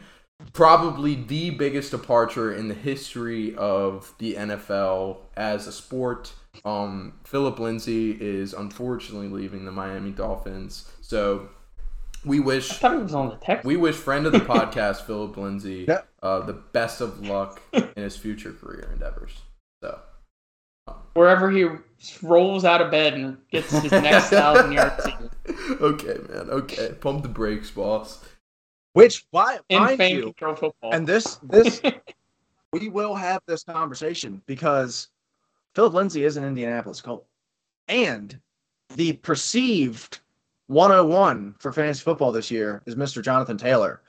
probably 0.54 1.16
the 1.16 1.50
biggest 1.52 1.92
departure 1.92 2.54
in 2.54 2.68
the 2.68 2.74
history 2.74 3.56
of 3.56 4.14
the 4.20 4.36
NFL 4.36 5.18
as 5.36 5.68
a 5.68 5.72
sport. 5.72 6.34
Um, 6.64 7.14
Philip 7.26 7.60
Lindsay 7.60 8.12
is 8.12 8.54
unfortunately 8.54 9.28
leaving 9.28 9.66
the 9.66 9.72
Miami 9.72 10.12
Dolphins. 10.12 10.90
So 11.02 11.50
we 12.24 12.38
I 12.40 12.44
wish 12.44 12.70
thought 12.70 12.94
he 12.94 12.98
was 13.04 13.14
on 13.14 13.30
the 13.30 13.36
Texans. 13.36 13.66
we 13.66 13.76
wish 13.78 13.96
friend 13.96 14.26
of 14.26 14.32
the 14.32 14.40
podcast, 14.40 15.02
Philip 15.06 15.36
Lindsay, 15.38 15.86
Yeah. 15.88 16.02
uh, 16.24 16.40
the 16.42 16.54
best 16.54 17.02
of 17.02 17.26
luck 17.28 17.62
in 17.74 17.90
his 17.96 18.16
future 18.18 18.52
career 18.54 18.90
endeavors. 18.94 19.32
So, 19.84 20.00
Wherever 21.14 21.50
he 21.52 21.68
rolls 22.22 22.64
out 22.66 22.82
of 22.82 22.92
bed 22.92 23.14
and 23.16 23.38
gets 23.52 23.72
his 23.72 23.92
next 23.92 24.30
thousand 24.30 24.72
yard 24.74 24.94
season. 25.02 25.30
okay, 25.82 26.18
man. 26.30 26.50
Okay, 26.50 26.94
pump 27.00 27.24
the 27.24 27.30
brakes, 27.30 27.72
boss. 27.72 28.24
Which, 28.96 29.26
why, 29.32 29.60
mind 29.70 29.98
fan 29.98 30.12
you, 30.12 30.22
control 30.22 30.56
football. 30.56 30.94
and 30.94 31.06
this 31.06 31.36
this 31.44 31.82
we 32.72 32.88
will 32.88 33.14
have 33.14 33.42
this 33.46 33.62
conversation 33.62 34.42
because 34.46 35.10
Philip 35.76 35.94
Lindsay 35.94 36.24
is 36.24 36.38
an 36.38 36.46
Indianapolis 36.46 37.02
Colt. 37.02 37.26
And 37.90 38.40
the 38.96 39.12
perceived 39.14 40.22
101 40.68 41.56
for 41.60 41.74
fantasy 41.74 42.04
football 42.04 42.32
this 42.32 42.50
year 42.50 42.82
is 42.86 42.96
Mr. 42.96 43.22
Jonathan 43.22 43.58
Taylor. 43.58 44.02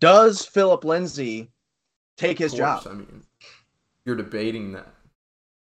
Does 0.00 0.44
Philip 0.44 0.84
Lindsay 0.84 1.48
take 2.16 2.36
his 2.36 2.50
course, 2.50 2.58
job? 2.58 2.86
I 2.90 2.94
mean, 2.94 3.22
you're 4.04 4.16
debating 4.16 4.72
that. 4.72 4.92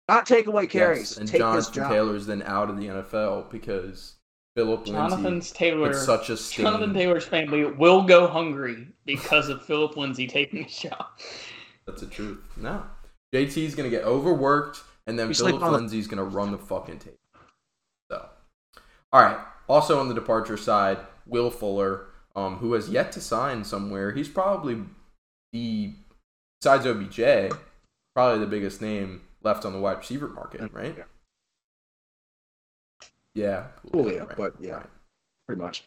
Not 0.09 0.25
take 0.25 0.47
away 0.47 0.67
carries, 0.67 1.11
Yes, 1.11 1.17
and 1.19 1.29
take 1.29 1.43
his 1.43 1.67
Jonathan 1.69 1.75
job. 1.75 1.91
Taylor's 1.93 2.27
then 2.27 2.43
out 2.45 2.71
of 2.71 2.79
the 2.79 2.87
NFL 2.87 3.51
because 3.51 4.15
Philip 4.57 4.81
Lindsay 4.87 4.93
Jonathan's 4.93 5.51
Taylor. 5.53 5.89
put 5.93 5.97
such 5.97 6.31
a 6.31 6.37
stain. 6.37 6.67
Jonathan 6.67 6.93
Taylor's 6.95 7.25
family 7.25 7.65
will 7.65 8.03
go 8.03 8.27
hungry 8.27 8.89
because 9.07 9.49
of 9.49 9.65
Philip 9.65 9.97
Lindsay 9.97 10.27
taking 10.27 10.65
his 10.65 10.77
job. 10.77 11.07
That's 11.87 12.01
the 12.01 12.09
truth. 12.09 12.39
No, 12.57 12.83
JT's 13.35 13.75
gonna 13.75 13.89
get 13.91 14.05
overworked, 14.05 14.83
and 15.07 15.19
then 15.19 15.33
Philip 15.33 15.55
like 15.55 15.63
on 15.63 15.73
the- 15.73 15.79
Lindsay's 15.79 16.07
gonna 16.09 16.25
run 16.25 16.51
the 16.53 16.59
fucking 16.59 16.99
tape. 16.99 17.19
So, 18.11 18.29
all 19.13 19.23
right. 19.23 19.39
Also 19.69 20.01
on 20.01 20.09
the 20.09 20.15
departure 20.15 20.57
side, 20.57 20.99
Will 21.27 21.51
Fuller, 21.51 22.07
um, 22.35 22.57
who 22.57 22.73
has 22.73 22.89
yet 22.91 23.13
to 23.13 23.21
sign 23.21 23.63
somewhere. 23.65 24.11
He's 24.13 24.29
probably 24.29 24.83
the 25.53 25.95
besides 26.61 26.87
OBJ, 26.87 27.53
probably 28.17 28.41
the 28.41 28.51
biggest 28.51 28.83
name 28.83 29.23
left 29.43 29.65
on 29.65 29.73
the 29.73 29.79
wide 29.79 29.99
receiver 29.99 30.29
market, 30.29 30.73
right? 30.73 30.95
Yeah. 30.99 31.05
Yeah, 33.35 33.67
Julio, 33.93 34.27
right, 34.27 34.37
but 34.37 34.55
yeah. 34.61 34.75
right. 34.75 34.87
pretty 35.47 35.63
much. 35.63 35.85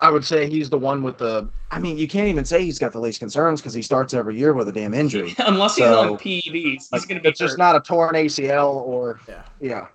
I 0.00 0.10
would 0.10 0.24
say 0.24 0.48
he's 0.48 0.68
the 0.68 0.78
one 0.78 1.02
with 1.02 1.18
the. 1.18 1.48
I 1.70 1.78
mean, 1.78 1.96
you 1.96 2.06
can't 2.06 2.28
even 2.28 2.44
say 2.44 2.62
he's 2.62 2.78
got 2.78 2.92
the 2.92 3.00
least 3.00 3.18
concerns 3.18 3.60
because 3.60 3.72
he 3.74 3.80
starts 3.82 4.12
every 4.14 4.38
year 4.38 4.52
with 4.52 4.68
a 4.68 4.72
damn 4.72 4.92
injury. 4.94 5.34
Unless 5.38 5.76
he's 5.76 5.84
So, 5.86 6.12
on 6.12 6.18
PEDs, 6.18 6.42
he's 6.52 6.92
Like, 6.92 7.08
going 7.08 7.16
to 7.18 7.22
be 7.22 7.28
it's 7.30 7.38
just 7.38 7.56
not 7.58 7.76
a 7.76 7.80
torn 7.80 8.14
ACL 8.14 8.74
or 8.74 9.20
Yeah. 9.28 9.42
yeah. 9.60 9.88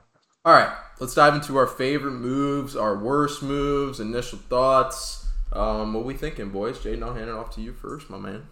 All 0.43 0.53
right, 0.53 0.75
let's 0.99 1.13
dive 1.13 1.35
into 1.35 1.55
our 1.55 1.67
favorite 1.67 2.13
moves, 2.13 2.75
our 2.75 2.97
worst 2.97 3.43
moves, 3.43 3.99
initial 3.99 4.39
thoughts. 4.39 5.27
Um, 5.53 5.93
what 5.93 6.03
we 6.03 6.15
thinking, 6.15 6.49
boys? 6.49 6.79
Jaden, 6.79 7.03
I'll 7.03 7.13
hand 7.13 7.29
it 7.29 7.35
off 7.35 7.53
to 7.55 7.61
you 7.61 7.73
first, 7.73 8.09
my 8.09 8.17
man. 8.17 8.47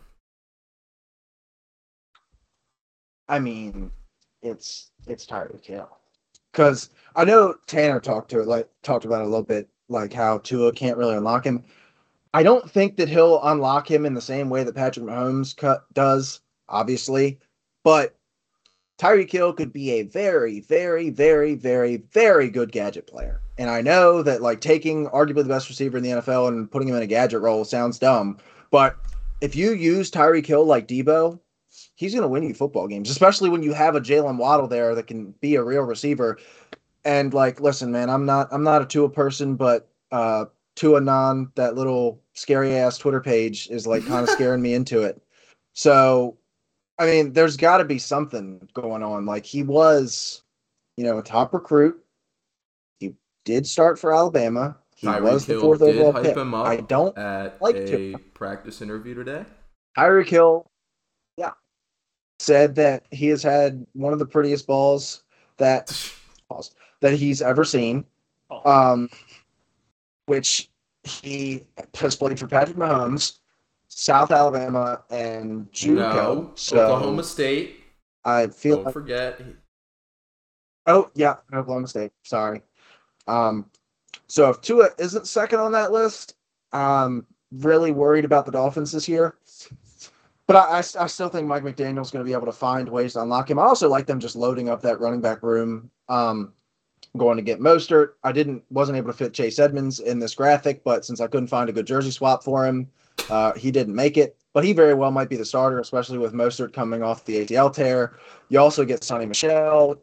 I 3.27 3.39
mean, 3.39 3.91
it's 4.43 4.91
it's 5.07 5.25
Tyreek 5.25 5.65
Hill. 5.65 5.98
Because 6.51 6.89
I 7.15 7.25
know 7.25 7.55
Tanner 7.67 7.99
talked 7.99 8.31
to 8.31 8.39
it 8.39 8.47
like 8.47 8.69
talked 8.83 9.05
about 9.05 9.21
it 9.21 9.27
a 9.27 9.29
little 9.29 9.43
bit, 9.43 9.69
like 9.87 10.13
how 10.13 10.39
Tua 10.39 10.71
can't 10.71 10.97
really 10.97 11.15
unlock 11.15 11.45
him. 11.45 11.63
I 12.33 12.43
don't 12.43 12.69
think 12.69 12.97
that 12.97 13.09
he'll 13.09 13.41
unlock 13.43 13.89
him 13.89 14.05
in 14.05 14.13
the 14.13 14.21
same 14.21 14.49
way 14.49 14.63
that 14.63 14.75
Patrick 14.75 15.05
Mahomes 15.05 15.55
cut, 15.55 15.85
does, 15.93 16.41
obviously, 16.67 17.39
but 17.83 18.15
Tyreek 18.99 19.31
Hill 19.31 19.53
could 19.53 19.73
be 19.73 19.91
a 19.91 20.03
very, 20.03 20.59
very, 20.59 21.09
very, 21.09 21.55
very, 21.55 21.97
very 21.97 22.49
good 22.49 22.71
gadget 22.71 23.07
player. 23.07 23.41
And 23.57 23.69
I 23.69 23.81
know 23.81 24.21
that 24.21 24.41
like 24.41 24.61
taking 24.61 25.07
arguably 25.07 25.43
the 25.43 25.45
best 25.45 25.69
receiver 25.69 25.97
in 25.97 26.03
the 26.03 26.11
NFL 26.11 26.49
and 26.49 26.69
putting 26.69 26.87
him 26.87 26.95
in 26.95 27.01
a 27.01 27.07
gadget 27.07 27.41
role 27.41 27.65
sounds 27.65 27.97
dumb, 27.97 28.37
but 28.71 28.97
if 29.41 29.55
you 29.55 29.71
use 29.71 30.11
Tyreek 30.11 30.45
Hill 30.45 30.65
like 30.65 30.87
Deebo, 30.87 31.39
he's 31.99 32.13
going 32.13 32.23
to 32.23 32.29
win 32.29 32.43
you 32.43 32.53
football 32.53 32.87
games, 32.87 33.09
especially 33.09 33.49
when 33.49 33.61
you 33.61 33.73
have 33.73 33.93
a 33.93 33.99
Jaylen 33.99 34.37
Waddle 34.37 34.67
there 34.67 34.95
that 34.95 35.05
can 35.05 35.33
be 35.41 35.55
a 35.55 35.63
real 35.63 35.81
receiver. 35.83 36.39
And 37.03 37.33
like, 37.33 37.59
listen, 37.59 37.91
man, 37.91 38.09
I'm 38.09 38.25
not 38.25 38.47
I'm 38.51 38.63
not 38.63 38.81
a 38.81 38.85
Tua 38.85 39.09
person, 39.09 39.55
but 39.55 39.89
uh 40.11 40.45
Tua 40.75 41.01
non 41.01 41.51
that 41.55 41.75
little 41.75 42.21
scary 42.33 42.75
ass 42.75 42.97
Twitter 42.97 43.19
page 43.19 43.67
is 43.69 43.85
like 43.85 44.05
kind 44.05 44.23
of 44.23 44.29
scaring 44.35 44.61
me 44.61 44.73
into 44.73 45.03
it. 45.03 45.21
So, 45.73 46.37
I 46.97 47.05
mean, 47.05 47.33
there's 47.33 47.57
got 47.57 47.77
to 47.77 47.85
be 47.85 47.99
something 47.99 48.67
going 48.73 49.03
on. 49.03 49.25
Like 49.25 49.45
he 49.45 49.63
was, 49.63 50.41
you 50.95 51.03
know, 51.03 51.17
a 51.17 51.23
top 51.23 51.53
recruit. 51.53 52.01
He 52.99 53.13
did 53.43 53.67
start 53.67 53.99
for 53.99 54.13
Alabama. 54.13 54.77
He 54.95 55.07
Tyreek 55.07 55.21
was 55.21 55.45
the 55.45 55.53
Hill 55.53 55.61
fourth 55.61 55.79
did 55.79 55.95
overall 55.95 56.13
hype 56.13 56.23
pick. 56.23 56.37
him 56.37 56.53
up 56.53 56.65
I 56.65 56.77
don't 56.77 57.17
at 57.17 57.61
like 57.61 57.75
a 57.75 57.85
Tua. 57.85 58.19
practice 58.33 58.81
interview 58.81 59.15
today. 59.15 59.45
Tyreek 59.97 60.29
Hill. 60.29 60.69
Said 62.39 62.75
that 62.75 63.05
he 63.11 63.27
has 63.27 63.43
had 63.43 63.85
one 63.93 64.13
of 64.13 64.19
the 64.19 64.25
prettiest 64.25 64.65
balls 64.65 65.23
that 65.57 66.11
that 67.01 67.13
he's 67.13 67.41
ever 67.41 67.63
seen. 67.63 68.05
Oh. 68.49 68.69
Um, 68.69 69.09
which 70.25 70.69
he 71.03 71.63
has 71.95 72.15
played 72.15 72.39
for 72.39 72.47
Patrick 72.47 72.77
Mahomes, 72.77 73.39
South 73.87 74.31
Alabama, 74.31 75.01
and 75.09 75.71
JUCO. 75.71 75.95
No, 75.95 76.51
so 76.55 76.77
Oklahoma 76.77 77.23
State. 77.23 77.83
I 78.25 78.47
feel 78.47 78.77
Don't 78.77 78.85
like 78.85 78.93
forget. 78.93 79.41
Oh 80.85 81.09
yeah, 81.15 81.37
Oklahoma 81.53 81.87
State. 81.87 82.11
Sorry. 82.23 82.61
Um, 83.27 83.69
so 84.27 84.49
if 84.49 84.61
Tua 84.61 84.89
isn't 84.97 85.27
second 85.27 85.59
on 85.59 85.71
that 85.73 85.91
list, 85.91 86.35
I'm 86.71 87.25
really 87.51 87.91
worried 87.91 88.25
about 88.25 88.45
the 88.45 88.51
Dolphins 88.51 88.91
this 88.91 89.07
year. 89.07 89.35
But 90.49 90.55
I, 90.55 90.77
I, 90.77 91.03
I 91.03 91.05
still 91.05 91.29
think 91.29 91.47
Mike 91.47 91.61
McDaniel's 91.61 92.09
going 92.09 92.25
to 92.25 92.27
be 92.27 92.33
able 92.33 92.47
to 92.47 92.51
find 92.51 92.89
ways 92.89 93.13
to 93.13 93.21
unlock 93.21 93.51
him. 93.51 93.59
I 93.59 93.65
also 93.65 93.87
like 93.87 94.07
them 94.07 94.19
just 94.19 94.35
loading 94.35 94.67
up 94.67 94.81
that 94.81 94.99
running 94.99 95.21
back 95.21 95.43
room. 95.43 95.91
Um, 96.07 96.53
going 97.17 97.37
to 97.37 97.43
get 97.43 97.59
Mostert. 97.59 98.13
I 98.23 98.31
didn't 98.31 98.63
wasn't 98.71 98.97
able 98.97 99.11
to 99.11 99.13
fit 99.15 99.31
Chase 99.31 99.59
Edmonds 99.59 99.99
in 99.99 100.17
this 100.17 100.33
graphic, 100.33 100.83
but 100.83 101.05
since 101.05 101.21
I 101.21 101.27
couldn't 101.27 101.49
find 101.49 101.69
a 101.69 101.71
good 101.71 101.85
jersey 101.85 102.09
swap 102.09 102.43
for 102.43 102.65
him, 102.65 102.87
uh, 103.29 103.53
he 103.53 103.69
didn't 103.69 103.93
make 103.93 104.17
it. 104.17 104.37
But 104.53 104.63
he 104.63 104.73
very 104.73 104.95
well 104.95 105.11
might 105.11 105.29
be 105.29 105.35
the 105.35 105.45
starter, 105.45 105.81
especially 105.81 106.17
with 106.17 106.33
Mostert 106.33 106.73
coming 106.73 107.03
off 107.03 107.25
the 107.25 107.45
ACL 107.45 107.71
tear. 107.71 108.17
You 108.49 108.57
also 108.57 108.85
get 108.85 109.01
Sony 109.01 109.27
Michel. 109.27 110.01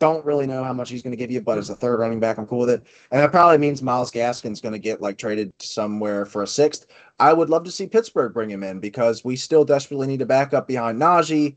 Don't 0.00 0.24
really 0.24 0.46
know 0.46 0.62
how 0.62 0.72
much 0.72 0.90
he's 0.90 1.02
going 1.02 1.10
to 1.10 1.16
give 1.16 1.30
you, 1.30 1.40
but 1.40 1.58
as 1.58 1.70
a 1.70 1.74
third 1.74 1.98
running 1.98 2.20
back, 2.20 2.38
I'm 2.38 2.46
cool 2.46 2.60
with 2.60 2.70
it. 2.70 2.86
And 3.10 3.20
that 3.20 3.32
probably 3.32 3.58
means 3.58 3.82
Myles 3.82 4.12
Gaskin's 4.12 4.60
going 4.60 4.72
to 4.72 4.78
get 4.78 5.00
like 5.00 5.18
traded 5.18 5.52
somewhere 5.58 6.24
for 6.24 6.44
a 6.44 6.46
sixth. 6.46 6.86
I 7.18 7.32
would 7.32 7.50
love 7.50 7.64
to 7.64 7.72
see 7.72 7.86
Pittsburgh 7.88 8.32
bring 8.32 8.48
him 8.48 8.62
in 8.62 8.78
because 8.78 9.24
we 9.24 9.34
still 9.34 9.64
desperately 9.64 10.06
need 10.06 10.22
a 10.22 10.26
backup 10.26 10.68
behind 10.68 11.00
Najee. 11.00 11.56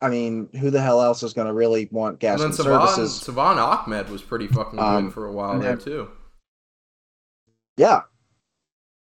I 0.00 0.08
mean, 0.10 0.48
who 0.60 0.70
the 0.70 0.80
hell 0.80 1.02
else 1.02 1.22
is 1.22 1.32
going 1.32 1.48
to 1.48 1.54
really 1.54 1.88
want 1.90 2.22
And 2.22 2.40
then 2.40 2.50
Gaskin 2.50 2.54
Salvon, 2.54 2.88
services? 2.88 3.20
Salvon 3.22 3.58
Ahmed 3.58 4.10
was 4.10 4.22
pretty 4.22 4.46
fucking 4.46 4.78
good 4.78 4.84
Um, 4.84 5.10
for 5.10 5.26
a 5.26 5.32
while 5.32 5.52
and 5.52 5.62
there 5.62 5.76
too. 5.76 6.08
Yeah. 7.76 8.02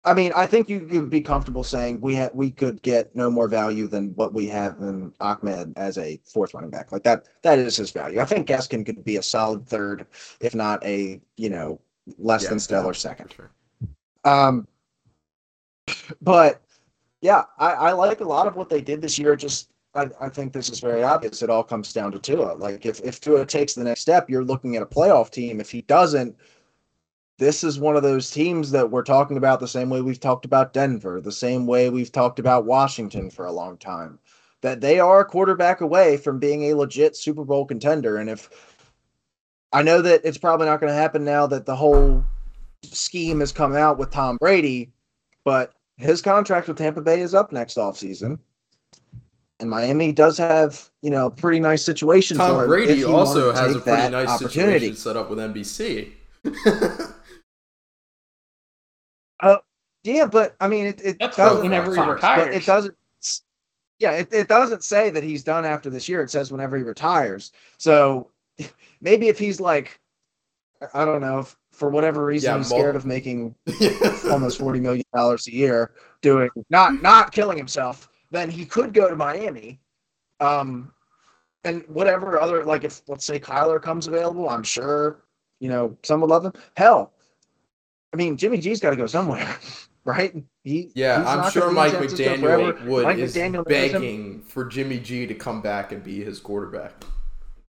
I 0.05 0.13
mean, 0.13 0.31
I 0.35 0.45
think 0.45 0.69
you 0.69 0.87
you'd 0.89 1.09
be 1.09 1.21
comfortable 1.21 1.63
saying 1.63 1.99
we 1.99 2.15
ha- 2.15 2.29
we 2.33 2.51
could 2.51 2.81
get 2.81 3.13
no 3.15 3.29
more 3.29 3.47
value 3.49 3.85
than 3.87 4.15
what 4.15 4.33
we 4.33 4.47
have 4.47 4.77
in 4.79 5.13
Ahmed 5.19 5.73
as 5.75 5.97
a 5.97 6.19
fourth 6.25 6.53
running 6.53 6.69
back. 6.69 6.91
Like 6.91 7.03
that 7.03 7.27
that 7.41 7.59
is 7.59 7.75
his 7.75 7.91
value. 7.91 8.19
I 8.21 8.25
think 8.25 8.47
Gaskin 8.47 8.85
could 8.85 9.03
be 9.03 9.17
a 9.17 9.23
solid 9.23 9.67
third, 9.67 10.07
if 10.39 10.55
not 10.55 10.83
a, 10.85 11.19
you 11.35 11.49
know, 11.49 11.81
less 12.17 12.43
Yeah, 12.43 12.49
than 12.49 12.59
stellar 12.59 12.87
yeah, 12.87 12.91
second. 12.93 13.33
sure. 13.35 13.51
Um 14.23 14.67
but 16.21 16.61
yeah, 17.21 17.43
I, 17.57 17.71
I 17.71 17.91
like 17.91 18.21
a 18.21 18.25
lot 18.25 18.47
of 18.47 18.55
what 18.55 18.69
they 18.69 18.81
did 18.81 19.01
this 19.01 19.19
year. 19.19 19.35
Just 19.35 19.69
I, 19.95 20.09
I 20.21 20.29
think 20.29 20.53
this 20.53 20.69
is 20.69 20.79
very 20.79 21.03
obvious. 21.03 21.41
It 21.41 21.49
all 21.49 21.63
comes 21.63 21.91
down 21.91 22.11
to 22.13 22.19
Tua. 22.19 22.53
Like 22.53 22.85
if, 22.85 23.01
if 23.01 23.19
Tua 23.19 23.45
takes 23.45 23.73
the 23.73 23.83
next 23.83 24.01
step, 24.01 24.29
you're 24.29 24.45
looking 24.45 24.75
at 24.75 24.83
a 24.83 24.85
playoff 24.85 25.29
team. 25.31 25.59
If 25.59 25.69
he 25.71 25.81
doesn't, 25.81 26.37
this 27.39 27.63
is 27.63 27.79
one 27.79 27.95
of 27.95 28.03
those 28.03 28.29
teams 28.29 28.69
that 28.71 28.91
we're 28.91 29.01
talking 29.01 29.37
about 29.37 29.61
the 29.61 29.67
same 29.67 29.89
way 29.89 30.01
we've 30.01 30.19
talked 30.19 30.43
about 30.43 30.73
Denver, 30.73 31.21
the 31.21 31.31
same 31.31 31.65
way 31.65 31.89
we've 31.89 32.11
talked 32.11 32.37
about 32.37 32.65
Washington 32.65 33.29
for 33.29 33.45
a 33.45 33.51
long 33.51 33.77
time. 33.77 34.19
That 34.61 34.81
they 34.81 34.99
are 34.99 35.21
a 35.21 35.25
quarterback 35.25 35.79
away 35.79 36.17
from 36.17 36.37
being 36.37 36.63
a 36.65 36.73
legit 36.73 37.15
Super 37.15 37.45
Bowl 37.45 37.65
contender. 37.65 38.17
And 38.17 38.29
if 38.29 38.49
I 39.71 39.81
know 39.81 40.01
that 40.01 40.19
it's 40.25 40.37
probably 40.37 40.65
not 40.65 40.81
going 40.81 40.91
to 40.91 40.99
happen 40.99 41.23
now 41.23 41.47
that 41.47 41.65
the 41.65 41.77
whole 41.77 42.25
scheme 42.83 43.39
has 43.39 43.53
come 43.53 43.73
out 43.73 43.97
with 43.97 44.11
Tom 44.11 44.35
Brady, 44.35 44.91
but 45.45 45.73
his 45.95 46.21
contract 46.21 46.67
with 46.67 46.77
Tampa 46.77 47.01
Bay 47.01 47.21
is 47.21 47.33
up 47.33 47.53
next 47.53 47.77
offseason. 47.77 48.37
And 49.61 49.69
Miami 49.69 50.11
does 50.11 50.37
have, 50.37 50.89
you 51.01 51.09
know, 51.09 51.27
a 51.27 51.31
pretty 51.31 51.61
nice 51.61 51.85
situation 51.85 52.35
for 52.35 52.47
Tom 52.47 52.67
Brady 52.67 53.05
also 53.05 53.53
has 53.53 53.77
a 53.77 53.79
pretty 53.79 54.09
nice 54.09 54.27
opportunity. 54.27 54.93
situation 54.93 54.95
set 54.97 55.15
up 55.15 55.29
with 55.29 55.39
NBC. 55.39 56.11
Yeah, 60.03 60.25
but 60.25 60.55
I 60.59 60.67
mean, 60.67 60.85
it, 60.87 61.01
it 61.03 61.19
That's 61.19 61.35
doesn't. 61.37 61.63
whenever 61.63 61.91
he 61.91 61.97
Fox, 61.97 62.21
but 62.21 62.35
retires. 62.37 62.55
It 62.55 62.65
doesn't. 62.65 62.95
Yeah, 63.99 64.11
it, 64.13 64.29
it 64.31 64.47
doesn't 64.47 64.83
say 64.83 65.09
that 65.09 65.23
he's 65.23 65.43
done 65.43 65.65
after 65.65 65.89
this 65.89 66.07
year. 66.07 66.21
It 66.21 66.29
says 66.29 66.51
whenever 66.51 66.77
he 66.77 66.83
retires. 66.83 67.51
So 67.77 68.31
maybe 69.01 69.27
if 69.27 69.37
he's 69.37 69.59
like, 69.59 69.99
I 70.93 71.03
don't 71.03 71.19
know, 71.19 71.39
if 71.39 71.57
for 71.71 71.89
whatever 71.89 72.25
reason 72.25 72.53
Yeah, 72.53 72.57
he's 72.59 72.69
scared 72.69 72.95
of 72.95 73.05
making 73.05 73.55
almost 74.31 74.59
forty 74.59 74.79
million 74.79 75.03
dollars 75.13 75.47
a 75.47 75.53
year 75.53 75.91
doing 76.21 76.49
not 76.69 77.01
not 77.01 77.33
killing 77.33 77.57
himself, 77.57 78.09
then 78.31 78.49
he 78.49 78.65
could 78.65 78.93
go 78.93 79.09
to 79.09 79.15
Miami. 79.17 79.81
Um, 80.39 80.93
and 81.65 81.83
whatever 81.89 82.39
other 82.39 82.63
like 82.63 82.85
if 82.85 83.01
let's 83.09 83.25
say 83.25 83.37
Kyler 83.37 83.81
comes 83.81 84.07
available, 84.07 84.47
I'm 84.49 84.63
sure 84.63 85.25
you 85.59 85.67
know 85.67 85.97
some 86.03 86.21
would 86.21 86.29
love 86.29 86.45
him. 86.45 86.53
Hell, 86.77 87.11
I 88.13 88.17
mean 88.17 88.37
Jimmy 88.37 88.57
G's 88.57 88.79
got 88.79 88.89
to 88.91 88.95
go 88.95 89.05
somewhere, 89.05 89.57
right? 90.05 90.35
He 90.63 90.91
Yeah, 90.95 91.23
I'm 91.27 91.51
sure 91.51 91.71
Mike 91.71 91.93
in 91.93 92.09
San 92.09 92.09
Francisco 92.09 92.47
McDaniel 92.47 92.85
would 92.87 93.03
Mike 93.05 93.17
is 93.19 93.35
McDaniel 93.35 93.65
begging 93.67 94.41
for 94.41 94.65
Jimmy 94.65 94.99
G 94.99 95.27
to 95.27 95.33
come 95.35 95.61
back 95.61 95.91
and 95.91 96.03
be 96.03 96.23
his 96.23 96.39
quarterback. 96.39 96.93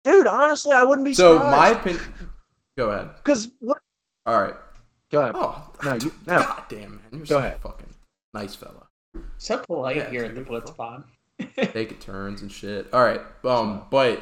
Dude, 0.04 0.26
honestly, 0.26 0.72
I 0.72 0.82
wouldn't 0.84 1.04
be 1.04 1.14
So 1.14 1.38
my 1.38 1.68
opinion. 1.68 2.02
Go 2.76 2.90
ahead. 2.90 3.10
because 3.16 3.50
what? 3.60 3.78
All 4.26 4.40
right. 4.40 4.54
Go 5.10 5.20
ahead. 5.20 5.34
Oh 5.36 5.70
No, 5.84 5.94
you- 5.94 6.12
no. 6.26 6.38
God 6.38 6.62
damn 6.68 6.90
man, 6.92 7.00
you're 7.12 7.20
Go 7.20 7.24
so 7.26 7.38
ahead. 7.38 7.60
fucking 7.60 7.94
nice 8.34 8.54
fella. 8.54 8.86
So 9.36 9.58
polite 9.58 9.96
Yeah, 9.96 10.10
here 10.10 10.24
in 10.24 10.34
the 10.34 10.40
Blitz 10.40 10.70
beautiful. 10.70 10.84
Pod. 10.86 11.04
Taking 11.72 11.98
turns 11.98 12.40
and 12.42 12.50
shit. 12.50 12.86
All 12.94 13.04
right. 13.04 13.20
Um, 13.44 13.82
but 13.90 14.20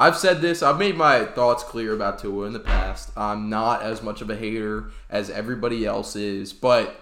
I've 0.00 0.16
said 0.16 0.40
this. 0.40 0.62
I've 0.62 0.78
made 0.78 0.96
my 0.96 1.26
thoughts 1.26 1.62
clear 1.62 1.92
about 1.92 2.18
Tua 2.18 2.46
in 2.46 2.54
the 2.54 2.58
past. 2.58 3.10
I'm 3.18 3.50
not 3.50 3.82
as 3.82 4.02
much 4.02 4.22
of 4.22 4.30
a 4.30 4.36
hater 4.36 4.90
as 5.10 5.28
everybody 5.28 5.84
else 5.84 6.16
is, 6.16 6.54
but 6.54 6.98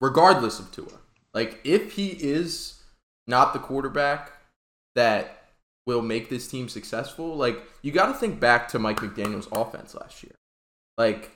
regardless 0.00 0.58
of 0.58 0.72
Tua, 0.72 0.98
like 1.34 1.60
if 1.62 1.92
he 1.92 2.08
is 2.08 2.82
not 3.26 3.52
the 3.52 3.58
quarterback 3.58 4.32
that 4.94 5.42
will 5.86 6.00
make 6.00 6.30
this 6.30 6.48
team 6.48 6.70
successful, 6.70 7.36
like 7.36 7.62
you 7.82 7.92
got 7.92 8.06
to 8.06 8.14
think 8.14 8.40
back 8.40 8.68
to 8.68 8.78
Mike 8.78 9.00
McDaniel's 9.00 9.48
offense 9.52 9.94
last 9.94 10.22
year. 10.22 10.34
Like 10.96 11.32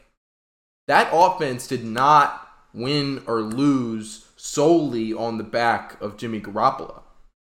that 0.88 1.10
offense 1.12 1.66
did 1.66 1.84
not 1.84 2.48
win 2.72 3.22
or 3.26 3.42
lose 3.42 4.28
solely 4.36 5.12
on 5.12 5.36
the 5.36 5.44
back 5.44 6.00
of 6.00 6.16
Jimmy 6.16 6.40
Garoppolo. 6.40 7.02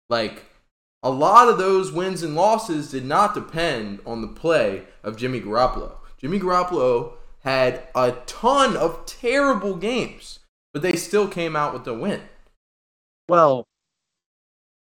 Like 0.09 0.45
a 1.03 1.11
lot 1.11 1.49
of 1.49 1.59
those 1.59 1.93
wins 1.93 2.23
and 2.23 2.35
losses 2.35 2.91
did 2.91 3.05
not 3.05 3.35
depend 3.35 4.01
on 4.05 4.21
the 4.21 4.29
play 4.29 4.85
of 5.03 5.17
Jimmy 5.17 5.41
Garoppolo. 5.41 5.93
Jimmy 6.19 6.41
Garoppolo 6.41 7.13
had 7.41 7.87
a 7.95 8.13
ton 8.27 8.77
of 8.77 9.07
terrible 9.07 9.77
games, 9.77 10.41
but 10.73 10.83
they 10.83 10.97
still 10.97 11.29
came 11.29 11.55
out 11.55 11.73
with 11.73 11.85
the 11.85 11.95
win. 11.95 12.23
Well, 13.29 13.65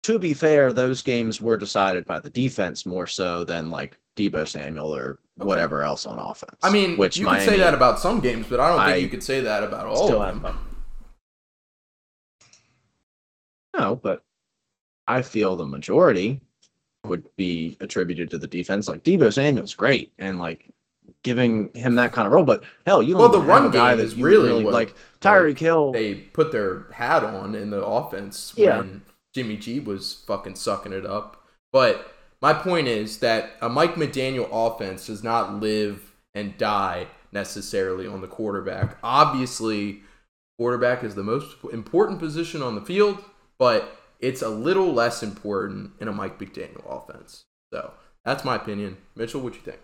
to 0.03 0.19
be 0.19 0.33
fair, 0.33 0.73
those 0.73 1.01
games 1.01 1.39
were 1.39 1.57
decided 1.57 2.05
by 2.05 2.19
the 2.19 2.29
defense 2.29 2.85
more 2.85 3.07
so 3.07 3.43
than 3.43 3.69
like 3.69 3.97
Deebo 4.17 4.47
Samuel 4.47 4.93
or 4.95 5.19
Okay. 5.39 5.47
whatever 5.47 5.81
else 5.81 6.05
on 6.05 6.19
offense. 6.19 6.57
I 6.61 6.69
mean, 6.69 6.97
which 6.97 7.17
you 7.17 7.25
Miami 7.25 7.45
could 7.45 7.51
say 7.53 7.57
that 7.59 7.73
about 7.73 7.99
some 7.99 8.19
games, 8.19 8.45
but 8.47 8.59
I 8.59 8.67
don't 8.69 8.85
think 8.85 8.95
I 8.95 8.97
you 8.97 9.07
could 9.09 9.23
say 9.23 9.39
that 9.41 9.63
about 9.63 9.88
all 9.88 10.05
still 10.05 10.21
of 10.21 10.41
them. 10.43 10.57
No, 13.77 13.95
but 13.95 14.23
I 15.07 15.22
feel 15.22 15.56
the 15.56 15.65
majority 15.65 16.41
would 17.06 17.23
be 17.36 17.78
attributed 17.80 18.30
to 18.30 18.38
the 18.38 18.48
defense. 18.48 18.88
Like 18.88 19.03
Deebo 19.03 19.34
Samuel's 19.34 19.73
great, 19.73 20.11
and 20.19 20.40
like 20.40 20.69
giving 21.23 21.72
him 21.73 21.95
that 21.95 22.11
kind 22.14 22.26
of 22.28 22.34
role. 22.34 22.44
But 22.45 22.64
hell, 22.86 23.02
you 23.02 23.18
Well, 23.18 23.30
the 23.30 23.41
run 23.41 23.72
guy 23.72 23.94
is 23.94 24.15
really 24.15 24.64
what, 24.64 24.73
like. 24.73 24.95
Tyreek 25.19 25.60
Hill. 25.60 25.91
They 25.91 26.15
put 26.15 26.52
their 26.52 26.88
hat 26.94 27.23
on 27.23 27.53
in 27.56 27.69
the 27.69 27.84
offense 27.84 28.53
Yeah. 28.56 28.80
when 28.80 29.03
Jimmy 29.34 29.57
G 29.57 29.80
was 29.80 30.23
fucking 30.26 30.56
sucking 30.56 30.94
it 30.94 31.06
up. 31.06 31.44
But 31.72 32.14
my 32.41 32.53
point 32.53 32.88
is 32.88 33.19
that 33.19 33.52
a 33.61 33.69
Mike 33.69 33.95
McDaniel 33.95 34.49
offense 34.52 35.07
does 35.07 35.23
not 35.23 35.60
live 35.60 36.14
and 36.34 36.57
die 36.57 37.07
necessarily 37.32 38.07
on 38.07 38.22
the 38.22 38.28
quarterback. 38.28 38.98
Obviously, 39.03 40.02
quarterback 40.57 41.03
is 41.03 41.15
the 41.15 41.23
most 41.23 41.56
important 41.72 42.19
position 42.19 42.61
on 42.61 42.76
the 42.76 42.82
field, 42.82 43.19
but 43.60 44.01
it's 44.22 44.41
a 44.41 44.49
little 44.49 44.93
less 44.93 45.23
important 45.23 45.91
in 45.99 46.07
a 46.07 46.14
Mike 46.14 46.39
McDaniel 46.39 46.85
offense. 46.88 47.43
So 47.73 47.91
that's 48.23 48.45
my 48.45 48.56
opinion. 48.56 48.98
Mitchell, 49.15 49.41
what 49.41 49.56
you 49.56 49.61
think? 49.61 49.80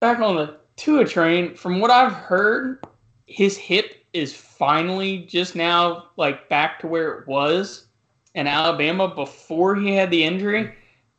Back 0.00 0.18
on 0.18 0.36
the 0.36 0.56
Tua 0.76 1.04
train, 1.04 1.54
from 1.54 1.78
what 1.78 1.90
I've 1.90 2.12
heard, 2.12 2.84
his 3.26 3.56
hip 3.56 4.04
is 4.12 4.34
finally 4.34 5.18
just 5.18 5.54
now 5.54 6.06
like 6.16 6.48
back 6.48 6.80
to 6.80 6.86
where 6.86 7.18
it 7.18 7.28
was 7.28 7.86
in 8.34 8.46
Alabama 8.46 9.08
before 9.14 9.76
he 9.76 9.94
had 9.94 10.10
the 10.10 10.24
injury. 10.24 10.74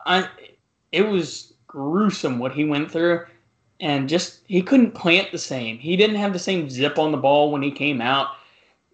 I 0.05 0.27
it 0.91 1.07
was 1.07 1.53
gruesome 1.68 2.38
what 2.38 2.51
he 2.51 2.65
went 2.65 2.91
through 2.91 3.26
and 3.80 4.09
just 4.09 4.41
he 4.47 4.61
couldn't 4.61 4.91
plant 4.91 5.31
the 5.31 5.38
same. 5.38 5.77
He 5.77 5.95
didn't 5.95 6.18
have 6.18 6.34
the 6.34 6.39
same 6.39 6.69
zip 6.69 6.99
on 6.99 7.11
the 7.11 7.18
ball 7.18 7.51
when 7.51 7.61
he 7.61 7.72
came 7.72 8.01
out. 8.01 8.35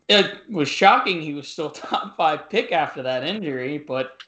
It 0.09 0.49
was 0.49 0.69
shocking 0.69 1.21
he 1.21 1.33
was 1.33 1.47
still 1.47 1.69
top 1.71 2.15
five 2.15 2.49
pick 2.49 2.71
after 2.71 3.03
that 3.03 3.23
injury, 3.23 3.77
but 3.77 4.23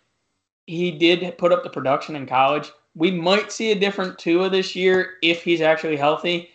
he 0.68 0.92
did 0.92 1.38
put 1.38 1.52
up 1.52 1.64
the 1.64 1.70
production 1.70 2.16
in 2.16 2.26
college. 2.26 2.72
We 2.96 3.12
might 3.12 3.52
see 3.52 3.72
a 3.72 3.80
different 3.80 4.20
Tua 4.20 4.50
this 4.50 4.76
year 4.76 5.14
if 5.22 5.44
he's 5.44 5.62
actually 5.62 5.98
healthy. 5.98 6.50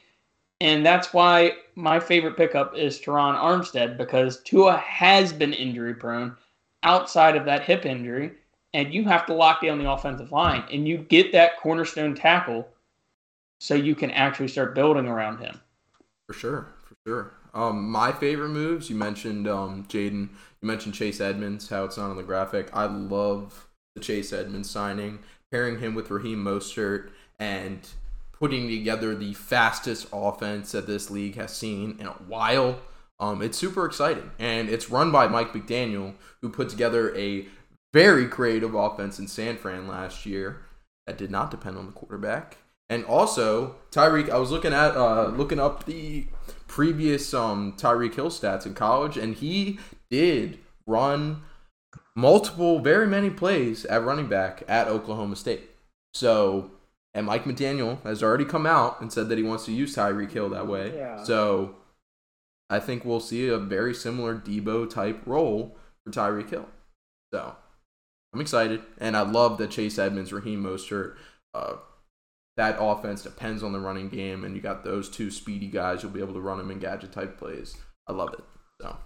And 0.61 0.87
that's 0.87 1.13
why 1.13 1.53
my 1.75 1.99
favorite 1.99 2.37
pickup 2.37 2.77
is 2.77 3.01
Terron 3.01 3.37
Armstead 3.37 3.99
because 3.99 4.43
Tua 4.43 4.77
has 4.77 5.33
been 5.33 5.53
injury 5.53 5.95
prone 5.95 6.37
outside 6.85 7.37
of 7.37 7.45
that 7.47 7.65
hip 7.65 7.85
injury, 7.85 8.33
and 8.73 8.93
you 8.93 9.05
have 9.05 9.27
to 9.27 9.35
lock 9.35 9.63
down 9.63 9.79
the 9.79 9.91
offensive 9.91 10.33
line, 10.33 10.65
and 10.71 10.87
you 10.87 10.99
get 10.99 11.33
that 11.33 11.59
cornerstone 11.59 12.15
tackle 12.15 12.69
so 13.59 13.75
you 13.75 13.95
can 13.95 14.11
actually 14.13 14.49
start 14.49 14.75
building 14.75 15.07
around 15.07 15.39
him. 15.39 15.61
For 16.27 16.35
sure, 16.35 16.69
for 16.87 16.95
sure. 17.07 17.34
Um, 17.55 17.89
my 17.89 18.11
favorite 18.11 18.49
moves, 18.51 18.91
you 18.91 18.97
mentioned 18.97 19.47
um, 19.47 19.85
Jaden, 19.89 20.29
you 20.61 20.67
mentioned 20.67 20.95
Chase 20.95 21.21
Edmonds, 21.21 21.69
how 21.69 21.85
it's 21.85 21.97
not 21.97 22.11
on 22.11 22.17
the 22.17 22.23
graphic. 22.23 22.69
I 22.73 22.87
love 22.87 23.69
the 23.95 24.01
Chase 24.01 24.33
Edmonds 24.33 24.69
signing, 24.69 25.21
pairing 25.53 25.79
him 25.79 25.95
with 25.95 26.11
Raheem 26.11 26.45
Mostert 26.45 27.11
and 27.39 27.89
putting 28.33 28.69
together 28.69 29.15
the 29.15 29.35
fastest 29.35 30.09
offense 30.13 30.73
that 30.73 30.89
this 30.89 31.11
league 31.11 31.37
has 31.37 31.55
seen 31.57 31.97
in 32.01 32.07
a 32.07 32.13
while. 32.13 32.81
Um, 33.21 33.41
it's 33.41 33.57
super 33.57 33.87
exciting, 33.87 34.33
and 34.41 34.69
it's 34.69 34.91
run 34.91 35.13
by 35.13 35.29
Mike 35.29 35.53
McDaniel, 35.53 36.15
who 36.43 36.49
put 36.49 36.69
together 36.69 37.17
a 37.17 37.47
very 37.93 38.27
creative 38.27 38.75
offense 38.75 39.21
in 39.21 39.29
San 39.29 39.57
Fran 39.57 39.87
last 39.87 40.27
year 40.27 40.63
that 41.07 41.17
did 41.17 41.31
not 41.31 41.53
depend 41.53 41.79
on 41.79 41.87
the 41.87 41.93
quarterback. 41.93 42.59
And 42.91 43.05
also, 43.05 43.77
Tyreek, 43.93 44.29
I 44.29 44.39
was 44.39 44.51
looking 44.51 44.73
at 44.73 44.97
uh, 44.97 45.29
looking 45.29 45.61
up 45.61 45.87
the 45.87 46.27
previous 46.75 47.33
um, 47.33 47.73
Tyreek 47.75 48.17
Hill 48.17 48.31
stats 48.31 48.67
in 48.67 48.75
college, 48.75 49.17
and 49.17 49.37
he 49.37 49.79
did 50.11 50.59
run 50.89 51.43
multiple, 52.17 52.81
very 52.81 53.07
many 53.07 53.31
plays 53.31 53.85
at 53.85 54.03
running 54.03 54.27
back 54.27 54.65
at 54.67 54.89
Oklahoma 54.89 55.37
State. 55.37 55.71
So, 56.15 56.73
and 57.15 57.27
Mike 57.27 57.45
McDaniel 57.45 58.03
has 58.03 58.25
already 58.25 58.45
come 58.45 58.67
out 58.67 59.01
and 59.01 59.13
said 59.13 59.29
that 59.29 59.39
he 59.39 59.45
wants 59.45 59.65
to 59.67 59.73
use 59.73 59.95
Tyreek 59.95 60.33
Hill 60.33 60.49
that 60.49 60.67
way. 60.67 60.93
Yeah. 60.97 61.23
So, 61.23 61.77
I 62.69 62.81
think 62.81 63.05
we'll 63.05 63.21
see 63.21 63.47
a 63.47 63.57
very 63.57 63.95
similar 63.95 64.35
Deebo 64.35 64.91
type 64.91 65.23
role 65.27 65.77
for 66.05 66.11
Tyreek 66.13 66.51
Hill. 66.51 66.69
So, 67.33 67.55
I'm 68.33 68.41
excited, 68.41 68.83
and 68.99 69.17
I 69.17 69.21
love 69.21 69.59
that 69.59 69.71
Chase 69.71 69.97
Edmonds, 69.97 70.33
Raheem 70.33 70.65
Mostert. 70.65 71.15
Uh, 71.55 71.75
that 72.57 72.77
offense 72.79 73.23
depends 73.23 73.63
on 73.63 73.73
the 73.73 73.81
running 73.81 74.09
game, 74.09 74.45
and 74.45 74.55
you 74.55 74.63
got 74.63 74.85
those 74.85 75.09
two 75.09 75.31
speedy 75.31 75.67
guys. 75.67 76.03
You'll 76.03 76.13
be 76.13 76.21
able 76.21 76.35
to 76.35 76.41
run 76.41 76.59
them 76.59 76.71
in 76.71 76.79
gadget 76.79 77.13
type 77.13 77.39
plays. 77.39 77.77
I 78.07 78.13
love 78.13 78.33
it. 78.35 78.45
So, 78.81 78.97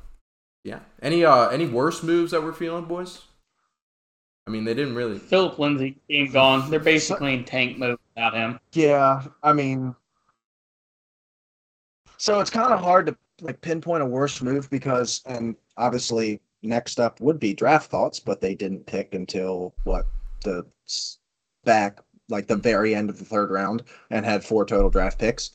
yeah. 0.64 0.80
Any 1.00 1.24
uh 1.24 1.48
any 1.48 1.66
worse 1.66 2.02
moves 2.02 2.32
that 2.32 2.42
we're 2.42 2.52
feeling, 2.52 2.84
boys? 2.84 3.22
I 4.46 4.50
mean, 4.50 4.64
they 4.64 4.74
didn't 4.74 4.94
really. 4.94 5.18
Philip 5.18 5.58
Lindsay 5.58 5.98
being 6.08 6.32
gone, 6.32 6.70
they're 6.70 6.80
basically 6.80 7.34
in 7.34 7.44
tank 7.44 7.78
mode 7.78 7.98
without 8.14 8.34
him. 8.34 8.58
Yeah, 8.72 9.22
I 9.42 9.52
mean, 9.52 9.94
so 12.16 12.40
it's 12.40 12.50
kind 12.50 12.72
of 12.72 12.80
hard 12.80 13.06
to 13.06 13.16
like 13.40 13.60
pinpoint 13.60 14.02
a 14.02 14.06
worse 14.06 14.40
move 14.42 14.70
because, 14.70 15.22
and 15.26 15.54
obviously, 15.76 16.40
next 16.62 16.98
up 16.98 17.20
would 17.20 17.38
be 17.38 17.52
draft 17.52 17.90
thoughts, 17.90 18.20
but 18.20 18.40
they 18.40 18.54
didn't 18.54 18.86
pick 18.86 19.14
until 19.14 19.74
what 19.84 20.06
the 20.42 20.66
back 21.64 22.00
like 22.28 22.46
the 22.46 22.56
very 22.56 22.94
end 22.94 23.10
of 23.10 23.18
the 23.18 23.24
third 23.24 23.50
round 23.50 23.82
and 24.10 24.24
had 24.24 24.44
four 24.44 24.64
total 24.64 24.90
draft 24.90 25.18
picks. 25.18 25.50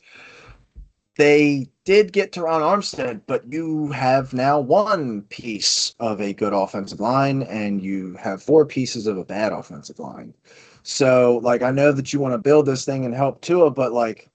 They 1.16 1.68
did 1.84 2.12
get 2.12 2.32
Terron 2.32 2.60
Armstead, 2.60 3.20
but 3.26 3.52
you 3.52 3.88
have 3.92 4.32
now 4.32 4.58
one 4.58 5.22
piece 5.22 5.94
of 6.00 6.20
a 6.20 6.32
good 6.32 6.52
offensive 6.52 6.98
line 6.98 7.42
and 7.42 7.80
you 7.80 8.14
have 8.14 8.42
four 8.42 8.66
pieces 8.66 9.06
of 9.06 9.16
a 9.16 9.24
bad 9.24 9.52
offensive 9.52 10.00
line. 10.00 10.34
So, 10.82 11.40
like, 11.42 11.62
I 11.62 11.70
know 11.70 11.92
that 11.92 12.12
you 12.12 12.18
want 12.18 12.34
to 12.34 12.38
build 12.38 12.66
this 12.66 12.84
thing 12.84 13.04
and 13.04 13.14
help 13.14 13.40
Tua, 13.40 13.70
but 13.70 13.92
like, 13.92 14.28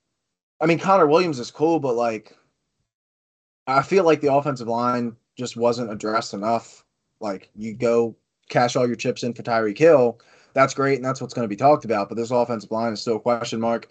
I 0.62 0.66
mean, 0.66 0.80
Connor 0.80 1.08
Williams 1.08 1.40
is 1.40 1.52
cool, 1.52 1.80
but 1.80 1.96
like, 1.96 2.36
I 3.68 3.82
feel 3.82 4.06
like 4.06 4.22
the 4.22 4.34
offensive 4.34 4.68
line 4.68 5.16
just 5.38 5.58
wasn't 5.58 5.92
addressed 5.92 6.34
enough. 6.34 6.86
Like, 7.20 7.50
you 7.56 7.74
go 7.74 8.16
cash 8.48 8.76
all 8.76 8.88
your 8.88 8.96
chips 8.96 9.24
in 9.24 9.34
for 9.34 9.44
Tyreek 9.44 9.78
Hill, 9.78 10.20
that's 10.54 10.74
great, 10.74 10.96
and 10.96 11.06
that's 11.06 11.22
what's 11.22 11.34
going 11.34 11.44
to 11.46 11.50
be 11.50 11.56
talked 11.56 11.86
about. 11.86 12.10
But 12.10 12.16
this 12.16 12.32
offensive 12.32 12.72
line 12.72 12.94
is 12.94 13.02
still 13.02 13.18
a 13.18 13.20
question 13.20 13.60
mark. 13.60 13.90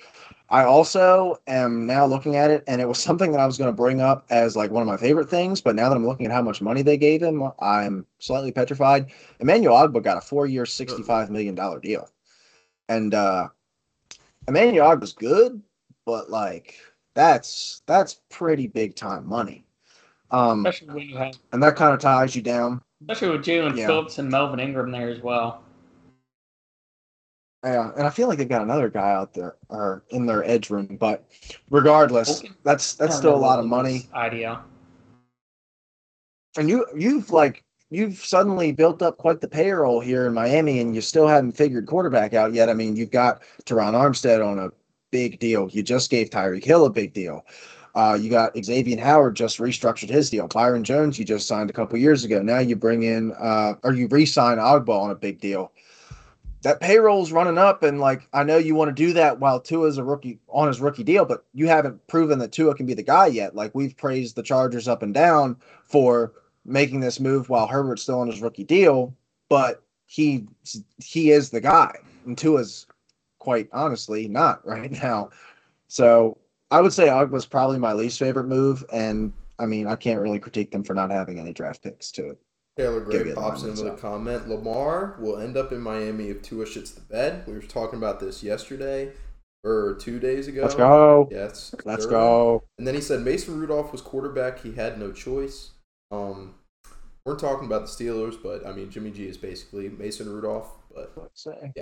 I 0.51 0.65
also 0.65 1.37
am 1.47 1.87
now 1.87 2.07
looking 2.07 2.37
at 2.37 2.51
it, 2.51 2.65
and 2.67 2.81
it 2.81 2.89
was 2.89 2.99
something 2.99 3.33
that 3.33 3.41
I 3.41 3.47
was 3.47 3.59
going 3.59 3.69
to 3.69 3.77
bring 3.77 4.01
up 4.01 4.25
as 4.31 4.57
like 4.57 4.71
one 4.71 4.83
of 4.83 4.87
my 4.87 4.97
favorite 4.97 5.29
things. 5.29 5.61
But 5.61 5.77
now 5.77 5.89
that 5.89 5.97
I'm 5.97 6.07
looking 6.07 6.27
at 6.27 6.33
how 6.33 6.43
much 6.43 6.63
money 6.63 6.83
they 6.83 6.97
gave 6.97 7.23
him, 7.23 7.43
I'm 7.61 8.07
slightly 8.19 8.51
petrified. 8.53 9.11
Emmanuel 9.41 9.77
Ogbah 9.77 10.03
got 10.03 10.17
a 10.17 10.21
four-year, 10.23 10.65
sixty-five 10.67 11.31
million 11.31 11.55
dollar 11.55 11.81
deal, 11.81 12.09
and 12.89 13.15
uh, 13.15 13.49
Emmanuel 14.47 14.89
Ogbah's 14.89 15.13
good, 15.13 15.61
but 16.07 16.31
like 16.31 16.77
that's 17.15 17.83
that's 17.87 18.21
pretty 18.31 18.67
big 18.67 18.95
time 18.97 19.27
money. 19.29 19.65
Um, 20.31 20.65
Especially 20.67 20.95
when 20.95 21.09
you 21.09 21.17
have 21.17 21.35
and 21.53 21.63
that 21.63 21.77
kind 21.77 21.95
of 21.95 22.01
ties 22.01 22.37
you 22.37 22.43
down. 22.43 22.83
especially 23.03 23.31
with 23.37 23.45
Jaelan 23.47 23.77
Yeah. 23.77 23.87
Phillips 23.87 24.19
and 24.19 24.31
Melvin 24.31 24.61
Ingram 24.61 24.91
there 24.91 25.09
as 25.09 25.21
well. 25.23 25.63
Yeah, 27.65 27.91
and 27.97 28.07
I 28.07 28.11
feel 28.11 28.29
like 28.29 28.39
they've 28.39 28.49
got 28.49 28.63
another 28.63 28.89
guy 28.89 29.11
out 29.11 29.35
there 29.35 29.57
or 29.69 30.05
in 30.11 30.27
their 30.27 30.45
edge 30.45 30.71
room, 30.71 30.97
but 30.99 31.25
regardless, 31.71 32.39
Okay. 32.41 32.53
that's 32.63 32.95
that's 32.95 33.17
still 33.17 33.35
a 33.35 33.37
lot 33.37 33.59
of 33.59 33.67
money. 33.67 34.09
Idea. 34.15 34.61
And 36.57 36.69
you 36.69 36.87
you've 36.97 37.31
like 37.31 37.65
you've 37.91 38.19
suddenly 38.19 38.71
built 38.71 39.03
up 39.03 39.19
quite 39.19 39.41
the 39.41 39.49
payroll 39.49 39.99
here 39.99 40.27
in 40.27 40.35
Miami, 40.35 40.81
and 40.81 40.95
you 40.95 41.01
still 41.01 41.27
haven't 41.27 41.53
figured 41.53 41.87
quarterback 41.87 42.33
out 42.33 42.53
yet. 42.53 42.69
I 42.69 42.75
mean, 42.75 42.95
you've 42.95 43.11
got 43.11 43.43
Terron 43.65 43.95
Armstead 43.95 44.45
on 44.47 44.61
a 44.61 44.71
big 45.11 45.41
deal. 45.41 45.69
You 45.73 45.83
just 45.83 46.11
gave 46.11 46.31
Tyreek 46.31 46.65
Hill 46.65 46.85
a 46.85 46.91
big 46.91 47.13
deal. 47.13 47.45
Uh, 47.95 48.17
you 48.21 48.31
got 48.31 48.53
Xavier 48.63 49.01
Howard 49.01 49.35
just 49.35 49.59
restructured 49.59 50.11
his 50.11 50.31
deal. 50.31 50.47
Byron 50.47 50.85
Jones 50.85 51.19
you 51.19 51.25
just 51.25 51.49
signed 51.49 51.71
a 51.71 51.73
couple 51.73 51.99
years 51.99 52.23
ago. 52.23 52.41
Now 52.41 52.59
you 52.61 52.77
bring 52.77 53.03
in 53.03 53.33
uh, 53.33 53.75
or 53.83 53.95
you 53.95 54.07
re-sign 54.07 54.59
Ogbah 54.59 55.03
on 55.03 55.11
a 55.11 55.17
big 55.17 55.41
deal. 55.41 55.73
That 56.63 56.81
payroll's 56.81 57.31
running 57.31 57.59
up, 57.59 57.83
and 57.85 58.01
like 58.01 58.29
I 58.33 58.43
know 58.43 58.57
you 58.57 58.75
want 58.75 58.89
to 58.89 59.07
do 59.07 59.13
that 59.13 59.39
while 59.39 59.61
Tua's 59.61 59.99
a 59.99 60.05
rookie 60.05 60.41
on 60.49 60.67
his 60.67 60.81
rookie 60.81 61.05
deal, 61.05 61.25
but 61.25 61.45
you 61.55 61.69
haven't 61.69 62.05
proven 62.09 62.41
that 62.41 62.53
Tua 62.53 62.75
can 62.75 62.87
be 62.87 62.95
the 62.95 63.03
guy 63.03 63.27
yet. 63.29 63.55
Like 63.55 63.75
we've 63.75 63.97
praised 63.97 64.35
the 64.35 64.43
Chargers 64.43 64.89
up 64.89 65.03
and 65.03 65.15
down 65.15 65.57
for 65.85 66.33
making 66.65 67.01
this 67.01 67.21
move 67.21 67.49
while 67.49 67.67
Herbert's 67.67 68.03
still 68.03 68.21
on 68.21 68.27
his 68.27 68.43
rookie 68.43 68.65
deal, 68.65 69.15
but 69.49 69.83
he 70.07 70.47
he 70.99 71.31
is 71.31 71.51
the 71.51 71.61
guy, 71.61 71.97
and 72.27 72.37
Tua's 72.37 72.87
quite 73.39 73.69
honestly 73.73 74.27
not 74.27 74.67
right 74.67 74.91
now. 74.91 75.31
So 75.87 76.39
I 76.71 76.81
would 76.81 76.93
say 76.93 77.07
Ogbah's 77.07 77.47
probably 77.47 77.79
my 77.79 77.93
least 77.93 78.19
favorite 78.19 78.49
move, 78.49 78.85
and 78.93 79.33
I 79.59 79.67
mean 79.67 79.87
I 79.87 79.97
can't 79.97 80.21
really 80.21 80.41
critique 80.41 80.73
them 80.73 80.83
for 80.83 80.95
not 80.95 81.11
having 81.11 81.39
any 81.39 81.53
draft 81.53 81.83
picks 81.83 82.11
to 82.13 82.31
it. 82.31 82.39
Taylor 82.79 83.01
Gray 83.01 83.35
pops 83.35 83.63
line, 83.63 83.73
in 83.73 83.85
with 83.85 83.93
a 83.93 83.97
comment. 83.97 84.49
Lamar 84.49 85.17
will 85.19 85.39
end 85.39 85.57
up 85.57 85.73
in 85.73 85.81
Miami 85.81 86.29
if 86.29 86.43
Tua 86.43 86.65
shits 86.65 86.95
the 86.95 87.01
bed. 87.01 87.43
We 87.45 87.55
were 87.55 87.61
talking 87.61 87.99
about 87.99 88.21
this 88.21 88.45
yesterday 88.45 89.11
or 89.65 89.97
two 90.01 90.21
days 90.21 90.47
ago. 90.47 90.63
Let's 90.63 90.77
go. 90.77 91.29
Yes. 91.29 91.75
Let's 91.85 92.05
third. 92.05 92.11
go. 92.11 92.63
And 92.79 92.87
then 92.87 92.95
he 92.95 93.01
said 93.01 93.23
Mason 93.23 93.59
Rudolph 93.59 93.91
was 93.91 94.01
quarterback. 94.01 94.61
He 94.61 94.73
had 94.73 94.97
no 94.97 95.11
choice. 95.11 95.73
Um, 96.13 96.55
we're 97.27 97.37
talking 97.37 97.67
about 97.67 97.83
the 97.83 97.89
Steelers, 97.89 98.41
but 98.41 98.65
I 98.65 98.73
mean 98.73 98.91
Jimmy 98.91 99.11
G 99.11 99.27
is 99.27 99.37
basically 99.37 99.89
Mason 99.89 100.33
Rudolph. 100.33 100.71
But 100.95 101.13
Let's 101.17 101.43
say. 101.43 101.73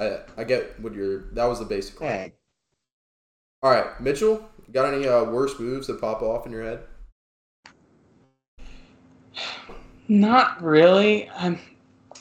I 0.00 0.18
I 0.36 0.42
get 0.42 0.80
what 0.80 0.94
you're. 0.94 1.30
That 1.34 1.44
was 1.44 1.60
the 1.60 1.64
basic. 1.64 1.96
Hey, 2.00 2.32
All 3.62 3.70
right, 3.70 4.00
Mitchell, 4.00 4.44
got 4.72 4.92
any 4.92 5.06
uh, 5.06 5.22
worse 5.22 5.60
moves 5.60 5.86
that 5.86 6.00
pop 6.00 6.22
off 6.22 6.44
in 6.44 6.50
your 6.50 6.64
head? 6.64 6.80
Not 10.14 10.62
really. 10.62 11.28
Um, 11.30 11.58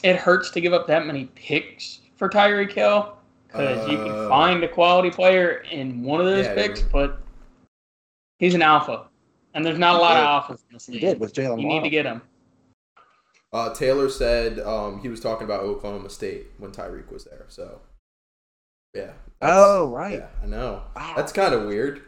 it 0.01 0.15
hurts 0.15 0.49
to 0.51 0.61
give 0.61 0.73
up 0.73 0.87
that 0.87 1.05
many 1.05 1.25
picks 1.35 1.99
for 2.15 2.27
Tyreek 2.27 2.71
Hill 2.71 3.15
because 3.47 3.87
you 3.87 3.99
Uh, 3.99 4.05
can 4.05 4.29
find 4.29 4.63
a 4.63 4.67
quality 4.67 5.11
player 5.11 5.63
in 5.69 6.01
one 6.01 6.19
of 6.19 6.25
those 6.25 6.45
Yeah, 6.47 6.55
picks, 6.55 6.81
yeah. 6.81 6.87
but 6.91 7.19
he's 8.39 8.55
an 8.55 8.63
alpha, 8.63 9.09
and 9.53 9.63
there's 9.63 9.77
not 9.77 9.93
a 9.93 9.99
lot 9.99 10.17
of 10.17 10.23
alphas 10.25 10.63
in 10.67 10.73
this 10.73 10.87
he 10.87 10.99
did 10.99 11.19
with 11.19 11.33
Jalen 11.35 11.61
You 11.61 11.67
need 11.67 11.83
to 11.83 11.89
get 11.91 12.07
him. 12.07 12.23
Uh, 13.53 13.71
Taylor 13.75 14.09
said 14.09 14.59
um, 14.61 14.99
he 15.01 15.09
was 15.09 15.19
talking 15.19 15.45
about 15.45 15.59
Oklahoma 15.61 16.09
State 16.09 16.47
when 16.57 16.71
Tyreek 16.71 17.11
was 17.11 17.25
there. 17.25 17.45
So, 17.49 17.79
yeah. 18.95 19.11
Oh, 19.39 19.89
right. 19.91 20.17
Yeah, 20.17 20.29
I 20.41 20.47
know. 20.47 20.81
Wow. 20.95 21.13
That's 21.15 21.31
kind 21.31 21.53
of 21.53 21.67
weird. 21.67 22.01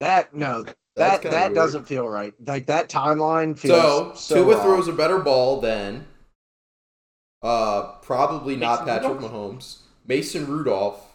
That 0.00 0.34
no, 0.34 0.66
That's 0.96 1.22
that 1.22 1.30
that 1.30 1.42
weird. 1.48 1.54
doesn't 1.54 1.84
feel 1.86 2.08
right. 2.08 2.34
Like 2.46 2.66
that 2.66 2.88
timeline 2.88 3.58
feels 3.58 3.80
So, 3.80 4.12
so. 4.14 4.34
Tua 4.44 4.54
wrong. 4.56 4.62
throws 4.64 4.88
a 4.88 4.92
better 4.92 5.18
ball 5.18 5.60
than 5.60 6.06
uh, 7.42 7.92
probably 8.02 8.56
not 8.56 8.86
Mason 8.86 8.86
Patrick 9.00 9.20
Rudolph? 9.20 9.32
Mahomes, 9.32 9.78
Mason 10.06 10.46
Rudolph, 10.46 11.06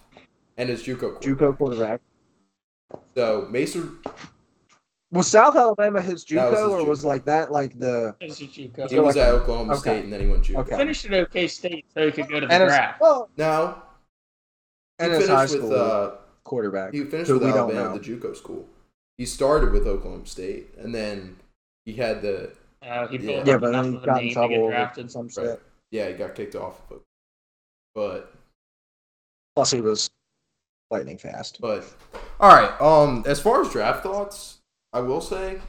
and 0.57 0.69
his 0.69 0.83
JUCO 0.83 0.99
quarterback. 0.99 1.21
JUCO 1.21 1.57
quarterback. 1.57 2.01
So 3.15 3.47
Mason 3.51 3.97
Was 5.11 5.27
South 5.27 5.55
Alabama 5.55 6.01
his 6.01 6.23
That 6.25 6.51
was 6.51 6.59
JUCO, 6.59 6.63
his 6.63 6.73
or 6.73 6.85
was 6.89 7.05
like 7.05 7.25
that 7.25 7.51
like 7.51 7.77
the? 7.79 8.15
This 8.19 8.41
is 8.41 8.49
Chico. 8.49 8.87
He 8.87 8.99
was 8.99 9.15
like 9.15 9.25
at 9.27 9.33
a- 9.33 9.37
Oklahoma 9.37 9.73
okay. 9.73 9.79
State 9.81 10.03
and 10.05 10.13
then 10.13 10.21
he 10.21 10.27
went 10.27 10.43
JUCO. 10.43 10.57
Okay. 10.59 10.75
Finished 10.77 11.05
at 11.05 11.13
OK 11.13 11.47
State 11.47 11.85
so 11.93 12.05
he 12.05 12.11
could 12.11 12.27
go 12.29 12.39
to 12.39 12.47
the 12.47 12.51
And 12.53 12.63
his, 12.63 12.71
draft. 12.71 12.99
well, 12.99 13.29
Now 13.37 13.83
he 14.99 15.05
and 15.05 15.13
his 15.13 15.29
high 15.29 15.41
with 15.43 15.51
school 15.51 15.73
uh, 15.75 16.11
quarterback. 16.43 16.93
he 16.93 17.03
finished 17.05 17.27
who 17.29 17.35
with 17.39 17.43
we 17.43 17.49
Alabama, 17.51 17.97
the 17.97 18.03
JUCO 18.03 18.35
school. 18.35 18.65
He 19.17 19.25
started 19.25 19.71
with 19.71 19.87
Oklahoma 19.87 20.25
State 20.25 20.73
and 20.77 20.93
then 20.93 21.37
he 21.85 21.93
had 21.93 22.21
the 22.21 22.51
Uh, 22.81 23.07
he 23.07 23.17
Yeah. 23.17 23.43
Yeah, 23.45 23.57
but 23.57 23.69
enough 23.69 23.85
then 23.85 23.91
he 23.93 23.97
of 23.97 24.03
a 24.03 24.05
got 24.05 24.17
in 24.17 24.23
name 24.23 24.29
to 24.29 24.33
trouble 24.33 24.49
get 24.69 24.69
drafted. 24.69 25.11
some 25.11 25.25
right. 25.25 25.33
shit. 25.33 25.61
Yeah, 25.91 26.07
he 26.09 26.13
got 26.13 26.35
kicked 26.35 26.55
off 26.55 26.81
of 26.89 26.97
it. 26.97 27.01
But 27.95 28.33
Plus, 29.55 29.71
he 29.71 29.81
was 29.81 30.11
lightning 30.91 31.17
fast. 31.17 31.59
But 31.59 31.83
all 32.39 32.55
right. 32.55 32.79
Um, 32.79 33.23
as 33.25 33.39
far 33.39 33.61
as 33.61 33.71
draft 33.71 34.03
thoughts, 34.03 34.59
I 34.93 34.99
will 34.99 35.21
say, 35.21 35.59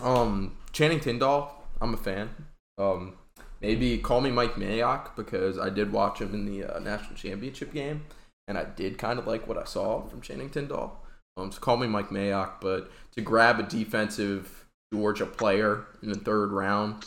um, 0.00 0.56
Channing 0.72 1.00
Tindall, 1.00 1.52
I'm 1.80 1.94
a 1.94 1.96
fan. 1.96 2.30
Um, 2.78 3.14
maybe 3.60 3.98
call 3.98 4.20
me 4.20 4.30
Mike 4.30 4.54
Mayock 4.54 5.16
because 5.16 5.58
I 5.58 5.68
did 5.70 5.90
watch 5.90 6.20
him 6.20 6.32
in 6.32 6.46
the 6.46 6.76
uh, 6.76 6.78
national 6.78 7.16
championship 7.16 7.72
game, 7.72 8.04
and 8.46 8.56
I 8.56 8.64
did 8.64 8.98
kind 8.98 9.18
of 9.18 9.26
like 9.26 9.48
what 9.48 9.58
I 9.58 9.64
saw 9.64 10.02
from 10.06 10.20
Channing 10.20 10.50
Tindall. 10.50 11.02
Um, 11.38 11.52
so 11.52 11.60
call 11.60 11.76
me 11.76 11.86
Mike 11.86 12.10
Mayock, 12.10 12.60
but 12.60 12.90
to 13.12 13.20
grab 13.20 13.60
a 13.60 13.62
defensive 13.62 14.66
Georgia 14.92 15.26
player 15.26 15.86
in 16.02 16.08
the 16.08 16.18
third 16.18 16.50
round, 16.50 17.06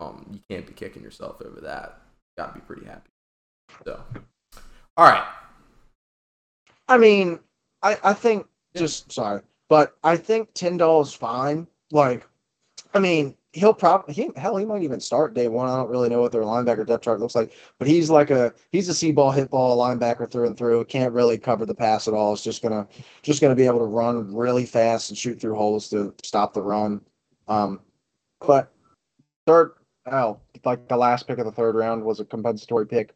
um, 0.00 0.26
you 0.32 0.40
can't 0.48 0.66
be 0.66 0.72
kicking 0.72 1.02
yourself 1.02 1.42
over 1.44 1.60
that. 1.60 2.00
You 2.36 2.42
Got 2.42 2.54
to 2.54 2.60
be 2.60 2.64
pretty 2.66 2.86
happy. 2.86 3.10
So, 3.84 4.02
all 4.96 5.06
right. 5.06 5.26
I 6.88 6.96
mean, 6.96 7.38
I 7.82 7.98
I 8.02 8.12
think 8.14 8.46
just 8.76 9.12
sorry, 9.12 9.42
but 9.68 9.96
I 10.02 10.16
think 10.16 10.54
Tindall 10.54 11.02
is 11.02 11.12
fine. 11.12 11.66
Like, 11.90 12.26
I 12.94 12.98
mean, 12.98 13.36
he'll 13.56 13.72
probably 13.72 14.12
he, 14.12 14.28
hell 14.36 14.56
he 14.56 14.66
might 14.66 14.82
even 14.82 15.00
start 15.00 15.32
day 15.32 15.48
one. 15.48 15.68
I 15.68 15.76
don't 15.76 15.88
really 15.88 16.10
know 16.10 16.20
what 16.20 16.30
their 16.30 16.42
linebacker 16.42 16.86
depth 16.86 17.04
chart 17.04 17.20
looks 17.20 17.34
like, 17.34 17.54
but 17.78 17.88
he's 17.88 18.10
like 18.10 18.30
a 18.30 18.52
he's 18.70 18.88
a 18.88 18.94
see 18.94 19.12
ball 19.12 19.30
hit 19.30 19.50
ball 19.50 19.78
linebacker 19.78 20.30
through 20.30 20.46
and 20.46 20.58
through. 20.58 20.84
Can't 20.84 21.14
really 21.14 21.38
cover 21.38 21.64
the 21.64 21.74
pass 21.74 22.06
at 22.06 22.14
all. 22.14 22.34
It's 22.34 22.44
just 22.44 22.62
gonna 22.62 22.86
just 23.22 23.40
gonna 23.40 23.54
be 23.54 23.64
able 23.64 23.78
to 23.78 23.86
run 23.86 24.34
really 24.34 24.66
fast 24.66 25.08
and 25.08 25.18
shoot 25.18 25.40
through 25.40 25.56
holes 25.56 25.88
to 25.90 26.14
stop 26.22 26.52
the 26.52 26.60
run. 26.60 27.00
Um, 27.48 27.80
but 28.46 28.72
third, 29.46 29.72
oh, 30.10 30.38
like 30.64 30.86
the 30.88 30.96
last 30.96 31.26
pick 31.26 31.38
of 31.38 31.46
the 31.46 31.52
third 31.52 31.74
round 31.74 32.04
was 32.04 32.20
a 32.20 32.26
compensatory 32.26 32.86
pick, 32.86 33.14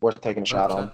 worth 0.00 0.20
taking 0.20 0.44
a 0.44 0.46
shot 0.46 0.70
on. 0.70 0.92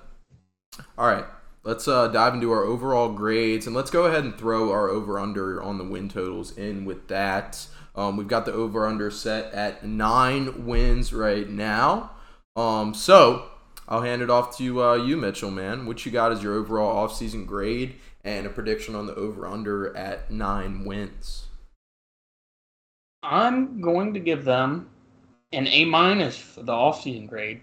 All 0.97 1.07
right, 1.07 1.27
let's 1.63 1.87
uh, 1.87 2.09
dive 2.09 2.33
into 2.33 2.51
our 2.51 2.65
overall 2.65 3.13
grades 3.13 3.67
and 3.67 3.77
let's 3.77 3.91
go 3.91 4.05
ahead 4.07 4.25
and 4.25 4.35
throw 4.39 4.73
our 4.73 4.89
over 4.89 5.19
under 5.19 5.63
on 5.63 5.77
the 5.77 5.85
win 5.85 6.09
totals 6.09 6.57
in 6.57 6.87
with 6.87 7.09
that. 7.09 7.67
Um, 7.95 8.17
we've 8.17 8.29
got 8.29 8.47
the 8.47 8.53
over 8.53 8.87
under 8.87 9.11
set 9.11 9.53
at 9.53 9.85
nine 9.85 10.67
wins 10.67 11.13
right 11.13 11.49
now. 11.49 12.13
Um, 12.57 12.95
so 12.95 13.47
I'll 13.89 14.03
hand 14.03 14.23
it 14.23 14.31
off 14.31 14.57
to 14.59 14.83
uh, 14.83 14.95
you, 14.95 15.17
Mitchell, 15.17 15.51
man. 15.51 15.87
What 15.87 16.05
you 16.07 16.13
got 16.13 16.33
is 16.33 16.43
your 16.43 16.55
overall 16.55 17.07
offseason 17.07 17.47
grade 17.47 17.97
and 18.25 18.47
a 18.47 18.51
prediction 18.51 18.95
on 18.95 19.07
the 19.07 19.15
over 19.15 19.47
under 19.47 19.95
at 19.97 20.31
nine 20.31 20.85
wins? 20.85 21.47
I'm 23.23 23.81
going 23.81 24.15
to 24.15 24.21
give 24.21 24.45
them 24.45 24.89
an 25.53 25.67
A 25.69 25.85
minus 25.85 26.37
for 26.37 26.63
the 26.63 26.73
offseason 26.73 27.29
grade. 27.29 27.61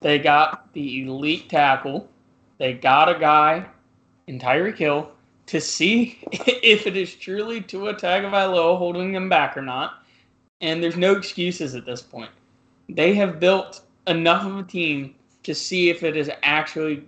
They 0.00 0.18
got 0.18 0.72
the 0.72 1.02
elite 1.02 1.48
tackle. 1.48 2.08
They 2.58 2.74
got 2.74 3.08
a 3.08 3.18
guy 3.18 3.66
in 4.26 4.38
Tyreek 4.38 4.76
Hill 4.76 5.12
to 5.50 5.60
see 5.60 6.16
if 6.32 6.86
it 6.86 6.96
is 6.96 7.16
truly 7.16 7.60
Tua 7.60 7.94
Tagovailoa 7.94 8.78
holding 8.78 9.12
them 9.12 9.28
back 9.28 9.56
or 9.56 9.62
not. 9.62 10.04
And 10.60 10.80
there's 10.80 10.96
no 10.96 11.16
excuses 11.16 11.74
at 11.74 11.84
this 11.84 12.02
point. 12.02 12.30
They 12.88 13.14
have 13.14 13.40
built 13.40 13.82
enough 14.06 14.46
of 14.46 14.58
a 14.58 14.62
team 14.62 15.14
to 15.42 15.54
see 15.54 15.90
if 15.90 16.04
it 16.04 16.16
is 16.16 16.30
actually 16.44 17.02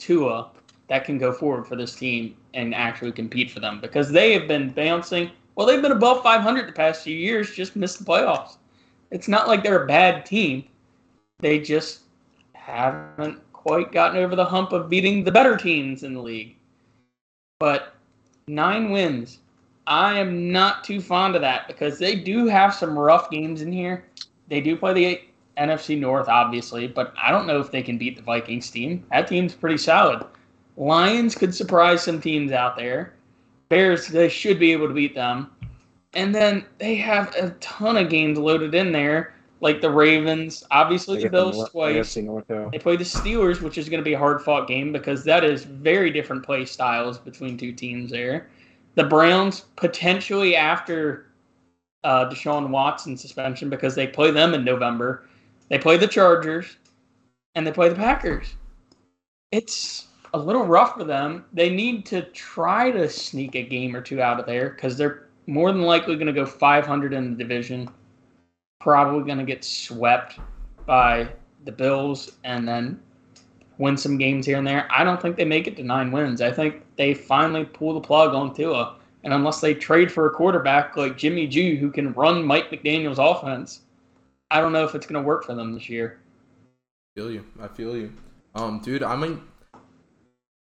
Tua 0.00 0.50
that 0.88 1.04
can 1.04 1.16
go 1.16 1.32
forward 1.32 1.68
for 1.68 1.76
this 1.76 1.94
team 1.94 2.34
and 2.54 2.74
actually 2.74 3.12
compete 3.12 3.52
for 3.52 3.60
them 3.60 3.80
because 3.80 4.10
they 4.10 4.32
have 4.32 4.48
been 4.48 4.70
bouncing. 4.70 5.30
Well, 5.54 5.66
they've 5.66 5.82
been 5.82 5.92
above 5.92 6.24
500 6.24 6.66
the 6.66 6.72
past 6.72 7.04
few 7.04 7.16
years, 7.16 7.54
just 7.54 7.76
missed 7.76 8.00
the 8.00 8.04
playoffs. 8.04 8.56
It's 9.12 9.28
not 9.28 9.46
like 9.46 9.62
they're 9.62 9.84
a 9.84 9.86
bad 9.86 10.26
team. 10.26 10.64
They 11.38 11.60
just 11.60 12.00
haven't 12.54 13.40
quite 13.52 13.92
gotten 13.92 14.16
over 14.16 14.34
the 14.34 14.44
hump 14.44 14.72
of 14.72 14.88
beating 14.88 15.22
the 15.22 15.30
better 15.30 15.56
teams 15.56 16.02
in 16.02 16.14
the 16.14 16.22
league. 16.22 16.56
But 17.60 17.94
nine 18.48 18.90
wins. 18.90 19.38
I 19.86 20.18
am 20.18 20.50
not 20.50 20.82
too 20.82 21.00
fond 21.00 21.36
of 21.36 21.42
that 21.42 21.68
because 21.68 21.98
they 21.98 22.14
do 22.16 22.46
have 22.46 22.74
some 22.74 22.98
rough 22.98 23.30
games 23.30 23.60
in 23.60 23.70
here. 23.70 24.04
They 24.48 24.60
do 24.60 24.76
play 24.76 24.92
the 24.94 25.20
NFC 25.58 25.98
North, 25.98 26.28
obviously, 26.28 26.88
but 26.88 27.12
I 27.20 27.30
don't 27.30 27.46
know 27.46 27.60
if 27.60 27.70
they 27.70 27.82
can 27.82 27.98
beat 27.98 28.16
the 28.16 28.22
Vikings 28.22 28.70
team. 28.70 29.04
That 29.12 29.28
team's 29.28 29.54
pretty 29.54 29.76
solid. 29.76 30.24
Lions 30.76 31.34
could 31.34 31.54
surprise 31.54 32.02
some 32.02 32.20
teams 32.20 32.50
out 32.50 32.76
there. 32.76 33.12
Bears, 33.68 34.08
they 34.08 34.28
should 34.28 34.58
be 34.58 34.72
able 34.72 34.88
to 34.88 34.94
beat 34.94 35.14
them. 35.14 35.50
And 36.14 36.34
then 36.34 36.64
they 36.78 36.94
have 36.96 37.34
a 37.36 37.50
ton 37.60 37.96
of 37.96 38.08
games 38.08 38.38
loaded 38.38 38.74
in 38.74 38.90
there, 38.90 39.34
like 39.60 39.80
the 39.80 39.90
Ravens, 39.90 40.64
obviously 40.70 41.16
the 41.16 41.28
Bills 41.30 41.56
twice. 41.70 41.94
They 42.72 42.78
play 42.78 42.96
the 42.96 43.04
Steelers, 43.04 43.60
which 43.60 43.78
is 43.78 43.88
going 43.88 44.00
to 44.00 44.04
be 44.04 44.14
a 44.14 44.18
hard 44.18 44.42
fought 44.42 44.66
game 44.66 44.92
because 44.92 45.24
that 45.24 45.44
is 45.44 45.64
very 45.64 46.10
different 46.10 46.44
play 46.44 46.64
styles 46.64 47.18
between 47.18 47.56
two 47.58 47.72
teams 47.72 48.10
there. 48.10 48.48
The 48.94 49.04
Browns 49.04 49.66
potentially 49.76 50.56
after 50.56 51.26
uh, 52.04 52.28
Deshaun 52.30 52.70
Watson 52.70 53.16
suspension 53.16 53.68
because 53.68 53.94
they 53.94 54.06
play 54.06 54.30
them 54.30 54.54
in 54.54 54.64
November. 54.64 55.26
They 55.68 55.78
play 55.78 55.96
the 55.96 56.08
Chargers 56.08 56.76
and 57.54 57.66
they 57.66 57.72
play 57.72 57.88
the 57.88 57.94
Packers. 57.94 58.54
It's 59.52 60.08
a 60.32 60.38
little 60.38 60.64
rough 60.64 60.94
for 60.94 61.04
them. 61.04 61.44
They 61.52 61.70
need 61.70 62.06
to 62.06 62.22
try 62.30 62.90
to 62.90 63.08
sneak 63.08 63.54
a 63.54 63.62
game 63.62 63.94
or 63.94 64.00
two 64.00 64.22
out 64.22 64.40
of 64.40 64.46
there 64.46 64.70
because 64.70 64.96
they're 64.96 65.28
more 65.46 65.72
than 65.72 65.82
likely 65.82 66.14
going 66.14 66.26
to 66.26 66.32
go 66.32 66.46
500 66.46 67.12
in 67.12 67.32
the 67.32 67.36
division. 67.36 67.88
Probably 68.80 69.24
going 69.24 69.38
to 69.38 69.44
get 69.44 69.64
swept 69.64 70.38
by 70.86 71.28
the 71.64 71.72
Bills 71.72 72.32
and 72.44 72.66
then 72.66 73.00
win 73.78 73.96
some 73.96 74.18
games 74.18 74.46
here 74.46 74.58
and 74.58 74.66
there. 74.66 74.88
I 74.90 75.04
don't 75.04 75.20
think 75.20 75.36
they 75.36 75.44
make 75.44 75.66
it 75.66 75.76
to 75.76 75.82
nine 75.82 76.10
wins. 76.10 76.40
I 76.40 76.50
think 76.50 76.82
they 76.96 77.14
finally 77.14 77.64
pull 77.64 77.94
the 77.94 78.00
plug 78.00 78.34
on 78.34 78.54
Tua. 78.54 78.96
And 79.22 79.34
unless 79.34 79.60
they 79.60 79.74
trade 79.74 80.10
for 80.10 80.26
a 80.26 80.30
quarterback 80.30 80.96
like 80.96 81.16
Jimmy 81.16 81.46
G 81.46 81.76
who 81.76 81.90
can 81.90 82.12
run 82.14 82.44
Mike 82.44 82.70
McDaniel's 82.70 83.18
offense, 83.18 83.82
I 84.50 84.60
don't 84.60 84.72
know 84.72 84.84
if 84.84 84.94
it's 84.94 85.06
going 85.06 85.22
to 85.22 85.26
work 85.26 85.44
for 85.44 85.54
them 85.54 85.74
this 85.74 85.88
year. 85.88 86.20
feel 87.14 87.30
you. 87.30 87.44
I 87.60 87.68
feel 87.68 87.96
you. 87.96 88.12
Um, 88.54 88.80
dude, 88.80 89.02
I 89.02 89.14
mean, 89.16 89.42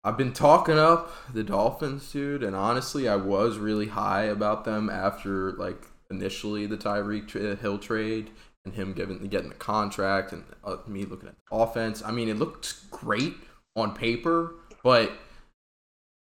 I've 0.04 0.18
been 0.18 0.34
talking 0.34 0.78
up 0.78 1.12
the 1.34 1.44
Dolphins, 1.44 2.12
dude, 2.12 2.44
and 2.44 2.56
honestly, 2.56 3.08
I 3.08 3.16
was 3.16 3.58
really 3.58 3.88
high 3.88 4.24
about 4.24 4.66
them 4.66 4.90
after 4.90 5.54
like 5.54 5.86
initially 6.10 6.66
the 6.66 6.78
Tyreek 6.78 7.60
Hill 7.60 7.78
trade 7.78 8.32
and 8.66 8.74
him 8.74 8.94
giving 8.94 9.20
getting 9.28 9.50
the 9.50 9.56
contract 9.56 10.34
and 10.34 10.44
uh, 10.64 10.78
me 10.88 11.06
looking 11.06 11.30
at 11.30 11.36
offense. 11.52 12.04
I 12.06 12.12
mean, 12.12 12.30
it 12.30 12.38
looked 12.38 12.90
great 12.92 13.36
on 13.76 13.96
paper, 13.96 14.56
but 14.84 15.12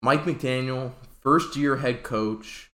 Mike 0.02 0.24
McDaniel, 0.24 0.92
first 1.20 1.56
year 1.56 1.78
head 1.78 2.02
coach, 2.02 2.70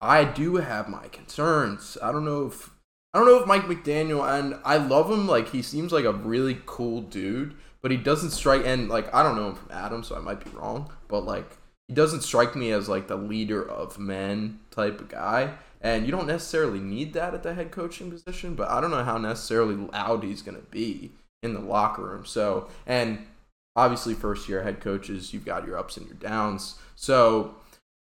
I 0.00 0.24
do 0.24 0.56
have 0.56 0.88
my 0.88 1.08
concerns. 1.08 1.98
I 2.02 2.12
don't 2.12 2.24
know 2.24 2.46
if 2.46 2.70
I 3.12 3.18
don't 3.18 3.28
know 3.28 3.40
if 3.40 3.46
Mike 3.46 3.64
McDaniel 3.64 4.26
and 4.28 4.58
I 4.64 4.76
love 4.76 5.10
him. 5.10 5.26
Like 5.26 5.50
he 5.50 5.62
seems 5.62 5.92
like 5.92 6.04
a 6.04 6.12
really 6.12 6.58
cool 6.66 7.02
dude, 7.02 7.54
but 7.82 7.90
he 7.90 7.96
doesn't 7.96 8.30
strike. 8.30 8.62
And 8.64 8.88
like 8.88 9.12
I 9.14 9.22
don't 9.22 9.36
know 9.36 9.48
him 9.48 9.54
from 9.54 9.70
Adam, 9.70 10.02
so 10.02 10.16
I 10.16 10.20
might 10.20 10.44
be 10.44 10.50
wrong. 10.50 10.90
But 11.08 11.24
like 11.24 11.56
he 11.88 11.94
doesn't 11.94 12.22
strike 12.22 12.56
me 12.56 12.72
as 12.72 12.88
like 12.88 13.08
the 13.08 13.16
leader 13.16 13.66
of 13.66 13.98
men 13.98 14.60
type 14.70 15.00
of 15.00 15.08
guy. 15.08 15.54
And 15.80 16.06
you 16.06 16.12
don't 16.12 16.26
necessarily 16.26 16.80
need 16.80 17.12
that 17.14 17.34
at 17.34 17.42
the 17.42 17.54
head 17.54 17.70
coaching 17.70 18.10
position. 18.10 18.54
But 18.54 18.68
I 18.68 18.80
don't 18.80 18.90
know 18.90 19.04
how 19.04 19.18
necessarily 19.18 19.74
loud 19.74 20.24
he's 20.24 20.42
gonna 20.42 20.58
be 20.70 21.12
in 21.42 21.54
the 21.54 21.60
locker 21.60 22.02
room. 22.02 22.24
So 22.24 22.68
and 22.86 23.26
obviously 23.74 24.14
first 24.14 24.48
year 24.48 24.62
head 24.62 24.80
coaches, 24.80 25.32
you've 25.32 25.44
got 25.44 25.66
your 25.66 25.78
ups 25.78 25.96
and 25.96 26.06
your 26.06 26.16
downs. 26.16 26.76
So 26.94 27.54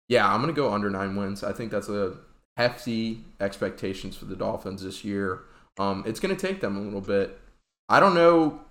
yeah, 0.07 0.31
I'm 0.31 0.41
gonna 0.41 0.53
go 0.53 0.73
under 0.73 0.89
nine 0.89 1.15
wins. 1.15 1.43
I 1.43 1.53
think 1.53 1.71
that's 1.71 1.89
a 1.89 2.17
hefty 2.57 3.23
expectations 3.39 4.15
for 4.15 4.25
the 4.25 4.35
Dolphins 4.35 4.83
this 4.83 5.03
year. 5.03 5.41
Um, 5.77 6.03
it's 6.05 6.19
going 6.19 6.35
to 6.35 6.47
take 6.47 6.61
them 6.61 6.77
a 6.77 6.81
little 6.81 7.01
bit. 7.01 7.37
I 7.89 7.99
don't 7.99 8.15
know. 8.15 8.61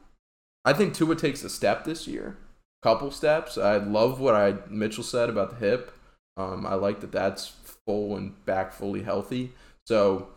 I 0.64 0.72
think 0.72 0.94
Tua 0.94 1.16
takes 1.16 1.44
a 1.44 1.50
step 1.50 1.84
this 1.84 2.06
year, 2.08 2.38
couple 2.82 3.10
steps. 3.10 3.58
I 3.58 3.76
love 3.76 4.20
what 4.20 4.34
I 4.34 4.54
Mitchell 4.70 5.04
said 5.04 5.28
about 5.28 5.50
the 5.50 5.66
hip. 5.66 5.92
Um, 6.36 6.66
I 6.66 6.74
like 6.74 7.00
that 7.00 7.12
that's 7.12 7.52
full 7.86 8.16
and 8.16 8.44
back 8.44 8.72
fully 8.72 9.02
healthy. 9.02 9.52
So 9.86 10.28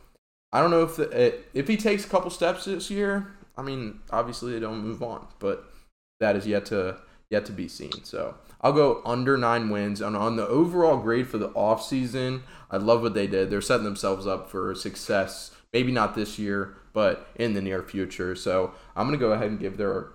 I 0.52 0.62
don't 0.62 0.72
know 0.72 0.84
if 0.84 0.96
the, 0.98 1.36
if 1.54 1.68
he 1.68 1.78
takes 1.78 2.06
a 2.06 2.10
couple 2.10 2.30
steps 2.30 2.66
this 2.66 2.90
year. 2.90 3.34
I 3.58 3.62
mean, 3.62 4.00
obviously 4.12 4.54
they 4.54 4.60
don't 4.60 4.84
move 4.84 5.02
on, 5.02 5.28
but 5.40 5.72
that 6.20 6.36
is 6.36 6.46
yet 6.46 6.66
to 6.68 6.98
yet 7.30 7.46
to 7.46 7.52
be 7.52 7.68
seen. 7.68 8.04
So 8.04 8.36
I'll 8.62 8.74
go 8.74 9.02
under 9.06 9.38
nine 9.38 9.70
wins. 9.70 10.02
And 10.02 10.16
on 10.16 10.36
the 10.36 10.48
overall 10.48 10.98
grade 10.98 11.28
for 11.28 11.38
the 11.38 11.50
offseason, 11.50 12.42
I 12.72 12.78
love 12.78 13.02
what 13.02 13.14
they 13.14 13.28
did. 13.28 13.50
They're 13.50 13.62
setting 13.62 13.84
themselves 13.84 14.26
up 14.26 14.50
for 14.50 14.74
success. 14.76 15.52
Maybe 15.74 15.92
not 15.92 16.16
this 16.16 16.40
year, 16.40 16.76
but 16.94 17.28
in 17.36 17.54
the 17.54 17.62
near 17.62 17.84
future. 17.84 18.36
So 18.36 18.74
I'm 18.96 19.08
gonna 19.08 19.18
go 19.18 19.32
ahead 19.32 19.50
and 19.50 19.60
give 19.60 19.78
their 19.78 20.08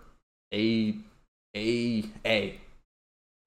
a 0.53 0.97
a 1.55 2.05
a 2.25 2.61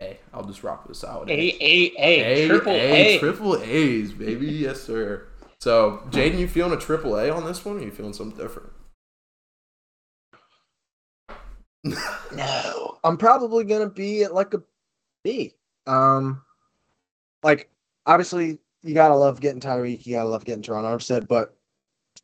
a. 0.02 0.18
I'll 0.34 0.44
just 0.44 0.64
rock 0.64 0.84
with 0.88 0.98
a 0.98 1.00
solid 1.00 1.30
A 1.30 1.34
A 1.34 1.92
A 1.98 2.44
A, 2.44 2.48
triple 2.48 2.74
A, 2.74 3.16
A. 3.16 3.20
triple 3.20 3.62
A's, 3.62 4.12
baby. 4.12 4.48
yes, 4.48 4.82
sir. 4.82 5.28
So, 5.60 6.04
Jaden, 6.10 6.38
you 6.38 6.48
feeling 6.48 6.74
a 6.74 6.82
triple 6.82 7.18
A 7.18 7.30
on 7.30 7.46
this 7.46 7.64
one? 7.66 7.78
Or 7.78 7.82
you 7.82 7.92
feeling 7.92 8.14
something 8.14 8.38
different? 8.38 8.70
No, 12.34 12.98
I'm 13.04 13.16
probably 13.16 13.64
gonna 13.64 13.90
be 13.90 14.24
at 14.24 14.34
like 14.34 14.54
a 14.56 14.64
B. 15.24 15.54
Um, 15.86 16.42
like 17.44 17.70
obviously 18.08 18.58
you 18.82 18.96
gotta 18.96 19.16
love 19.16 19.40
getting 19.40 19.62
Tyreek, 19.62 20.06
you 20.06 20.16
gotta 20.16 20.28
love 20.30 20.46
getting 20.46 20.64
Terron 20.64 20.84
Armstead, 20.84 21.28
but 21.28 21.56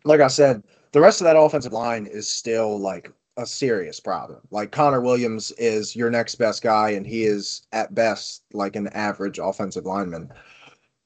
like 0.03 0.19
I 0.19 0.27
said, 0.27 0.63
the 0.93 0.99
rest 0.99 1.21
of 1.21 1.25
that 1.25 1.37
offensive 1.37 1.73
line 1.73 2.07
is 2.07 2.27
still 2.27 2.79
like 2.79 3.11
a 3.41 3.45
serious 3.45 3.99
problem. 3.99 4.39
Like 4.51 4.71
Connor 4.71 5.01
Williams 5.01 5.51
is 5.57 5.95
your 5.95 6.09
next 6.09 6.35
best 6.35 6.61
guy, 6.61 6.91
and 6.91 7.05
he 7.05 7.23
is 7.25 7.63
at 7.71 7.93
best 7.93 8.43
like 8.53 8.75
an 8.75 8.87
average 8.89 9.39
offensive 9.39 9.85
lineman. 9.85 10.31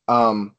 Um, 0.08 0.56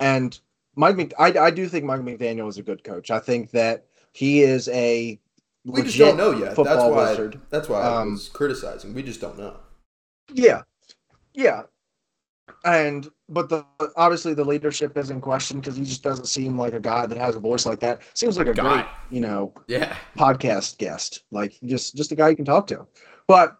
and 0.00 0.38
Mike, 0.76 0.96
Mc, 0.96 1.12
I, 1.18 1.26
I 1.38 1.50
do 1.50 1.68
think 1.68 1.84
Mike 1.84 2.00
McDaniel 2.00 2.48
is 2.48 2.58
a 2.58 2.62
good 2.62 2.84
coach. 2.84 3.10
I 3.10 3.18
think 3.18 3.50
that 3.52 3.86
he 4.12 4.40
is 4.42 4.68
a 4.68 5.18
We 5.64 5.82
just 5.82 5.98
don't 5.98 6.16
know 6.16 6.32
yet. 6.32 6.56
That's 6.56 6.82
why. 6.82 7.10
wizard. 7.10 7.40
That's 7.50 7.68
why 7.68 7.80
I 7.80 8.00
Um, 8.02 8.12
was 8.12 8.28
criticizing. 8.28 8.94
We 8.94 9.02
just 9.02 9.20
don't 9.20 9.38
know. 9.38 9.56
Yeah, 10.32 10.62
yeah, 11.34 11.62
and 12.64 13.08
but 13.28 13.48
the 13.48 13.64
obviously 13.96 14.34
the 14.34 14.44
leadership 14.44 14.96
is 14.96 15.10
in 15.10 15.20
question 15.20 15.60
because 15.60 15.76
he 15.76 15.84
just 15.84 16.02
doesn't 16.02 16.26
seem 16.26 16.58
like 16.58 16.72
a 16.74 16.80
guy 16.80 17.06
that 17.06 17.18
has 17.18 17.34
a 17.36 17.40
voice 17.40 17.66
like 17.66 17.80
that. 17.80 18.02
Seems 18.14 18.38
like 18.38 18.46
a 18.46 18.54
Guy. 18.54 18.74
great, 18.76 18.86
you 19.10 19.20
know, 19.20 19.52
Yeah. 19.68 19.96
podcast 20.16 20.78
guest, 20.78 21.24
like 21.30 21.58
just 21.64 21.96
just 21.96 22.12
a 22.12 22.14
guy 22.16 22.28
you 22.28 22.36
can 22.36 22.44
talk 22.44 22.66
to. 22.68 22.86
But 23.26 23.56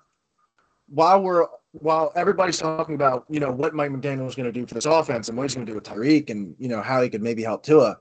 while 0.88 1.20
we're 1.22 1.46
while 1.72 2.12
everybody's 2.16 2.58
talking 2.58 2.94
about 2.94 3.24
you 3.28 3.40
know 3.40 3.50
what 3.50 3.74
Mike 3.74 3.90
McDaniel 3.90 4.26
is 4.28 4.34
going 4.34 4.46
to 4.46 4.52
do 4.52 4.66
for 4.66 4.74
this 4.74 4.86
offense 4.86 5.28
and 5.28 5.36
what 5.36 5.44
he's 5.44 5.54
going 5.54 5.66
to 5.66 5.72
do 5.72 5.74
with 5.76 5.84
Tyreek 5.84 6.30
and 6.30 6.54
you 6.58 6.68
know 6.68 6.80
how 6.80 7.02
he 7.02 7.08
could 7.08 7.22
maybe 7.22 7.42
help 7.42 7.62
Tua, 7.64 7.98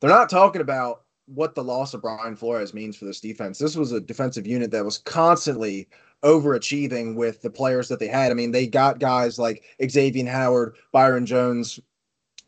they're 0.00 0.10
not 0.10 0.30
talking 0.30 0.60
about 0.62 1.02
what 1.26 1.54
the 1.54 1.62
loss 1.64 1.92
of 1.92 2.02
Brian 2.02 2.36
Flores 2.36 2.72
means 2.72 2.96
for 2.96 3.04
this 3.04 3.20
defense. 3.20 3.58
This 3.58 3.76
was 3.76 3.92
a 3.92 4.00
defensive 4.00 4.46
unit 4.46 4.70
that 4.70 4.84
was 4.84 4.98
constantly 4.98 5.88
overachieving 6.26 7.14
with 7.14 7.40
the 7.40 7.50
players 7.50 7.88
that 7.88 8.00
they 8.00 8.08
had. 8.08 8.32
I 8.32 8.34
mean, 8.34 8.50
they 8.50 8.66
got 8.66 8.98
guys 8.98 9.38
like 9.38 9.62
Xavier 9.88 10.28
Howard, 10.28 10.74
Byron 10.92 11.24
Jones, 11.24 11.78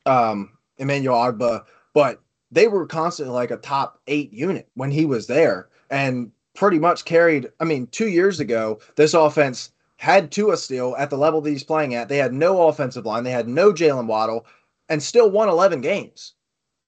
um, 0.04 0.58
Emmanuel 0.78 1.14
Ogbah, 1.14 1.64
but 1.94 2.20
they 2.50 2.66
were 2.66 2.86
constantly 2.86 3.32
like 3.32 3.52
a 3.52 3.56
top 3.56 4.00
eight 4.08 4.32
unit 4.32 4.68
when 4.74 4.90
he 4.90 5.04
was 5.04 5.28
there 5.28 5.68
and 5.90 6.32
pretty 6.54 6.78
much 6.78 7.04
carried. 7.04 7.50
I 7.60 7.64
mean, 7.64 7.86
two 7.88 8.08
years 8.08 8.40
ago, 8.40 8.80
this 8.96 9.14
offense 9.14 9.70
had 9.96 10.32
Tua 10.32 10.56
still 10.56 10.96
at 10.96 11.10
the 11.10 11.18
level 11.18 11.40
that 11.40 11.50
he's 11.50 11.64
playing 11.64 11.94
at. 11.94 12.08
They 12.08 12.18
had 12.18 12.32
no 12.32 12.66
offensive 12.68 13.06
line, 13.06 13.22
they 13.22 13.30
had 13.30 13.48
no 13.48 13.72
Jaylen 13.72 14.06
Waddle, 14.06 14.44
and 14.88 15.00
still 15.00 15.30
won 15.30 15.48
11 15.48 15.82
games. 15.82 16.34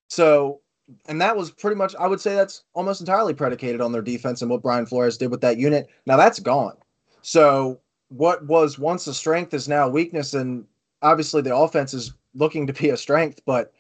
So, 0.08 0.60
and 1.06 1.20
that 1.20 1.36
was 1.36 1.50
pretty 1.50 1.76
much, 1.76 1.94
I 1.98 2.06
would 2.06 2.20
say 2.20 2.34
that's 2.34 2.64
almost 2.74 3.00
entirely 3.00 3.34
predicated 3.34 3.80
on 3.80 3.92
their 3.92 4.02
defense 4.02 4.42
and 4.42 4.50
what 4.50 4.62
Brian 4.62 4.86
Flores 4.86 5.18
did 5.18 5.30
with 5.30 5.40
that 5.42 5.58
unit. 5.58 5.88
Now 6.06 6.16
that's 6.16 6.38
gone. 6.38 6.76
So, 7.22 7.80
what 8.08 8.44
was 8.46 8.78
once 8.78 9.06
a 9.06 9.14
strength 9.14 9.54
is 9.54 9.68
now 9.68 9.86
a 9.86 9.90
weakness. 9.90 10.34
And 10.34 10.64
obviously, 11.02 11.42
the 11.42 11.54
offense 11.54 11.94
is 11.94 12.12
looking 12.34 12.66
to 12.66 12.72
be 12.72 12.90
a 12.90 12.96
strength, 12.96 13.40
but 13.46 13.72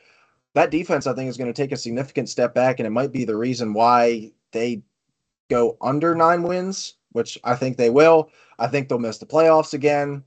that 0.54 0.70
defense, 0.70 1.06
I 1.06 1.14
think, 1.14 1.28
is 1.28 1.36
going 1.36 1.52
to 1.52 1.62
take 1.62 1.72
a 1.72 1.76
significant 1.76 2.28
step 2.28 2.54
back. 2.54 2.78
And 2.78 2.86
it 2.86 2.90
might 2.90 3.12
be 3.12 3.24
the 3.24 3.36
reason 3.36 3.72
why 3.72 4.32
they 4.52 4.82
go 5.48 5.76
under 5.80 6.14
nine 6.14 6.42
wins, 6.42 6.94
which 7.12 7.38
I 7.44 7.54
think 7.54 7.76
they 7.76 7.90
will. 7.90 8.30
I 8.58 8.66
think 8.66 8.88
they'll 8.88 8.98
miss 8.98 9.18
the 9.18 9.26
playoffs 9.26 9.74
again. 9.74 10.22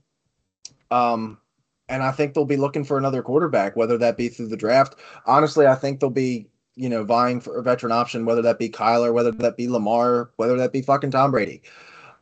Um, 0.90 1.38
and 1.88 2.02
I 2.02 2.10
think 2.12 2.34
they'll 2.34 2.44
be 2.44 2.56
looking 2.56 2.84
for 2.84 2.98
another 2.98 3.22
quarterback, 3.22 3.76
whether 3.76 3.98
that 3.98 4.16
be 4.16 4.28
through 4.28 4.48
the 4.48 4.56
draft. 4.56 4.96
Honestly, 5.26 5.66
I 5.66 5.74
think 5.74 6.00
they'll 6.00 6.10
be, 6.10 6.48
you 6.76 6.88
know, 6.88 7.04
vying 7.04 7.40
for 7.40 7.56
a 7.56 7.62
veteran 7.62 7.92
option, 7.92 8.24
whether 8.24 8.42
that 8.42 8.58
be 8.58 8.68
Kyler, 8.68 9.12
whether 9.12 9.30
that 9.30 9.56
be 9.56 9.68
Lamar, 9.68 10.30
whether 10.36 10.56
that 10.56 10.72
be 10.72 10.82
fucking 10.82 11.10
Tom 11.10 11.30
Brady. 11.30 11.62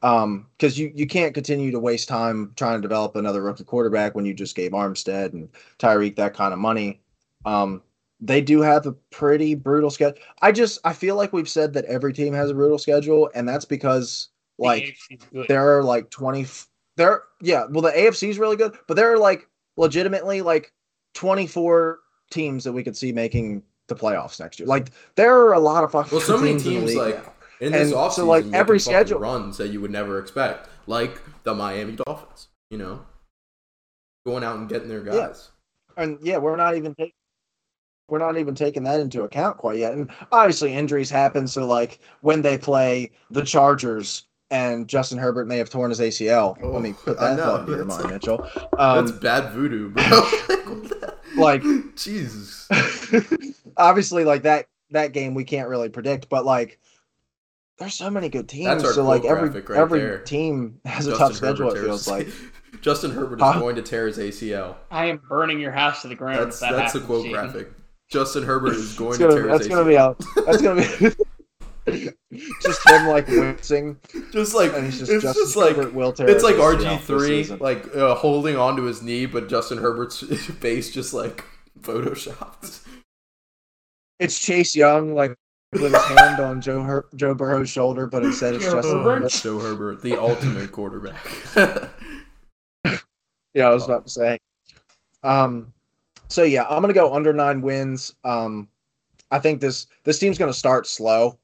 Um, 0.03 0.47
because 0.59 0.79
you 0.79 0.93
you 0.95 1.07
can't 1.07 1.33
continue 1.33 1.71
to 1.71 1.79
waste 1.79 2.09
time 2.09 2.53
trying 2.57 2.79
to 2.79 2.83
develop 2.83 3.15
another 3.15 3.43
rookie 3.43 3.65
quarterback 3.65 4.15
when 4.15 4.25
you 4.25 4.35
just 4.35 4.57
gave 4.57 4.73
Armstead 4.73 5.33
and 5.33 5.49
Tyreek 5.79 6.17
that 6.17 6.35
kind 6.35 6.53
of 6.53 6.59
money. 6.59 7.01
Um, 7.45 7.83
they 8.21 8.41
do 8.41 8.61
have 8.61 8.87
a 8.87 8.93
pretty 8.93 9.55
brutal 9.55 9.91
schedule. 9.91 10.21
I 10.41 10.51
just 10.51 10.81
I 10.85 10.93
feel 10.93 11.15
like 11.17 11.33
we've 11.33 11.49
said 11.49 11.73
that 11.75 11.85
every 11.85 12.13
team 12.13 12.35
has 12.35 12.51
a 12.51 12.55
brutal 12.55 12.79
schedule, 12.79 13.31
and 13.35 13.49
that's 13.49 13.65
because 13.65 14.29
like 14.59 14.97
good. 15.33 15.47
there 15.49 15.77
are 15.77 15.83
like 15.83 16.11
20 16.11 16.47
there 16.97 17.23
yeah 17.41 17.65
well 17.71 17.83
the 17.83 17.91
afc 17.91 18.29
is 18.29 18.39
really 18.39 18.57
good 18.57 18.77
but 18.87 18.95
there 18.95 19.13
are 19.13 19.19
like 19.19 19.49
legitimately 19.77 20.43
like 20.43 20.73
24 21.15 22.01
teams 22.31 22.65
that 22.65 22.73
we 22.73 22.83
could 22.83 22.97
see 22.97 23.13
making 23.13 23.63
the 23.95 24.01
playoffs 24.01 24.41
next 24.41 24.59
year 24.59 24.67
like 24.67 24.91
there 25.17 25.37
are 25.39 25.53
a 25.53 25.59
lot 25.61 25.85
of 25.85 25.93
fucking 25.93 26.11
Well, 26.17 26.21
so 26.27 26.39
many 26.39 26.53
teams, 26.53 26.67
in 26.67 26.73
the 26.75 26.79
teams 26.81 26.89
league 26.91 26.99
like 26.99 27.25
now. 27.25 27.33
in 27.61 27.73
this 27.73 27.89
And 27.89 27.97
offseason, 27.97 28.13
so, 28.13 28.27
like, 28.27 28.45
every 28.53 28.81
schedule- 28.81 29.21
runs 29.21 29.57
that 29.59 29.69
you 29.69 29.81
would 29.81 29.91
never 29.93 30.19
expect, 30.19 30.69
like 30.87 31.21
the 31.45 31.55
Miami 31.55 31.93
Dolphins. 31.97 32.49
You 32.71 32.79
know, 32.79 33.01
going 34.27 34.43
out 34.45 34.57
and 34.57 34.69
getting 34.69 34.89
their 34.89 35.05
Yeah. 35.05 35.13
guys. 35.29 35.51
and 35.97 36.19
yeah 36.23 36.39
we're 36.39 36.57
not 36.57 36.75
even 36.77 36.95
taking 36.95 37.13
we're 38.09 38.19
not 38.19 38.37
even 38.39 38.55
taking 38.55 38.83
that 38.85 38.99
into 39.01 39.23
account 39.23 39.57
quite 39.59 39.79
yet 39.79 39.93
and 39.93 40.11
obviously 40.33 40.73
injuries 40.75 41.11
happen 41.11 41.47
so 41.47 41.67
like 41.67 41.99
when 42.23 42.41
they 42.43 42.57
play 42.59 43.11
the 43.31 43.43
chargers 43.43 44.25
and 44.51 44.87
Justin 44.89 45.17
Herbert 45.19 45.47
may 45.49 45.57
have 45.57 45.71
torn 45.71 45.89
his 45.91 45.99
ACL. 46.01 46.59
Oh, 46.63 46.69
Let 46.73 46.83
me 46.83 46.93
put 46.93 47.19
that 47.19 47.39
know. 47.39 47.43
thought 47.45 47.61
into 47.61 47.73
your 47.73 47.85
That's 47.87 47.99
mind, 48.03 48.13
Mitchell. 48.13 48.47
That's 48.77 49.11
Um, 49.13 49.19
bad 49.21 49.51
voodoo, 49.55 49.89
bro. 49.91 50.31
like 51.39 51.63
Jesus. 51.97 52.69
Obviously 53.77 54.25
like 54.25 54.43
that 54.43 54.67
that 54.91 55.13
game 55.13 55.35
we 55.35 55.45
can't 55.45 55.69
really 55.69 55.89
predict 55.89 56.29
but 56.29 56.45
like 56.45 56.79
there's 57.79 57.95
so 57.95 58.11
many 58.11 58.29
good 58.29 58.49
teams 58.49 58.67
That's 58.67 58.85
our 58.85 58.93
so 58.93 59.05
like 59.05 59.25
every 59.25 59.49
right 59.49 59.71
every 59.71 60.01
there. 60.01 60.19
team 60.19 60.81
has 60.85 61.07
a 61.07 61.17
tough 61.17 61.35
schedule 61.35 61.71
it 61.71 61.75
tears- 61.75 61.87
feels 61.87 62.09
like 62.09 62.29
Justin 62.81 63.11
Herbert 63.13 63.37
is 63.41 63.43
Huh? 63.43 63.61
going 63.61 63.77
to 63.77 63.83
tear 63.83 64.07
his 64.09 64.19
ACL. 64.19 64.75
I 64.91 65.07
am 65.07 65.21
burning 65.29 65.61
your 65.61 65.71
house 65.71 66.03
to 66.03 66.09
the 66.09 66.15
ground. 66.17 66.41
That's 66.41 66.57
if 66.57 66.69
that 66.71 66.77
that's 66.77 66.93
the 66.95 67.01
quote 67.01 67.27
Jaden. 67.27 67.33
graphic. 67.33 67.73
Justin 68.09 68.43
Herbert 68.43 68.75
is 68.75 68.95
going 68.99 69.11
it's 69.11 69.19
to 69.19 69.25
gonna, 69.29 69.35
tear 69.41 69.47
that's 69.47 69.67
his 69.67 69.69
gonna 69.69 69.85
ACL. 69.85 69.89
be 69.89 69.97
out 69.99 70.25
that's 70.47 70.63
gonna 70.63 70.83
be 70.83 71.15
just 72.63 72.89
him 72.89 73.07
like 73.09 73.27
wincing 73.29 73.99
just 74.33 74.55
like 74.55 74.73
and 74.75 74.85
he's 74.85 74.99
just 75.01 75.11
it's 75.11 75.23
Justin 75.23 75.43
just 75.45 75.57
like 75.57 75.77
Herbert 75.77 75.95
will 75.95 76.13
tear 76.13 76.29
it's 76.31 76.45
like 76.45 76.55
RG 76.57 77.01
three 77.01 77.45
like 77.45 77.95
uh, 77.97 78.15
holding 78.15 78.57
onto 78.57 78.83
his 78.83 79.03
knee, 79.03 79.27
but 79.27 79.49
Justin 79.49 79.79
Herbert's 79.79 80.21
face 80.21 80.91
just 80.93 81.13
like 81.13 81.45
photoshopped. 81.81 82.87
It's 84.23 84.39
Chase 84.39 84.75
Young 84.77 85.15
like 85.15 85.35
with 85.73 85.93
his 85.93 86.05
hand 86.05 86.41
on 86.41 86.61
Joe 86.61 86.83
Her- 86.83 87.07
Joe 87.17 87.35
Burrow's 87.35 87.71
shoulder 87.71 88.07
but 88.07 88.23
instead 88.25 88.55
it's 88.55 88.65
Joe 88.65 88.75
Justin 88.75 88.99
Herbert? 88.99 89.15
Herbert. 89.15 89.31
Joe 89.33 89.59
Herbert, 89.59 90.03
the 90.03 90.17
ultimate 90.21 90.73
quarterback. 90.73 91.17
Yeah, 93.55 93.69
I 93.69 93.75
was 93.75 93.85
about 93.85 94.07
to 94.07 94.11
say. 94.11 94.39
Um, 95.23 95.73
so 96.29 96.43
yeah, 96.43 96.65
I'm 96.69 96.81
gonna 96.81 96.95
go 96.95 97.13
under 97.15 97.33
nine 97.33 97.61
wins. 97.61 98.15
Um, 98.25 98.69
I 99.31 99.39
think 99.39 99.61
this 99.61 99.87
this 100.05 100.19
team's 100.19 100.39
gonna 100.39 100.55
start 100.55 100.87
slow. 100.87 101.39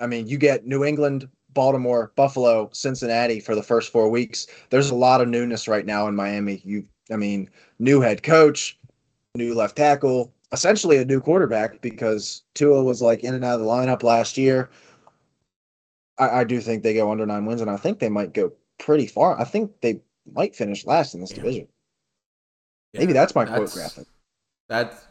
I 0.00 0.06
mean, 0.06 0.26
you 0.26 0.38
get 0.38 0.66
New 0.66 0.84
England, 0.84 1.28
Baltimore, 1.52 2.12
Buffalo, 2.16 2.70
Cincinnati 2.72 3.40
for 3.40 3.54
the 3.54 3.62
first 3.62 3.92
four 3.92 4.08
weeks. 4.08 4.46
There's 4.70 4.90
a 4.90 4.94
lot 4.94 5.20
of 5.20 5.28
newness 5.28 5.68
right 5.68 5.84
now 5.84 6.08
in 6.08 6.16
Miami. 6.16 6.62
You, 6.64 6.86
I 7.12 7.16
mean, 7.16 7.50
new 7.78 8.00
head 8.00 8.22
coach, 8.22 8.78
new 9.34 9.54
left 9.54 9.76
tackle, 9.76 10.32
essentially 10.52 10.96
a 10.98 11.04
new 11.04 11.20
quarterback 11.20 11.80
because 11.80 12.42
Tua 12.54 12.82
was 12.82 13.00
like 13.00 13.22
in 13.24 13.34
and 13.34 13.44
out 13.44 13.54
of 13.54 13.60
the 13.60 13.66
lineup 13.66 14.02
last 14.02 14.36
year. 14.36 14.70
I, 16.18 16.40
I 16.40 16.44
do 16.44 16.60
think 16.60 16.82
they 16.82 16.94
go 16.94 17.10
under 17.10 17.26
nine 17.26 17.46
wins, 17.46 17.60
and 17.60 17.70
I 17.70 17.76
think 17.76 17.98
they 17.98 18.08
might 18.08 18.34
go 18.34 18.52
pretty 18.78 19.06
far. 19.06 19.38
I 19.40 19.44
think 19.44 19.70
they 19.80 20.00
might 20.32 20.54
finish 20.54 20.84
last 20.86 21.14
in 21.14 21.20
this 21.20 21.30
Yeah. 21.30 21.36
division. 21.36 21.68
Maybe 22.94 23.12
that's 23.12 23.34
my 23.34 23.44
quote 23.44 23.58
That's- 23.68 23.74
graphic. 23.74 24.06
That's 24.68 25.04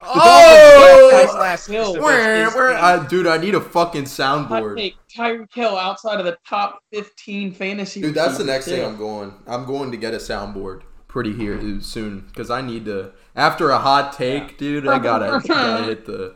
oh! 0.00 1.10
Dolphins 1.10 1.30
oh, 1.34 1.38
last 1.38 1.66
Hill 1.66 1.84
division. 1.94 2.02
where, 2.02 2.46
is 2.46 2.54
where, 2.54 2.72
the- 2.72 2.82
I, 2.82 3.06
dude, 3.06 3.26
I 3.26 3.38
need 3.38 3.54
a 3.54 3.60
fucking 3.60 4.02
Hot 4.04 4.08
soundboard. 4.48 4.76
take: 4.76 4.96
Tyreek 5.14 5.52
Hill 5.54 5.76
outside 5.76 6.18
of 6.20 6.24
the 6.26 6.36
top 6.46 6.80
15 6.92 7.52
fantasy. 7.52 8.00
Dude, 8.02 8.14
that's 8.14 8.38
the 8.38 8.44
receivers, 8.44 8.46
next 8.46 8.64
thing. 8.66 8.84
I'm 8.84 8.96
going. 8.96 9.34
I'm 9.46 9.64
going 9.66 9.90
to 9.90 9.96
get 9.96 10.14
a 10.14 10.18
soundboard 10.18 10.82
pretty 11.12 11.34
here 11.34 11.60
soon 11.82 12.20
because 12.20 12.50
I 12.50 12.62
need 12.62 12.86
to. 12.86 13.12
After 13.36 13.70
a 13.70 13.78
hot 13.78 14.14
take, 14.14 14.58
dude, 14.58 14.88
I 14.88 14.98
gotta, 14.98 15.46
gotta 15.46 15.84
hit 15.84 16.06
the. 16.06 16.34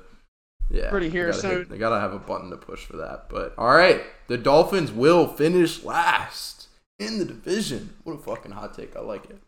Yeah, 0.69 0.90
Pretty 0.90 1.09
here 1.09 1.32
soon. 1.32 1.69
I 1.73 1.77
gotta 1.77 2.01
have 2.01 2.12
a 2.12 2.19
button 2.19 2.51
to 2.51 2.57
push 2.57 2.85
for 2.85 2.97
that. 2.97 3.28
But 3.28 3.55
all 3.57 3.74
right, 3.74 4.03
the 4.27 4.36
Dolphins 4.36 4.93
will 4.93 5.27
finish 5.28 5.85
last 5.85 6.69
in 6.98 7.19
the 7.19 7.24
division. 7.24 7.94
What 8.05 8.15
a 8.15 8.19
fucking 8.19 8.53
hot 8.53 8.74
take. 8.74 8.97
I 8.97 9.01
like 9.01 9.24
it. 9.31 9.39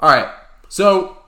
All 0.00 0.10
right. 0.10 0.28
So 0.68 1.18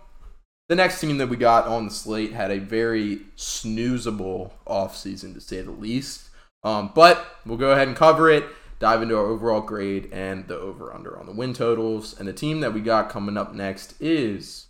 the 0.69 0.75
next 0.75 1.01
team 1.01 1.19
that 1.19 1.29
we 1.29 1.37
got 1.37 1.67
on 1.67 1.87
the 1.87 1.91
slate 1.91 2.33
had 2.33 2.51
a 2.51 2.59
very 2.59 3.21
snoozable 3.37 4.51
offseason 4.67 5.35
to 5.35 5.41
say 5.41 5.63
the 5.63 5.71
least. 5.71 6.29
Um, 6.65 6.91
but 6.95 7.25
we'll 7.47 7.57
go 7.57 7.71
ahead 7.71 7.87
and 7.87 7.97
cover 7.97 8.29
it, 8.29 8.45
dive 8.79 9.03
into 9.03 9.17
our 9.17 9.27
overall 9.27 9.61
grade 9.61 10.09
and 10.13 10.47
the 10.49 10.59
over 10.59 10.93
under 10.93 11.19
on 11.19 11.27
the 11.27 11.33
win 11.33 11.53
totals. 11.53 12.19
And 12.19 12.29
the 12.29 12.33
team 12.33 12.61
that 12.61 12.75
we 12.75 12.81
got 12.81 13.09
coming 13.09 13.37
up 13.37 13.55
next 13.55 13.95
is 14.01 14.69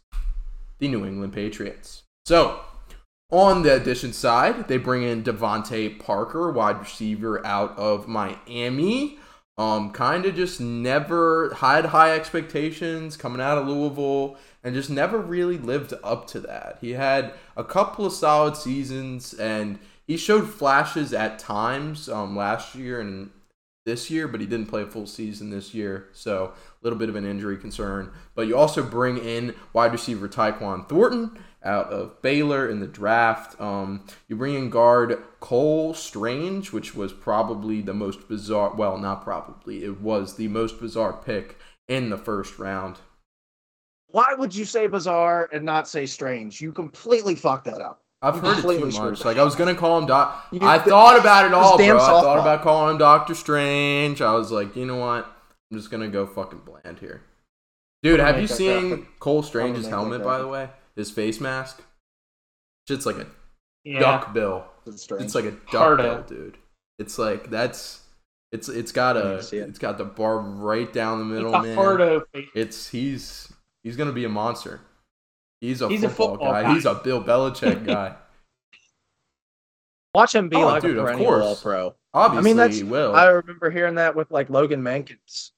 the 0.79 0.89
New 0.89 1.05
England 1.05 1.33
Patriots. 1.33 2.03
So 2.27 2.61
on 3.31 3.63
the 3.63 3.75
addition 3.75 4.13
side, 4.13 4.69
they 4.69 4.79
bring 4.79 5.03
in 5.03 5.23
DeVante 5.23 5.99
Parker, 5.99 6.51
wide 6.51 6.81
receiver 6.81 7.45
out 7.45 7.77
of 7.77 8.09
Miami. 8.09 9.19
Um, 9.59 9.91
kind 9.91 10.25
of 10.25 10.37
just 10.37 10.61
never 10.61 11.53
had 11.55 11.87
high 11.87 12.15
expectations 12.15 13.17
coming 13.17 13.41
out 13.41 13.59
of 13.59 13.67
Louisville 13.67 14.37
and 14.63 14.73
just 14.73 14.89
never 14.89 15.19
really 15.19 15.59
lived 15.59 15.93
up 16.05 16.29
to 16.29 16.41
that. 16.41 16.79
He 16.81 16.93
had 16.93 17.33
a 17.57 17.65
couple 17.65 18.07
of 18.07 18.13
solid 18.13 18.57
seasons 18.57 19.35
and 19.35 19.81
he 20.07 20.17
showed 20.17 20.49
flashes 20.49 21.13
at 21.13 21.41
times 21.41 22.09
um, 22.09 22.37
last 22.37 22.77
year 22.77 23.01
and 23.01 23.31
this 23.89 24.11
year, 24.11 24.29
but 24.29 24.41
he 24.41 24.47
didn't 24.47 24.67
play 24.67 24.83
a 24.83 24.87
full 24.87 25.07
season 25.07 25.49
this 25.49 25.73
year. 25.73 26.09
So 26.13 26.53
a 26.53 26.85
little 26.85 26.99
bit 26.99 27.09
of 27.09 27.17
an 27.17 27.25
injury 27.25 27.57
concern. 27.57 28.13
But 28.35 28.47
you 28.47 28.55
also 28.55 28.83
bring 28.83 29.17
in 29.17 29.55
wide 29.73 29.93
receiver 29.93 30.29
Tyquan 30.29 30.87
Thornton 30.87 31.39
out 31.65 31.87
of 31.87 32.21
Baylor 32.21 32.69
in 32.69 32.81
the 32.81 32.87
draft. 32.87 33.59
Um, 33.59 34.05
you 34.29 34.37
bring 34.37 34.55
in 34.55 34.69
guard 34.69 35.23
Cole 35.41 35.95
Strange, 35.95 36.71
which 36.71 36.95
was 36.95 37.15
probably 37.15 37.81
the 37.81 37.95
most 37.95 38.29
bizarre. 38.29 38.75
Well, 38.75 38.99
not 38.99 39.25
probably. 39.25 39.85
It 39.85 40.03
was 40.03 40.37
the 40.37 40.49
most 40.49 40.79
bizarre 40.79 41.15
pick 41.15 41.57
in 41.89 42.11
the 42.11 42.19
first 42.19 42.59
round. 42.59 42.99
Why 44.09 44.35
would 44.37 44.55
you 44.55 44.67
say 44.67 44.87
bizarre 44.87 45.49
and 45.51 45.65
not 45.65 45.89
say 45.89 46.05
strange? 46.05 46.61
You 46.61 46.73
completely 46.73 47.35
fucked 47.35 47.65
that 47.65 47.81
up. 47.81 48.03
I've 48.21 48.37
You 48.37 48.41
heard 48.41 48.51
it 48.51 48.55
too 48.57 48.61
completely 48.63 48.85
much. 48.87 48.95
screwed 48.95 49.25
Like 49.25 49.37
I 49.39 49.45
was 49.45 49.55
gonna 49.55 49.75
call 49.75 49.99
him 49.99 50.07
Doc. 50.07 50.47
I 50.61 50.79
did- 50.79 50.89
thought 50.89 51.19
about 51.19 51.47
it 51.47 51.55
all, 51.55 51.79
damn 51.79 51.97
bro. 51.97 52.05
I 52.05 52.09
thought 52.21 52.39
about 52.39 52.63
calling 52.63 52.93
him 52.93 52.99
Doctor 52.99 53.35
Strange. 53.35 54.21
I 54.21 54.33
was 54.35 54.51
like, 54.51 54.75
you 54.77 54.87
know 54.87 54.97
what? 54.97 55.25
I'm 55.71 55.77
just 55.79 55.91
gonna 55.91 56.09
go 56.09 56.27
fucking 56.27 56.61
bland 56.65 56.99
here. 56.99 57.23
Dude, 58.03 58.21
have 58.21 58.41
you 58.41 58.47
seen 58.47 58.89
graphic. 58.89 59.21
Cole 59.21 59.43
Strange's 59.43 59.87
helmet, 59.89 60.23
by 60.25 60.39
the 60.39 60.49
way? 60.49 60.71
His 60.97 61.11
face 61.11 61.41
mask. 61.41 61.83
Shit's 62.89 63.07
like 63.07 63.19
a 63.19 63.27
Yeah. 63.85 64.01
duck 64.01 64.33
bill. 64.33 64.65
It's. 64.87 65.07
It's 65.11 65.35
like 65.35 65.45
a 65.45 65.51
duck 65.53 65.71
Hardo. 65.73 66.03
bill, 66.03 66.23
dude. 66.23 66.59
It's 66.99 67.19
like 67.19 67.51
that's 67.51 68.01
it's 68.51 68.69
it's 68.69 68.91
got 68.93 69.17
a 69.17 69.37
it. 69.37 69.53
it's 69.53 69.79
got 69.79 69.99
the 69.99 70.05
barb 70.05 70.45
right 70.61 70.91
down 70.93 71.19
the 71.19 71.25
middle, 71.25 71.55
It's 71.55 71.77
man. 71.77 72.23
Face. 72.33 72.49
It's 72.55 72.89
he's 72.89 73.53
he's 73.85 73.97
gonna 73.97 74.13
be 74.13 74.25
a 74.25 74.29
monster. 74.29 74.81
He's 75.61 75.83
a, 75.83 75.89
He's 75.89 76.05
a 76.05 76.09
football, 76.09 76.29
football 76.37 76.53
guy. 76.53 76.63
guy. 76.63 76.75
He's 76.75 76.85
a 76.87 76.95
Bill 76.95 77.23
Belichick 77.23 77.85
guy. 77.85 78.15
Watch 80.15 80.35
him 80.35 80.49
be 80.49 80.57
Oh, 80.57 80.67
like 80.67 80.83
dude, 80.83 80.97
a 80.97 81.01
of 81.01 81.07
perennial 81.07 81.31
course. 81.31 81.45
all 81.45 81.57
pro. 81.57 81.95
Obviously, 82.15 82.53
that's- 82.55 82.77
he 82.79 82.85
will. 82.85 83.15
I 83.15 83.27
remember 83.27 83.71
hearing 83.71 83.97
that 83.97 84.17
with 84.17 84.31
like 84.31 84.51
Logan 84.51 84.83
Mankins. 84.83 85.51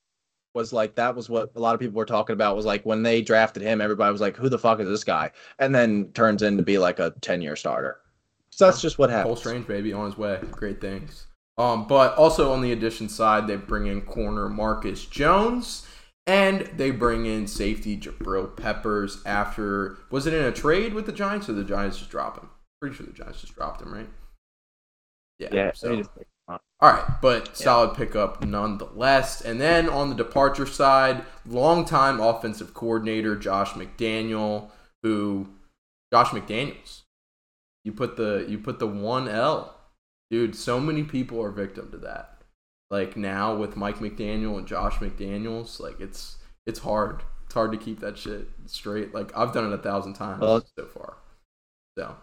Was 0.52 0.72
like 0.72 0.96
that 0.96 1.14
was 1.14 1.28
what 1.28 1.52
a 1.54 1.60
lot 1.60 1.74
of 1.74 1.80
people 1.80 1.96
were 1.96 2.04
talking 2.04 2.34
about. 2.34 2.56
Was 2.56 2.66
like 2.66 2.84
when 2.84 3.04
they 3.04 3.22
drafted 3.22 3.62
him, 3.62 3.80
everybody 3.80 4.10
was 4.10 4.20
like, 4.20 4.36
"Who 4.36 4.48
the 4.48 4.58
fuck 4.58 4.80
is 4.80 4.88
this 4.88 5.04
guy?" 5.04 5.30
And 5.60 5.72
then 5.72 6.10
turns 6.12 6.42
in 6.42 6.56
to 6.56 6.64
be 6.64 6.76
like 6.76 6.98
a 6.98 7.14
ten 7.20 7.40
year 7.40 7.54
starter. 7.54 7.98
So 8.50 8.64
that's 8.66 8.80
just 8.82 8.98
what 8.98 9.10
Cole. 9.10 9.36
Strange, 9.36 9.68
baby, 9.68 9.92
on 9.92 10.06
his 10.06 10.18
way. 10.18 10.40
Great 10.50 10.80
things. 10.80 11.28
Um, 11.56 11.86
but 11.86 12.16
also 12.16 12.52
on 12.52 12.62
the 12.62 12.72
addition 12.72 13.08
side, 13.08 13.46
they 13.46 13.54
bring 13.54 13.86
in 13.86 14.00
corner 14.02 14.48
Marcus 14.48 15.06
Jones, 15.06 15.86
and 16.26 16.60
they 16.76 16.90
bring 16.90 17.26
in 17.26 17.46
safety 17.46 17.96
Jabril 17.96 18.56
Peppers. 18.56 19.22
After 19.24 19.98
was 20.10 20.26
it 20.26 20.34
in 20.34 20.44
a 20.44 20.52
trade 20.52 20.94
with 20.94 21.06
the 21.06 21.12
Giants, 21.12 21.48
or 21.48 21.52
the 21.52 21.64
Giants 21.64 21.98
just 21.98 22.10
dropped 22.10 22.38
him? 22.38 22.50
Pretty 22.80 22.96
sure 22.96 23.06
the 23.06 23.12
Giants 23.12 23.40
just 23.40 23.54
dropped 23.54 23.82
him, 23.82 23.92
right? 23.92 24.08
Yeah. 25.38 25.72
So 25.74 26.02
all 26.48 26.92
right, 26.92 27.20
but 27.20 27.56
solid 27.56 27.94
pickup 27.94 28.44
nonetheless. 28.44 29.40
And 29.40 29.60
then 29.60 29.88
on 29.88 30.08
the 30.08 30.14
departure 30.14 30.66
side, 30.66 31.24
longtime 31.46 32.20
offensive 32.20 32.74
coordinator 32.74 33.36
Josh 33.36 33.72
McDaniel, 33.72 34.70
who 35.02 35.48
Josh 36.12 36.28
McDaniels. 36.28 37.02
You 37.84 37.92
put 37.92 38.16
the 38.16 38.46
you 38.48 38.58
put 38.58 38.78
the 38.78 38.86
one 38.86 39.28
L. 39.28 39.76
Dude, 40.30 40.54
so 40.54 40.80
many 40.80 41.02
people 41.02 41.42
are 41.42 41.50
victim 41.50 41.90
to 41.90 41.98
that. 41.98 42.39
Like 42.90 43.16
now 43.16 43.54
with 43.54 43.76
Mike 43.76 43.98
McDaniel 43.98 44.58
and 44.58 44.66
Josh 44.66 44.96
McDaniels, 44.96 45.78
like 45.78 46.00
it's 46.00 46.38
it's 46.66 46.80
hard. 46.80 47.22
It's 47.46 47.54
hard 47.54 47.72
to 47.72 47.78
keep 47.78 48.00
that 48.00 48.18
shit 48.18 48.48
straight. 48.66 49.14
Like 49.14 49.36
I've 49.36 49.52
done 49.52 49.70
it 49.70 49.74
a 49.74 49.78
thousand 49.78 50.14
times 50.14 50.40
Well- 50.40 50.64
so 50.78 50.86
far. 50.86 51.14
So 51.96 52.16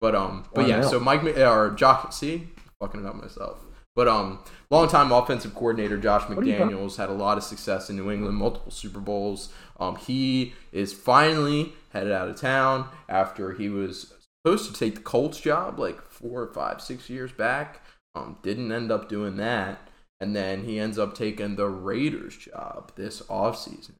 but 0.00 0.14
um 0.14 0.44
but 0.54 0.66
yeah, 0.68 0.82
so 0.82 0.98
Mike 1.00 1.22
or 1.24 1.70
Josh 1.76 2.14
see, 2.14 2.48
fucking 2.80 3.00
it 3.04 3.06
up 3.06 3.14
myself. 3.16 3.58
But 3.96 4.08
um, 4.08 4.40
longtime 4.70 5.12
offensive 5.12 5.54
coordinator 5.54 5.96
Josh 5.96 6.28
are 6.28 6.30
you 6.30 6.34
talking- 6.34 6.76
McDaniels 6.76 6.96
had 6.96 7.10
a 7.10 7.12
lot 7.12 7.38
of 7.38 7.44
success 7.44 7.88
in 7.88 7.96
New 7.96 8.10
England, 8.10 8.36
multiple 8.36 8.72
Super 8.72 8.98
Bowls. 8.98 9.52
Um, 9.78 9.94
he 9.96 10.54
is 10.72 10.92
finally 10.92 11.74
headed 11.92 12.12
out 12.12 12.28
of 12.28 12.34
town 12.34 12.88
after 13.08 13.52
he 13.52 13.68
was 13.68 14.12
supposed 14.44 14.72
to 14.72 14.78
take 14.78 14.96
the 14.96 15.00
Colts 15.00 15.40
job 15.40 15.78
like 15.78 16.02
four 16.02 16.42
or 16.42 16.52
five, 16.52 16.80
six 16.80 17.08
years 17.08 17.30
back. 17.30 17.82
Um, 18.14 18.38
didn't 18.42 18.70
end 18.70 18.92
up 18.92 19.08
doing 19.08 19.36
that, 19.36 19.88
and 20.20 20.34
then 20.34 20.64
he 20.64 20.78
ends 20.78 20.98
up 20.98 21.14
taking 21.14 21.56
the 21.56 21.68
Raiders 21.68 22.36
job 22.36 22.92
this 22.94 23.22
offseason. 23.22 23.92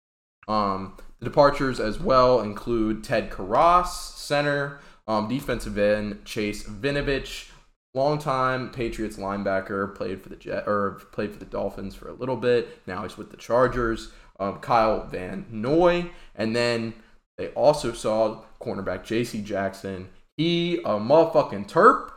Um, 0.47 0.97
the 1.19 1.25
departures 1.25 1.81
as 1.81 1.99
well 1.99 2.41
include 2.41 3.03
Ted 3.03 3.31
Karras, 3.31 3.89
center, 3.89 4.79
um, 5.09 5.29
defensive 5.29 5.79
end 5.79 6.25
Chase 6.25 6.65
Winovich, 6.65 7.51
longtime 7.95 8.71
Patriots 8.71 9.17
linebacker, 9.17 9.95
played 9.95 10.23
for 10.23 10.29
the 10.29 10.37
Jet 10.37 10.65
or 10.67 11.03
played 11.13 11.33
for 11.33 11.39
the 11.39 11.45
Dolphins 11.45 11.95
for 11.95 12.09
a 12.09 12.15
little 12.15 12.37
bit. 12.37 12.81
Now 12.87 13.03
he's 13.03 13.17
with 13.17 13.31
the 13.31 13.37
Chargers. 13.37 14.13
Um, 14.41 14.59
Kyle 14.59 15.07
Van 15.07 15.47
Noy, 15.49 16.11
and 16.35 16.57
then 16.57 16.95
they 17.39 17.49
also 17.51 17.93
saw 17.93 18.43
cornerback 18.61 19.05
J.C. 19.05 19.41
Jackson. 19.43 20.09
He 20.37 20.79
a 20.79 20.99
motherfucking 20.99 21.69
terp. 21.71 22.11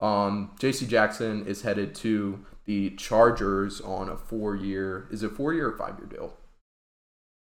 Um, 0.00 0.52
J.C. 0.60 0.86
Jackson 0.86 1.46
is 1.46 1.62
headed 1.62 1.94
to 1.96 2.44
the 2.66 2.90
Chargers 2.90 3.80
on 3.80 4.08
a 4.08 4.16
four-year. 4.16 5.08
Is 5.10 5.22
it 5.22 5.32
four-year 5.32 5.70
or 5.70 5.76
five-year 5.76 6.06
deal? 6.06 6.36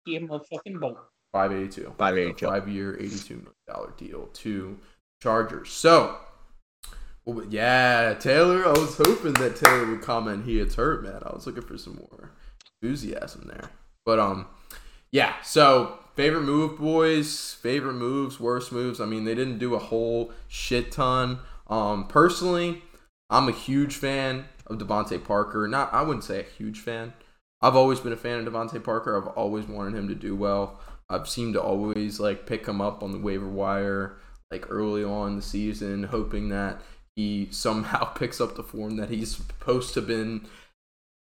He 0.04 0.16
a 0.16 0.20
motherfucking 0.20 0.80
bolt. 0.80 0.98
582. 1.32 1.94
582. 1.98 2.46
Five-year, 2.46 2.98
$82 3.00 3.30
million 3.30 3.92
deal 3.96 4.26
to 4.26 4.78
Chargers. 5.22 5.70
So, 5.72 6.16
well, 7.24 7.46
yeah, 7.48 8.14
Taylor, 8.14 8.66
I 8.66 8.70
was 8.70 8.96
hoping 8.96 9.32
that 9.34 9.56
Taylor 9.56 9.86
would 9.86 10.02
comment 10.02 10.44
he 10.44 10.56
gets 10.56 10.74
hurt, 10.74 11.02
man. 11.02 11.22
I 11.24 11.34
was 11.34 11.46
looking 11.46 11.62
for 11.62 11.78
some 11.78 11.96
more 11.96 12.30
enthusiasm 12.82 13.48
there. 13.48 13.70
But, 14.04 14.18
um, 14.18 14.46
yeah, 15.10 15.34
so 15.42 15.98
favorite 16.14 16.42
move, 16.42 16.78
boys, 16.78 17.54
favorite 17.54 17.94
moves, 17.94 18.38
worst 18.38 18.70
moves. 18.72 19.00
I 19.00 19.06
mean, 19.06 19.24
they 19.24 19.34
didn't 19.34 19.58
do 19.58 19.74
a 19.74 19.78
whole 19.78 20.32
shit 20.48 20.92
ton. 20.92 21.38
Um, 21.68 22.06
personally, 22.06 22.82
I'm 23.30 23.48
a 23.48 23.52
huge 23.52 23.96
fan 23.96 24.46
of 24.66 24.78
DeVante 24.78 25.22
Parker. 25.22 25.66
Not, 25.68 25.92
I 25.92 26.02
wouldn't 26.02 26.24
say 26.24 26.40
a 26.40 26.42
huge 26.42 26.80
fan. 26.80 27.12
I've 27.62 27.76
always 27.76 28.00
been 28.00 28.12
a 28.12 28.16
fan 28.16 28.40
of 28.46 28.52
DeVante 28.52 28.82
Parker. 28.82 29.16
I've 29.16 29.32
always 29.36 29.66
wanted 29.66 29.98
him 29.98 30.08
to 30.08 30.14
do 30.14 30.36
well. 30.36 30.80
I've 31.08 31.28
seemed 31.28 31.54
to 31.54 31.62
always 31.62 32.20
like 32.20 32.46
pick 32.46 32.66
him 32.66 32.80
up 32.80 33.02
on 33.02 33.12
the 33.12 33.18
waiver 33.18 33.48
wire 33.48 34.16
like 34.50 34.66
early 34.70 35.02
on 35.02 35.36
the 35.36 35.42
season, 35.42 36.04
hoping 36.04 36.48
that 36.50 36.80
he 37.16 37.48
somehow 37.50 38.04
picks 38.04 38.40
up 38.40 38.56
the 38.56 38.62
form 38.62 38.96
that 38.96 39.10
he's 39.10 39.36
supposed 39.36 39.94
to 39.94 40.02
been 40.02 40.46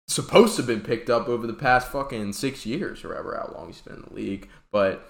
supposed 0.07 0.55
to 0.55 0.61
have 0.61 0.67
been 0.67 0.81
picked 0.81 1.09
up 1.09 1.29
over 1.29 1.47
the 1.47 1.53
past 1.53 1.87
fucking 1.87 2.33
six 2.33 2.65
years 2.65 3.05
or 3.05 3.15
ever 3.15 3.35
how 3.35 3.53
long 3.57 3.67
he's 3.67 3.81
been 3.81 3.95
in 3.95 4.01
the 4.01 4.13
league. 4.13 4.49
But 4.71 5.07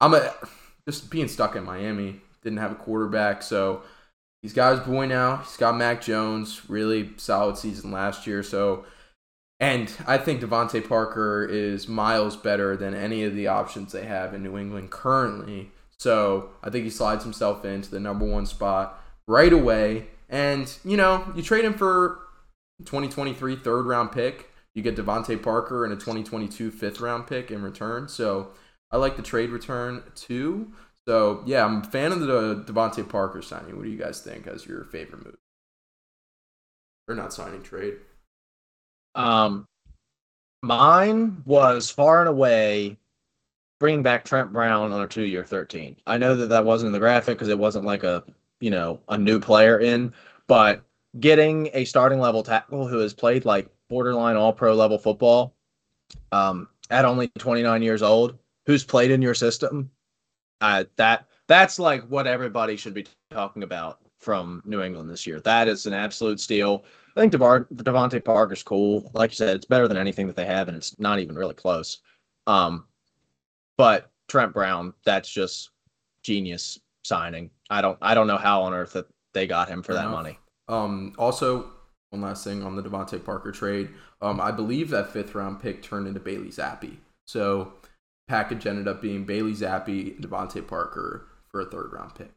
I'm 0.00 0.14
a 0.14 0.32
just 0.88 1.10
being 1.10 1.28
stuck 1.28 1.56
in 1.56 1.64
Miami. 1.64 2.20
Didn't 2.42 2.58
have 2.58 2.72
a 2.72 2.76
quarterback, 2.76 3.42
so 3.42 3.82
he's 4.42 4.52
got 4.52 4.78
his 4.78 4.86
boy 4.86 5.06
now. 5.06 5.38
He's 5.38 5.56
got 5.56 5.76
Mac 5.76 6.00
Jones, 6.02 6.62
really 6.68 7.10
solid 7.16 7.56
season 7.56 7.90
last 7.90 8.26
year. 8.26 8.42
So 8.42 8.84
and 9.60 9.92
I 10.06 10.16
think 10.16 10.40
DeVante 10.40 10.88
Parker 10.88 11.44
is 11.44 11.86
miles 11.86 12.34
better 12.34 12.78
than 12.78 12.94
any 12.94 13.24
of 13.24 13.34
the 13.34 13.46
options 13.46 13.92
they 13.92 14.06
have 14.06 14.32
in 14.32 14.42
New 14.42 14.56
England 14.56 14.90
currently. 14.90 15.70
So 15.98 16.48
I 16.62 16.70
think 16.70 16.84
he 16.84 16.90
slides 16.90 17.24
himself 17.24 17.62
into 17.66 17.90
the 17.90 18.00
number 18.00 18.24
one 18.24 18.46
spot 18.46 18.98
right 19.28 19.52
away. 19.52 20.06
And, 20.30 20.72
you 20.82 20.96
know, 20.96 21.30
you 21.36 21.42
trade 21.42 21.66
him 21.66 21.74
for 21.74 22.20
2023 22.86 23.56
third 23.56 23.84
round 23.84 24.12
pick. 24.12 24.48
You 24.74 24.82
get 24.82 24.96
DeVante 24.96 25.42
Parker 25.42 25.84
and 25.84 25.92
a 25.92 25.96
2022 25.96 26.70
fifth 26.70 27.00
round 27.00 27.26
pick 27.26 27.50
in 27.50 27.60
return. 27.60 28.08
So 28.08 28.52
I 28.90 28.96
like 28.96 29.16
the 29.16 29.22
trade 29.22 29.50
return 29.50 30.02
too. 30.14 30.72
So 31.10 31.42
yeah, 31.44 31.64
I'm 31.64 31.78
a 31.78 31.84
fan 31.84 32.12
of 32.12 32.20
the 32.20 32.64
DeVante 32.68 33.08
Parker 33.08 33.42
signing. 33.42 33.76
What 33.76 33.82
do 33.82 33.90
you 33.90 33.98
guys 33.98 34.20
think 34.20 34.46
as 34.46 34.64
your 34.64 34.84
favorite 34.84 35.24
move? 35.24 35.34
Or 37.08 37.16
not 37.16 37.32
signing 37.32 37.64
trade? 37.64 37.94
Um, 39.16 39.66
Mine 40.62 41.42
was 41.44 41.90
far 41.90 42.20
and 42.20 42.28
away 42.28 42.96
bringing 43.80 44.04
back 44.04 44.24
Trent 44.24 44.52
Brown 44.52 44.92
on 44.92 45.02
a 45.02 45.08
two-year 45.08 45.44
13. 45.44 45.96
I 46.06 46.16
know 46.16 46.36
that 46.36 46.46
that 46.50 46.64
wasn't 46.64 46.86
in 46.86 46.92
the 46.92 47.00
graphic 47.00 47.38
because 47.38 47.48
it 47.48 47.58
wasn't 47.58 47.86
like 47.86 48.04
a 48.04 48.22
you 48.60 48.70
know 48.70 49.00
a 49.08 49.18
new 49.18 49.40
player 49.40 49.80
in, 49.80 50.12
but 50.46 50.84
getting 51.18 51.70
a 51.74 51.84
starting 51.86 52.20
level 52.20 52.44
tackle 52.44 52.86
who 52.86 52.98
has 52.98 53.14
played 53.14 53.44
like 53.44 53.68
borderline 53.88 54.36
All 54.36 54.52
Pro 54.52 54.76
level 54.76 54.96
football, 54.96 55.56
um, 56.30 56.68
at 56.88 57.04
only 57.04 57.26
29 57.36 57.82
years 57.82 58.00
old, 58.00 58.38
who's 58.64 58.84
played 58.84 59.10
in 59.10 59.20
your 59.20 59.34
system, 59.34 59.90
uh, 60.60 60.84
that 60.96 61.26
that's 61.46 61.78
like 61.78 62.02
what 62.08 62.26
everybody 62.26 62.76
should 62.76 62.94
be 62.94 63.06
talking 63.30 63.62
about 63.62 63.98
from 64.18 64.62
New 64.64 64.82
England 64.82 65.10
this 65.10 65.26
year. 65.26 65.40
That 65.40 65.68
is 65.68 65.86
an 65.86 65.94
absolute 65.94 66.40
steal. 66.40 66.84
I 67.16 67.20
think 67.20 67.32
DeVar- 67.32 67.66
DeVante 67.74 68.24
Parker's 68.24 68.62
cool. 68.62 69.10
Like 69.14 69.30
you 69.30 69.36
said, 69.36 69.56
it's 69.56 69.64
better 69.64 69.88
than 69.88 69.96
anything 69.96 70.26
that 70.28 70.36
they 70.36 70.44
have, 70.46 70.68
and 70.68 70.76
it's 70.76 70.98
not 71.00 71.18
even 71.18 71.34
really 71.34 71.54
close. 71.54 71.98
Um, 72.46 72.84
but 73.76 74.10
Trent 74.28 74.52
Brown, 74.52 74.92
that's 75.04 75.28
just 75.28 75.70
genius 76.22 76.78
signing. 77.02 77.50
I 77.70 77.80
don't 77.80 77.98
I 78.02 78.14
don't 78.14 78.26
know 78.26 78.36
how 78.36 78.62
on 78.62 78.74
earth 78.74 78.92
that 78.92 79.06
they 79.32 79.46
got 79.46 79.68
him 79.68 79.82
for 79.82 79.94
that 79.94 80.02
Enough. 80.02 80.12
money. 80.12 80.38
Um, 80.68 81.14
also, 81.18 81.70
one 82.10 82.22
last 82.22 82.44
thing 82.44 82.62
on 82.62 82.76
the 82.76 82.82
DeVante 82.82 83.24
Parker 83.24 83.52
trade. 83.52 83.88
Um, 84.22 84.40
I 84.40 84.50
believe 84.50 84.90
that 84.90 85.10
fifth 85.10 85.34
round 85.34 85.60
pick 85.60 85.82
turned 85.82 86.06
into 86.06 86.20
Bailey 86.20 86.48
Zappe. 86.48 86.96
So 87.26 87.72
package 88.30 88.64
ended 88.64 88.86
up 88.86 89.02
being 89.02 89.24
Bailey 89.24 89.52
Zappe 89.52 90.14
and 90.16 90.24
DeVante 90.24 90.64
Parker 90.66 91.26
for 91.48 91.60
a 91.60 91.64
third 91.64 91.92
round 91.92 92.14
pick. 92.14 92.30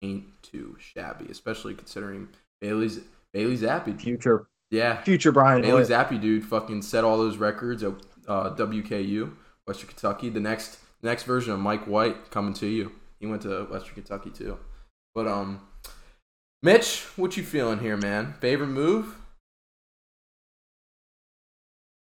Ain't 0.00 0.40
too 0.42 0.76
shabby, 0.78 1.26
especially 1.28 1.74
considering 1.74 2.28
Bailey's 2.60 3.00
Bailey 3.34 3.58
Zappe. 3.58 4.00
Future 4.00 4.46
Yeah, 4.70 5.02
future 5.02 5.32
Brian 5.32 5.60
Bailey 5.60 5.84
Hoyer. 5.84 6.04
Zappe, 6.04 6.20
dude, 6.20 6.44
fucking 6.44 6.82
set 6.82 7.02
all 7.02 7.18
those 7.18 7.36
records 7.36 7.82
at 7.82 7.94
uh, 8.28 8.54
WKU, 8.54 9.32
Western 9.66 9.88
Kentucky. 9.88 10.30
The 10.30 10.40
next 10.40 10.78
next 11.02 11.24
version 11.24 11.52
of 11.52 11.58
Mike 11.58 11.84
White 11.84 12.30
coming 12.30 12.54
to 12.54 12.66
you. 12.66 12.92
He 13.18 13.26
went 13.26 13.42
to 13.42 13.64
Western 13.64 13.94
Kentucky 13.94 14.30
too. 14.30 14.56
But 15.16 15.26
um, 15.26 15.60
Mitch, 16.62 17.02
what 17.16 17.36
you 17.36 17.42
feeling 17.42 17.80
here, 17.80 17.96
man? 17.96 18.34
Favorite 18.40 18.68
move? 18.68 19.16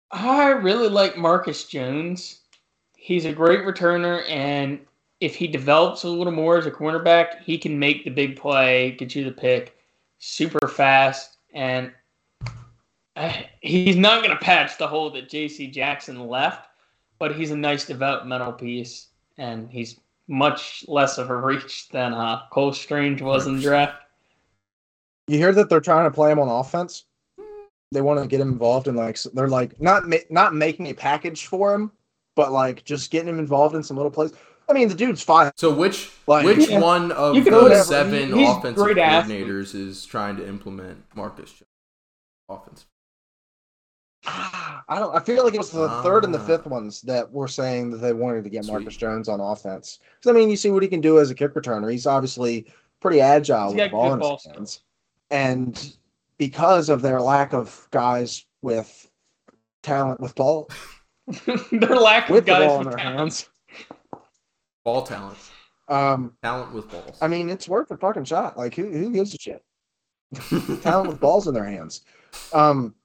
I 0.09 0.49
really 0.49 0.89
like 0.89 1.17
Marcus 1.17 1.65
Jones. 1.65 2.46
He's 2.97 3.25
a 3.25 3.31
great 3.31 3.61
returner, 3.61 4.29
and 4.29 4.79
if 5.21 5.35
he 5.35 5.47
develops 5.47 6.03
a 6.03 6.09
little 6.09 6.33
more 6.33 6.57
as 6.57 6.65
a 6.65 6.71
cornerback, 6.71 7.41
he 7.43 7.57
can 7.57 7.79
make 7.79 8.03
the 8.03 8.09
big 8.09 8.35
play, 8.35 8.91
get 8.91 9.15
you 9.15 9.23
the 9.23 9.31
pick, 9.31 9.77
super 10.19 10.67
fast, 10.67 11.37
and 11.53 11.91
uh, 13.15 13.33
he's 13.61 13.95
not 13.95 14.23
going 14.23 14.35
to 14.35 14.43
patch 14.43 14.77
the 14.77 14.87
hole 14.87 15.09
that 15.11 15.29
J.C. 15.29 15.67
Jackson 15.67 16.27
left, 16.27 16.67
but 17.19 17.35
he's 17.35 17.51
a 17.51 17.55
nice 17.55 17.85
developmental 17.85 18.51
piece, 18.51 19.07
and 19.37 19.69
he's 19.69 19.99
much 20.27 20.83
less 20.87 21.17
of 21.17 21.29
a 21.29 21.35
reach 21.35 21.89
than 21.89 22.13
uh, 22.13 22.41
Cole 22.51 22.73
Strange 22.73 23.21
was 23.21 23.47
in 23.47 23.55
the 23.55 23.61
draft. 23.61 24.03
You 25.27 25.37
hear 25.37 25.53
that 25.53 25.69
they're 25.69 25.79
trying 25.79 26.05
to 26.05 26.13
play 26.13 26.31
him 26.31 26.39
on 26.39 26.49
offense? 26.49 27.05
They 27.91 28.01
want 28.01 28.21
to 28.21 28.27
get 28.27 28.41
him 28.41 28.49
involved 28.49 28.87
in 28.87 28.95
like 28.95 29.17
they're 29.33 29.47
like 29.47 29.79
not 29.79 30.07
ma- 30.07 30.17
not 30.29 30.53
making 30.53 30.87
a 30.87 30.93
package 30.93 31.45
for 31.45 31.73
him, 31.73 31.91
but 32.37 32.53
like 32.53 32.85
just 32.85 33.11
getting 33.11 33.27
him 33.27 33.39
involved 33.39 33.75
in 33.75 33.83
some 33.83 33.97
little 33.97 34.11
plays. 34.11 34.31
I 34.69 34.73
mean, 34.73 34.87
the 34.87 34.95
dude's 34.95 35.21
fine. 35.21 35.51
So 35.57 35.73
which 35.73 36.11
Like- 36.27 36.45
which 36.45 36.69
Yeah. 36.69 36.79
one 36.79 37.11
of 37.13 37.35
You 37.35 37.41
can 37.43 37.53
the 37.53 37.61
whatever. 37.63 37.83
seven 37.83 38.33
He's 38.33 38.47
offensive 38.49 38.75
great 38.83 38.97
athlete. 38.97 39.45
coordinators 39.47 39.73
is 39.75 40.05
trying 40.05 40.35
to 40.37 40.47
implement 40.47 41.03
Marcus 41.15 41.51
Jones 41.51 41.65
offense? 42.49 42.85
I 44.25 44.99
don't. 44.99 45.15
I 45.15 45.19
feel 45.19 45.43
like 45.43 45.53
it 45.53 45.57
was 45.57 45.71
the 45.71 45.87
third 46.03 46.25
and 46.25 46.33
the 46.33 46.39
Ah. 46.39 46.45
fifth 46.45 46.65
ones 46.65 47.01
that 47.03 47.31
were 47.31 47.47
saying 47.47 47.91
that 47.91 47.97
they 47.97 48.13
wanted 48.13 48.43
to 48.43 48.49
get 48.49 48.65
Sweet. 48.65 48.73
Marcus 48.73 48.97
Jones 48.97 49.29
on 49.29 49.39
offense. 49.39 49.99
Because 50.19 50.35
I 50.35 50.37
mean, 50.37 50.49
you 50.49 50.57
see 50.57 50.69
what 50.71 50.83
he 50.83 50.89
can 50.89 51.01
do 51.01 51.19
as 51.19 51.29
a 51.31 51.35
kick 51.35 51.53
returner. 51.53 51.89
He's 51.91 52.05
obviously 52.07 52.67
pretty 52.99 53.21
agile 53.21 53.71
He's 53.71 53.77
with 53.81 53.91
ball 53.91 54.13
in 54.13 54.19
ball 54.19 54.37
his 54.43 54.51
hands. 54.53 54.81
And 55.29 55.95
because 56.37 56.89
of 56.89 57.01
their 57.01 57.21
lack 57.21 57.53
of 57.53 57.87
guys 57.91 58.45
with 58.61 59.09
talent 59.83 60.19
with 60.19 60.35
ball 60.35 60.69
Their 61.71 61.97
lack 61.97 62.29
of 62.29 62.35
with 62.35 62.45
the 62.45 62.51
guys 62.51 62.67
ball 62.67 62.79
in 62.81 62.85
with 62.85 62.95
their 62.95 62.97
talent. 62.97 63.19
hands, 63.19 63.49
Ball 64.85 65.03
talent, 65.03 65.37
um, 65.89 66.33
talent 66.41 66.73
with 66.73 66.89
balls. 66.89 67.17
I 67.21 67.27
mean, 67.27 67.49
it's 67.49 67.67
worth 67.67 67.91
a 67.91 67.97
fucking 67.97 68.23
shot. 68.23 68.57
Like, 68.57 68.75
who 68.75 68.89
who 68.89 69.11
gives 69.11 69.33
a 69.33 69.37
shit? 69.37 69.63
talent 70.81 71.09
with 71.09 71.19
balls 71.19 71.47
in 71.47 71.53
their 71.53 71.65
hands. 71.65 72.05
Um, 72.53 72.95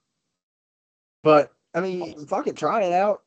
but 1.23 1.53
I 1.73 1.81
mean, 1.81 2.25
fuck 2.25 2.47
it, 2.47 2.55
try 2.55 2.83
it 2.83 2.93
out. 2.93 3.23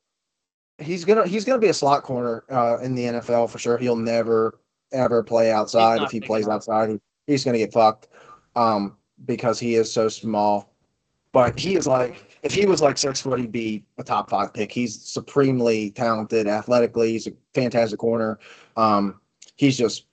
He's 0.79 1.05
gonna 1.05 1.27
he's 1.27 1.45
gonna 1.45 1.59
be 1.61 1.69
a 1.69 1.75
slot 1.75 2.03
corner 2.03 2.45
uh, 2.51 2.79
in 2.79 2.95
the 2.95 3.05
NFL 3.05 3.51
for 3.51 3.59
sure. 3.59 3.77
He'll 3.79 3.97
never 3.97 4.61
ever 4.93 5.23
play 5.23 5.53
outside. 5.53 6.03
If 6.03 6.11
he 6.11 6.21
plays 6.21 6.47
enough. 6.47 6.57
outside, 6.57 6.91
he, 6.91 7.01
he's 7.27 7.45
gonna 7.45 7.59
get 7.59 7.73
fucked 7.73 8.09
um, 8.55 8.97
because 9.27 9.59
he 9.61 9.75
is 9.75 9.93
so 9.93 10.09
small. 10.09 10.73
But 11.33 11.59
he 11.59 11.77
is 11.77 11.87
like 11.87 12.26
if 12.47 12.55
he 12.55 12.65
was 12.65 12.81
like 12.81 12.97
six 12.97 13.21
foot, 13.21 13.41
he'd 13.41 13.53
be 13.53 13.85
a 13.99 14.05
top 14.05 14.31
five 14.31 14.55
pick. 14.55 14.71
He's 14.71 15.01
supremely 15.03 15.91
talented 15.91 16.47
athletically. 16.47 17.13
He's 17.13 17.27
a 17.27 17.33
fantastic 17.55 17.99
corner. 17.99 18.39
Um, 18.77 19.21
he's 19.57 19.77
just 19.77 20.07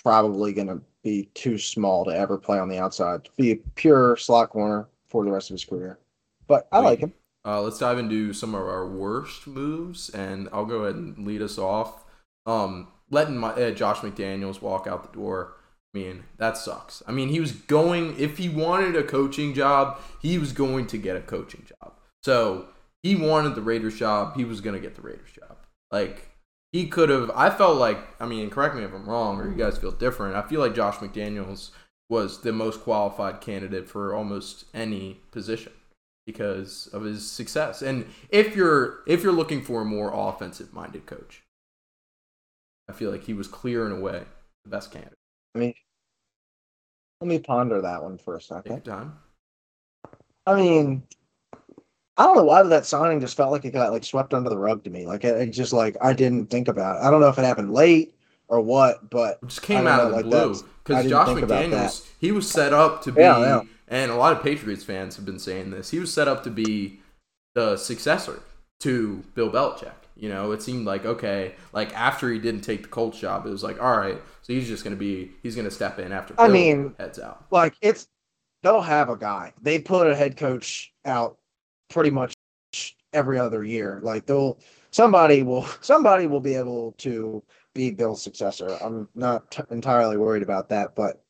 probably 0.00 0.52
going 0.52 0.68
to 0.68 0.80
be 1.02 1.28
too 1.34 1.58
small 1.58 2.04
to 2.04 2.16
ever 2.16 2.38
play 2.38 2.58
on 2.58 2.68
the 2.68 2.78
outside. 2.78 3.28
Be 3.36 3.50
a 3.50 3.56
pure 3.74 4.16
slot 4.16 4.50
corner 4.50 4.88
for 5.08 5.24
the 5.24 5.30
rest 5.30 5.50
of 5.50 5.54
his 5.54 5.64
career. 5.64 5.98
But 6.46 6.68
I 6.70 6.78
like 6.78 7.00
him. 7.00 7.12
Uh, 7.44 7.60
let's 7.62 7.78
dive 7.78 7.98
into 7.98 8.32
some 8.32 8.54
of 8.54 8.62
our 8.62 8.86
worst 8.86 9.46
moves, 9.46 10.10
and 10.10 10.48
I'll 10.52 10.64
go 10.64 10.84
ahead 10.84 10.96
and 10.96 11.26
lead 11.26 11.42
us 11.42 11.58
off. 11.58 12.04
Um, 12.44 12.88
letting 13.10 13.36
my, 13.36 13.50
uh, 13.50 13.70
Josh 13.72 13.98
McDaniels 13.98 14.62
walk 14.62 14.86
out 14.86 15.12
the 15.12 15.16
door. 15.16 15.55
I 15.96 15.98
mean, 15.98 16.24
that 16.36 16.58
sucks. 16.58 17.02
I 17.06 17.12
mean, 17.12 17.30
he 17.30 17.40
was 17.40 17.52
going, 17.52 18.20
if 18.20 18.36
he 18.36 18.50
wanted 18.50 18.96
a 18.96 19.02
coaching 19.02 19.54
job, 19.54 19.98
he 20.20 20.36
was 20.36 20.52
going 20.52 20.86
to 20.88 20.98
get 20.98 21.16
a 21.16 21.22
coaching 21.22 21.64
job. 21.66 21.94
So 22.22 22.66
he 23.02 23.16
wanted 23.16 23.54
the 23.54 23.62
Raiders 23.62 23.98
job, 23.98 24.36
he 24.36 24.44
was 24.44 24.60
going 24.60 24.74
to 24.74 24.80
get 24.80 24.94
the 24.94 25.00
Raiders 25.00 25.32
job. 25.32 25.56
Like, 25.90 26.28
he 26.70 26.86
could 26.86 27.08
have, 27.08 27.30
I 27.34 27.48
felt 27.48 27.78
like, 27.78 27.96
I 28.20 28.26
mean, 28.26 28.50
correct 28.50 28.74
me 28.74 28.82
if 28.82 28.92
I'm 28.92 29.08
wrong, 29.08 29.40
or 29.40 29.48
you 29.48 29.56
guys 29.56 29.78
feel 29.78 29.90
different. 29.90 30.36
I 30.36 30.42
feel 30.42 30.60
like 30.60 30.74
Josh 30.74 30.96
McDaniels 30.96 31.70
was 32.10 32.42
the 32.42 32.52
most 32.52 32.82
qualified 32.82 33.40
candidate 33.40 33.88
for 33.88 34.14
almost 34.14 34.66
any 34.74 35.22
position 35.30 35.72
because 36.26 36.88
of 36.88 37.04
his 37.04 37.26
success. 37.26 37.80
And 37.80 38.04
if 38.28 38.54
you're 38.54 38.98
if 39.06 39.22
you're 39.22 39.32
looking 39.32 39.62
for 39.62 39.80
a 39.80 39.86
more 39.86 40.10
offensive 40.12 40.74
minded 40.74 41.06
coach, 41.06 41.42
I 42.86 42.92
feel 42.92 43.10
like 43.10 43.24
he 43.24 43.32
was 43.32 43.48
clear 43.48 43.86
in 43.86 43.92
a 43.92 44.00
way 44.00 44.24
the 44.64 44.70
best 44.70 44.90
candidate. 44.90 45.16
I 45.56 45.58
mean, 45.58 45.74
let 47.20 47.28
me 47.28 47.38
ponder 47.38 47.80
that 47.80 48.02
one 48.02 48.18
for 48.18 48.36
a 48.36 48.40
second. 48.40 48.84
time. 48.84 49.14
I 50.46 50.54
mean, 50.54 51.02
I 52.16 52.24
don't 52.24 52.36
know 52.36 52.44
why 52.44 52.62
that 52.62 52.86
signing 52.86 53.20
just 53.20 53.36
felt 53.36 53.52
like 53.52 53.64
it 53.64 53.72
got 53.72 53.92
like 53.92 54.04
swept 54.04 54.32
under 54.32 54.48
the 54.48 54.58
rug 54.58 54.84
to 54.84 54.90
me. 54.90 55.06
Like 55.06 55.24
it, 55.24 55.36
it 55.36 55.50
just 55.50 55.72
like 55.72 55.96
I 56.00 56.12
didn't 56.12 56.50
think 56.50 56.68
about 56.68 56.96
it. 56.96 57.06
I 57.06 57.10
don't 57.10 57.20
know 57.20 57.28
if 57.28 57.38
it 57.38 57.44
happened 57.44 57.72
late 57.72 58.14
or 58.48 58.60
what, 58.60 59.10
but 59.10 59.38
It 59.42 59.48
just 59.48 59.62
came 59.62 59.86
out 59.86 59.98
know, 59.98 60.04
of 60.04 60.10
the 60.10 60.16
like 60.16 60.24
blue 60.24 60.68
because 60.84 61.08
Josh 61.08 61.28
McDaniels 61.28 62.06
he 62.20 62.32
was 62.32 62.48
set 62.48 62.72
up 62.72 63.02
to 63.02 63.12
be, 63.12 63.20
Yeah, 63.20 63.38
yeah. 63.40 63.60
and 63.88 64.10
a 64.10 64.14
lot 64.16 64.32
of 64.32 64.42
Patriots 64.42 64.84
fans 64.84 65.16
have 65.16 65.24
been 65.24 65.38
saying 65.38 65.70
this. 65.70 65.90
He 65.90 65.98
was 65.98 66.12
set 66.12 66.28
up 66.28 66.44
to 66.44 66.50
be 66.50 67.00
the 67.54 67.76
successor 67.76 68.40
to 68.80 69.24
Bill 69.34 69.50
Belichick. 69.50 69.92
You 70.16 70.28
know, 70.30 70.52
it 70.52 70.62
seemed 70.62 70.86
like 70.86 71.04
okay, 71.04 71.54
like 71.72 71.94
after 71.94 72.30
he 72.32 72.38
didn't 72.38 72.62
take 72.62 72.82
the 72.82 72.88
Colts 72.88 73.18
job, 73.18 73.46
it 73.46 73.50
was 73.50 73.62
like 73.62 73.80
all 73.82 73.96
right, 73.96 74.20
so 74.42 74.52
he's 74.52 74.66
just 74.68 74.82
gonna 74.84 74.96
be 74.96 75.32
he's 75.42 75.56
gonna 75.56 75.70
step 75.70 75.98
in 75.98 76.12
after. 76.12 76.34
I 76.38 76.48
Bill 76.48 76.54
mean, 76.54 76.94
heads 76.98 77.18
out. 77.18 77.46
like 77.50 77.74
it's 77.82 78.08
they'll 78.62 78.80
have 78.80 79.08
a 79.10 79.16
guy. 79.16 79.52
They 79.62 79.78
put 79.78 80.06
a 80.06 80.16
head 80.16 80.36
coach 80.36 80.92
out 81.04 81.38
pretty 81.90 82.10
much 82.10 82.34
every 83.12 83.38
other 83.38 83.64
year. 83.64 84.00
Like 84.02 84.26
they'll 84.26 84.58
somebody 84.90 85.42
will 85.42 85.64
somebody 85.80 86.26
will 86.26 86.40
be 86.40 86.54
able 86.54 86.92
to 86.98 87.42
be 87.74 87.90
Bill's 87.90 88.22
successor. 88.22 88.78
I'm 88.82 89.08
not 89.14 89.50
t- 89.50 89.62
entirely 89.70 90.16
worried 90.16 90.42
about 90.42 90.68
that, 90.70 90.94
but 90.94 91.22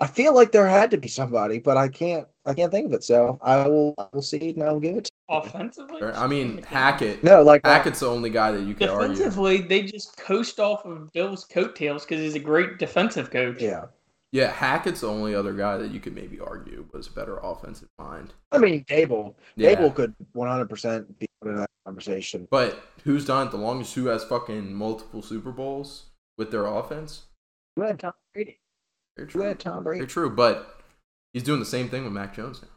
I 0.00 0.06
feel 0.08 0.34
like 0.34 0.50
there 0.52 0.66
had 0.68 0.90
to 0.90 0.98
be 0.98 1.08
somebody, 1.08 1.58
but 1.58 1.76
I 1.76 1.88
can't 1.88 2.26
I 2.44 2.54
can't 2.54 2.72
think 2.72 2.86
of 2.86 2.92
it. 2.94 3.04
So 3.04 3.38
I 3.42 3.68
will 3.68 3.94
I 3.98 4.06
will 4.12 4.22
see 4.22 4.50
and 4.50 4.62
I'll 4.62 4.80
give 4.80 4.96
it. 4.96 5.08
To 5.40 5.48
Offensively, 5.48 6.02
I 6.02 6.26
mean, 6.26 6.62
Hackett. 6.62 7.24
no, 7.24 7.42
like 7.42 7.62
uh, 7.64 7.70
Hackett's 7.70 8.00
the 8.00 8.06
only 8.10 8.30
guy 8.30 8.52
that 8.52 8.62
you 8.66 8.74
could 8.74 8.88
argue. 8.88 9.14
defensively, 9.16 9.62
they 9.62 9.82
just 9.82 10.16
coast 10.18 10.60
off 10.60 10.84
of 10.84 11.10
Bill's 11.12 11.44
coattails 11.46 12.04
because 12.04 12.20
he's 12.20 12.34
a 12.34 12.38
great 12.40 12.78
defensive 12.78 13.30
coach. 13.30 13.60
yeah. 13.60 13.86
Yeah, 14.34 14.50
Hackett's 14.50 15.02
the 15.02 15.08
only 15.08 15.34
other 15.34 15.52
guy 15.52 15.76
that 15.76 15.90
you 15.90 16.00
could 16.00 16.14
maybe 16.14 16.40
argue 16.40 16.86
was 16.92 17.06
a 17.06 17.12
better 17.12 17.36
offensive 17.42 17.88
mind. 17.98 18.32
I 18.50 18.56
mean, 18.58 18.82
Daboll. 18.84 19.34
Yeah. 19.56 19.74
Daboll 19.74 19.94
could 19.94 20.14
100% 20.34 21.18
be 21.18 21.26
in 21.44 21.56
that 21.56 21.68
conversation. 21.84 22.48
But 22.50 22.82
who's 23.04 23.26
done 23.26 23.46
it 23.48 23.50
the 23.50 23.58
longest? 23.58 23.94
Who 23.94 24.06
has 24.06 24.24
fucking 24.24 24.72
multiple 24.72 25.20
Super 25.20 25.52
Bowls 25.52 26.04
with 26.38 26.50
their 26.50 26.64
offense? 26.64 27.24
Who 27.76 27.82
had 27.82 27.98
Tom 28.00 28.14
Brady? 28.32 28.58
Very 29.18 29.26
Who 29.28 29.32
true. 29.32 29.42
had 29.42 29.60
Tom 29.60 29.84
Brady? 29.84 30.00
Very 30.00 30.08
true. 30.10 30.30
But 30.30 30.80
he's 31.34 31.42
doing 31.42 31.60
the 31.60 31.66
same 31.66 31.90
thing 31.90 32.04
with 32.04 32.14
Mac 32.14 32.34
Jones 32.34 32.62
now. 32.62 32.68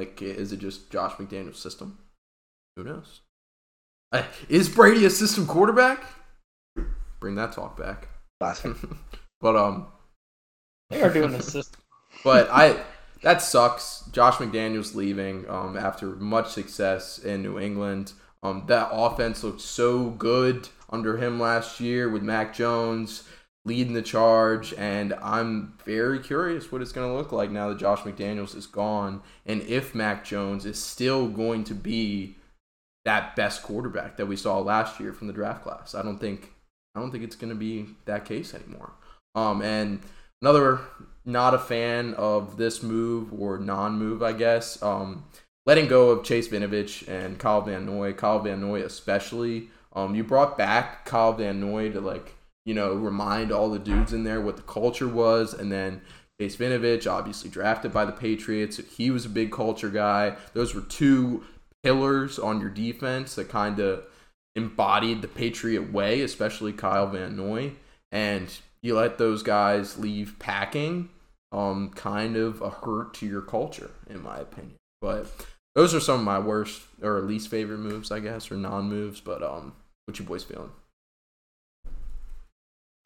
Like, 0.00 0.22
is 0.22 0.50
it 0.50 0.60
just 0.60 0.90
Josh 0.90 1.12
McDaniel's 1.16 1.58
system? 1.58 1.98
Who 2.74 2.84
knows? 2.84 3.20
Uh, 4.12 4.22
Is 4.48 4.66
Brady 4.70 5.04
a 5.04 5.10
system 5.10 5.46
quarterback? 5.46 6.02
Bring 7.20 7.34
that 7.34 7.52
talk 7.52 7.76
back. 7.78 8.08
Classic. 8.40 8.74
But 9.42 9.56
um, 9.56 9.86
They 10.90 11.02
are 11.02 11.10
doing 11.10 11.32
this 11.32 11.52
system. 11.52 11.80
but 12.24 12.48
I 12.50 12.82
that 13.22 13.40
sucks. 13.40 14.04
Josh 14.12 14.34
McDaniels 14.36 14.94
leaving 14.94 15.48
um, 15.48 15.78
after 15.78 16.08
much 16.16 16.50
success 16.50 17.18
in 17.18 17.42
New 17.42 17.58
England. 17.58 18.12
Um, 18.42 18.64
that 18.68 18.90
offense 18.92 19.42
looked 19.42 19.62
so 19.62 20.10
good 20.10 20.68
under 20.90 21.16
him 21.16 21.40
last 21.40 21.80
year 21.80 22.10
with 22.10 22.22
Mac 22.22 22.54
Jones 22.54 23.24
leading 23.64 23.92
the 23.92 24.02
charge, 24.02 24.72
and 24.74 25.12
I'm 25.22 25.74
very 25.84 26.18
curious 26.18 26.72
what 26.72 26.80
it's 26.80 26.92
going 26.92 27.08
to 27.08 27.16
look 27.16 27.32
like 27.32 27.50
now 27.50 27.68
that 27.68 27.78
Josh 27.78 28.00
McDaniels 28.00 28.56
is 28.56 28.66
gone, 28.66 29.22
and 29.46 29.62
if 29.62 29.94
Mac 29.94 30.24
Jones 30.24 30.64
is 30.64 30.82
still 30.82 31.28
going 31.28 31.64
to 31.64 31.74
be 31.74 32.36
that 33.04 33.34
best 33.36 33.62
quarterback 33.62 34.16
that 34.16 34.26
we 34.26 34.36
saw 34.36 34.58
last 34.58 35.00
year 35.00 35.12
from 35.12 35.26
the 35.26 35.32
draft 35.32 35.62
class. 35.62 35.94
I 35.94 36.02
don't 36.02 36.18
think 36.18 36.52
I 36.94 37.00
don't 37.00 37.10
think 37.10 37.24
it's 37.24 37.36
going 37.36 37.50
to 37.50 37.56
be 37.56 37.86
that 38.04 38.24
case 38.24 38.54
anymore. 38.54 38.92
Um, 39.34 39.62
and 39.62 40.00
another 40.42 40.80
not 41.24 41.54
a 41.54 41.58
fan 41.58 42.14
of 42.14 42.56
this 42.56 42.82
move 42.82 43.32
or 43.32 43.58
non-move, 43.58 44.22
I 44.22 44.32
guess. 44.32 44.82
Um, 44.82 45.24
letting 45.66 45.86
go 45.86 46.10
of 46.10 46.24
Chase 46.24 46.48
Winovich 46.48 47.06
and 47.08 47.38
Kyle 47.38 47.60
Van 47.60 47.86
Noy, 47.86 48.12
Kyle 48.12 48.40
Van 48.40 48.60
Noy 48.60 48.82
especially. 48.82 49.68
Um, 49.92 50.14
you 50.14 50.24
brought 50.24 50.58
back 50.58 51.04
Kyle 51.04 51.32
Van 51.32 51.60
Noy 51.60 51.90
to 51.90 52.00
like 52.00 52.34
you 52.64 52.74
know 52.74 52.94
remind 52.94 53.52
all 53.52 53.70
the 53.70 53.78
dudes 53.78 54.12
in 54.12 54.24
there 54.24 54.40
what 54.40 54.56
the 54.56 54.62
culture 54.62 55.08
was, 55.08 55.54
and 55.54 55.70
then 55.70 56.02
Chase 56.40 56.56
Winovich, 56.56 57.10
obviously 57.10 57.50
drafted 57.50 57.92
by 57.92 58.06
the 58.06 58.12
Patriots, 58.12 58.80
he 58.96 59.10
was 59.10 59.26
a 59.26 59.30
big 59.30 59.52
culture 59.52 59.90
guy. 59.90 60.36
Those 60.54 60.74
were 60.74 60.80
two 60.80 61.44
pillars 61.82 62.38
on 62.38 62.60
your 62.60 62.70
defense 62.70 63.34
that 63.34 63.50
kind 63.50 63.78
of 63.78 64.04
embodied 64.56 65.20
the 65.20 65.28
Patriot 65.28 65.92
way, 65.92 66.22
especially 66.22 66.72
Kyle 66.72 67.06
Van 67.06 67.36
Noy. 67.36 67.72
And 68.10 68.48
you 68.82 68.96
let 68.96 69.18
those 69.18 69.42
guys 69.42 69.98
leave 69.98 70.36
packing, 70.38 71.10
um, 71.52 71.90
kind 71.90 72.36
of 72.36 72.62
a 72.62 72.70
hurt 72.70 73.12
to 73.14 73.26
your 73.26 73.42
culture, 73.42 73.90
in 74.08 74.22
my 74.22 74.38
opinion. 74.38 74.76
But 75.02 75.26
those 75.74 75.94
are 75.94 76.00
some 76.00 76.20
of 76.20 76.24
my 76.24 76.38
worst 76.38 76.82
or 77.02 77.20
least 77.20 77.48
favorite 77.48 77.78
moves, 77.78 78.10
I 78.10 78.20
guess, 78.20 78.50
or 78.50 78.56
non 78.56 78.88
moves. 78.88 79.20
But 79.20 79.42
um, 79.42 79.74
what 80.06 80.18
you 80.18 80.24
boys 80.24 80.44
feeling? 80.44 80.70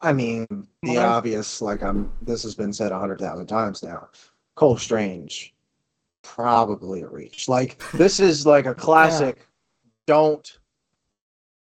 I 0.05 0.13
mean, 0.13 0.45
the 0.83 0.99
obvious, 0.99 1.63
like 1.63 1.81
I'm. 1.81 2.11
This 2.21 2.43
has 2.43 2.53
been 2.53 2.71
said 2.71 2.91
a 2.91 2.99
hundred 2.99 3.19
thousand 3.19 3.47
times 3.47 3.81
now. 3.81 4.09
Cole 4.53 4.77
Strange, 4.77 5.55
probably 6.21 7.01
a 7.01 7.07
reach. 7.07 7.49
Like 7.49 7.81
this 7.93 8.19
is 8.19 8.45
like 8.45 8.67
a 8.67 8.75
classic. 8.85 9.47
Don't, 10.05 10.59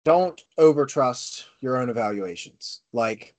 don't 0.05 0.39
overtrust 0.59 1.45
your 1.59 1.77
own 1.77 1.89
evaluations. 1.89 2.81
Like, 2.93 3.33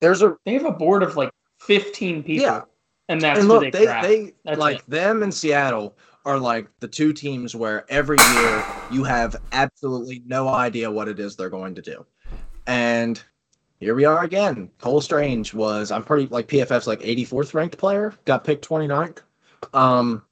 there's 0.00 0.22
a 0.22 0.38
They 0.46 0.54
have 0.54 0.64
a 0.64 0.72
board 0.72 1.02
of 1.02 1.16
like 1.18 1.30
15 1.58 2.22
people. 2.22 2.46
Yeah. 2.46 2.62
And 3.10 3.20
that's 3.20 3.40
and 3.40 3.48
look, 3.48 3.70
they, 3.72 3.84
they 3.84 4.32
they 4.46 4.56
like 4.56 4.78
it. 4.78 4.88
them 4.88 5.22
in 5.22 5.30
Seattle 5.30 5.98
are 6.24 6.38
like 6.38 6.68
the 6.80 6.88
two 6.88 7.12
teams 7.12 7.54
where 7.54 7.84
every 7.90 8.16
year 8.32 8.64
you 8.90 9.04
have 9.04 9.36
absolutely 9.52 10.22
no 10.24 10.48
idea 10.48 10.90
what 10.90 11.08
it 11.08 11.18
is 11.18 11.36
they're 11.36 11.50
going 11.50 11.74
to 11.74 11.82
do. 11.82 12.06
And 12.66 13.22
here 13.80 13.94
we 13.94 14.04
are 14.04 14.22
again. 14.22 14.70
Cole 14.78 15.00
Strange 15.00 15.54
was 15.54 15.90
I'm 15.90 16.04
pretty 16.04 16.26
like 16.26 16.48
PFF's 16.48 16.86
like 16.86 17.00
84th 17.00 17.54
ranked 17.54 17.78
player, 17.78 18.14
got 18.26 18.44
picked 18.44 18.68
29th. 18.68 19.20
Um 19.74 20.22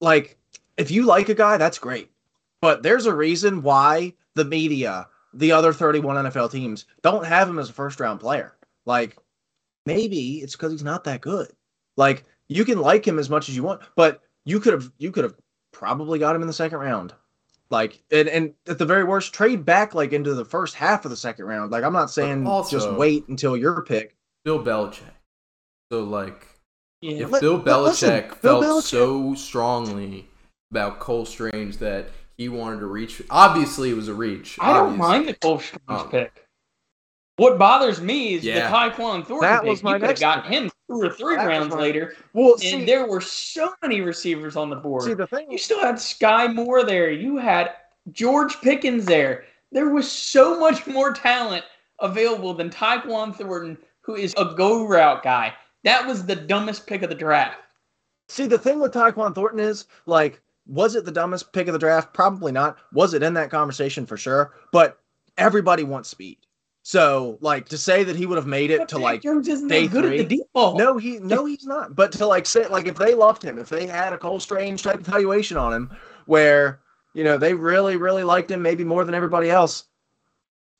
like 0.00 0.36
if 0.76 0.90
you 0.90 1.06
like 1.06 1.28
a 1.28 1.34
guy, 1.34 1.56
that's 1.56 1.78
great. 1.78 2.10
But 2.60 2.82
there's 2.82 3.06
a 3.06 3.14
reason 3.14 3.62
why 3.62 4.14
the 4.34 4.44
media, 4.44 5.06
the 5.32 5.52
other 5.52 5.72
31 5.72 6.26
NFL 6.26 6.50
teams 6.50 6.86
don't 7.02 7.24
have 7.24 7.48
him 7.48 7.58
as 7.58 7.70
a 7.70 7.72
first 7.72 8.00
round 8.00 8.20
player. 8.20 8.56
Like 8.84 9.16
maybe 9.86 10.38
it's 10.38 10.56
because 10.56 10.72
he's 10.72 10.82
not 10.82 11.04
that 11.04 11.20
good. 11.20 11.48
Like 11.96 12.24
you 12.48 12.64
can 12.64 12.80
like 12.80 13.06
him 13.06 13.18
as 13.18 13.30
much 13.30 13.48
as 13.48 13.56
you 13.56 13.62
want, 13.62 13.80
but 13.94 14.22
you 14.44 14.58
could 14.60 14.72
have 14.72 14.90
you 14.98 15.12
could 15.12 15.24
have 15.24 15.36
probably 15.72 16.18
got 16.18 16.34
him 16.34 16.42
in 16.42 16.48
the 16.48 16.52
second 16.52 16.78
round. 16.78 17.14
Like 17.70 18.00
and, 18.12 18.28
and 18.28 18.54
at 18.68 18.78
the 18.78 18.86
very 18.86 19.02
worst, 19.04 19.32
trade 19.34 19.64
back 19.64 19.94
like 19.94 20.12
into 20.12 20.34
the 20.34 20.44
first 20.44 20.74
half 20.76 21.04
of 21.04 21.10
the 21.10 21.16
second 21.16 21.46
round. 21.46 21.72
Like 21.72 21.82
I'm 21.84 21.92
not 21.92 22.10
saying 22.10 22.46
also- 22.46 22.76
just 22.78 22.92
wait 22.92 23.26
until 23.28 23.56
your 23.56 23.82
pick. 23.82 24.14
Bill 24.44 24.62
Belichick. 24.62 25.00
So 25.90 26.04
like, 26.04 26.46
Yeah. 27.00 27.24
if 27.24 27.30
Let- 27.32 27.40
Bill 27.42 27.58
but 27.58 27.82
listen, 27.82 28.10
Belichick 28.10 28.40
Bill 28.42 28.62
felt 28.62 28.64
Belichick- 28.64 28.88
so 28.88 29.34
strongly 29.34 30.28
about 30.70 31.00
Cole 31.00 31.24
Strange 31.26 31.78
that 31.78 32.10
he 32.36 32.48
wanted 32.48 32.80
to 32.80 32.86
reach, 32.86 33.20
obviously 33.30 33.90
it 33.90 33.94
was 33.94 34.08
a 34.08 34.14
reach. 34.14 34.56
I 34.60 34.72
don't 34.72 34.96
mind 34.96 35.26
the 35.28 35.34
Cole 35.34 35.58
Strange 35.58 35.82
Oh. 35.88 36.08
pick. 36.10 36.44
What 37.36 37.58
bothers 37.58 38.00
me 38.00 38.34
is 38.34 38.44
Yeah. 38.44 38.70
the 38.70 38.76
Tyquan 38.76 39.26
Thornton 39.26 39.40
That 39.40 39.62
pick. 39.62 39.70
was 39.70 39.82
my 39.82 39.90
you 39.90 39.94
could 39.96 40.02
have 40.02 40.08
next 40.10 40.20
gotten 40.20 40.52
him 40.52 40.70
two 40.88 41.02
or 41.02 41.10
three 41.10 41.36
That 41.36 41.46
rounds 41.46 41.74
later, 41.74 42.14
Well, 42.32 42.52
and 42.54 42.60
see, 42.60 42.84
there 42.84 43.06
were 43.06 43.20
so 43.20 43.74
many 43.82 44.00
receivers 44.00 44.56
on 44.56 44.70
the 44.70 44.76
board. 44.76 45.02
see 45.04 45.14
the 45.14 45.26
thing 45.26 45.50
You 45.50 45.58
still 45.58 45.80
had 45.80 45.96
Skyy 45.96 46.54
Moore 46.54 46.84
there. 46.84 47.10
You 47.10 47.36
had 47.36 47.72
George 48.12 48.60
Pickens 48.60 49.04
there. 49.04 49.44
There 49.72 49.90
was 49.90 50.10
so 50.10 50.58
much 50.58 50.86
more 50.86 51.12
talent 51.12 51.64
available 52.00 52.54
than 52.54 52.70
Tyquan 52.70 53.34
Thornton, 53.34 53.76
who 54.00 54.14
is 54.14 54.34
a 54.36 54.54
go 54.56 54.86
route 54.86 55.22
guy. 55.22 55.52
That 55.84 56.06
was 56.06 56.24
the 56.24 56.36
dumbest 56.36 56.86
pick 56.86 57.02
of 57.02 57.08
the 57.08 57.14
draft. 57.14 57.58
See, 58.28 58.46
the 58.46 58.58
thing 58.58 58.80
with 58.80 58.92
Tyquan 58.92 59.34
Thornton 59.34 59.60
is 59.60 59.86
like, 60.06 60.40
was 60.66 60.94
it 60.96 61.04
the 61.04 61.12
dumbest 61.12 61.52
pick 61.52 61.68
of 61.68 61.72
the 61.72 61.78
draft? 61.78 62.12
Probably 62.12 62.52
not. 62.52 62.78
Was 62.92 63.14
it 63.14 63.22
in 63.22 63.34
that 63.34 63.50
conversation 63.50 64.04
for 64.06 64.16
sure? 64.16 64.54
But 64.72 64.98
everybody 65.38 65.84
wants 65.84 66.08
speed. 66.08 66.38
So, 66.88 67.36
like, 67.40 67.68
to 67.70 67.78
say 67.78 68.04
that 68.04 68.14
he 68.14 68.26
would 68.26 68.36
have 68.38 68.46
made 68.46 68.70
it 68.70 68.78
But 68.78 68.88
to 68.90 68.98
like 68.98 69.20
day 69.20 69.88
good 69.88 70.04
three? 70.04 70.20
at 70.20 70.28
the 70.28 70.44
ball. 70.54 70.78
No, 70.78 70.96
he 70.98 71.18
no, 71.18 71.44
he's 71.44 71.66
not. 71.66 71.96
But 71.96 72.12
to 72.12 72.26
like 72.28 72.46
say 72.46 72.68
like 72.68 72.86
if 72.86 72.94
they 72.94 73.12
loved 73.12 73.42
him, 73.42 73.58
if 73.58 73.68
they 73.68 73.88
had 73.88 74.12
a 74.12 74.18
Cole 74.18 74.38
Strange 74.38 74.84
type 74.84 75.00
evaluation 75.00 75.56
on 75.56 75.72
him, 75.72 75.90
where 76.26 76.78
you 77.12 77.24
know 77.24 77.38
they 77.38 77.54
really 77.54 77.96
really 77.96 78.22
liked 78.22 78.52
him, 78.52 78.62
maybe 78.62 78.84
more 78.84 79.04
than 79.04 79.16
everybody 79.16 79.50
else, 79.50 79.86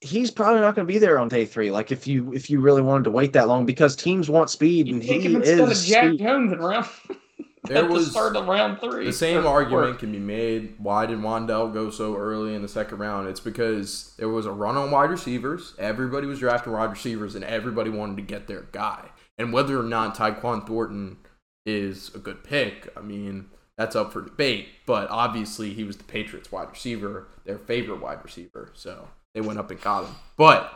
he's 0.00 0.30
probably 0.30 0.60
not 0.60 0.76
going 0.76 0.86
to 0.86 0.92
be 0.92 1.00
there 1.00 1.18
on 1.18 1.26
day 1.26 1.44
three. 1.44 1.72
Like 1.72 1.90
if 1.90 2.06
you 2.06 2.32
if 2.32 2.50
you 2.50 2.60
really 2.60 2.82
wanted 2.82 3.02
to 3.02 3.10
wait 3.10 3.32
that 3.32 3.48
long, 3.48 3.66
because 3.66 3.96
teams 3.96 4.30
want 4.30 4.48
speed, 4.48 4.86
and 4.86 5.02
he 5.02 5.18
him 5.18 5.34
instead 5.34 5.58
of 5.58 5.72
is 5.72 5.88
Jack 5.88 6.04
speed. 6.04 6.20
Jones 6.20 6.52
in 6.52 6.60
round 6.60 6.86
There 7.68 7.78
at 7.78 7.88
the 7.88 7.92
was 7.92 8.10
start 8.10 8.36
of 8.36 8.46
round 8.46 8.80
three. 8.80 9.04
the 9.04 9.12
same 9.12 9.46
argument 9.46 9.92
four. 9.92 9.94
can 9.94 10.12
be 10.12 10.18
made. 10.18 10.74
Why 10.78 11.06
did 11.06 11.18
Wan'Dale 11.18 11.72
go 11.72 11.90
so 11.90 12.16
early 12.16 12.54
in 12.54 12.62
the 12.62 12.68
second 12.68 12.98
round? 12.98 13.28
It's 13.28 13.40
because 13.40 14.14
there 14.18 14.28
was 14.28 14.46
a 14.46 14.52
run 14.52 14.76
on 14.76 14.90
wide 14.90 15.10
receivers. 15.10 15.74
Everybody 15.78 16.26
was 16.26 16.38
drafting 16.38 16.72
wide 16.72 16.90
receivers, 16.90 17.34
and 17.34 17.44
everybody 17.44 17.90
wanted 17.90 18.16
to 18.16 18.22
get 18.22 18.46
their 18.46 18.62
guy. 18.72 19.10
And 19.38 19.52
whether 19.52 19.78
or 19.78 19.84
not 19.84 20.16
Tyquan 20.16 20.66
Thornton 20.66 21.18
is 21.64 22.14
a 22.14 22.18
good 22.18 22.42
pick, 22.44 22.88
I 22.96 23.00
mean, 23.00 23.46
that's 23.76 23.96
up 23.96 24.12
for 24.12 24.22
debate. 24.22 24.68
But 24.86 25.10
obviously, 25.10 25.74
he 25.74 25.84
was 25.84 25.96
the 25.96 26.04
Patriots' 26.04 26.50
wide 26.50 26.70
receiver, 26.70 27.28
their 27.44 27.58
favorite 27.58 28.00
wide 28.00 28.24
receiver. 28.24 28.70
So 28.74 29.08
they 29.34 29.40
went 29.40 29.58
up 29.58 29.70
and 29.70 29.80
got 29.80 30.04
him. 30.06 30.14
But 30.36 30.72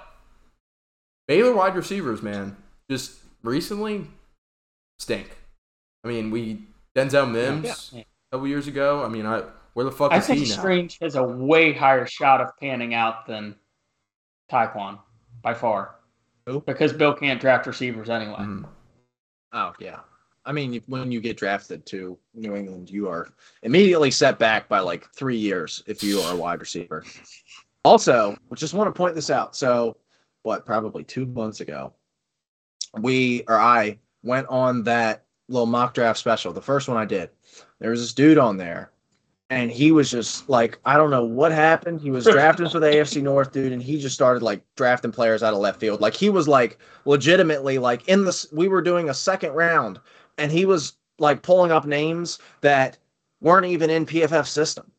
Baylor 1.28 1.54
wide 1.54 1.76
receivers, 1.76 2.22
man, 2.22 2.56
just 2.90 3.18
recently 3.42 4.08
stink. 4.98 5.38
I 6.04 6.08
mean, 6.08 6.30
we 6.30 6.66
Denzel 6.96 7.30
Mims 7.30 7.90
Yeah. 7.94 8.00
a 8.02 8.04
couple 8.36 8.48
years 8.48 8.66
ago. 8.66 9.04
I 9.04 9.08
mean, 9.08 9.26
I 9.26 9.42
where 9.74 9.84
the 9.84 9.92
fuck 9.92 10.12
I 10.12 10.18
is 10.18 10.26
think 10.26 10.40
he 10.40 10.44
now? 10.46 10.52
I 10.52 10.54
think 10.54 10.60
Strange 10.60 10.98
has 11.00 11.14
a 11.14 11.22
way 11.22 11.72
higher 11.72 12.06
shot 12.06 12.40
of 12.40 12.56
panning 12.58 12.94
out 12.94 13.26
than 13.26 13.54
Tyquan 14.50 14.98
by 15.42 15.54
far. 15.54 15.96
Who? 16.46 16.60
Because 16.60 16.92
Bill 16.92 17.14
can't 17.14 17.40
draft 17.40 17.66
receivers 17.66 18.10
anyway. 18.10 18.38
Mhm. 18.40 18.68
Oh 19.52 19.72
yeah. 19.78 20.00
I 20.46 20.52
mean, 20.52 20.82
when 20.86 21.12
you 21.12 21.20
get 21.20 21.36
drafted 21.36 21.84
to 21.86 22.18
New 22.34 22.56
England, 22.56 22.90
you 22.90 23.08
are 23.08 23.28
immediately 23.62 24.10
set 24.10 24.38
back 24.38 24.68
by 24.68 24.80
like 24.80 25.08
three 25.12 25.36
years 25.36 25.82
if 25.86 26.02
you 26.02 26.18
are 26.20 26.32
a 26.32 26.36
wide 26.36 26.60
receiver. 26.60 27.04
Also, 27.84 28.36
I 28.50 28.54
just 28.54 28.74
want 28.74 28.92
to 28.92 28.96
point 28.98 29.14
this 29.14 29.30
out. 29.30 29.54
So, 29.54 29.96
what, 30.42 30.64
probably 30.66 31.04
two 31.04 31.26
months 31.26 31.60
ago, 31.60 31.92
we 33.00 33.44
or 33.48 33.58
I 33.58 33.98
went 34.22 34.46
on 34.48 34.82
that 34.84 35.24
little 35.50 35.66
mock 35.66 35.94
draft 35.94 36.18
special, 36.18 36.52
the 36.52 36.62
first 36.62 36.88
one 36.88 36.96
I 36.96 37.04
did. 37.04 37.30
There 37.80 37.90
was 37.90 38.00
this 38.00 38.12
dude 38.12 38.38
on 38.38 38.56
there, 38.56 38.90
and 39.50 39.70
he 39.70 39.92
was 39.92 40.10
just 40.10 40.48
like, 40.48 40.78
I 40.84 40.96
don't 40.96 41.10
know 41.10 41.24
what 41.24 41.52
happened. 41.52 42.00
He 42.00 42.10
was 42.10 42.24
drafted 42.24 42.70
for 42.70 42.78
the 42.78 42.86
AFC 42.94 43.22
North, 43.22 43.52
dude, 43.52 43.72
and 43.72 43.82
he 43.82 43.98
just 44.00 44.14
started 44.14 44.42
like 44.42 44.62
drafting 44.76 45.12
players 45.12 45.42
out 45.42 45.52
of 45.52 45.60
left 45.60 45.80
field. 45.80 46.00
Like 46.00 46.14
he 46.14 46.30
was 46.30 46.48
like 46.48 46.78
legitimately 47.04 47.78
like 47.78 48.06
in 48.08 48.24
the 48.24 48.48
we 48.52 48.68
were 48.68 48.82
doing 48.82 49.08
a 49.08 49.14
second 49.14 49.52
round, 49.52 49.98
and 50.38 50.52
he 50.52 50.64
was 50.64 50.94
like 51.18 51.42
pulling 51.42 51.72
up 51.72 51.84
names 51.84 52.38
that 52.60 52.96
weren't 53.40 53.66
even 53.66 53.90
in 53.90 54.06
PFF 54.06 54.46
system. 54.46 54.90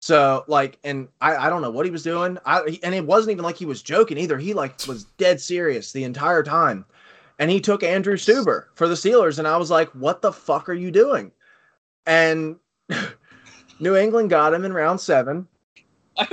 So 0.00 0.44
like, 0.48 0.78
and 0.82 1.08
I, 1.20 1.36
I 1.36 1.50
don't 1.50 1.60
know 1.60 1.70
what 1.70 1.84
he 1.84 1.92
was 1.92 2.02
doing. 2.02 2.38
I 2.46 2.78
and 2.82 2.94
it 2.94 3.04
wasn't 3.04 3.32
even 3.32 3.44
like 3.44 3.56
he 3.56 3.66
was 3.66 3.82
joking 3.82 4.16
either. 4.16 4.38
He 4.38 4.54
like 4.54 4.86
was 4.88 5.04
dead 5.18 5.40
serious 5.40 5.92
the 5.92 6.04
entire 6.04 6.42
time, 6.42 6.86
and 7.40 7.50
he 7.50 7.58
took 7.58 7.82
Andrew 7.82 8.16
Stueber 8.16 8.66
for 8.74 8.86
the 8.86 8.94
Steelers, 8.94 9.38
and 9.40 9.48
I 9.48 9.56
was 9.56 9.70
like, 9.70 9.88
what 9.90 10.20
the 10.22 10.30
fuck 10.32 10.68
are 10.68 10.74
you 10.74 10.90
doing? 10.92 11.32
And 12.06 12.56
New 13.80 13.96
England 13.96 14.30
got 14.30 14.54
him 14.54 14.64
in 14.64 14.72
round 14.72 15.00
seven. 15.00 15.48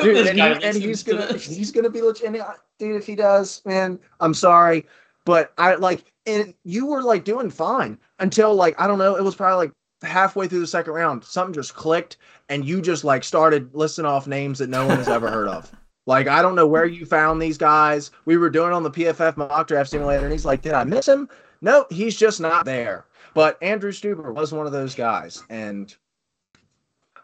Dude, 0.02 0.28
and, 0.28 0.38
he- 0.38 0.42
and 0.66 0.76
he's 0.76 1.02
gonna 1.04 1.34
he's 1.38 1.72
gonna 1.72 1.90
be 1.90 2.02
legit. 2.02 2.28
And, 2.28 2.44
dude, 2.78 2.96
if 2.98 3.08
he 3.08 3.16
does, 3.16 3.62
man, 3.66 3.98
I'm 4.20 4.34
sorry, 4.34 4.86
but 5.26 5.54
I 5.58 5.76
like 5.76 6.12
and 6.26 6.54
you 6.66 6.86
were 6.88 7.02
like 7.02 7.24
doing 7.24 7.50
fine 7.50 7.98
until 8.20 8.54
like 8.54 8.80
I 8.80 8.86
don't 8.86 8.98
know, 9.00 9.16
it 9.16 9.24
was 9.24 9.36
probably 9.36 9.68
like 9.68 9.74
halfway 10.04 10.48
through 10.48 10.60
the 10.60 10.68
second 10.68 10.92
round, 10.94 11.24
something 11.24 11.54
just 11.54 11.74
clicked, 11.74 12.18
and 12.50 12.66
you 12.66 12.82
just 12.82 13.06
like 13.06 13.24
started 13.24 13.74
listing 13.74 14.06
off 14.06 14.28
names 14.28 14.60
that 14.60 14.70
no 14.70 14.86
one 14.86 14.98
has 14.98 15.08
ever 15.08 15.30
heard 15.32 15.48
of. 15.48 15.72
Like 16.08 16.28
I 16.28 16.42
don't 16.42 16.56
know 16.56 16.66
where 16.66 16.86
you 16.86 17.06
found 17.06 17.40
these 17.40 17.58
guys. 17.58 18.10
We 18.26 18.38
were 18.38 18.50
doing 18.50 18.74
on 18.74 18.82
the 18.82 18.90
PFF 18.90 19.38
mock 19.38 19.68
draft 19.68 19.92
simulator, 19.92 20.24
and 20.24 20.32
he's 20.32 20.46
like, 20.46 20.64
"Did 20.64 20.74
I 20.74 20.84
miss 20.84 21.08
him?" 21.08 21.30
No, 21.62 21.86
he's 21.90 22.18
just 22.18 22.40
not 22.42 22.66
there. 22.66 23.06
But 23.34 23.62
Andrew 23.62 23.92
Stueber 23.92 24.34
was 24.34 24.52
one 24.52 24.66
of 24.66 24.72
those 24.72 24.96
guys, 24.96 25.44
and 25.50 25.94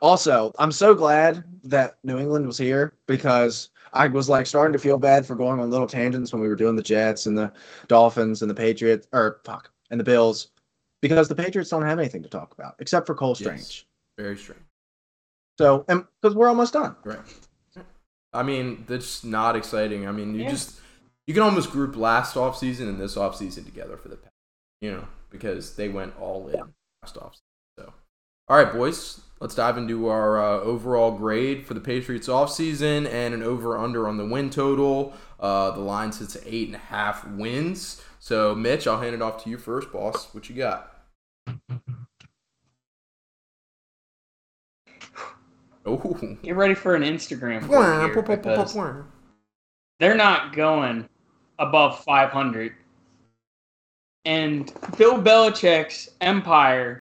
also, 0.01 0.51
I'm 0.59 0.73
so 0.73 0.93
glad 0.93 1.45
that 1.63 1.97
New 2.03 2.19
England 2.19 2.45
was 2.45 2.57
here 2.57 2.93
because 3.07 3.69
I 3.93 4.07
was 4.07 4.27
like 4.27 4.45
starting 4.45 4.73
to 4.73 4.79
feel 4.79 4.97
bad 4.97 5.25
for 5.25 5.33
going 5.33 5.61
on 5.61 5.71
little 5.71 5.87
tangents 5.87 6.33
when 6.33 6.41
we 6.41 6.49
were 6.49 6.55
doing 6.55 6.75
the 6.75 6.83
Jets 6.83 7.25
and 7.25 7.37
the 7.37 7.53
Dolphins 7.87 8.41
and 8.41 8.51
the 8.51 8.55
Patriots 8.55 9.07
or 9.13 9.39
fuck 9.45 9.71
and 9.91 9.99
the 9.99 10.03
Bills 10.03 10.49
because 11.01 11.29
the 11.29 11.35
Patriots 11.35 11.69
don't 11.69 11.83
have 11.83 11.99
anything 11.99 12.21
to 12.21 12.29
talk 12.29 12.53
about 12.53 12.75
except 12.79 13.07
for 13.07 13.15
Cole 13.15 13.33
Strange. 13.33 13.61
Yes. 13.61 13.85
Very 14.17 14.37
strange. 14.37 14.61
So, 15.57 15.85
and 15.87 16.03
because 16.21 16.35
we're 16.35 16.49
almost 16.49 16.73
done. 16.73 16.97
Right. 17.05 17.19
I 18.33 18.43
mean, 18.43 18.85
that's 18.87 19.23
not 19.23 19.55
exciting. 19.55 20.07
I 20.07 20.11
mean, 20.11 20.33
you 20.35 20.43
Yeah. 20.43 20.49
just 20.49 20.79
you 21.27 21.33
can 21.33 21.43
almost 21.43 21.71
group 21.71 21.95
last 21.95 22.35
offseason 22.35 22.89
and 22.89 22.99
this 22.99 23.15
offseason 23.15 23.65
together 23.65 23.95
for 23.95 24.09
the 24.09 24.17
Packers, 24.17 24.31
you 24.81 24.91
know, 24.91 25.07
because 25.29 25.75
they 25.75 25.87
went 25.87 26.13
all 26.19 26.47
in 26.49 26.59
last 27.01 27.15
offseason. 27.15 27.41
So, 27.79 27.93
all 28.49 28.57
right, 28.57 28.73
boys, 28.73 29.21
let's 29.39 29.55
dive 29.55 29.77
into 29.77 30.09
our 30.09 30.41
uh, 30.41 30.59
overall 30.59 31.11
grade 31.11 31.65
for 31.65 31.75
the 31.75 31.79
Patriots 31.79 32.27
offseason 32.27 33.07
and 33.09 33.33
an 33.33 33.41
over 33.41 33.77
under 33.77 34.07
on 34.07 34.17
the 34.17 34.25
win 34.25 34.49
total. 34.49 35.13
Uh, 35.39 35.71
the 35.71 35.79
line 35.79 36.11
sits 36.11 36.35
at 36.35 36.43
eight 36.45 36.67
and 36.67 36.75
a 36.75 36.79
half 36.79 37.25
wins. 37.25 38.01
So, 38.19 38.53
Mitch, 38.55 38.85
I'll 38.87 38.99
hand 39.01 39.15
it 39.15 39.21
off 39.21 39.43
to 39.43 39.49
you 39.49 39.57
first, 39.57 39.91
boss. 39.93 40.33
What 40.33 40.49
you 40.49 40.55
got? 40.55 40.89
Oh, 45.85 45.97
Get 46.43 46.55
ready 46.55 46.75
for 46.75 46.95
an 46.95 47.03
Instagram 47.03 47.67
here 48.05 48.13
they're 49.99 50.15
not 50.15 50.53
going 50.53 51.07
above 51.59 52.03
500. 52.03 52.73
And 54.25 54.71
Bill 54.97 55.21
Belichick's 55.21 56.09
empire 56.21 57.01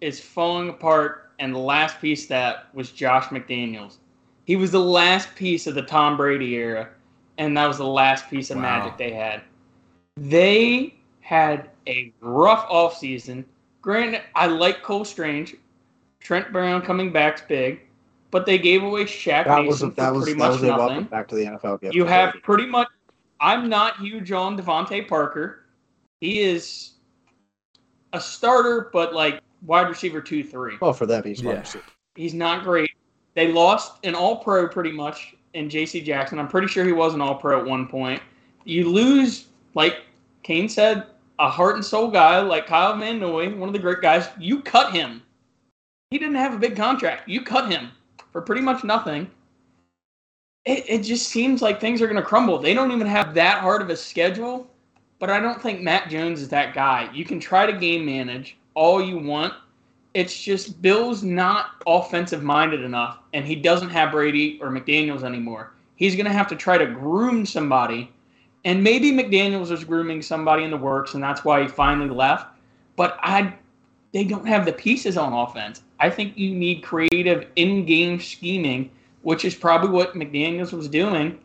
is 0.00 0.20
falling 0.20 0.68
apart, 0.68 1.30
and 1.38 1.54
the 1.54 1.58
last 1.58 2.00
piece 2.00 2.26
that 2.26 2.74
was 2.74 2.90
Josh 2.90 3.26
McDaniels. 3.26 3.98
He 4.44 4.56
was 4.56 4.70
the 4.70 4.80
last 4.80 5.34
piece 5.34 5.66
of 5.66 5.74
the 5.74 5.82
Tom 5.82 6.16
Brady 6.16 6.54
era, 6.54 6.88
and 7.38 7.56
that 7.56 7.66
was 7.66 7.78
the 7.78 7.86
last 7.86 8.28
piece 8.28 8.50
of 8.50 8.56
Wow. 8.56 8.62
magic 8.62 8.96
they 8.96 9.12
had. 9.12 9.42
They 10.16 10.94
had 11.20 11.70
a 11.86 12.12
rough 12.20 12.68
offseason. 12.68 13.44
Granted, 13.82 14.22
I 14.34 14.46
like 14.46 14.82
Cole 14.82 15.04
Strange. 15.04 15.56
Trent 16.20 16.52
Brown 16.52 16.82
coming 16.82 17.12
back's 17.12 17.42
big, 17.42 17.80
but 18.36 18.44
they 18.44 18.58
gave 18.58 18.82
away 18.82 19.04
Shaq 19.04 19.46
That 19.46 19.60
was 19.64 19.76
Mason 19.82 19.94
that 19.96 20.08
for 20.08 20.12
was 20.12 20.24
pretty 20.24 20.38
that 20.38 20.44
much 20.50 20.52
was 20.60 20.62
welcome 20.68 20.86
nothing. 20.88 21.04
back 21.04 21.26
to 21.28 21.34
the 21.36 21.44
NFL. 21.46 21.80
gift 21.80 21.94
You 21.94 22.04
have 22.04 22.32
Brady. 22.32 22.42
pretty 22.42 22.66
much. 22.66 22.88
I'm 23.40 23.70
not 23.70 23.96
huge 23.98 24.30
on 24.30 24.58
DeVante 24.58 25.08
Parker. 25.08 25.64
He 26.20 26.40
is 26.42 26.90
a 28.12 28.20
starter, 28.20 28.90
but 28.92 29.14
like 29.14 29.40
wide 29.64 29.88
receiver 29.88 30.20
two, 30.20 30.44
three. 30.44 30.76
well 30.82 30.92
for 30.92 31.06
them. 31.06 31.22
He's 31.24 31.40
Yeah. 31.40 31.64
yeah. 31.74 31.80
He's 32.14 32.34
not 32.34 32.62
great. 32.62 32.90
They 33.32 33.50
lost 33.52 34.04
an 34.04 34.14
All 34.14 34.36
Pro 34.36 34.68
pretty 34.68 34.92
much 34.92 35.34
in 35.54 35.70
J.C. 35.70 36.02
Jackson. 36.02 36.38
I'm 36.38 36.46
pretty 36.48 36.66
sure 36.68 36.84
he 36.84 36.92
was 36.92 37.14
an 37.14 37.22
All 37.22 37.36
Pro 37.36 37.58
at 37.58 37.64
one 37.64 37.86
point. 37.86 38.20
You 38.64 38.86
lose, 38.90 39.46
like 39.72 40.02
Kane 40.42 40.68
said, 40.68 41.06
a 41.38 41.48
heart 41.48 41.76
and 41.76 41.84
soul 41.84 42.08
guy 42.10 42.40
like 42.40 42.66
Kyle 42.66 42.94
Van 42.98 43.18
Noy, 43.18 43.48
one 43.54 43.70
of 43.70 43.72
the 43.72 43.78
great 43.78 44.02
guys. 44.02 44.28
You 44.38 44.60
cut 44.60 44.92
him. 44.92 45.22
He 46.10 46.18
didn't 46.18 46.34
have 46.34 46.52
a 46.52 46.58
big 46.58 46.76
contract. 46.76 47.26
You 47.30 47.40
cut 47.40 47.72
him 47.72 47.88
for 48.36 48.42
pretty 48.42 48.60
much 48.60 48.84
nothing. 48.84 49.30
It, 50.66 50.84
it 50.86 50.98
just 50.98 51.28
seems 51.28 51.62
like 51.62 51.80
things 51.80 52.02
are 52.02 52.06
going 52.06 52.22
to 52.22 52.22
crumble. 52.22 52.58
They 52.58 52.74
don't 52.74 52.92
even 52.92 53.06
have 53.06 53.32
that 53.32 53.62
hard 53.62 53.80
of 53.80 53.88
a 53.88 53.96
schedule, 53.96 54.66
but 55.18 55.30
I 55.30 55.40
don't 55.40 55.58
think 55.62 55.80
Mac 55.80 56.10
Jones 56.10 56.42
is 56.42 56.50
that 56.50 56.74
guy. 56.74 57.08
You 57.14 57.24
can 57.24 57.40
try 57.40 57.64
to 57.64 57.72
game 57.72 58.04
manage 58.04 58.58
all 58.74 59.00
you 59.00 59.16
want. 59.16 59.54
It's 60.12 60.38
just 60.38 60.82
Bill's 60.82 61.22
not 61.22 61.82
offensive 61.86 62.42
minded 62.42 62.82
enough, 62.82 63.20
and 63.32 63.46
he 63.46 63.54
doesn't 63.56 63.88
have 63.88 64.12
Brady 64.12 64.58
or 64.60 64.68
McDaniels 64.68 65.22
anymore. 65.22 65.72
He's 65.94 66.14
going 66.14 66.26
to 66.26 66.32
have 66.32 66.48
to 66.48 66.56
try 66.56 66.76
to 66.76 66.84
groom 66.84 67.46
somebody, 67.46 68.12
and 68.66 68.84
maybe 68.84 69.12
McDaniels 69.12 69.70
is 69.70 69.82
grooming 69.82 70.20
somebody 70.20 70.62
in 70.62 70.70
the 70.70 70.76
works, 70.76 71.14
and 71.14 71.22
that's 71.22 71.42
why 71.42 71.62
he 71.62 71.68
finally 71.68 72.10
left. 72.10 72.48
But 72.96 73.18
I, 73.22 73.54
they 74.16 74.24
don't 74.24 74.46
have 74.46 74.64
the 74.64 74.72
pieces 74.72 75.18
on 75.18 75.34
offense. 75.34 75.82
I 76.00 76.08
think 76.08 76.38
you 76.38 76.54
need 76.54 76.82
creative 76.82 77.48
in-game 77.56 78.18
scheming, 78.18 78.90
which 79.20 79.44
is 79.44 79.54
probably 79.54 79.90
what 79.90 80.14
McDaniels 80.14 80.72
was 80.72 80.88
doing. 80.88 81.38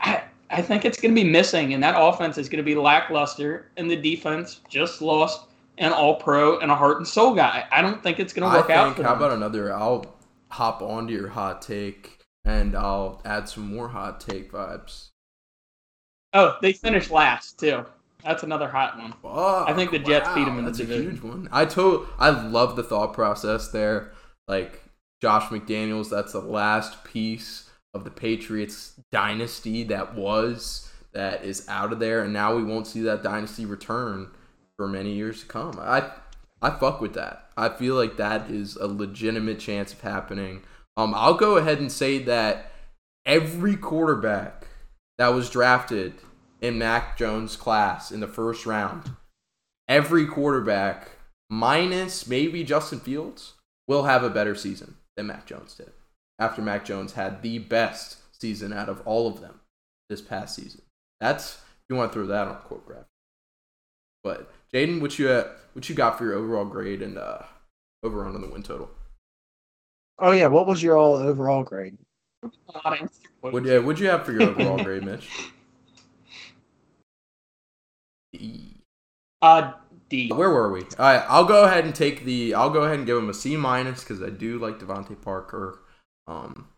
I, 0.00 0.24
I 0.50 0.62
think 0.62 0.84
it's 0.84 1.00
going 1.00 1.14
to 1.14 1.22
be 1.22 1.28
missing, 1.28 1.74
and 1.74 1.82
that 1.84 1.94
offense 1.96 2.38
is 2.38 2.48
going 2.48 2.56
to 2.56 2.64
be 2.64 2.74
lackluster, 2.74 3.70
and 3.76 3.88
the 3.88 3.94
defense 3.94 4.62
just 4.68 5.00
lost 5.00 5.46
an 5.78 5.92
all-pro 5.92 6.58
and 6.58 6.72
a 6.72 6.74
heart 6.74 6.96
and 6.96 7.06
soul 7.06 7.36
guy. 7.36 7.66
I 7.70 7.80
don't 7.80 8.02
think 8.02 8.18
it's 8.18 8.32
going 8.32 8.50
to 8.50 8.58
work 8.58 8.68
out 8.68 8.86
think. 8.86 8.96
for 8.96 9.04
How 9.04 9.10
them. 9.10 9.18
about 9.18 9.36
another? 9.36 9.72
I'll 9.72 10.04
hop 10.48 10.82
onto 10.82 11.14
your 11.14 11.28
hot 11.28 11.62
take 11.62 12.18
and 12.44 12.74
I'll 12.74 13.22
add 13.24 13.48
some 13.48 13.72
more 13.72 13.88
hot 13.88 14.18
take 14.18 14.50
vibes. 14.50 15.10
Oh, 16.32 16.56
they 16.60 16.72
finished 16.72 17.12
last 17.12 17.60
too. 17.60 17.86
That's 18.24 18.42
another 18.42 18.68
hot 18.68 18.98
one. 18.98 19.12
Fuck, 19.22 19.68
I 19.68 19.74
think 19.74 19.90
the 19.90 19.98
Jets 19.98 20.28
beat 20.34 20.46
'em 20.46 20.58
in 20.58 20.64
the 20.64 20.70
That's 20.70 20.78
division. 20.78 21.06
a 21.06 21.10
huge 21.10 21.22
one. 21.22 21.48
I 21.52 21.64
to 21.66 22.06
I 22.18 22.30
love 22.30 22.76
the 22.76 22.82
thought 22.82 23.12
process 23.12 23.68
there. 23.68 24.12
Like 24.48 24.82
Josh 25.20 25.44
McDaniels, 25.50 26.10
that's 26.10 26.32
the 26.32 26.40
last 26.40 27.04
piece 27.04 27.70
of 27.94 28.04
the 28.04 28.10
Patriots 28.10 28.94
dynasty 29.10 29.84
that 29.84 30.14
was 30.14 30.88
that 31.12 31.44
is 31.44 31.68
out 31.68 31.92
of 31.92 31.98
there, 31.98 32.22
and 32.22 32.32
now 32.32 32.54
we 32.56 32.62
won't 32.64 32.86
see 32.86 33.02
that 33.02 33.22
dynasty 33.22 33.66
return 33.66 34.28
for 34.76 34.88
many 34.88 35.12
years 35.12 35.40
to 35.40 35.46
come. 35.46 35.78
I 35.80 36.10
I 36.62 36.70
fuck 36.70 37.00
with 37.00 37.14
that. 37.14 37.50
I 37.56 37.68
feel 37.68 37.96
like 37.96 38.16
that 38.16 38.50
is 38.50 38.76
a 38.76 38.86
legitimate 38.86 39.58
chance 39.58 39.92
of 39.92 40.00
happening. 40.00 40.62
Um, 40.96 41.12
I'll 41.14 41.34
go 41.34 41.56
ahead 41.56 41.78
and 41.80 41.90
say 41.90 42.18
that 42.20 42.72
every 43.26 43.76
quarterback 43.76 44.66
that 45.18 45.28
was 45.34 45.50
drafted 45.50 46.14
in 46.62 46.78
Mac 46.78 47.18
Jones' 47.18 47.56
class 47.56 48.10
in 48.10 48.20
the 48.20 48.28
first 48.28 48.64
round, 48.64 49.10
every 49.88 50.24
quarterback, 50.24 51.10
minus 51.50 52.26
maybe 52.26 52.64
Justin 52.64 53.00
Fields, 53.00 53.54
will 53.88 54.04
have 54.04 54.22
a 54.22 54.30
better 54.30 54.54
season 54.54 54.96
than 55.16 55.26
Mac 55.26 55.44
Jones 55.44 55.74
did. 55.74 55.90
After 56.38 56.62
Mac 56.62 56.84
Jones 56.84 57.12
had 57.12 57.42
the 57.42 57.58
best 57.58 58.18
season 58.40 58.72
out 58.72 58.88
of 58.88 59.02
all 59.04 59.26
of 59.26 59.40
them 59.40 59.60
this 60.08 60.22
past 60.22 60.54
season. 60.54 60.82
That's 61.20 61.54
if 61.54 61.84
you 61.90 61.96
want 61.96 62.12
to 62.12 62.14
throw 62.14 62.26
that 62.26 62.48
on 62.48 62.54
a 62.54 62.58
quote 62.60 62.86
graph. 62.86 63.04
But 64.24 64.50
Jaden, 64.72 65.00
what 65.00 65.18
you 65.18 65.28
uh, 65.28 65.48
what 65.72 65.88
you 65.88 65.94
got 65.94 66.16
for 66.16 66.24
your 66.24 66.34
overall 66.34 66.64
grade 66.64 67.02
and 67.02 67.18
uh, 67.18 67.42
over 68.02 68.24
on 68.24 68.40
the 68.40 68.48
win 68.48 68.62
total? 68.62 68.90
Oh 70.18 70.30
yeah, 70.30 70.46
what 70.46 70.66
was 70.66 70.82
your 70.82 70.96
all 70.96 71.14
overall 71.14 71.64
grade? 71.64 71.98
A 72.42 72.48
lot 72.74 73.00
of 73.00 73.08
Instagram 73.08 73.52
What 73.52 73.68
uh, 73.68 73.80
what'd 73.80 74.00
you 74.00 74.08
have 74.08 74.24
for 74.24 74.32
your 74.32 74.42
overall 74.42 74.82
grade, 74.82 75.04
Mitch? 75.04 75.28
Uh, 79.40 79.72
D. 80.08 80.30
Where 80.30 80.50
were 80.50 80.70
we? 80.70 80.82
All 80.82 80.88
right, 80.98 81.24
I'll 81.28 81.44
go 81.44 81.64
ahead 81.64 81.84
and 81.84 81.94
take 81.94 82.24
the. 82.24 82.54
I'll 82.54 82.70
go 82.70 82.82
ahead 82.82 82.98
and 82.98 83.06
give 83.06 83.18
him 83.18 83.30
a 83.30 83.34
C 83.34 83.56
minus 83.56 84.00
because 84.00 84.22
I 84.22 84.30
do 84.30 84.58
like 84.58 84.78
DeVante 84.78 85.20
Parker. 85.20 85.80
Um, 86.26 86.68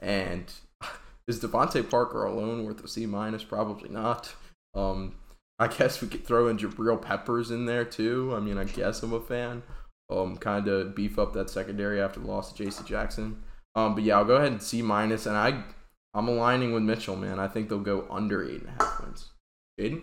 and 0.00 0.52
is 1.28 1.40
DeVante 1.40 1.88
Parker 1.88 2.24
alone 2.24 2.64
worth 2.64 2.84
a 2.84 2.88
C 2.88 3.06
minus? 3.06 3.44
Probably 3.44 3.88
not. 3.88 4.34
Um, 4.74 5.14
I 5.58 5.68
guess 5.68 6.02
we 6.02 6.08
could 6.08 6.26
throw 6.26 6.48
in 6.48 6.58
Jabril 6.58 7.00
Peppers 7.00 7.50
in 7.50 7.66
there 7.66 7.84
too. 7.84 8.34
I 8.36 8.40
mean, 8.40 8.58
I 8.58 8.64
guess 8.64 9.02
I'm 9.02 9.12
a 9.12 9.20
fan. 9.20 9.62
Um, 10.10 10.36
kind 10.36 10.68
of 10.68 10.94
beef 10.94 11.18
up 11.18 11.32
that 11.32 11.48
secondary 11.48 12.00
after 12.00 12.20
the 12.20 12.26
loss 12.26 12.52
to 12.52 12.64
J.C. 12.64 12.84
Jackson. 12.84 13.42
Um, 13.74 13.94
but 13.94 14.04
yeah, 14.04 14.18
I'll 14.18 14.24
go 14.24 14.36
ahead 14.36 14.52
and 14.52 14.62
C 14.62 14.82
minus, 14.82 15.26
and 15.26 15.36
I, 15.36 15.62
I'm 16.12 16.28
aligning 16.28 16.72
with 16.72 16.82
Mitchell, 16.82 17.16
man. 17.16 17.38
I 17.38 17.48
think 17.48 17.68
they'll 17.68 17.78
go 17.78 18.06
under 18.10 18.44
eight 18.44 18.60
and 18.60 18.68
a 18.68 18.84
half 18.84 19.00
wins. 19.00 19.30
Jaden. 19.80 20.02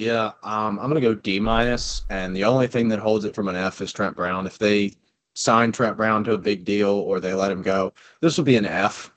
Yeah, 0.00 0.32
um, 0.44 0.78
I'm 0.78 0.88
gonna 0.88 1.02
go 1.02 1.14
D 1.14 1.38
minus, 1.38 2.06
and 2.08 2.34
the 2.34 2.44
only 2.44 2.66
thing 2.66 2.88
that 2.88 3.00
holds 3.00 3.26
it 3.26 3.34
from 3.34 3.48
an 3.48 3.56
F 3.56 3.82
is 3.82 3.92
Trent 3.92 4.16
Brown. 4.16 4.46
If 4.46 4.56
they 4.56 4.94
sign 5.34 5.72
Trent 5.72 5.98
Brown 5.98 6.24
to 6.24 6.32
a 6.32 6.38
big 6.38 6.64
deal 6.64 6.88
or 6.88 7.20
they 7.20 7.34
let 7.34 7.52
him 7.52 7.60
go, 7.60 7.92
this 8.22 8.38
will 8.38 8.44
be 8.44 8.56
an 8.56 8.64
F. 8.64 9.12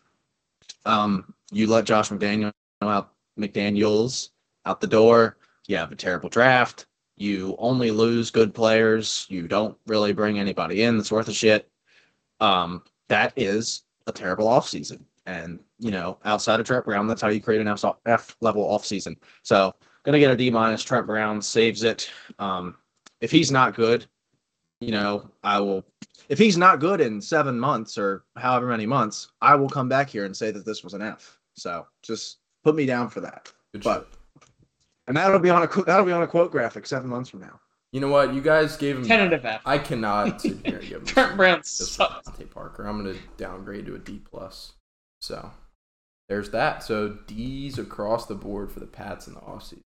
Um, 0.86 1.34
you 1.54 1.68
let 1.68 1.86
Josh 1.86 2.10
McDaniel 2.10 2.52
out, 2.82 3.14
McDaniel's 3.40 4.32
out 4.66 4.82
the 4.82 4.88
door. 4.88 5.38
You 5.68 5.78
have 5.78 5.94
a 5.94 5.96
terrible 5.96 6.28
draft. 6.28 6.88
You 7.16 7.56
only 7.60 7.92
lose 7.92 8.30
good 8.30 8.54
players. 8.54 9.26
You 9.30 9.48
don't 9.48 9.78
really 9.88 10.12
bring 10.12 10.38
anybody 10.38 10.84
in 10.84 10.98
that's 10.98 11.14
worth 11.14 11.30
a 11.30 11.34
shit. 11.34 11.72
Um, 12.42 12.84
that 13.08 13.32
is 13.38 13.84
a 14.06 14.12
terrible 14.12 14.48
offseason. 14.48 15.00
And, 15.28 15.62
you 15.80 15.92
know, 15.92 16.18
outside 16.26 16.60
of 16.60 16.66
Trent 16.66 16.84
Brown, 16.84 17.08
that's 17.08 17.22
how 17.22 17.30
you 17.30 17.40
create 17.40 17.62
an 17.62 17.70
F 18.06 18.36
level 18.42 18.66
offseason. 18.66 19.16
So, 19.44 19.74
going 20.04 20.14
to 20.14 20.20
get 20.20 20.32
a 20.32 20.36
D 20.36 20.50
minus. 20.50 20.84
Trent 20.84 21.06
Brown 21.08 21.42
saves 21.42 21.84
it. 21.84 22.10
Um, 22.40 22.76
if 23.22 23.32
he's 23.32 23.52
not 23.52 23.76
good, 23.76 24.06
you 24.82 24.92
know, 24.92 25.30
I 25.44 25.60
will. 25.60 25.86
If 26.30 26.38
he's 26.40 26.58
not 26.58 26.80
good 26.80 27.02
in 27.02 27.22
seven 27.22 27.60
months 27.60 27.98
or 27.98 28.24
however 28.38 28.68
many 28.68 28.86
months, 28.86 29.30
I 29.42 29.56
will 29.56 29.70
come 29.70 29.90
back 29.90 30.10
here 30.10 30.26
and 30.26 30.36
say 30.36 30.52
that 30.52 30.66
this 30.66 30.84
was 30.84 30.94
an 30.94 31.02
F. 31.02 31.38
So 31.54 31.86
just 32.02 32.38
put 32.64 32.76
me 32.76 32.86
down 32.86 33.10
for 33.10 33.20
that. 33.22 33.52
Good 33.74 33.84
But 33.84 34.08
shit. 34.10 34.50
and 35.08 35.18
that'll 35.18 35.40
be 35.40 35.50
on 35.50 35.64
a 35.64 35.68
that'll 35.84 36.06
be 36.06 36.12
on 36.12 36.24
a 36.24 36.28
quote 36.28 36.52
graphic 36.52 36.86
seven 36.88 37.10
months 37.10 37.30
from 37.30 37.42
now. 37.42 37.60
You 37.92 38.00
know 38.00 38.08
what? 38.08 38.34
You 38.34 38.42
guys 38.42 38.76
gave 38.78 38.98
him. 38.98 39.06
Tentative 39.06 39.46
F. 39.46 39.62
I 39.66 39.78
cannot 39.78 40.42
sit 40.42 40.66
here 40.66 40.80
and 40.80 40.88
give 40.90 41.00
him 41.02 41.06
Trent 41.06 41.38
Brown 41.38 41.64
sucks. 41.64 42.28
DeVante 42.30 42.50
Parker. 42.50 42.86
I'm 42.86 42.98
gonna 43.04 43.18
downgrade 43.38 43.86
to 43.86 43.96
a 43.96 44.00
D 44.00 44.20
plus. 44.30 44.74
So 45.22 45.52
there's 46.30 46.50
that. 46.52 46.84
So 46.84 47.18
D's 47.28 47.78
across 47.80 48.26
the 48.26 48.36
board 48.36 48.72
for 48.72 48.80
the 48.80 48.88
Pats 48.88 49.28
in 49.28 49.34
the 49.36 49.42
offseason. 49.42 49.82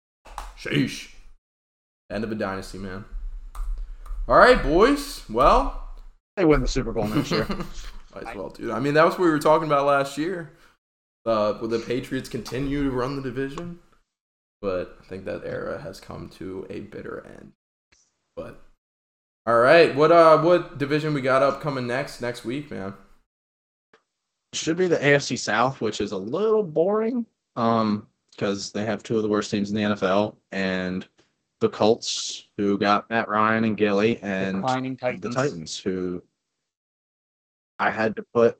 Sheesh. 0.57 1.09
End 2.11 2.23
of 2.23 2.31
a 2.31 2.35
dynasty, 2.35 2.77
man. 2.77 3.05
All 4.27 4.38
right, 4.38 4.61
boys. 4.61 5.27
Well, 5.30 5.81
They 6.38 6.45
win 6.45 6.61
the 6.61 6.67
Super 6.67 6.91
Bowl 6.91 7.07
next 7.07 7.31
year. 7.31 7.47
might 8.15 8.27
as 8.27 8.35
well, 8.35 8.49
dude. 8.49 8.71
I 8.71 8.80
mean, 8.80 8.93
that 8.93 9.05
was 9.05 9.13
what 9.13 9.25
we 9.25 9.31
were 9.31 9.39
talking 9.39 9.67
about 9.67 9.85
last 9.85 10.17
year. 10.17 10.51
Uh, 11.25 11.57
will 11.59 11.67
the 11.67 11.80
Patriots 11.80 12.30
continue 12.30 12.84
to 12.84 12.91
run 12.91 13.15
the 13.15 13.21
division? 13.21 13.80
But 14.61 14.97
I 15.01 15.05
think 15.05 15.25
that 15.25 15.43
era 15.43 15.81
has 15.81 15.99
come 15.99 16.30
to 16.38 16.65
a 16.69 16.81
bitter 16.81 17.25
end. 17.25 17.51
But 18.35 18.61
all 19.45 19.59
right, 19.59 19.93
what 19.93 20.11
uh, 20.11 20.41
what 20.41 20.77
division 20.77 21.13
we 21.13 21.21
got 21.21 21.43
upcoming 21.43 21.85
next 21.85 22.21
next 22.21 22.45
week, 22.45 22.71
man? 22.71 22.93
Should 24.53 24.77
be 24.77 24.88
the 24.88 24.97
AFC 24.97 25.38
South, 25.38 25.81
which 25.81 25.99
is 25.99 26.11
a 26.11 26.17
little 26.17 26.63
boring, 26.63 27.25
um, 27.55 28.07
because 28.35 28.72
they 28.72 28.85
have 28.85 29.03
two 29.03 29.18
of 29.18 29.23
the 29.23 29.30
worst 29.30 29.51
teams 29.51 29.69
in 29.72 29.76
the 29.76 29.81
NFL, 29.95 30.35
and 30.51 31.07
the 31.61 31.69
Colts, 31.69 32.47
who 32.57 32.77
got 32.77 33.10
Matt 33.10 33.27
Ryan 33.30 33.64
and 33.64 33.77
Gilly, 33.77 34.19
and 34.22 34.57
Declining 34.57 34.95
the 34.95 34.99
Titans. 34.99 35.35
Titans, 35.35 35.80
who 35.80 36.22
I 37.80 37.89
had 37.89 38.15
to 38.18 38.26
put, 38.34 38.57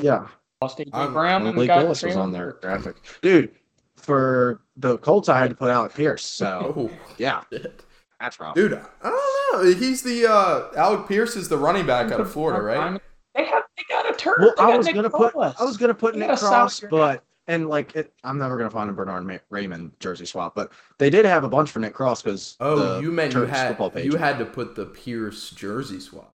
yeah, 0.00 0.26
Lost 0.60 0.78
AJ 0.78 0.90
I'm- 0.92 1.12
Brown 1.12 1.46
and 1.46 1.54
Malik 1.54 1.68
got 1.68 1.82
Willis 1.82 2.02
was 2.02 2.16
on 2.16 2.32
their 2.32 2.52
graphic, 2.62 2.96
dude. 3.22 3.52
For 3.96 4.62
the 4.76 4.98
Colts, 4.98 5.28
I 5.28 5.38
had 5.38 5.50
to 5.50 5.56
put 5.56 5.70
Alec 5.70 5.94
Pierce. 5.94 6.24
So 6.24 6.72
Oh, 6.76 6.90
yeah, 7.18 7.42
shit. 7.52 7.84
that's 8.18 8.40
rough. 8.40 8.54
dude, 8.56 8.72
I 8.74 9.10
don't 9.10 9.64
know. 9.64 9.74
He's 9.78 10.02
the 10.02 10.26
uh, 10.26 10.70
Alec 10.76 11.06
Pierce 11.06 11.36
is 11.36 11.48
the 11.48 11.56
running 11.56 11.86
back 11.86 12.10
out 12.10 12.20
of 12.20 12.32
Florida, 12.32 12.60
right? 12.62 13.00
They 13.36 13.44
have 13.44 13.62
they 13.76 13.84
got 13.88 14.10
a 14.12 14.16
turd. 14.16 14.36
Well, 14.40 14.54
I 14.58 14.76
was 14.76 14.86
Nick 14.86 14.96
gonna 14.96 15.08
put 15.10 15.34
Bolas. 15.34 15.54
I 15.60 15.64
was 15.64 15.76
gonna 15.76 15.94
put 15.94 16.16
Nick 16.16 16.28
got 16.28 16.42
a 16.42 16.46
Cross, 16.46 16.82
year. 16.82 16.90
but 16.90 17.24
and 17.48 17.68
like 17.68 17.96
it, 17.96 18.12
I'm 18.24 18.38
never 18.38 18.56
gonna 18.56 18.70
find 18.70 18.88
a 18.90 18.92
Bernard 18.92 19.26
Ma- 19.26 19.38
Raymond 19.50 19.92
jersey 20.00 20.26
swap, 20.26 20.54
but 20.54 20.72
they 20.98 21.10
did 21.10 21.24
have 21.24 21.44
a 21.44 21.48
bunch 21.48 21.70
for 21.70 21.78
Nick 21.80 21.94
Cross 21.94 22.22
because 22.22 22.56
Oh, 22.60 23.00
you 23.00 23.10
meant 23.10 23.34
you 23.34 23.42
had 23.46 23.76
page. 23.92 24.04
you 24.04 24.16
had 24.16 24.38
to 24.38 24.44
put 24.44 24.74
the 24.74 24.86
Pierce 24.86 25.50
jersey 25.50 26.00
swap. 26.00 26.32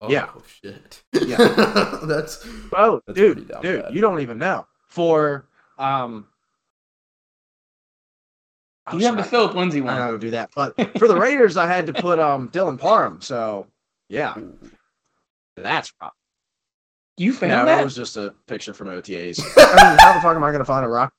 Oh, 0.00 0.10
Yeah. 0.10 0.28
shit. 0.62 1.02
Yeah. 1.12 1.36
That's 2.04 2.46
oh 2.74 3.00
That's 3.06 3.16
dude 3.18 3.48
dude 3.62 3.82
bad. 3.82 3.94
you 3.94 4.00
don't 4.02 4.20
even 4.20 4.38
know 4.38 4.66
for 4.88 5.46
um. 5.78 6.26
oh, 8.88 8.98
You 8.98 9.06
have 9.06 9.16
the 9.16 9.22
shit, 9.22 9.30
Philip 9.30 9.54
Lindsay 9.54 9.80
one. 9.80 9.94
I 9.94 9.98
one. 10.00 10.08
gotta 10.08 10.18
do 10.18 10.30
that, 10.32 10.50
but 10.54 10.74
for 10.98 11.08
the 11.08 11.16
Raiders, 11.18 11.56
I 11.56 11.66
had 11.66 11.86
to 11.86 11.92
put 11.94 12.18
um 12.18 12.50
Dylan 12.50 12.78
Parham. 12.78 13.20
So 13.22 13.66
yeah, 14.10 14.34
that's 15.56 15.92
rough. 16.02 16.12
You 17.16 17.32
found 17.32 17.50
No, 17.52 17.64
that? 17.66 17.76
that 17.76 17.84
was 17.84 17.94
just 17.94 18.16
a 18.16 18.34
picture 18.46 18.74
from 18.74 18.88
OTAs. 18.88 19.40
I 19.56 19.90
mean, 19.90 19.98
how 20.00 20.12
the 20.14 20.20
fuck 20.20 20.34
am 20.36 20.42
I 20.44 20.50
going 20.50 20.58
to 20.60 20.64
find 20.64 20.84
a 20.84 20.88
Rock 20.88 21.12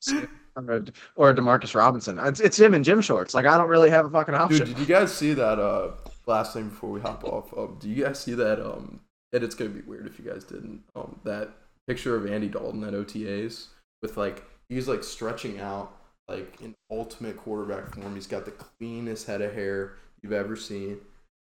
or 0.55 0.71
a- 0.77 0.83
or 1.15 1.29
a 1.29 1.35
Demarcus 1.35 1.73
Robinson? 1.75 2.19
It's, 2.19 2.39
it's 2.39 2.59
him 2.59 2.73
in 2.73 2.83
gym 2.83 3.01
shorts. 3.01 3.33
Like 3.33 3.45
I 3.45 3.57
don't 3.57 3.69
really 3.69 3.89
have 3.89 4.05
a 4.05 4.09
fucking 4.09 4.35
option. 4.35 4.65
Dude, 4.65 4.75
did 4.75 4.79
you 4.79 4.85
guys 4.85 5.13
see 5.13 5.33
that? 5.33 5.59
Uh, 5.59 5.91
last 6.25 6.53
thing 6.53 6.69
before 6.69 6.89
we 6.91 6.99
hop 7.01 7.23
off, 7.23 7.53
um, 7.57 7.77
do 7.79 7.89
you 7.89 8.03
guys 8.03 8.19
see 8.19 8.33
that? 8.33 8.59
Um, 8.65 8.99
and 9.33 9.43
it's 9.43 9.55
gonna 9.55 9.69
be 9.69 9.81
weird 9.81 10.05
if 10.07 10.19
you 10.19 10.25
guys 10.29 10.43
didn't. 10.43 10.81
Um, 10.95 11.19
that 11.23 11.49
picture 11.87 12.15
of 12.15 12.25
Andy 12.29 12.47
Dalton 12.49 12.83
at 12.83 12.93
OTAs 12.93 13.67
with 14.01 14.17
like 14.17 14.43
he's 14.69 14.87
like 14.87 15.03
stretching 15.03 15.59
out 15.59 15.95
like 16.27 16.59
in 16.61 16.73
ultimate 16.91 17.37
quarterback 17.37 17.93
form. 17.95 18.15
He's 18.15 18.27
got 18.27 18.43
the 18.45 18.51
cleanest 18.51 19.27
head 19.27 19.41
of 19.41 19.53
hair 19.53 19.93
you've 20.21 20.33
ever 20.33 20.55
seen. 20.55 20.97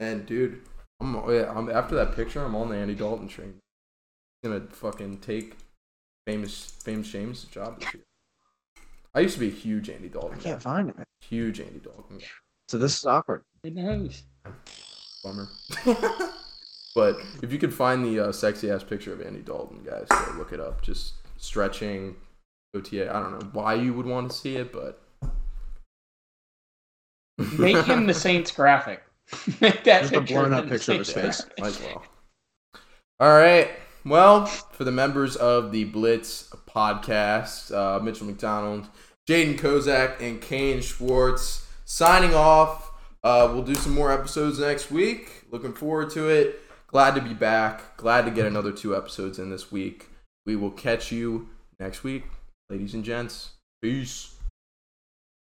And 0.00 0.26
dude, 0.26 0.62
I'm, 1.00 1.14
yeah, 1.30 1.50
I'm 1.54 1.70
after 1.70 1.94
that 1.94 2.14
picture. 2.16 2.44
I'm 2.44 2.54
on 2.56 2.68
the 2.68 2.76
Andy 2.76 2.94
Dalton 2.94 3.28
train. 3.28 3.54
Gonna 4.44 4.60
fucking 4.70 5.18
take 5.18 5.56
famous 6.26 6.76
famous 6.84 7.08
James' 7.10 7.44
job 7.44 7.80
this 7.80 7.94
year. 7.94 8.02
I 9.14 9.20
used 9.20 9.34
to 9.34 9.40
be 9.40 9.48
a 9.48 9.52
huge 9.52 9.88
Andy 9.90 10.08
Dalton. 10.08 10.38
I 10.38 10.42
can't 10.42 10.62
find 10.62 10.88
him. 10.88 11.04
Huge 11.20 11.60
Andy 11.60 11.80
Dalton. 11.80 12.18
guy. 12.18 12.24
So 12.68 12.78
this 12.78 12.98
is 12.98 13.06
awkward. 13.06 13.42
Who 13.62 13.70
knows? 13.70 14.22
Bummer. 15.22 15.48
but 16.94 17.16
if 17.42 17.52
you 17.52 17.58
could 17.58 17.72
find 17.72 18.04
the 18.04 18.28
uh, 18.28 18.32
sexy 18.32 18.70
ass 18.70 18.82
picture 18.84 19.12
of 19.12 19.20
Andy 19.20 19.40
Dalton, 19.40 19.82
guys, 19.84 20.06
go 20.08 20.34
look 20.36 20.52
it 20.52 20.60
up. 20.60 20.82
Just 20.82 21.14
stretching 21.36 22.16
OTA. 22.74 23.10
I 23.14 23.20
don't 23.20 23.38
know 23.38 23.48
why 23.52 23.74
you 23.74 23.94
would 23.94 24.06
want 24.06 24.30
to 24.30 24.36
see 24.36 24.56
it, 24.56 24.72
but 24.72 25.00
Make 27.58 27.84
him 27.84 28.06
the 28.06 28.14
Saints 28.26 28.50
graphic. 28.50 29.02
Make 29.60 29.84
that 29.84 30.02
Just 30.02 30.12
a 30.14 30.20
picture 30.20 30.34
blown 30.34 30.52
up 30.52 30.68
picture 30.68 30.92
of 30.92 30.98
his 30.98 31.10
face. 31.10 31.44
might 31.58 31.68
as 31.68 31.80
well. 31.80 32.04
All 33.20 33.32
right. 33.32 33.70
Well, 34.06 34.44
for 34.44 34.84
the 34.84 34.92
members 34.92 35.34
of 35.34 35.72
the 35.72 35.84
Blitz 35.84 36.50
podcast, 36.68 37.74
uh, 37.74 38.00
Mitchell 38.00 38.26
McDonald, 38.26 38.88
Jaden 39.26 39.58
Kozak, 39.58 40.20
and 40.20 40.42
Kane 40.42 40.82
Schwartz 40.82 41.66
signing 41.86 42.34
off. 42.34 42.90
Uh, 43.22 43.48
we'll 43.50 43.62
do 43.62 43.74
some 43.74 43.94
more 43.94 44.12
episodes 44.12 44.58
next 44.58 44.90
week. 44.90 45.44
Looking 45.50 45.72
forward 45.72 46.10
to 46.10 46.28
it. 46.28 46.60
Glad 46.86 47.14
to 47.14 47.22
be 47.22 47.32
back. 47.32 47.96
Glad 47.96 48.26
to 48.26 48.30
get 48.30 48.44
another 48.44 48.72
two 48.72 48.94
episodes 48.94 49.38
in 49.38 49.48
this 49.48 49.72
week. 49.72 50.08
We 50.44 50.54
will 50.54 50.70
catch 50.70 51.10
you 51.10 51.48
next 51.80 52.04
week, 52.04 52.24
ladies 52.68 52.92
and 52.92 53.04
gents. 53.04 53.52
Peace. 53.80 54.33